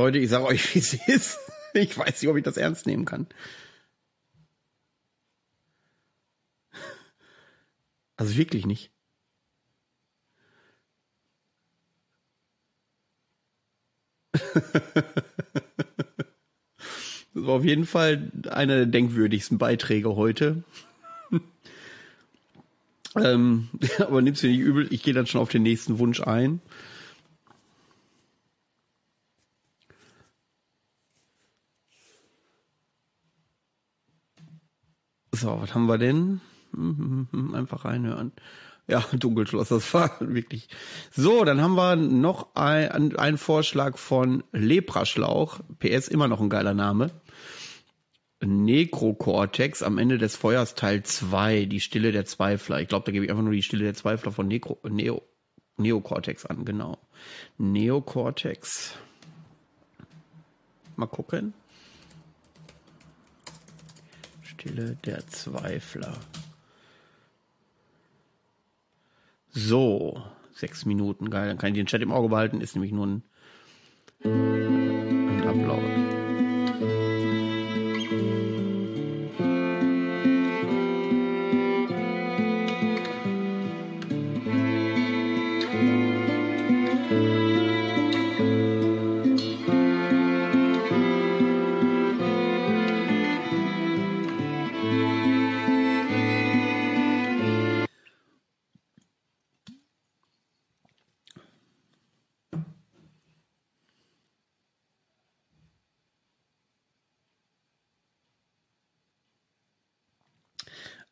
Leute, 0.04 0.18
ich 0.18 0.28
sage 0.28 0.44
euch, 0.44 0.74
wie 0.74 0.80
es 0.80 0.92
ist. 1.08 1.38
Ich 1.72 1.96
weiß 1.96 2.20
nicht, 2.20 2.30
ob 2.30 2.36
ich 2.36 2.44
das 2.44 2.58
ernst 2.58 2.86
nehmen 2.86 3.06
kann. 3.06 3.26
Also 8.16 8.36
wirklich 8.36 8.66
nicht. 8.66 8.92
Das 17.34 17.46
war 17.46 17.54
auf 17.54 17.64
jeden 17.64 17.86
Fall 17.86 18.30
einer 18.50 18.76
der 18.76 18.86
denkwürdigsten 18.86 19.56
Beiträge 19.56 20.14
heute. 20.16 20.64
ähm, 23.16 23.70
aber 23.98 24.20
nimm's 24.20 24.42
dir 24.42 24.50
nicht 24.50 24.60
übel, 24.60 24.86
ich 24.92 25.02
gehe 25.02 25.14
dann 25.14 25.26
schon 25.26 25.40
auf 25.40 25.48
den 25.48 25.62
nächsten 25.62 25.98
Wunsch 25.98 26.20
ein. 26.20 26.60
So, 35.34 35.60
was 35.60 35.74
haben 35.74 35.86
wir 35.86 35.98
denn? 35.98 36.40
Einfach 37.54 37.84
reinhören. 37.84 38.32
Ja, 38.86 39.00
Dunkelschloss, 39.12 39.68
das 39.68 39.92
war 39.94 40.16
wirklich. 40.20 40.68
So, 41.10 41.44
dann 41.44 41.60
haben 41.60 41.74
wir 41.74 41.96
noch 41.96 42.54
ein, 42.54 43.16
einen 43.16 43.38
Vorschlag 43.38 43.98
von 43.98 44.44
Lepraschlauch. 44.52 45.60
PS 45.80 46.08
immer 46.08 46.28
noch 46.28 46.40
ein 46.40 46.50
geiler 46.50 46.74
Name. 46.74 47.10
Necrocortex 48.40 49.82
am 49.82 49.98
Ende 49.98 50.18
des 50.18 50.36
Feuers 50.36 50.74
Teil 50.74 51.02
2, 51.02 51.64
die 51.64 51.80
Stille 51.80 52.12
der 52.12 52.26
Zweifler. 52.26 52.80
Ich 52.80 52.88
glaube, 52.88 53.06
da 53.06 53.12
gebe 53.12 53.24
ich 53.24 53.30
einfach 53.30 53.42
nur 53.42 53.54
die 53.54 53.62
Stille 53.62 53.84
der 53.84 53.94
Zweifler 53.94 54.32
von 54.32 54.46
Necro, 54.46 54.78
Neo, 54.88 55.22
Neocortex 55.78 56.46
an, 56.46 56.64
genau. 56.64 56.98
Neocortex. 57.58 58.96
Mal 60.96 61.06
gucken. 61.06 61.54
Stille 64.64 64.96
der 65.04 65.26
Zweifler. 65.26 66.16
So, 69.50 70.22
sechs 70.54 70.86
Minuten, 70.86 71.28
geil. 71.28 71.48
Dann 71.48 71.58
kann 71.58 71.68
ich 71.68 71.74
den 71.74 71.86
Chat 71.86 72.00
im 72.00 72.12
Auge 72.12 72.30
behalten, 72.30 72.62
ist 72.62 72.74
nämlich 72.74 72.92
nur 72.92 73.06
ein, 73.06 73.22
ein 74.24 75.46
Upload. 75.46 76.23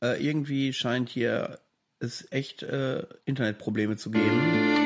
Äh, 0.02 0.22
irgendwie 0.26 0.72
scheint 0.72 1.08
hier 1.08 1.60
es 2.00 2.26
echt 2.32 2.64
äh, 2.64 3.06
Internetprobleme 3.24 3.96
zu 3.96 4.10
geben. 4.10 4.81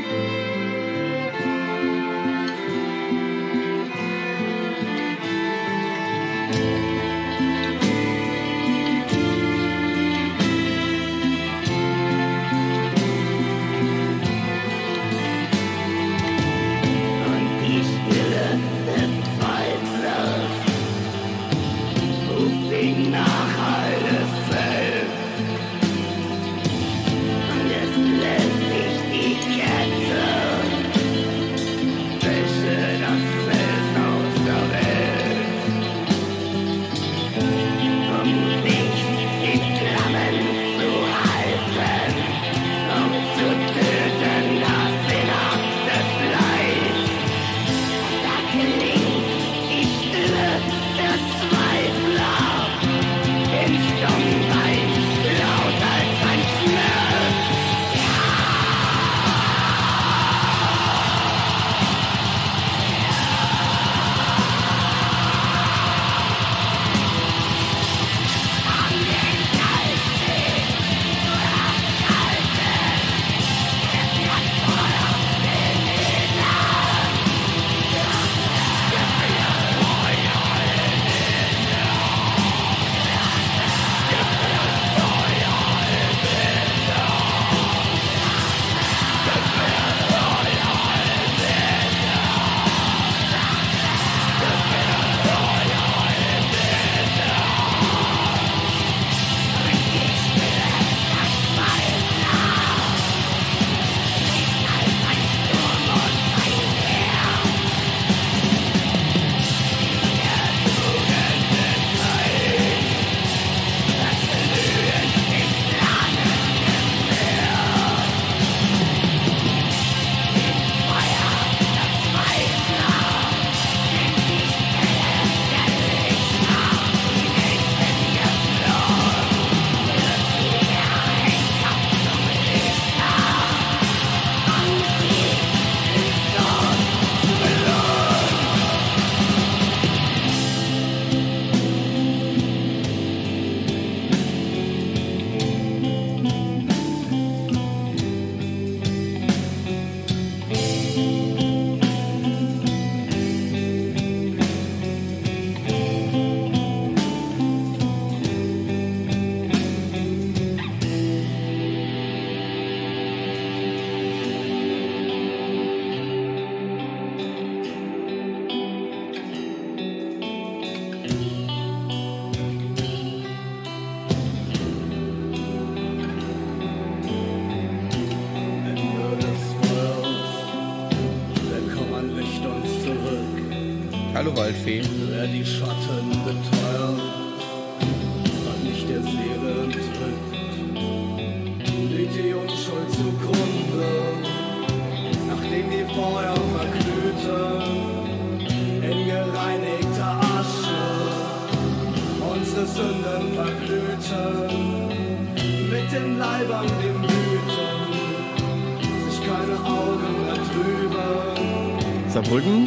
Saarbrücken. 212.17 212.67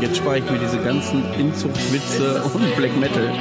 Jetzt 0.00 0.16
spare 0.16 0.38
ich 0.38 0.50
mir 0.50 0.58
diese 0.58 0.78
ganzen 0.78 1.22
Inzuchtwitze 1.38 2.42
und 2.52 2.76
Black 2.76 2.96
Metal. 2.98 3.32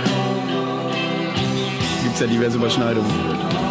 Gibt 2.03 2.13
es 2.13 2.19
ja 2.19 2.27
diverse 2.27 2.57
Überschneidungen. 2.57 3.70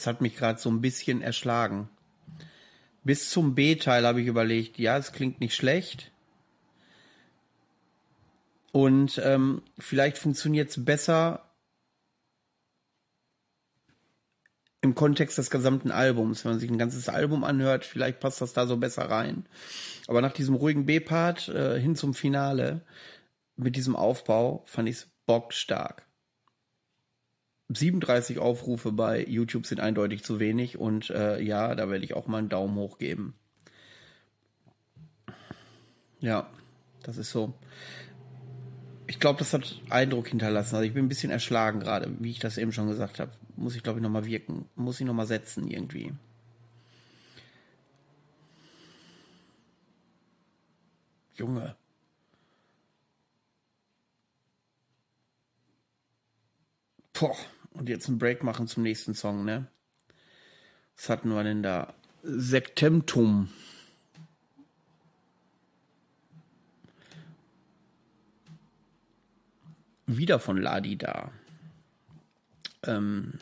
Das 0.00 0.06
hat 0.06 0.22
mich 0.22 0.34
gerade 0.34 0.58
so 0.58 0.70
ein 0.70 0.80
bisschen 0.80 1.20
erschlagen. 1.20 1.90
Bis 3.04 3.28
zum 3.28 3.54
B-Teil 3.54 4.06
habe 4.06 4.22
ich 4.22 4.26
überlegt, 4.26 4.78
ja, 4.78 4.96
es 4.96 5.12
klingt 5.12 5.40
nicht 5.40 5.54
schlecht. 5.54 6.10
Und 8.72 9.20
ähm, 9.22 9.62
vielleicht 9.78 10.16
funktioniert 10.16 10.70
es 10.70 10.82
besser 10.82 11.50
im 14.80 14.94
Kontext 14.94 15.36
des 15.36 15.50
gesamten 15.50 15.90
Albums. 15.90 16.44
Wenn 16.44 16.52
man 16.52 16.60
sich 16.60 16.70
ein 16.70 16.78
ganzes 16.78 17.10
Album 17.10 17.44
anhört, 17.44 17.84
vielleicht 17.84 18.20
passt 18.20 18.40
das 18.40 18.54
da 18.54 18.66
so 18.66 18.78
besser 18.78 19.10
rein. 19.10 19.46
Aber 20.06 20.22
nach 20.22 20.32
diesem 20.32 20.54
ruhigen 20.54 20.86
B-Part 20.86 21.48
äh, 21.48 21.78
hin 21.78 21.94
zum 21.94 22.14
Finale 22.14 22.86
mit 23.56 23.76
diesem 23.76 23.96
Aufbau 23.96 24.64
fand 24.66 24.88
ich 24.88 24.96
es 24.96 25.08
bockstark. 25.26 26.09
37 27.72 28.38
Aufrufe 28.38 28.92
bei 28.92 29.24
YouTube 29.24 29.66
sind 29.66 29.80
eindeutig 29.80 30.24
zu 30.24 30.40
wenig 30.40 30.78
und 30.78 31.10
äh, 31.10 31.40
ja, 31.40 31.74
da 31.74 31.88
werde 31.88 32.04
ich 32.04 32.14
auch 32.14 32.26
mal 32.26 32.38
einen 32.38 32.48
Daumen 32.48 32.76
hoch 32.76 32.98
geben. 32.98 33.34
Ja, 36.20 36.50
das 37.02 37.16
ist 37.16 37.30
so. 37.30 37.54
Ich 39.06 39.18
glaube, 39.18 39.38
das 39.38 39.52
hat 39.54 39.80
Eindruck 39.88 40.28
hinterlassen. 40.28 40.76
Also 40.76 40.86
ich 40.86 40.94
bin 40.94 41.04
ein 41.04 41.08
bisschen 41.08 41.30
erschlagen 41.30 41.80
gerade, 41.80 42.14
wie 42.20 42.30
ich 42.30 42.38
das 42.38 42.58
eben 42.58 42.72
schon 42.72 42.88
gesagt 42.88 43.18
habe. 43.20 43.32
Muss 43.56 43.76
ich, 43.76 43.82
glaube 43.82 43.98
ich, 43.98 44.02
nochmal 44.02 44.26
wirken. 44.26 44.66
Muss 44.76 45.00
ich 45.00 45.06
nochmal 45.06 45.26
setzen 45.26 45.68
irgendwie. 45.68 46.12
Junge. 51.34 51.76
Boah. 57.12 57.36
Und 57.80 57.88
jetzt 57.88 58.08
einen 58.08 58.18
Break 58.18 58.44
machen 58.44 58.66
zum 58.66 58.82
nächsten 58.82 59.14
Song, 59.14 59.42
ne? 59.46 59.66
Was 60.98 61.08
hatten 61.08 61.30
wir 61.30 61.42
denn 61.42 61.62
da? 61.62 61.94
Sektemtum. 62.22 63.48
Wieder 70.04 70.38
von 70.38 70.58
Ladi 70.58 70.98
da. 70.98 71.32
Ähm. 72.82 73.32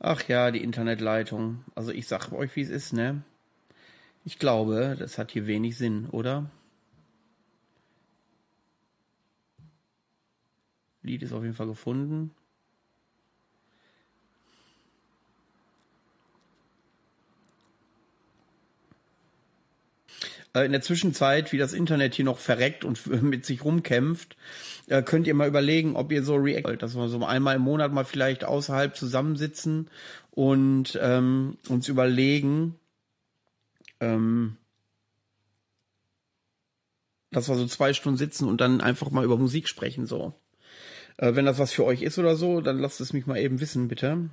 Ach 0.00 0.26
ja, 0.28 0.50
die 0.50 0.62
Internetleitung. 0.64 1.64
Also 1.76 1.92
ich 1.92 2.08
sag 2.08 2.32
euch, 2.32 2.56
wie 2.56 2.62
es 2.62 2.70
ist, 2.70 2.92
ne? 2.92 3.22
Ich 4.24 4.38
glaube, 4.38 4.96
das 4.98 5.18
hat 5.18 5.32
hier 5.32 5.46
wenig 5.46 5.76
Sinn, 5.78 6.08
oder? 6.10 6.50
Lied 11.02 11.22
ist 11.22 11.32
auf 11.34 11.42
jeden 11.42 11.54
Fall 11.54 11.66
gefunden. 11.66 12.30
Äh, 20.54 20.64
in 20.66 20.72
der 20.72 20.80
Zwischenzeit, 20.80 21.52
wie 21.52 21.58
das 21.58 21.72
Internet 21.72 22.14
hier 22.14 22.24
noch 22.24 22.38
verreckt 22.38 22.84
und 22.84 23.06
mit 23.22 23.44
sich 23.44 23.64
rumkämpft, 23.64 24.36
äh, 24.88 25.02
könnt 25.02 25.26
ihr 25.26 25.34
mal 25.34 25.48
überlegen, 25.48 25.96
ob 25.96 26.12
ihr 26.12 26.22
so 26.22 26.34
react 26.36 26.64
wollt, 26.64 26.82
dass 26.82 26.96
wir 26.96 27.08
so 27.08 27.24
einmal 27.24 27.56
im 27.56 27.62
Monat 27.62 27.92
mal 27.92 28.04
vielleicht 28.04 28.44
außerhalb 28.44 28.96
zusammensitzen 28.96 29.88
und 30.30 30.98
ähm, 31.00 31.56
uns 31.68 31.88
überlegen, 31.88 32.76
ähm, 34.00 34.56
dass 37.30 37.48
wir 37.48 37.56
so 37.56 37.66
zwei 37.66 37.92
Stunden 37.92 38.18
sitzen 38.18 38.48
und 38.48 38.60
dann 38.60 38.80
einfach 38.80 39.10
mal 39.10 39.24
über 39.24 39.36
Musik 39.36 39.68
sprechen, 39.68 40.06
so. 40.06 40.34
Äh, 41.16 41.34
wenn 41.36 41.46
das 41.46 41.58
was 41.58 41.72
für 41.72 41.84
euch 41.84 42.02
ist 42.02 42.18
oder 42.18 42.34
so, 42.34 42.60
dann 42.60 42.78
lasst 42.78 43.00
es 43.00 43.12
mich 43.12 43.26
mal 43.26 43.38
eben 43.38 43.60
wissen, 43.60 43.86
bitte. 43.88 44.30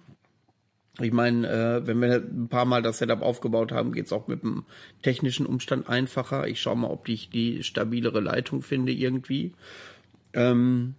Ich 1.00 1.12
meine, 1.12 1.48
äh, 1.48 1.88
wenn 1.88 2.02
wir 2.02 2.16
ein 2.16 2.48
paar 2.50 2.66
Mal 2.66 2.82
das 2.82 2.98
Setup 2.98 3.22
aufgebaut 3.22 3.72
haben, 3.72 3.92
geht's 3.92 4.12
auch 4.12 4.28
mit 4.28 4.42
dem 4.42 4.66
technischen 5.04 5.46
Umstand 5.46 5.88
einfacher. 5.90 6.48
Ich 6.48 6.60
schaue 6.60 6.78
mal, 6.78 6.90
ob 6.90 7.08
ich 7.08 7.30
die 7.30 7.62
stabilere 7.64 8.20
Leitung 8.20 8.64
finde 8.64 8.92
irgendwie. 8.92 9.54
Ähm, 10.34 10.96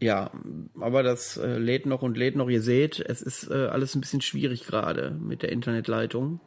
ja, 0.00 0.30
aber 0.78 1.02
das 1.02 1.38
äh, 1.38 1.58
lädt 1.58 1.86
noch 1.86 2.02
und 2.02 2.16
lädt 2.16 2.36
noch. 2.36 2.48
Ihr 2.48 2.62
seht, 2.62 3.00
es 3.00 3.20
ist 3.20 3.50
äh, 3.50 3.66
alles 3.66 3.96
ein 3.96 4.00
bisschen 4.00 4.20
schwierig 4.20 4.64
gerade 4.66 5.10
mit 5.10 5.42
der 5.42 5.50
Internetleitung. 5.50 6.38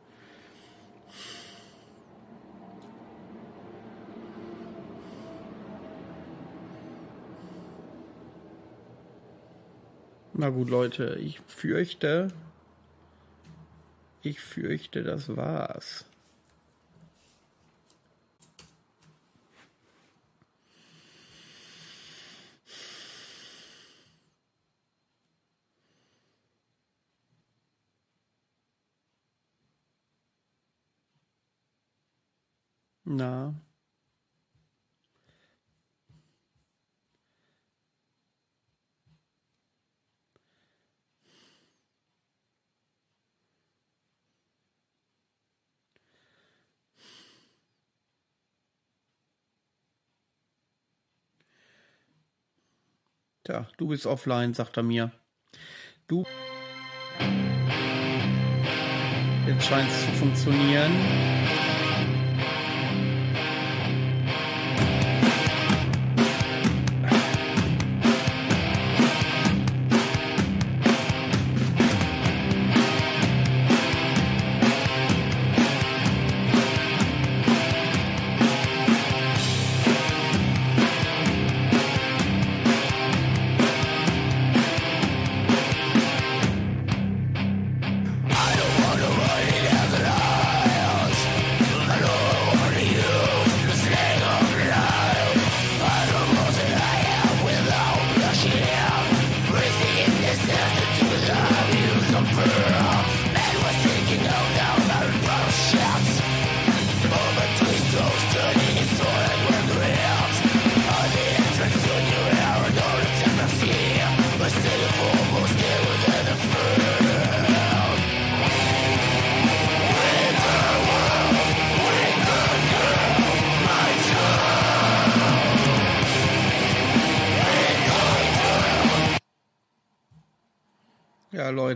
Na 10.34 10.50
gut, 10.50 10.70
Leute, 10.70 11.18
ich 11.22 11.42
fürchte, 11.48 12.30
ich 14.24 14.40
fürchte, 14.40 15.04
das 15.04 15.36
war's. 15.36 16.06
Na, 33.06 33.56
Tja, 53.50 53.66
du 53.78 53.88
bist 53.88 54.06
offline, 54.06 54.54
sagt 54.54 54.78
er 54.78 54.84
mir. 54.84 55.12
Du. 56.08 56.24
Jetzt 59.48 59.66
scheint 59.66 59.90
es 59.90 60.06
zu 60.06 60.12
funktionieren. 60.12 60.92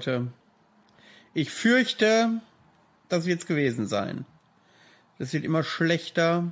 Leute. 0.06 0.28
Ich 1.34 1.50
fürchte, 1.50 2.42
das 3.10 3.26
wird's 3.26 3.46
gewesen 3.46 3.88
sein. 3.88 4.26
Das 5.18 5.34
wird 5.34 5.46
immer 5.46 5.64
schlechter. 5.64 6.52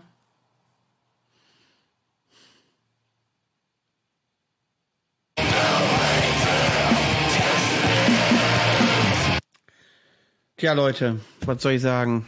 Tja, 10.57 10.73
Leute, 10.73 11.19
was 11.41 11.61
soll 11.61 11.73
ich 11.73 11.81
sagen? 11.81 12.27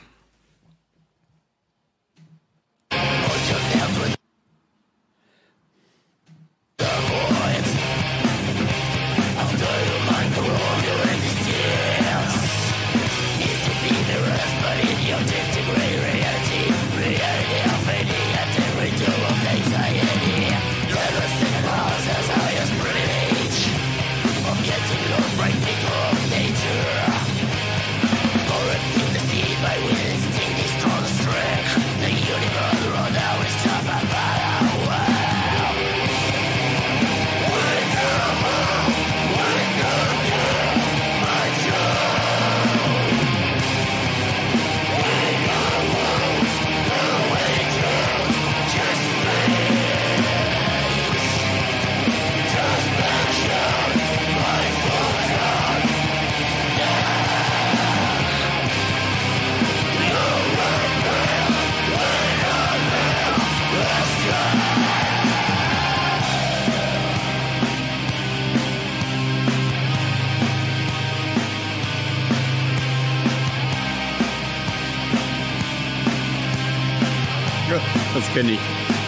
Kenne 78.33 78.53
ich, 78.53 78.59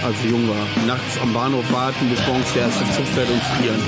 als 0.04 0.16
ich 0.24 0.30
jung 0.30 0.48
war. 0.48 0.86
Nachts 0.86 1.20
am 1.22 1.34
Bahnhof 1.34 1.72
warten, 1.72 2.10
bis 2.10 2.26
morgens 2.28 2.54
der 2.54 2.64
erste 2.64 2.86
Zug 2.96 3.08
fährt 3.08 3.30
und 3.30 3.42
frieren. 3.42 3.82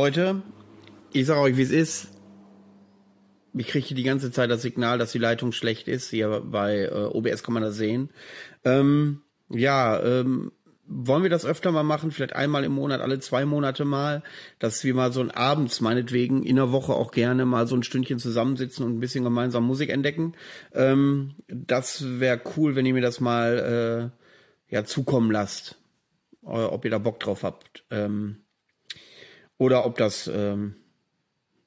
Leute, 0.00 0.40
ich 1.12 1.26
sage 1.26 1.40
euch, 1.40 1.58
wie 1.58 1.62
es 1.62 1.70
ist. 1.70 2.08
Ich 3.52 3.66
kriege 3.66 3.94
die 3.94 4.02
ganze 4.02 4.32
Zeit 4.32 4.50
das 4.50 4.62
Signal, 4.62 4.96
dass 4.96 5.12
die 5.12 5.18
Leitung 5.18 5.52
schlecht 5.52 5.88
ist. 5.88 6.08
Hier 6.08 6.40
bei 6.42 6.84
äh, 6.84 7.10
OBS 7.12 7.42
kann 7.42 7.52
man 7.52 7.62
das 7.62 7.76
sehen. 7.76 8.08
Ähm, 8.64 9.20
ja, 9.50 10.02
ähm, 10.02 10.52
wollen 10.86 11.22
wir 11.22 11.28
das 11.28 11.44
öfter 11.44 11.70
mal 11.70 11.82
machen, 11.82 12.12
vielleicht 12.12 12.34
einmal 12.34 12.64
im 12.64 12.72
Monat, 12.72 13.02
alle 13.02 13.18
zwei 13.18 13.44
Monate 13.44 13.84
mal, 13.84 14.22
dass 14.58 14.82
wir 14.84 14.94
mal 14.94 15.12
so 15.12 15.20
ein 15.20 15.30
abends 15.30 15.82
meinetwegen 15.82 16.44
in 16.44 16.56
der 16.56 16.72
Woche 16.72 16.94
auch 16.94 17.10
gerne 17.10 17.44
mal 17.44 17.66
so 17.66 17.76
ein 17.76 17.82
Stündchen 17.82 18.18
zusammensitzen 18.18 18.86
und 18.86 18.96
ein 18.96 19.00
bisschen 19.00 19.22
gemeinsam 19.22 19.64
Musik 19.64 19.90
entdecken. 19.90 20.32
Ähm, 20.72 21.34
das 21.46 22.18
wäre 22.18 22.40
cool, 22.56 22.74
wenn 22.74 22.86
ihr 22.86 22.94
mir 22.94 23.02
das 23.02 23.20
mal 23.20 24.10
äh, 24.70 24.74
ja 24.74 24.82
zukommen 24.86 25.30
lasst, 25.30 25.76
äh, 26.44 26.46
ob 26.46 26.86
ihr 26.86 26.90
da 26.90 26.98
Bock 26.98 27.20
drauf 27.20 27.42
habt 27.42 27.84
ähm, 27.90 28.39
oder 29.60 29.84
ob 29.84 29.98
das 29.98 30.26
ähm, 30.26 30.74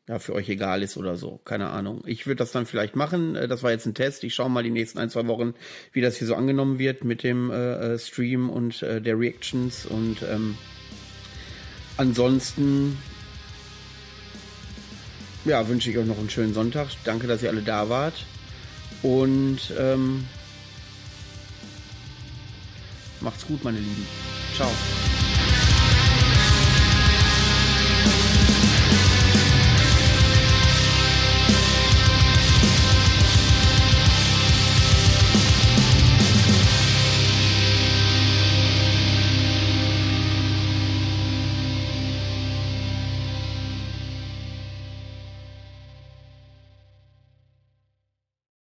ja, 0.07 0.18
für 0.18 0.34
euch 0.34 0.49
egal 0.49 0.82
ist 0.82 0.98
oder 0.98 1.15
so. 1.15 1.38
Keine 1.45 1.70
Ahnung. 1.70 2.02
Ich 2.07 2.26
würde 2.26 2.38
das 2.38 2.52
dann 2.52 2.65
vielleicht 2.65 2.95
machen. 2.95 3.36
Äh, 3.36 3.48
Das 3.48 3.61
war 3.61 3.70
jetzt 3.70 3.86
ein 3.86 3.94
Test. 3.94 4.24
Ich 4.24 4.34
schaue 4.34 4.49
mal 4.49 4.64
die 4.64 4.72
nächsten 4.72 4.98
ein, 4.98 5.11
zwei 5.11 5.28
Wochen, 5.28 5.53
wie 5.91 6.02
das 6.02 6.18
hier 6.18 6.26
so 6.26 6.34
angenommen 6.34 6.80
wird 6.80 7.03
mit 7.03 7.22
dem 7.22 7.52
äh, 7.52 7.94
äh, 7.94 7.99
Stream 7.99 8.49
und 8.49 8.82
äh, 8.82 8.99
der 8.99 9.20
Reactions. 9.20 9.86
Und 9.86 10.24
ähm, 10.24 10.57
ansonsten 11.95 12.98
ja, 15.45 15.68
wünsche 15.68 15.91
ich 15.91 15.98
euch 15.99 16.07
noch 16.07 16.18
einen 16.18 16.32
schönen 16.32 16.56
Sonntag. 16.56 16.88
Danke, 17.03 17.28
dass 17.28 17.44
ihr 17.44 17.49
alle 17.49 17.61
da 17.61 17.90
wart. 17.90 18.26
Und 19.03 19.72
ähm, 19.78 20.26
macht's 23.22 23.45
gut, 23.45 23.64
meine 23.64 23.78
Lieben. 23.78 24.07
Ciao. 24.56 24.72